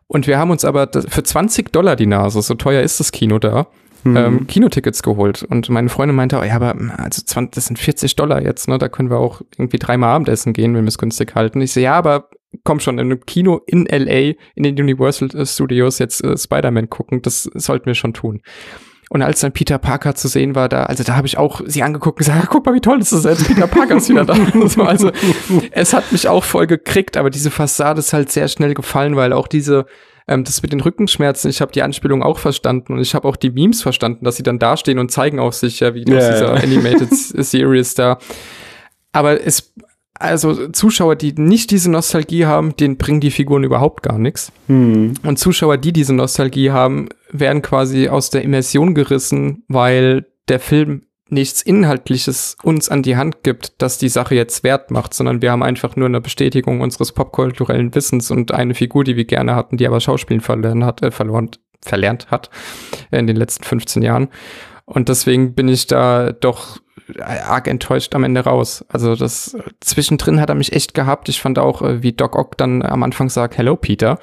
Und 0.08 0.26
wir 0.26 0.38
haben 0.38 0.52
uns 0.52 0.64
aber 0.64 0.90
für 1.08 1.24
20 1.24 1.72
Dollar 1.74 1.96
die 1.96 2.06
Nase, 2.06 2.42
so 2.42 2.54
teuer 2.54 2.82
ist 2.82 3.00
das 3.00 3.12
Kino 3.12 3.40
da, 3.40 3.68
mhm. 4.03 4.18
ähm, 4.18 4.48
Kinotickets 4.48 5.03
geholt. 5.03 5.44
Und 5.44 5.69
meine 5.69 5.90
Freundin 5.90 6.15
meinte, 6.15 6.40
oh, 6.40 6.44
ja, 6.44 6.56
aber 6.56 6.76
also 6.98 7.22
20, 7.24 7.56
das 7.56 7.65
sind 7.65 7.78
40 7.78 8.15
Dollar 8.15 8.41
jetzt, 8.41 8.68
ne? 8.68 8.78
Da 8.78 8.90
können 8.90 9.10
wir 9.10 9.18
auch 9.18 9.41
irgendwie 9.57 9.80
dreimal 9.80 10.15
Abendessen 10.15 10.53
gehen, 10.53 10.76
wenn 10.76 10.84
wir 10.84 10.90
es 10.90 10.98
günstig 10.98 11.36
halten. 11.36 11.61
Ich 11.61 11.74
so, 11.74 11.80
ja, 11.80 11.94
aber 11.94 12.30
komm 12.64 12.80
schon, 12.80 12.98
in 12.99 13.11
einem 13.11 13.26
Kino 13.26 13.61
in 13.65 13.86
LA, 13.86 14.34
in 14.56 14.64
den 14.64 14.80
Universal 14.80 15.45
Studios 15.45 15.99
jetzt 15.99 16.24
äh, 16.24 16.38
Spider-Man 16.38 16.90
gucken, 16.90 17.22
das 17.22 17.44
sollten 17.44 17.86
wir 17.86 17.95
schon 17.95 18.14
tun. 18.14 18.41
Und 19.10 19.22
als 19.22 19.40
dann 19.40 19.53
Peter 19.53 19.78
Parker 19.78 20.15
zu 20.15 20.28
sehen 20.28 20.53
war, 20.53 20.68
da, 20.68 20.84
also 20.84 21.03
da 21.03 21.15
habe 21.15 21.28
ich 21.28 21.38
auch 21.38 21.61
sie 21.65 21.82
angeguckt 21.82 22.19
und 22.19 22.26
gesagt, 22.26 22.49
guck 22.49 22.65
mal, 22.65 22.76
wie 22.76 22.82
toll 22.82 22.99
ist 22.99 23.14
das 23.14 23.24
jetzt, 23.24 23.48
Peter 23.48 23.68
Parker 23.68 23.95
ist 23.95 24.10
wieder 24.10 24.26
da. 24.26 24.36
so, 24.68 24.84
also 24.84 25.11
es 25.72 25.94
hat 25.94 26.11
mich 26.11 26.28
auch 26.28 26.44
voll 26.44 26.68
gekriegt, 26.68 27.15
aber 27.15 27.30
diese 27.30 27.49
Fassade 27.49 27.99
ist 27.99 28.11
halt 28.11 28.32
sehr 28.32 28.49
schnell 28.49 28.74
gefallen, 28.74 29.15
weil 29.15 29.32
auch 29.32 29.48
diese 29.48 29.86
Ähm, 30.28 30.44
das 30.44 30.62
mit 30.62 30.74
den 30.74 30.82
Rückenschmerzen, 30.82 31.49
ich 31.49 31.62
habe 31.62 31.72
die 31.72 31.82
Anspielung 31.82 32.22
auch 32.22 32.38
verstanden 32.38 32.94
und 32.94 32.99
ich 32.99 33.16
habe 33.16 33.28
auch 33.28 33.38
die 33.38 33.52
Memes 33.52 33.82
verstanden, 33.82 34.26
dass 34.26 34.36
sie 34.36 34.44
dann 34.44 34.60
dastehen 34.60 34.99
und 34.99 35.12
zeigen 35.12 35.40
auf 35.40 35.54
sich, 35.54 35.80
ja, 35.80 35.94
wie 35.94 36.04
Ja, 36.08 36.18
aus 36.18 36.28
dieser 36.28 36.54
Animated 36.54 37.10
Series 37.45 37.94
da. 37.95 38.20
Aber 39.14 39.41
es, 39.41 39.74
also 40.20 40.68
Zuschauer, 40.70 41.16
die 41.16 41.34
nicht 41.34 41.72
diese 41.72 41.90
Nostalgie 41.90 42.45
haben, 42.45 42.76
denen 42.76 42.98
bringen 42.98 43.22
die 43.22 43.32
Figuren 43.32 43.64
überhaupt 43.64 44.04
gar 44.04 44.18
nichts. 44.18 44.52
Hm. 44.68 45.14
Und 45.24 45.40
Zuschauer, 45.40 45.78
die 45.78 45.94
diese 45.94 46.14
Nostalgie 46.14 46.72
haben, 46.72 47.10
werden 47.32 47.62
quasi 47.62 48.10
aus 48.10 48.30
der 48.30 48.41
Immersion 48.41 48.95
gerissen, 48.95 49.64
weil 49.68 50.26
der 50.49 50.60
Film 50.60 51.04
nichts 51.30 51.62
Inhaltliches 51.62 52.56
uns 52.64 52.90
an 52.90 53.04
die 53.04 53.18
Hand 53.18 53.44
gibt, 53.44 53.82
das 53.82 53.98
die 53.98 54.10
Sache 54.10 54.36
jetzt 54.36 54.64
wert 54.64 54.91
macht, 54.91 55.14
sondern 55.14 55.41
wir 55.41 55.52
haben 55.52 55.64
einfach 55.64 55.95
nur 55.95 56.08
eine 56.08 56.22
Bestätigung 56.22 56.82
unseres 56.82 57.12
popkulturellen 57.12 57.94
Wissens 57.95 58.32
und 58.32 58.54
eine 58.54 58.74
Figur, 58.74 59.04
die 59.04 59.16
wir 59.16 59.26
gerne 59.26 59.56
hatten, 59.56 59.78
die 59.78 59.88
aber 59.88 59.99
Schauspielen 59.99 60.41
verlernt 60.41 60.84
hat, 60.84 61.02
äh, 61.04 61.12
verloren, 61.12 61.52
verlernt 61.82 62.32
hat 62.32 62.49
in 63.12 63.28
den 63.28 63.36
letzten 63.36 63.64
15 63.64 64.02
Jahren. 64.02 64.30
Und 64.86 65.10
deswegen 65.10 65.54
bin 65.54 65.68
ich 65.68 65.88
da 65.88 66.32
doch 66.32 66.80
arg 67.20 67.68
enttäuscht 67.68 68.16
am 68.16 68.24
Ende 68.24 68.41
raus. 68.41 68.86
Also 68.90 69.16
das 69.16 69.54
äh, 69.54 69.62
zwischendrin 69.80 70.41
hat 70.41 70.49
er 70.49 70.56
mich 70.56 70.74
echt 70.74 70.94
gehabt. 70.94 71.30
Ich 71.30 71.41
fand 71.41 71.60
auch, 71.60 71.82
äh, 71.82 72.04
wie 72.04 72.14
Doc 72.14 72.36
Ock 72.36 72.58
dann 72.58 72.82
am 72.82 73.04
Anfang 73.04 73.30
sagt, 73.30 73.58
Hello 73.58 73.76
Peter. 73.76 74.20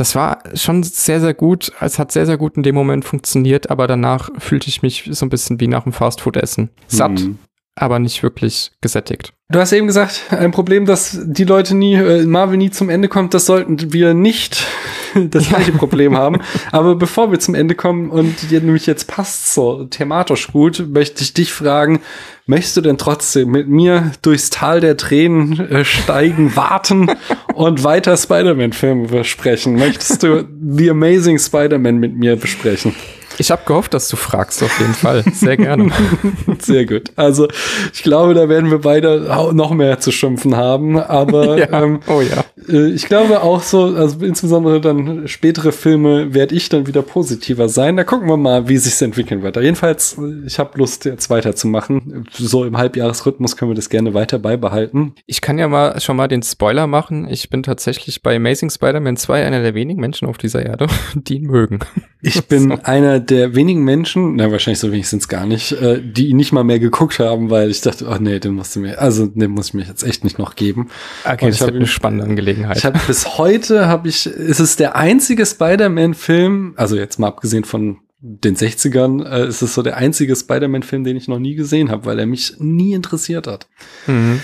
Das 0.00 0.14
war 0.14 0.38
schon 0.54 0.82
sehr, 0.82 1.20
sehr 1.20 1.34
gut. 1.34 1.72
Es 1.78 1.98
hat 1.98 2.10
sehr, 2.10 2.24
sehr 2.24 2.38
gut 2.38 2.56
in 2.56 2.62
dem 2.62 2.74
Moment 2.74 3.04
funktioniert, 3.04 3.68
aber 3.68 3.86
danach 3.86 4.30
fühlte 4.38 4.68
ich 4.68 4.80
mich 4.80 5.10
so 5.12 5.26
ein 5.26 5.28
bisschen 5.28 5.60
wie 5.60 5.68
nach 5.68 5.84
einem 5.84 5.92
Fastfood-Essen. 5.92 6.70
Satt, 6.86 7.20
Hm. 7.20 7.38
Aber 7.80 7.98
nicht 7.98 8.22
wirklich 8.22 8.72
gesättigt. 8.80 9.32
Du 9.48 9.58
hast 9.58 9.72
eben 9.72 9.86
gesagt, 9.86 10.26
ein 10.30 10.52
Problem, 10.52 10.86
dass 10.86 11.18
die 11.24 11.44
Leute 11.44 11.74
nie, 11.74 11.94
äh, 11.94 12.24
Marvel 12.24 12.56
nie 12.56 12.70
zum 12.70 12.88
Ende 12.88 13.08
kommt, 13.08 13.34
das 13.34 13.46
sollten 13.46 13.92
wir 13.92 14.14
nicht 14.14 14.64
das 15.14 15.48
gleiche 15.48 15.72
Problem 15.72 16.16
haben. 16.16 16.40
Aber 16.70 16.94
bevor 16.94 17.32
wir 17.32 17.40
zum 17.40 17.54
Ende 17.54 17.74
kommen 17.74 18.10
und 18.10 18.50
dir 18.50 18.60
nämlich 18.60 18.86
jetzt 18.86 19.08
passt 19.08 19.54
so 19.54 19.84
thematisch 19.84 20.52
gut, 20.52 20.86
möchte 20.90 21.22
ich 21.22 21.32
dich 21.32 21.52
fragen, 21.52 22.00
möchtest 22.46 22.76
du 22.76 22.80
denn 22.82 22.98
trotzdem 22.98 23.50
mit 23.50 23.66
mir 23.66 24.12
durchs 24.22 24.50
Tal 24.50 24.80
der 24.80 24.96
Tränen 24.96 25.58
äh, 25.58 25.84
steigen, 25.84 26.54
warten 26.56 27.10
und 27.54 27.82
weiter 27.82 28.16
Spider-Man-Filme 28.16 29.08
besprechen? 29.08 29.76
Möchtest 29.76 30.22
du 30.22 30.46
The 30.76 30.90
Amazing 30.90 31.38
Spider-Man 31.38 31.96
mit 31.96 32.14
mir 32.14 32.36
besprechen? 32.36 32.94
Ich 33.40 33.50
habe 33.50 33.62
gehofft, 33.64 33.94
dass 33.94 34.06
du 34.10 34.16
fragst, 34.16 34.62
auf 34.62 34.78
jeden 34.80 34.92
Fall. 34.92 35.24
Sehr 35.32 35.56
gerne. 35.56 35.90
Sehr 36.58 36.84
gut. 36.84 37.10
Also 37.16 37.48
ich 37.90 38.02
glaube, 38.02 38.34
da 38.34 38.50
werden 38.50 38.70
wir 38.70 38.82
beide 38.82 39.50
noch 39.54 39.72
mehr 39.72 39.98
zu 39.98 40.12
schimpfen 40.12 40.56
haben. 40.56 40.98
Aber 41.00 41.56
ja. 41.70 41.82
ähm, 41.82 42.00
oh 42.06 42.20
ja. 42.20 42.44
äh, 42.68 42.90
ich 42.90 43.06
glaube 43.06 43.42
auch 43.42 43.62
so, 43.62 43.84
also 43.96 44.22
insbesondere 44.26 44.82
dann 44.82 45.26
spätere 45.26 45.72
Filme 45.72 46.34
werde 46.34 46.54
ich 46.54 46.68
dann 46.68 46.86
wieder 46.86 47.00
positiver 47.00 47.70
sein. 47.70 47.96
Da 47.96 48.04
gucken 48.04 48.28
wir 48.28 48.36
mal, 48.36 48.68
wie 48.68 48.76
sich's 48.76 49.00
entwickeln 49.00 49.42
wird. 49.42 49.56
Jedenfalls, 49.56 50.18
ich 50.44 50.58
habe 50.58 50.76
Lust, 50.76 51.06
jetzt 51.06 51.30
weiterzumachen. 51.30 52.26
So 52.32 52.66
im 52.66 52.76
Halbjahresrhythmus 52.76 53.56
können 53.56 53.70
wir 53.70 53.76
das 53.76 53.88
gerne 53.88 54.12
weiter 54.12 54.38
beibehalten. 54.38 55.14
Ich 55.24 55.40
kann 55.40 55.58
ja 55.58 55.66
mal 55.66 55.98
schon 56.02 56.16
mal 56.18 56.28
den 56.28 56.42
Spoiler 56.42 56.86
machen. 56.86 57.26
Ich 57.26 57.48
bin 57.48 57.62
tatsächlich 57.62 58.22
bei 58.22 58.36
Amazing 58.36 58.68
Spider-Man 58.68 59.16
2 59.16 59.46
einer 59.46 59.62
der 59.62 59.72
wenigen 59.72 60.02
Menschen 60.02 60.28
auf 60.28 60.36
dieser 60.36 60.62
Erde, 60.62 60.88
die 61.14 61.36
ihn 61.36 61.46
mögen. 61.46 61.78
Ich 62.20 62.46
bin 62.48 62.72
einer 62.80 63.18
der 63.30 63.54
wenigen 63.54 63.84
Menschen, 63.84 64.36
na 64.36 64.50
wahrscheinlich 64.50 64.80
so 64.80 64.90
wenig 64.92 65.08
sind's 65.08 65.28
gar 65.28 65.46
nicht, 65.46 65.72
äh, 65.72 66.02
die 66.02 66.28
ihn 66.28 66.36
nicht 66.36 66.52
mal 66.52 66.64
mehr 66.64 66.78
geguckt 66.78 67.18
haben, 67.18 67.50
weil 67.50 67.70
ich 67.70 67.80
dachte, 67.80 68.06
oh 68.08 68.16
nee, 68.18 68.38
den 68.38 68.54
musst 68.54 68.76
du 68.76 68.80
mir, 68.80 68.98
also 69.00 69.26
den 69.26 69.52
muss 69.52 69.68
ich 69.68 69.74
mir 69.74 69.84
jetzt 69.84 70.02
echt 70.02 70.24
nicht 70.24 70.38
noch 70.38 70.56
geben. 70.56 70.88
Okay, 71.24 71.46
Und 71.46 71.48
das 71.50 71.56
ich 71.56 71.60
hab 71.62 71.68
wird 71.68 71.76
eine 71.76 71.86
spannende 71.86 72.24
Angelegenheit. 72.24 72.76
Ich 72.76 72.84
habe 72.84 72.98
bis 73.06 73.38
heute 73.38 73.86
habe 73.86 74.08
ich, 74.08 74.26
ist 74.26 74.60
es 74.60 74.76
der 74.76 74.96
einzige 74.96 75.46
Spider-Man-Film, 75.46 76.74
also 76.76 76.96
jetzt 76.96 77.18
mal 77.18 77.28
abgesehen 77.28 77.64
von 77.64 77.98
den 78.20 78.56
60ern, 78.56 79.24
äh, 79.24 79.48
ist 79.48 79.62
es 79.62 79.74
so 79.74 79.82
der 79.82 79.96
einzige 79.96 80.36
Spider-Man-Film, 80.36 81.04
den 81.04 81.16
ich 81.16 81.28
noch 81.28 81.38
nie 81.38 81.54
gesehen 81.54 81.90
habe, 81.90 82.04
weil 82.04 82.18
er 82.18 82.26
mich 82.26 82.54
nie 82.58 82.92
interessiert 82.92 83.46
hat. 83.46 83.68
mhm. 84.06 84.40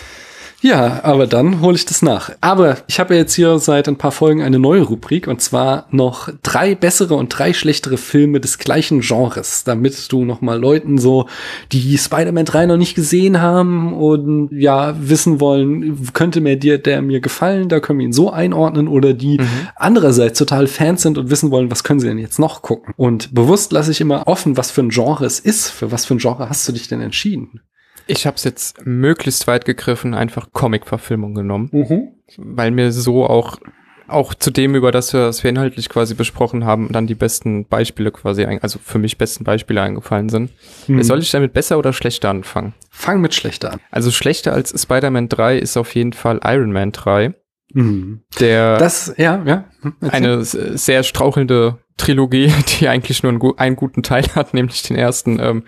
Ja, 0.63 1.05
aber 1.05 1.27
dann 1.27 1.61
hole 1.61 1.77
ich 1.77 1.85
das 1.85 2.01
nach. 2.03 2.31
Aber 2.41 2.79
ich 2.87 2.99
habe 2.99 3.15
ja 3.15 3.21
jetzt 3.21 3.35
hier 3.35 3.59
seit 3.59 3.89
ein 3.89 3.99
paar 3.99 4.11
Folgen 4.11 4.43
eine 4.43 4.59
neue 4.59 4.83
Rubrik 4.83 5.29
und 5.29 5.43
zwar 5.43 5.87
noch 5.91 6.31
drei 6.43 6.75
bessere 6.75 7.15
und 7.15 7.29
drei 7.29 7.53
schlechtere 7.53 7.99
Filme 7.99 8.41
des 8.41 8.59
gleichen 8.59 9.01
Genres, 9.01 9.65
damit 9.65 10.11
du 10.11 10.25
noch 10.25 10.41
mal 10.41 10.59
Leuten 10.59 10.99
so, 10.99 11.29
die 11.73 11.99
Spider-Man 11.99 12.47
3 12.47 12.67
noch 12.67 12.79
nicht 12.79 12.95
gesehen 12.95 13.41
haben 13.41 13.93
und 13.93 14.51
ja 14.51 14.97
wissen 14.99 15.41
wollen, 15.41 16.13
könnte 16.15 16.41
mir 16.41 16.59
dir 16.59 16.79
der 16.79 17.03
mir 17.03 17.21
gefallen, 17.21 17.69
da 17.69 17.81
können 17.81 17.99
wir 17.99 18.07
ihn 18.07 18.13
so 18.13 18.31
einordnen 18.31 18.89
oder 18.89 19.13
die 19.13 19.39
andererseits 19.77 20.39
total 20.39 20.67
Fans 20.67 21.03
sind 21.03 21.19
und 21.19 21.31
wissen 21.31 21.51
wollen, 21.51 21.71
was 21.71 21.85
können 21.85 22.01
sie 22.01 22.09
denn 22.09 22.19
jetzt 22.19 22.39
noch 22.39 22.63
gucken. 22.63 22.95
Und 22.97 23.35
bewusst 23.35 23.73
lasse 23.73 23.91
ich 23.91 24.01
immer 24.01 24.27
offen, 24.27 24.57
was 24.57 24.71
für 24.71 24.81
ein 24.81 24.91
Genre 24.91 25.27
es 25.27 25.39
ist. 25.39 25.69
Für 25.69 25.93
was 25.93 26.07
für 26.07 26.15
ein 26.15 26.19
Genre 26.19 26.49
hast 26.49 26.67
du 26.67 26.73
dich 26.73 26.89
denn 26.89 27.01
entschieden? 27.01 27.61
Ich 28.07 28.27
habe 28.27 28.37
es 28.37 28.45
jetzt 28.45 28.87
möglichst 28.87 29.47
weit 29.47 29.65
gegriffen, 29.65 30.15
einfach 30.15 30.49
Comic-Verfilmung 30.53 31.35
genommen, 31.35 31.71
weil 32.39 32.71
mir 32.71 32.93
so 32.93 33.27
auch 33.27 33.59
auch 34.09 34.35
zu 34.35 34.53
dem, 34.53 34.77
über 34.77 34.93
das 34.93 35.13
wir, 35.13 35.27
das 35.27 35.43
wir 35.43 35.51
inhaltlich 35.51 35.89
quasi 35.89 36.15
besprochen 36.15 36.65
haben, 36.65 36.93
dann 36.93 37.09
die 37.09 37.17
besten 37.17 37.67
Beispiele 37.67 38.13
quasi, 38.13 38.45
ein, 38.45 38.63
also 38.63 38.79
für 38.81 39.01
mich 39.01 39.19
besten 39.19 39.43
Beispiele 39.43 39.83
eingefallen 39.83 40.29
sind. 40.29 40.51
Hm. 40.87 41.03
Soll 41.03 41.19
ich 41.19 41.31
damit 41.33 41.53
besser 41.53 41.77
oder 41.77 41.93
schlechter 41.93 42.31
anfangen? 42.31 42.73
Fang 42.91 43.21
mit 43.21 43.35
schlechter 43.35 43.73
an. 43.73 43.81
Also 43.91 44.13
schlechter 44.13 44.53
als 44.53 44.81
Spider-Man 44.81 45.29
3 45.29 45.59
ist 45.59 45.77
auf 45.77 45.95
jeden 45.97 46.13
Fall 46.13 46.39
Iron 46.45 46.71
Man 46.71 46.93
3, 46.93 47.35
Mhm. 47.73 48.21
der 48.39 48.79
Das, 48.79 49.13
ja, 49.17 49.43
ja. 49.45 49.65
Erzähl. 50.01 50.11
eine 50.11 50.45
sehr 50.45 51.03
strauchelnde 51.03 51.79
Trilogie, 51.97 52.53
die 52.81 52.89
eigentlich 52.89 53.23
nur 53.23 53.31
einen, 53.31 53.39
gu- 53.39 53.55
einen 53.57 53.77
guten 53.77 54.03
Teil 54.03 54.25
hat, 54.35 54.55
nämlich 54.55 54.83
den 54.83 54.97
ersten 54.97 55.39
ähm, 55.41 55.63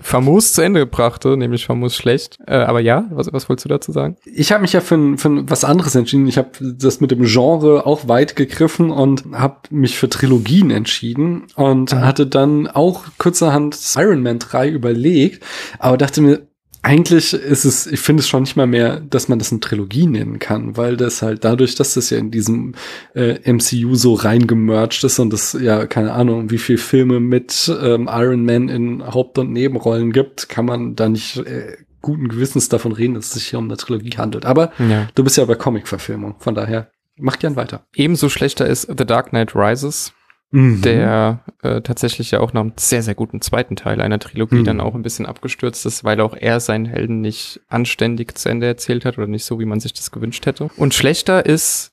famos 0.00 0.52
zu 0.52 0.62
Ende 0.62 0.84
brachte, 0.86 1.36
nämlich 1.36 1.64
famos 1.66 1.96
schlecht. 1.96 2.38
Äh, 2.46 2.56
aber 2.56 2.80
ja, 2.80 3.06
was, 3.10 3.32
was 3.32 3.48
wolltest 3.48 3.64
du 3.64 3.68
dazu 3.68 3.92
sagen? 3.92 4.16
Ich 4.24 4.52
habe 4.52 4.62
mich 4.62 4.72
ja 4.74 4.80
für, 4.80 5.16
für 5.16 5.48
was 5.50 5.64
anderes 5.64 5.94
entschieden. 5.94 6.26
Ich 6.26 6.38
habe 6.38 6.50
das 6.60 7.00
mit 7.00 7.10
dem 7.10 7.24
Genre 7.24 7.86
auch 7.86 8.08
weit 8.08 8.36
gegriffen 8.36 8.90
und 8.90 9.24
habe 9.32 9.56
mich 9.70 9.96
für 9.98 10.08
Trilogien 10.08 10.70
entschieden 10.70 11.44
und 11.56 11.92
Mhm. 11.92 12.00
hatte 12.04 12.26
dann 12.26 12.66
auch 12.66 13.04
kurzerhand 13.18 13.78
Iron 13.96 14.22
Man 14.22 14.38
3 14.38 14.68
überlegt, 14.68 15.42
aber 15.78 15.96
dachte 15.96 16.20
mir, 16.20 16.40
eigentlich 16.82 17.32
ist 17.32 17.64
es, 17.64 17.86
ich 17.86 18.00
finde 18.00 18.20
es 18.20 18.28
schon 18.28 18.42
nicht 18.42 18.56
mal 18.56 18.66
mehr, 18.66 19.00
dass 19.00 19.28
man 19.28 19.38
das 19.38 19.52
eine 19.52 19.60
Trilogie 19.60 20.06
nennen 20.06 20.38
kann, 20.40 20.76
weil 20.76 20.96
das 20.96 21.22
halt 21.22 21.44
dadurch, 21.44 21.76
dass 21.76 21.94
das 21.94 22.10
ja 22.10 22.18
in 22.18 22.30
diesem 22.32 22.74
äh, 23.14 23.38
MCU 23.52 23.94
so 23.94 24.14
reingemerged 24.14 25.04
ist 25.04 25.18
und 25.20 25.32
es 25.32 25.52
ja, 25.60 25.86
keine 25.86 26.12
Ahnung, 26.12 26.50
wie 26.50 26.58
viel 26.58 26.78
Filme 26.78 27.20
mit 27.20 27.70
ähm, 27.82 28.08
Iron 28.12 28.44
Man 28.44 28.68
in 28.68 29.04
Haupt- 29.06 29.38
und 29.38 29.52
Nebenrollen 29.52 30.12
gibt, 30.12 30.48
kann 30.48 30.64
man 30.66 30.96
da 30.96 31.08
nicht 31.08 31.36
äh, 31.38 31.76
guten 32.00 32.26
Gewissens 32.26 32.68
davon 32.68 32.90
reden, 32.92 33.14
dass 33.14 33.26
es 33.26 33.32
sich 33.34 33.46
hier 33.48 33.60
um 33.60 33.66
eine 33.66 33.76
Trilogie 33.76 34.16
handelt. 34.18 34.44
Aber 34.44 34.72
Ja. 34.78 35.06
du 35.14 35.22
bist 35.22 35.36
ja 35.36 35.44
bei 35.44 35.54
Comic-Verfilmung, 35.54 36.34
von 36.40 36.56
daher 36.56 36.90
mach 37.16 37.38
gern 37.38 37.54
weiter. 37.54 37.84
Ebenso 37.94 38.28
schlechter 38.28 38.66
ist 38.66 38.88
The 38.88 39.06
Dark 39.06 39.28
Knight 39.30 39.54
Rises, 39.54 40.12
Mhm. 40.52 40.82
der 40.82 41.40
äh, 41.62 41.80
tatsächlich 41.80 42.30
ja 42.30 42.40
auch 42.40 42.52
nach 42.52 42.60
einem 42.60 42.72
sehr, 42.76 43.02
sehr 43.02 43.14
guten 43.14 43.40
zweiten 43.40 43.74
Teil 43.74 44.00
einer 44.00 44.18
Trilogie 44.18 44.56
Mhm. 44.56 44.64
dann 44.64 44.80
auch 44.80 44.94
ein 44.94 45.02
bisschen 45.02 45.26
abgestürzt 45.26 45.86
ist, 45.86 46.04
weil 46.04 46.20
auch 46.20 46.36
er 46.38 46.60
seinen 46.60 46.84
Helden 46.86 47.20
nicht 47.22 47.60
anständig 47.68 48.36
zu 48.36 48.48
Ende 48.50 48.66
erzählt 48.66 49.04
hat 49.04 49.16
oder 49.16 49.26
nicht 49.26 49.44
so, 49.46 49.58
wie 49.58 49.64
man 49.64 49.80
sich 49.80 49.94
das 49.94 50.10
gewünscht 50.10 50.44
hätte. 50.46 50.68
Und 50.76 50.92
schlechter 50.94 51.46
ist 51.46 51.92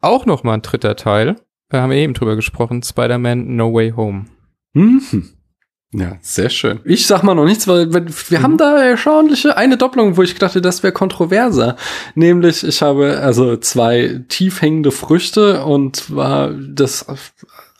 auch 0.00 0.26
noch 0.26 0.42
mal 0.42 0.54
ein 0.54 0.62
dritter 0.62 0.96
Teil. 0.96 1.36
Da 1.68 1.82
haben 1.82 1.90
wir 1.90 1.98
eben 1.98 2.14
drüber 2.14 2.34
gesprochen, 2.34 2.82
Spider-Man 2.82 3.54
No 3.54 3.72
Way 3.72 3.92
Home. 3.92 4.26
Mhm. 4.72 5.30
Ja, 5.92 6.18
sehr 6.20 6.50
schön. 6.50 6.78
Ich 6.84 7.06
sag 7.08 7.24
mal 7.24 7.34
noch 7.34 7.44
nichts, 7.44 7.66
weil 7.66 7.92
weil 7.92 8.06
wir 8.28 8.42
haben 8.42 8.56
da 8.56 8.80
erstaunliche 8.80 9.56
eine 9.56 9.76
Doppelung, 9.76 10.16
wo 10.16 10.22
ich 10.22 10.34
dachte, 10.36 10.60
das 10.60 10.84
wäre 10.84 10.92
kontroverser. 10.92 11.76
Nämlich, 12.14 12.62
ich 12.64 12.80
habe 12.80 13.18
also 13.18 13.56
zwei 13.56 14.20
tief 14.28 14.62
hängende 14.62 14.92
Früchte 14.92 15.64
und 15.64 16.14
war 16.14 16.52
das 16.52 17.06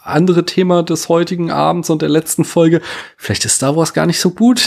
andere 0.02 0.44
Thema 0.47 0.82
des 0.82 1.09
heutigen 1.09 1.51
Abends 1.51 1.90
und 1.90 2.02
der 2.02 2.09
letzten 2.09 2.44
Folge. 2.44 2.81
Vielleicht 3.16 3.44
ist 3.44 3.56
Star 3.56 3.77
Wars 3.77 3.93
gar 3.93 4.06
nicht 4.06 4.18
so 4.18 4.31
gut. 4.31 4.66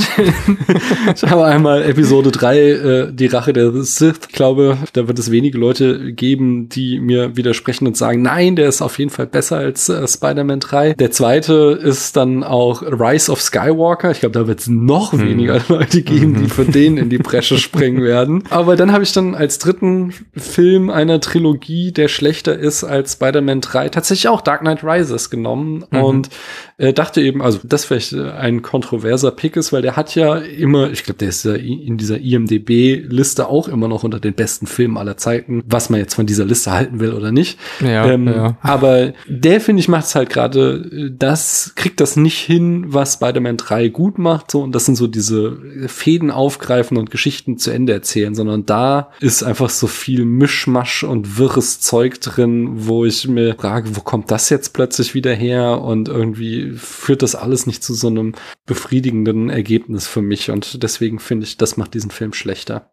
ich 1.15 1.23
habe 1.23 1.45
einmal 1.45 1.83
Episode 1.83 2.31
3, 2.31 2.59
äh, 2.59 3.13
die 3.13 3.25
Rache 3.27 3.51
der 3.51 3.71
Sith. 3.83 4.19
Ich 4.29 4.35
glaube, 4.35 4.77
da 4.93 5.07
wird 5.07 5.17
es 5.17 5.31
wenige 5.31 5.57
Leute 5.57 6.13
geben, 6.13 6.69
die 6.69 6.99
mir 6.99 7.35
widersprechen 7.35 7.87
und 7.87 7.97
sagen, 7.97 8.21
nein, 8.21 8.55
der 8.55 8.69
ist 8.69 8.81
auf 8.81 8.99
jeden 8.99 9.09
Fall 9.09 9.25
besser 9.25 9.57
als 9.57 9.89
äh, 9.89 10.07
Spider-Man 10.07 10.59
3. 10.59 10.93
Der 10.93 11.11
zweite 11.11 11.79
ist 11.81 12.15
dann 12.15 12.43
auch 12.43 12.83
Rise 12.83 13.31
of 13.31 13.41
Skywalker. 13.41 14.11
Ich 14.11 14.19
glaube, 14.19 14.37
da 14.37 14.47
wird 14.47 14.59
es 14.59 14.67
noch 14.67 15.17
weniger 15.17 15.59
Leute 15.67 16.03
geben, 16.03 16.43
die 16.43 16.49
für 16.49 16.65
den 16.65 16.97
in 16.97 17.09
die 17.09 17.17
Bresche 17.17 17.57
springen 17.57 18.03
werden. 18.03 18.43
Aber 18.51 18.75
dann 18.75 18.91
habe 18.91 19.03
ich 19.03 19.13
dann 19.13 19.33
als 19.33 19.57
dritten 19.57 20.13
Film 20.35 20.89
einer 20.89 21.19
Trilogie, 21.19 21.91
der 21.91 22.07
schlechter 22.07 22.57
ist 22.57 22.83
als 22.83 23.13
Spider-Man 23.13 23.61
3, 23.61 23.89
tatsächlich 23.89 24.27
auch 24.27 24.41
Dark 24.41 24.61
Knight 24.61 24.83
Rises. 24.83 25.22
Das 25.23 25.29
genommen 25.29 25.85
Mhm. 25.91 26.03
und 26.03 26.29
äh, 26.77 26.93
dachte 26.93 27.21
eben, 27.21 27.41
also 27.41 27.59
das 27.63 27.85
vielleicht 27.85 28.13
äh, 28.13 28.31
ein 28.31 28.61
kontroverser 28.61 29.31
Pick 29.31 29.55
ist, 29.55 29.73
weil 29.73 29.81
der 29.81 29.95
hat 29.95 30.15
ja 30.15 30.35
immer, 30.37 30.91
ich 30.91 31.03
glaube, 31.03 31.17
der 31.19 31.29
ist 31.29 31.45
ja 31.45 31.53
in 31.53 31.97
dieser 31.97 32.19
IMDB-Liste 32.19 33.47
auch 33.47 33.67
immer 33.67 33.87
noch 33.87 34.03
unter 34.03 34.19
den 34.19 34.33
besten 34.33 34.67
Filmen 34.67 34.97
aller 34.97 35.17
Zeiten, 35.17 35.63
was 35.65 35.89
man 35.89 35.99
jetzt 35.99 36.13
von 36.15 36.25
dieser 36.25 36.45
Liste 36.45 36.71
halten 36.71 36.99
will 36.99 37.13
oder 37.13 37.31
nicht. 37.31 37.59
Ja, 37.81 38.05
ähm, 38.07 38.27
ja. 38.27 38.57
Aber 38.61 39.13
der, 39.27 39.61
finde 39.61 39.79
ich, 39.79 39.87
macht 39.87 40.05
es 40.05 40.15
halt 40.15 40.29
gerade, 40.29 40.89
äh, 40.91 41.11
das 41.17 41.73
kriegt 41.75 41.99
das 41.99 42.15
nicht 42.15 42.39
hin, 42.39 42.85
was 42.87 43.13
Spider-Man 43.13 43.57
3 43.57 43.89
gut 43.89 44.17
macht, 44.17 44.51
so, 44.51 44.61
und 44.61 44.73
das 44.73 44.85
sind 44.85 44.95
so 44.95 45.07
diese 45.07 45.57
Fäden 45.87 46.31
aufgreifen 46.31 46.97
und 46.97 47.11
Geschichten 47.11 47.57
zu 47.57 47.71
Ende 47.71 47.93
erzählen, 47.93 48.35
sondern 48.35 48.65
da 48.65 49.09
ist 49.19 49.43
einfach 49.43 49.69
so 49.69 49.87
viel 49.87 50.25
Mischmasch 50.25 51.03
und 51.03 51.37
wirres 51.37 51.79
Zeug 51.79 52.19
drin, 52.21 52.69
wo 52.87 53.05
ich 53.05 53.27
mir 53.27 53.55
frage, 53.55 53.95
wo 53.95 54.01
kommt 54.01 54.31
das 54.31 54.49
jetzt 54.49 54.73
plötzlich 54.73 55.12
wieder 55.13 55.33
her? 55.33 55.81
Und 55.81 56.07
irgendwie 56.09 56.71
führt 56.71 57.21
das 57.21 57.35
alles 57.35 57.67
nicht 57.67 57.83
zu 57.83 57.93
so 57.93 58.07
einem 58.07 58.33
befriedigenden 58.65 59.49
Ergebnis 59.49 60.07
für 60.07 60.21
mich. 60.21 60.49
Und 60.51 60.83
deswegen 60.83 61.19
finde 61.19 61.45
ich, 61.45 61.57
das 61.57 61.77
macht 61.77 61.93
diesen 61.93 62.11
Film 62.11 62.33
schlechter. 62.33 62.91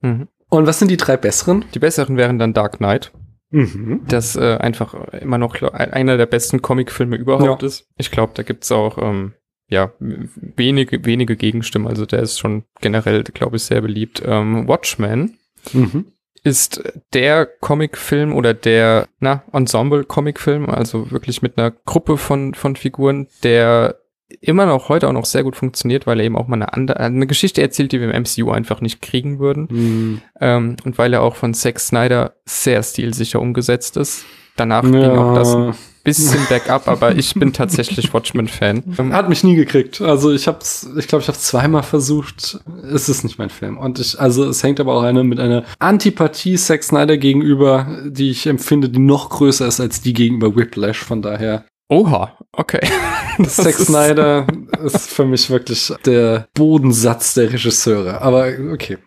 Mhm. 0.00 0.28
Und 0.48 0.66
was 0.66 0.78
sind 0.78 0.90
die 0.90 0.96
drei 0.96 1.16
besseren? 1.16 1.64
Die 1.74 1.78
besseren 1.78 2.16
wären 2.16 2.38
dann 2.38 2.52
Dark 2.52 2.78
Knight. 2.78 3.12
Mhm. 3.54 4.00
das 4.08 4.34
äh, 4.34 4.56
einfach 4.56 4.94
immer 5.12 5.36
noch 5.36 5.60
einer 5.60 6.16
der 6.16 6.24
besten 6.24 6.62
Comicfilme 6.62 7.16
überhaupt 7.16 7.60
Ja. 7.60 7.68
ist. 7.68 7.86
Ich 7.98 8.10
glaube, 8.10 8.32
da 8.34 8.42
gibt's 8.44 8.72
auch 8.72 8.96
ähm, 8.96 9.34
ja 9.68 9.92
wenige 10.00 11.04
wenige 11.04 11.36
Gegenstimmen. 11.36 11.86
Also 11.86 12.06
der 12.06 12.20
ist 12.20 12.38
schon 12.38 12.64
generell, 12.80 13.22
glaube 13.24 13.56
ich, 13.56 13.64
sehr 13.64 13.82
beliebt. 13.82 14.22
Ähm, 14.24 14.66
Watchmen 14.68 15.36
Mhm. 15.74 16.06
Ist 16.44 16.82
der 17.12 17.46
Comicfilm 17.46 18.34
oder 18.34 18.54
der 18.54 19.08
na 19.20 19.42
Ensemble-Comicfilm, 19.52 20.68
also 20.68 21.10
wirklich 21.10 21.42
mit 21.42 21.58
einer 21.58 21.70
Gruppe 21.70 22.16
von 22.16 22.54
von 22.54 22.76
Figuren, 22.76 23.28
der 23.42 23.98
immer 24.40 24.66
noch 24.66 24.88
heute 24.88 25.08
auch 25.08 25.12
noch 25.12 25.24
sehr 25.24 25.44
gut 25.44 25.56
funktioniert, 25.56 26.06
weil 26.06 26.18
er 26.18 26.26
eben 26.26 26.36
auch 26.36 26.48
mal 26.48 26.56
eine 26.56 26.72
andere 26.72 26.98
eine 27.00 27.26
Geschichte 27.26 27.62
erzählt, 27.62 27.92
die 27.92 28.00
wir 28.00 28.12
im 28.12 28.22
MCU 28.22 28.50
einfach 28.50 28.80
nicht 28.80 29.02
kriegen 29.02 29.38
würden. 29.38 29.68
Mhm. 29.70 30.22
Ähm, 30.40 30.76
und 30.84 30.98
weil 30.98 31.12
er 31.12 31.22
auch 31.22 31.36
von 31.36 31.54
Zack 31.54 31.78
Snyder 31.78 32.34
sehr 32.44 32.82
stilsicher 32.82 33.40
umgesetzt 33.40 33.96
ist. 33.96 34.24
Danach 34.56 34.82
ging 34.82 34.96
auch 34.96 35.34
das 35.34 35.56
bisschen 36.04 36.46
bergab, 36.48 36.88
aber 36.88 37.14
ich 37.16 37.34
bin 37.34 37.52
tatsächlich 37.52 38.12
Watchmen-Fan. 38.12 38.82
Hat 39.12 39.28
mich 39.28 39.44
nie 39.44 39.54
gekriegt. 39.54 40.00
Also 40.00 40.32
ich 40.32 40.46
hab's, 40.48 40.88
ich 40.98 41.08
glaube, 41.08 41.22
ich 41.22 41.28
habe 41.28 41.38
zweimal 41.38 41.82
versucht. 41.82 42.58
Es 42.92 43.08
ist 43.08 43.24
nicht 43.24 43.38
mein 43.38 43.50
Film. 43.50 43.78
Und 43.78 43.98
ich, 43.98 44.18
also 44.20 44.44
es 44.48 44.62
hängt 44.62 44.80
aber 44.80 44.94
auch 44.94 45.02
eine 45.02 45.24
mit 45.24 45.38
einer 45.40 45.64
Antipathie 45.78 46.56
Zack 46.56 46.82
Snyder 46.82 47.16
gegenüber, 47.16 47.86
die 48.06 48.30
ich 48.30 48.46
empfinde, 48.46 48.88
die 48.88 48.98
noch 48.98 49.30
größer 49.30 49.66
ist 49.66 49.80
als 49.80 50.00
die 50.00 50.12
gegenüber 50.12 50.56
Whiplash. 50.56 50.98
Von 50.98 51.22
daher, 51.22 51.64
Oha, 51.88 52.32
okay. 52.52 52.80
Zack 53.46 53.78
ist- 53.78 53.86
Snyder 53.86 54.46
ist 54.84 55.10
für 55.10 55.24
mich 55.24 55.50
wirklich 55.50 55.92
der 56.04 56.48
Bodensatz 56.54 57.34
der 57.34 57.52
Regisseure. 57.52 58.20
Aber 58.22 58.48
okay. 58.72 58.98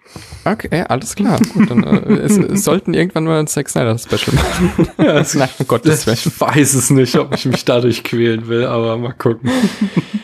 Okay, 0.45 0.85
alles 0.87 1.15
klar. 1.15 1.39
Gut, 1.53 1.69
dann 1.69 1.83
äh, 1.83 2.13
es, 2.19 2.37
es 2.37 2.63
sollten 2.63 2.93
irgendwann 2.93 3.25
mal 3.25 3.39
ein 3.39 3.47
Zack 3.47 3.69
Snyder 3.69 3.97
Special 3.97 4.35
machen. 4.35 4.87
Ja, 4.97 5.23
Nein, 5.33 5.49
um 5.59 5.67
Gottes 5.67 6.05
Willen. 6.05 6.17
ich 6.23 6.39
weiß 6.41 6.73
es 6.75 6.89
nicht, 6.89 7.17
ob 7.17 7.33
ich 7.33 7.45
mich 7.45 7.65
dadurch 7.65 8.03
quälen 8.03 8.47
will, 8.47 8.65
aber 8.65 8.97
mal 8.97 9.13
gucken. 9.13 9.49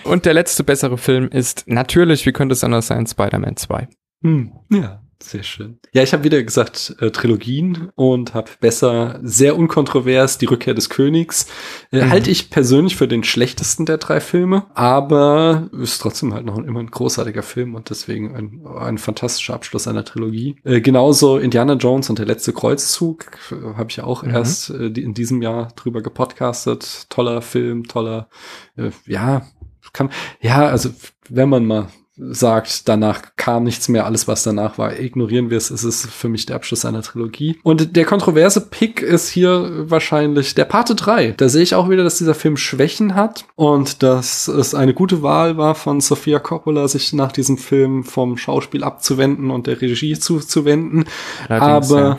Und 0.04 0.26
der 0.26 0.34
letzte 0.34 0.64
bessere 0.64 0.98
Film 0.98 1.30
ist 1.30 1.64
natürlich, 1.68 2.26
wie 2.26 2.32
könnte 2.32 2.54
es 2.54 2.64
anders 2.64 2.88
sein, 2.88 3.08
Spider-Man 3.08 3.58
2. 3.58 3.88
Hm, 4.24 4.52
ja, 4.72 5.01
sehr 5.24 5.44
schön. 5.44 5.80
Ja, 5.94 6.04
ich 6.04 6.14
habe 6.14 6.24
wieder 6.24 6.42
gesagt 6.44 6.96
äh, 7.00 7.12
Trilogien 7.12 7.90
und 7.96 8.34
habe 8.34 8.50
besser, 8.60 9.20
sehr 9.24 9.58
unkontrovers, 9.58 10.38
die 10.38 10.46
Rückkehr 10.46 10.74
des 10.74 10.90
Königs. 10.90 11.48
Äh, 11.92 12.02
Mhm. 12.06 12.10
Halte 12.10 12.32
ich 12.32 12.50
persönlich 12.50 12.96
für 12.96 13.08
den 13.08 13.24
schlechtesten 13.24 13.86
der 13.86 13.98
drei 13.98 14.20
Filme, 14.20 14.66
aber 14.74 15.70
ist 15.80 16.00
trotzdem 16.00 16.34
halt 16.34 16.46
noch 16.46 16.58
immer 16.58 16.80
ein 16.80 16.92
großartiger 16.92 17.44
Film 17.44 17.76
und 17.76 17.90
deswegen 17.90 18.36
ein, 18.36 18.66
ein 18.78 18.98
fantastischer 18.98 19.54
Abschluss 19.54 19.88
einer 19.88 20.04
Trilogie. 20.06 20.56
Äh, 20.64 20.82
genauso 20.82 21.38
Indiana 21.38 21.74
Jones 21.74 22.10
und 22.10 22.20
der 22.20 22.26
letzte 22.26 22.54
Kreuzzug 22.54 23.26
äh, 23.52 23.78
habe 23.78 23.90
ich 23.90 23.98
ja 23.98 24.04
auch 24.04 24.24
Mhm. 24.24 24.30
erst 24.32 24.70
äh, 24.72 24.92
die, 24.92 25.04
in 25.04 25.14
diesem 25.14 25.42
Jahr 25.42 25.70
drüber 25.76 26.02
gepodcastet. 26.02 27.08
Toller 27.10 27.42
Film, 27.42 27.88
toller, 27.88 28.30
äh, 28.78 28.92
ja, 29.06 29.46
kann, 29.94 30.10
ja, 30.42 30.68
also 30.68 30.90
wenn 31.30 31.50
man 31.50 31.66
mal 31.66 31.88
sagt, 32.30 32.88
danach 32.88 33.22
kam 33.36 33.64
nichts 33.64 33.90
mehr, 33.90 34.06
alles 34.06 34.28
was 34.28 34.44
danach 34.44 34.78
war, 34.78 35.00
ignorieren 35.00 35.50
wir 35.50 35.58
es, 35.58 35.72
es 35.72 35.84
ist 35.84 36.06
für 36.06 36.30
mich 36.30 36.46
der 36.46 36.56
Abschluss 36.56 36.86
einer 36.86 37.02
Trilogie. 37.02 37.58
Und 37.64 37.96
der 37.96 38.06
kontroverse 38.06 38.62
Pick 38.62 39.02
ist 39.02 39.30
hier 39.30 39.90
wahrscheinlich 39.90 40.54
der 40.54 40.66
Pate 40.66 40.94
3. 40.94 41.32
Da 41.32 41.50
sehe 41.50 41.64
ich 41.64 41.74
auch 41.74 41.90
wieder, 41.90 42.04
dass 42.04 42.20
dieser 42.20 42.36
Film 42.36 42.58
Schwächen 42.58 43.16
hat 43.16 43.46
und 43.56 44.04
dass 44.04 44.48
es 44.48 44.76
eine 44.76 44.94
gute 44.94 45.24
Wahl 45.24 45.58
war 45.58 45.74
von 45.74 46.00
Sofia 46.00 46.40
Coppola, 46.40 46.88
sich 46.88 47.12
nach 47.14 47.32
diesem 47.32 47.58
Film 47.58 48.04
vom 48.04 48.38
Schauspiel 48.38 48.84
abzuwenden 48.84 49.50
und 49.50 49.66
der 49.66 49.82
Regie 49.82 50.18
zuzuwenden. 50.20 51.06
Allerdings, 51.48 51.92
Aber 51.92 52.18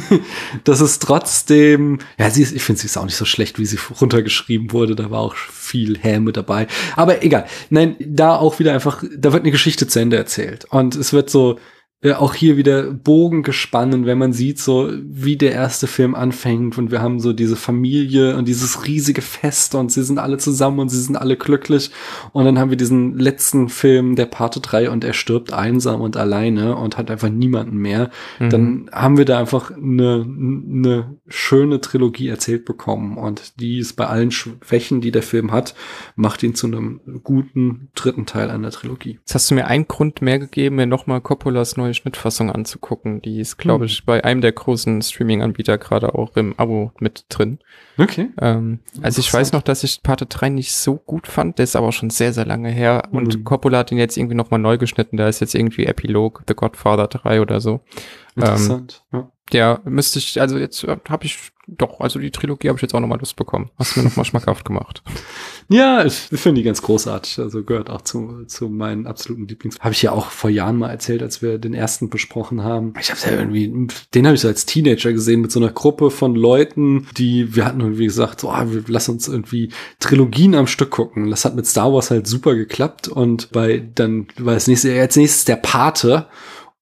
das 0.64 0.80
ist 0.82 1.02
trotzdem, 1.02 1.98
ja, 2.18 2.30
sie 2.30 2.42
ist, 2.42 2.54
ich 2.54 2.62
finde, 2.62 2.80
sie 2.80 2.86
ist 2.86 2.98
auch 2.98 3.04
nicht 3.04 3.16
so 3.16 3.24
schlecht, 3.24 3.58
wie 3.58 3.64
sie 3.64 3.78
runtergeschrieben 4.00 4.72
wurde. 4.72 4.94
Da 4.96 5.10
war 5.10 5.20
auch 5.20 5.34
viel 5.34 5.98
Häme 5.98 6.32
dabei. 6.32 6.66
Aber 6.96 7.24
egal. 7.24 7.46
Nein, 7.70 7.96
da 8.00 8.36
auch 8.36 8.58
wieder 8.58 8.74
einfach, 8.74 9.02
da 9.16 9.29
wird 9.32 9.42
eine 9.42 9.50
Geschichte 9.50 9.86
zu 9.86 9.98
Ende 9.98 10.16
erzählt. 10.16 10.66
Und 10.66 10.94
es 10.94 11.12
wird 11.12 11.30
so, 11.30 11.58
äh, 12.02 12.14
auch 12.14 12.32
hier 12.32 12.56
wieder 12.56 12.84
Bogen 12.94 13.42
gespannen, 13.42 14.06
wenn 14.06 14.16
man 14.16 14.32
sieht, 14.32 14.58
so 14.58 14.90
wie 15.02 15.36
der 15.36 15.52
erste 15.52 15.86
Film 15.86 16.14
anfängt 16.14 16.78
und 16.78 16.90
wir 16.90 17.02
haben 17.02 17.20
so 17.20 17.34
diese 17.34 17.56
Familie 17.56 18.38
und 18.38 18.48
dieses 18.48 18.86
riesige 18.86 19.20
Fest 19.20 19.74
und 19.74 19.92
sie 19.92 20.02
sind 20.02 20.18
alle 20.18 20.38
zusammen 20.38 20.78
und 20.78 20.88
sie 20.88 21.00
sind 21.00 21.16
alle 21.16 21.36
glücklich 21.36 21.90
und 22.32 22.46
dann 22.46 22.58
haben 22.58 22.70
wir 22.70 22.78
diesen 22.78 23.18
letzten 23.18 23.68
Film, 23.68 24.16
der 24.16 24.24
Pate 24.24 24.60
3 24.60 24.88
und 24.88 25.04
er 25.04 25.12
stirbt 25.12 25.52
einsam 25.52 26.00
und 26.00 26.16
alleine 26.16 26.76
und 26.76 26.96
hat 26.96 27.10
einfach 27.10 27.28
niemanden 27.28 27.76
mehr. 27.76 28.10
Mhm. 28.38 28.50
Dann 28.50 28.90
haben 28.92 29.18
wir 29.18 29.26
da 29.26 29.38
einfach 29.38 29.70
eine, 29.70 30.24
eine 30.26 31.18
schöne 31.28 31.82
Trilogie 31.82 32.28
erzählt 32.28 32.64
bekommen 32.64 33.18
und 33.18 33.60
die 33.60 33.78
ist 33.78 33.96
bei 33.96 34.06
allen 34.06 34.30
Schwächen, 34.30 35.02
die 35.02 35.10
der 35.10 35.22
Film 35.22 35.52
hat, 35.52 35.74
macht 36.16 36.42
ihn 36.42 36.54
zu 36.54 36.66
einem 36.66 37.00
guten 37.22 37.90
dritten 37.94 38.24
Teil 38.24 38.48
einer 38.48 38.70
Trilogie. 38.70 39.18
Jetzt 39.20 39.34
hast 39.34 39.50
du 39.50 39.54
mir 39.54 39.66
einen 39.66 39.86
Grund 39.86 40.22
mehr 40.22 40.38
gegeben, 40.38 40.76
mir 40.76 40.86
nochmal 40.86 41.20
Coppolas 41.20 41.76
neue 41.76 41.89
Schnittfassung 41.94 42.50
anzugucken. 42.50 43.20
Die 43.22 43.40
ist, 43.40 43.56
glaube 43.58 43.84
Hm. 43.84 43.86
ich, 43.86 44.04
bei 44.04 44.24
einem 44.24 44.40
der 44.40 44.52
großen 44.52 45.02
Streaming-Anbieter 45.02 45.78
gerade 45.78 46.14
auch 46.14 46.36
im 46.36 46.58
Abo 46.58 46.92
mit 47.00 47.24
drin. 47.28 47.58
Okay. 47.98 48.30
Ähm, 48.40 48.80
also 49.02 49.20
ich 49.20 49.32
weiß 49.32 49.52
noch, 49.52 49.62
dass 49.62 49.84
ich 49.84 50.02
Parte 50.02 50.26
3 50.26 50.48
nicht 50.48 50.74
so 50.74 50.96
gut 50.96 51.26
fand, 51.26 51.58
der 51.58 51.64
ist 51.64 51.76
aber 51.76 51.92
schon 51.92 52.10
sehr, 52.10 52.32
sehr 52.32 52.46
lange 52.46 52.70
her. 52.70 53.08
Und 53.12 53.36
Mhm. 53.38 53.44
Coppola 53.44 53.78
hat 53.78 53.92
ihn 53.92 53.98
jetzt 53.98 54.16
irgendwie 54.16 54.36
nochmal 54.36 54.60
neu 54.60 54.78
geschnitten. 54.78 55.16
Da 55.16 55.28
ist 55.28 55.40
jetzt 55.40 55.54
irgendwie 55.54 55.86
Epilog, 55.86 56.42
The 56.48 56.54
Godfather 56.54 57.06
3 57.08 57.40
oder 57.40 57.60
so. 57.60 57.80
Interessant. 58.36 59.04
ja. 59.12 59.30
Ja, 59.52 59.80
müsste 59.84 60.20
ich, 60.20 60.40
also 60.40 60.58
jetzt 60.58 60.86
habe 61.08 61.24
ich 61.24 61.50
doch, 61.76 62.00
also 62.00 62.18
die 62.18 62.30
Trilogie 62.30 62.68
habe 62.68 62.76
ich 62.78 62.82
jetzt 62.82 62.94
auch 62.94 63.00
nochmal 63.00 63.18
Lust 63.18 63.36
bekommen. 63.36 63.70
Hast 63.78 63.94
du 63.94 64.00
mir 64.00 64.08
nochmal 64.08 64.24
schmackhaft 64.24 64.64
gemacht. 64.64 65.02
Ja, 65.72 66.04
ich 66.04 66.14
finde 66.14 66.60
die 66.60 66.64
ganz 66.64 66.82
großartig. 66.82 67.38
Also 67.38 67.62
gehört 67.62 67.90
auch 67.90 68.00
zu, 68.00 68.44
zu 68.46 68.68
meinen 68.68 69.06
absoluten 69.06 69.46
Lieblings. 69.46 69.78
Habe 69.78 69.92
ich 69.92 70.02
ja 70.02 70.10
auch 70.10 70.26
vor 70.26 70.50
Jahren 70.50 70.76
mal 70.76 70.90
erzählt, 70.90 71.22
als 71.22 71.42
wir 71.42 71.58
den 71.58 71.74
ersten 71.74 72.10
besprochen 72.10 72.64
haben. 72.64 72.92
Ich 72.98 73.12
habe 73.12 73.20
ja 73.24 73.38
irgendwie, 73.38 73.86
den 74.12 74.26
habe 74.26 74.34
ich 74.34 74.40
so 74.40 74.48
als 74.48 74.66
Teenager 74.66 75.12
gesehen 75.12 75.42
mit 75.42 75.52
so 75.52 75.60
einer 75.60 75.70
Gruppe 75.70 76.10
von 76.10 76.34
Leuten, 76.34 77.06
die, 77.16 77.54
wir 77.54 77.64
hatten 77.64 77.78
irgendwie 77.78 78.06
gesagt, 78.06 78.40
so, 78.40 78.50
ah, 78.50 78.66
lass 78.88 79.08
uns 79.08 79.28
irgendwie 79.28 79.70
Trilogien 80.00 80.56
am 80.56 80.66
Stück 80.66 80.90
gucken. 80.90 81.30
Das 81.30 81.44
hat 81.44 81.54
mit 81.54 81.68
Star 81.68 81.92
Wars 81.92 82.10
halt 82.10 82.26
super 82.26 82.56
geklappt 82.56 83.06
und 83.06 83.52
bei 83.52 83.80
dann 83.94 84.26
war 84.38 84.54
das 84.54 84.66
nächste, 84.66 85.00
als 85.00 85.14
nächstes 85.14 85.44
der 85.44 85.54
Pate. 85.54 86.26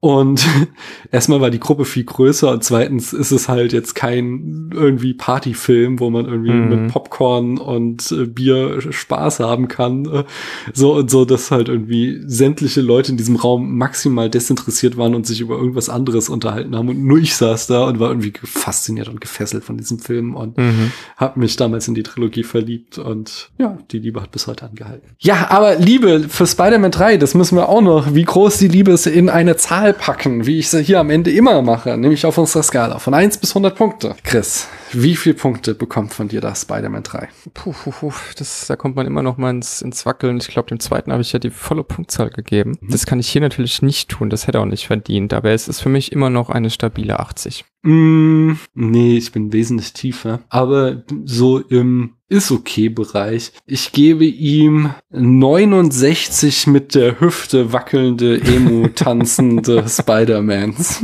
Und 0.01 0.47
erstmal 1.11 1.41
war 1.41 1.51
die 1.51 1.59
Gruppe 1.59 1.85
viel 1.85 2.05
größer 2.05 2.53
und 2.53 2.63
zweitens 2.63 3.13
ist 3.13 3.33
es 3.33 3.49
halt 3.49 3.73
jetzt 3.73 3.97
kein 3.97 4.71
irgendwie 4.73 5.13
Partyfilm, 5.13 5.99
wo 5.99 6.09
man 6.11 6.27
irgendwie 6.27 6.53
Mhm. 6.53 6.69
mit 6.85 6.93
Popcorn 6.93 7.59
und 7.59 8.13
äh, 8.13 8.27
Bier 8.27 8.81
Spaß 8.93 9.41
haben 9.41 9.67
kann. 9.67 10.05
Äh, 10.07 10.25
so 10.73 10.95
und 10.95 11.11
so, 11.11 11.25
dass 11.25 11.51
halt 11.51 11.69
irgendwie 11.69 12.21
sämtliche 12.27 12.81
Leute 12.81 13.11
in 13.11 13.17
diesem 13.19 13.35
Raum 13.37 13.77
maximal 13.77 14.31
desinteressiert 14.31 14.97
waren 14.97 15.17
und 15.17 15.27
sich 15.27 15.41
über 15.41 15.57
irgendwas 15.57 15.89
anderes 15.89 16.29
unterhalten 16.29 16.77
haben. 16.77 16.89
Und 16.91 17.05
nur 17.05 17.19
ich 17.19 17.35
saß 17.35 17.67
da 17.67 17.85
und 17.85 17.99
war 17.99 18.11
irgendwie 18.11 18.33
fasziniert 18.45 19.09
und 19.09 19.21
gefesselt 19.21 19.65
von 19.65 19.77
diesem 19.79 19.99
Film 19.99 20.37
und 20.37 20.57
Mhm. 20.59 20.93
habe 21.17 21.41
mich 21.41 21.57
damals 21.57 21.89
in 21.89 21.95
die 21.95 22.05
Trilogie 22.05 22.45
verliebt 22.45 22.99
und 22.99 23.51
ja, 23.59 23.79
die 23.91 23.99
Liebe 23.99 24.23
hat 24.23 24.31
bis 24.31 24.47
heute 24.47 24.65
angehalten. 24.67 25.09
Ja, 25.19 25.49
aber 25.51 25.75
Liebe 25.77 26.27
für 26.29 26.47
Spider-Man 26.47 26.93
3, 26.93 27.17
das 27.17 27.35
müssen 27.35 27.57
wir 27.57 27.69
auch 27.69 27.83
noch, 27.83 28.15
wie 28.15 28.23
groß 28.25 28.59
die 28.59 28.69
Liebe 28.69 28.93
ist, 28.93 29.07
in 29.09 29.29
eine 29.29 29.57
Zahl 29.57 29.88
packen, 29.93 30.47
wie 30.47 30.59
ich 30.59 30.69
sie 30.69 30.83
hier 30.83 31.01
am 31.01 31.11
Ende 31.11 31.31
immer 31.31 31.63
mache, 31.63 31.97
nämlich 31.97 32.25
auf 32.27 32.39
unserer 32.39 32.63
Skala 32.63 32.99
von 32.99 33.15
1 33.15 33.39
bis 33.39 33.51
100 33.51 33.77
Punkte. 33.77 34.17
Chris, 34.25 34.69
wie 34.93 35.17
viel 35.17 35.35
Punkte 35.35 35.75
bekommt 35.75 36.15
von 36.15 36.29
dir 36.29 36.41
das 36.41 36.63
Spider-Man 36.63 37.03
3? 37.03 37.29
Puh, 37.55 37.73
puh, 37.73 37.91
puh, 37.91 38.13
das, 38.37 38.67
da 38.67 38.77
kommt 38.77 38.97
man 38.97 39.07
immer 39.07 39.23
noch 39.23 39.37
mal 39.37 39.51
ins, 39.51 39.83
ins 39.83 40.07
Wackeln. 40.07 40.39
Ich 40.39 40.49
glaube, 40.49 40.69
dem 40.69 40.81
zweiten 40.81 41.13
habe 41.13 41.23
ich 41.23 41.33
ja 41.33 41.39
die 41.39 41.51
volle 41.51 41.85
Punktzahl 41.85 42.31
gegeben. 42.31 42.79
Mhm. 42.81 42.91
Das 42.91 43.07
kann 43.07 43.21
ich 43.21 43.29
hier 43.29 43.41
natürlich 43.41 43.83
nicht 43.83 44.09
tun. 44.09 44.31
Das 44.31 44.47
hätte 44.47 44.59
er 44.59 44.63
auch 44.63 44.67
nicht 44.67 44.87
verdient. 44.87 45.33
Aber 45.33 45.51
es 45.51 45.69
ist 45.69 45.81
für 45.81 45.89
mich 45.89 46.13
immer 46.13 46.31
noch 46.31 46.51
eine 46.51 46.71
stabile 46.71 47.21
80. 47.21 47.65
Mm, 47.83 48.53
nee, 48.75 49.17
ich 49.17 49.33
bin 49.33 49.53
wesentlich 49.53 49.93
tiefer. 49.93 50.41
Aber 50.49 51.03
so 51.25 51.59
im 51.59 52.15
ist 52.29 52.51
okay 52.51 52.89
Bereich. 52.89 53.53
Ich 53.67 53.93
gebe 53.93 54.25
ihm 54.25 54.91
69 55.11 56.67
mit 56.67 56.95
der 56.95 57.21
Hüfte 57.21 57.73
wackelnde, 57.73 58.41
emu 58.41 58.89
tanzende 58.89 59.85
Spider-Mans. 59.89 61.03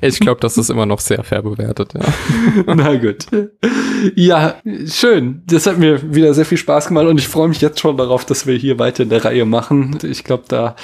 Ich 0.00 0.20
glaube, 0.20 0.40
das 0.40 0.56
ist 0.56 0.70
immer 0.70 0.86
noch 0.86 1.00
sehr 1.00 1.24
fair 1.24 1.42
bewertet, 1.42 1.94
ja. 1.94 2.00
Na 2.74 2.96
gut. 2.96 3.26
Ja, 4.14 4.56
schön. 4.86 5.42
Das 5.46 5.66
hat 5.66 5.78
mir 5.78 6.14
wieder 6.14 6.32
sehr 6.34 6.44
viel 6.44 6.58
Spaß 6.58 6.88
gemacht 6.88 7.06
und 7.06 7.18
ich 7.18 7.28
freue 7.28 7.48
mich 7.48 7.60
jetzt 7.60 7.80
schon 7.80 7.96
darauf, 7.96 8.24
dass 8.24 8.46
wir 8.46 8.56
hier 8.56 8.78
weiter 8.78 9.02
in 9.02 9.08
der 9.08 9.24
Reihe 9.24 9.44
machen. 9.44 9.98
Ich 10.02 10.22
glaube, 10.24 10.44
da, 10.48 10.76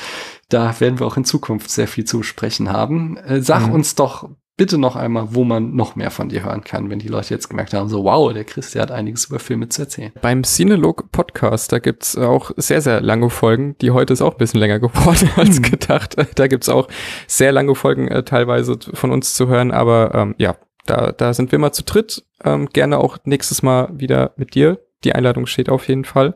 da 0.49 0.75
werden 0.81 0.99
wir 0.99 1.07
auch 1.07 1.17
in 1.17 1.25
Zukunft 1.25 1.71
sehr 1.71 1.87
viel 1.89 2.05
zu 2.05 2.23
sprechen 2.23 2.73
haben. 2.73 3.17
Äh, 3.19 3.43
sag 3.43 3.69
Mhm. 3.69 3.75
uns 3.75 3.95
doch 3.95 4.29
bitte 4.57 4.79
noch 4.79 4.97
einmal, 4.97 5.35
wo 5.35 5.45
man 5.45 5.75
noch 5.75 5.97
mehr 5.97 6.11
von 6.11 6.29
dir 6.29 6.45
hören 6.45 6.63
kann, 6.63 6.91
wenn 6.91 6.99
die 7.01 7.09
Leute 7.09 7.35
jetzt 7.35 7.49
gemerkt 7.49 7.75
haben, 7.75 7.89
so 7.89 8.05
wow, 8.05 8.33
der 8.33 8.45
Chris, 8.45 8.71
der 8.71 8.83
hat 8.83 8.91
einiges 8.91 9.27
über 9.27 9.39
Filme 9.39 9.69
zu 9.69 9.83
erzählen. 9.83 10.13
Beim 10.23 10.43
Cinelog 10.45 11.11
Podcast, 11.13 11.73
da 11.73 11.79
gibt's 11.79 12.17
auch 12.17 12.51
sehr, 12.57 12.81
sehr 12.81 13.01
lange 13.01 13.31
Folgen. 13.31 13.77
Die 13.81 13.91
heute 13.91 14.13
ist 14.13 14.23
auch 14.23 14.33
ein 14.33 14.39
bisschen 14.39 14.61
länger 14.61 14.79
geworden 14.79 15.29
als 15.37 15.59
Mhm. 15.59 15.63
gedacht. 15.63 16.17
Da 16.37 16.47
gibt's 16.47 16.69
auch 16.69 16.89
sehr 17.27 17.53
lange 17.53 17.75
Folgen 17.75 18.09
äh, 18.09 18.23
teilweise 18.23 18.79
von 18.93 19.11
uns 19.11 19.35
zu 19.35 19.49
hören. 19.49 19.71
Aber 19.73 20.15
ähm, 20.15 20.35
ja, 20.39 20.57
da, 20.87 21.13
da 21.13 21.33
sind 21.35 21.51
wir 21.51 21.59
mal 21.59 21.73
zu 21.73 21.83
dritt. 21.83 22.25
Ähm, 22.45 22.69
gerne 22.69 22.99
auch 22.99 23.19
nächstes 23.25 23.63
Mal 23.63 23.89
wieder 23.93 24.33
mit 24.37 24.55
dir. 24.55 24.79
Die 25.03 25.15
Einladung 25.15 25.47
steht 25.47 25.69
auf 25.69 25.89
jeden 25.89 26.05
Fall. 26.05 26.35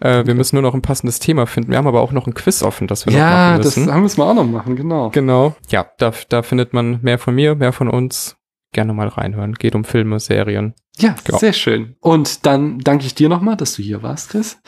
Äh, 0.00 0.26
wir 0.26 0.34
müssen 0.34 0.56
nur 0.56 0.62
noch 0.62 0.74
ein 0.74 0.82
passendes 0.82 1.18
Thema 1.18 1.46
finden. 1.46 1.70
Wir 1.70 1.78
haben 1.78 1.86
aber 1.86 2.00
auch 2.00 2.12
noch 2.12 2.26
ein 2.26 2.34
Quiz 2.34 2.62
offen, 2.62 2.86
das 2.86 3.06
wir 3.06 3.12
noch 3.12 3.18
Ja, 3.18 3.30
machen 3.52 3.62
das 3.62 3.76
müssen. 3.76 3.92
haben 3.92 4.02
wir 4.02 4.06
es 4.06 4.16
mal 4.16 4.30
auch 4.30 4.34
noch 4.34 4.44
machen, 4.46 4.76
genau. 4.76 5.10
Genau. 5.10 5.54
Ja, 5.68 5.86
da, 5.98 6.12
da 6.28 6.42
findet 6.42 6.72
man 6.72 7.00
mehr 7.02 7.18
von 7.18 7.34
mir, 7.34 7.54
mehr 7.54 7.72
von 7.72 7.88
uns. 7.88 8.36
Gerne 8.72 8.92
mal 8.92 9.08
reinhören. 9.08 9.54
Geht 9.54 9.74
um 9.74 9.82
Filme, 9.84 10.20
Serien. 10.20 10.74
Ja, 10.96 11.14
Ja. 11.28 11.38
sehr 11.38 11.52
schön. 11.52 11.96
Und 12.00 12.46
dann 12.46 12.78
danke 12.78 13.04
ich 13.04 13.14
dir 13.16 13.28
nochmal, 13.28 13.56
dass 13.56 13.74
du 13.74 13.82
hier 13.82 14.02
warst, 14.02 14.30
Chris. 14.30 14.58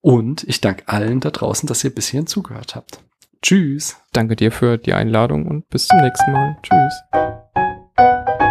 Und 0.00 0.44
ich 0.44 0.60
danke 0.60 0.84
allen 0.86 1.18
da 1.20 1.30
draußen, 1.30 1.66
dass 1.66 1.82
ihr 1.82 1.92
bis 1.94 2.06
hierhin 2.08 2.28
zugehört 2.28 2.76
habt. 2.76 3.02
Tschüss. 3.42 3.96
Danke 4.12 4.36
dir 4.36 4.52
für 4.52 4.78
die 4.78 4.94
Einladung 4.94 5.46
und 5.46 5.68
bis 5.70 5.86
zum 5.88 5.98
nächsten 6.00 6.30
Mal. 6.32 6.56
Tschüss. 6.62 8.47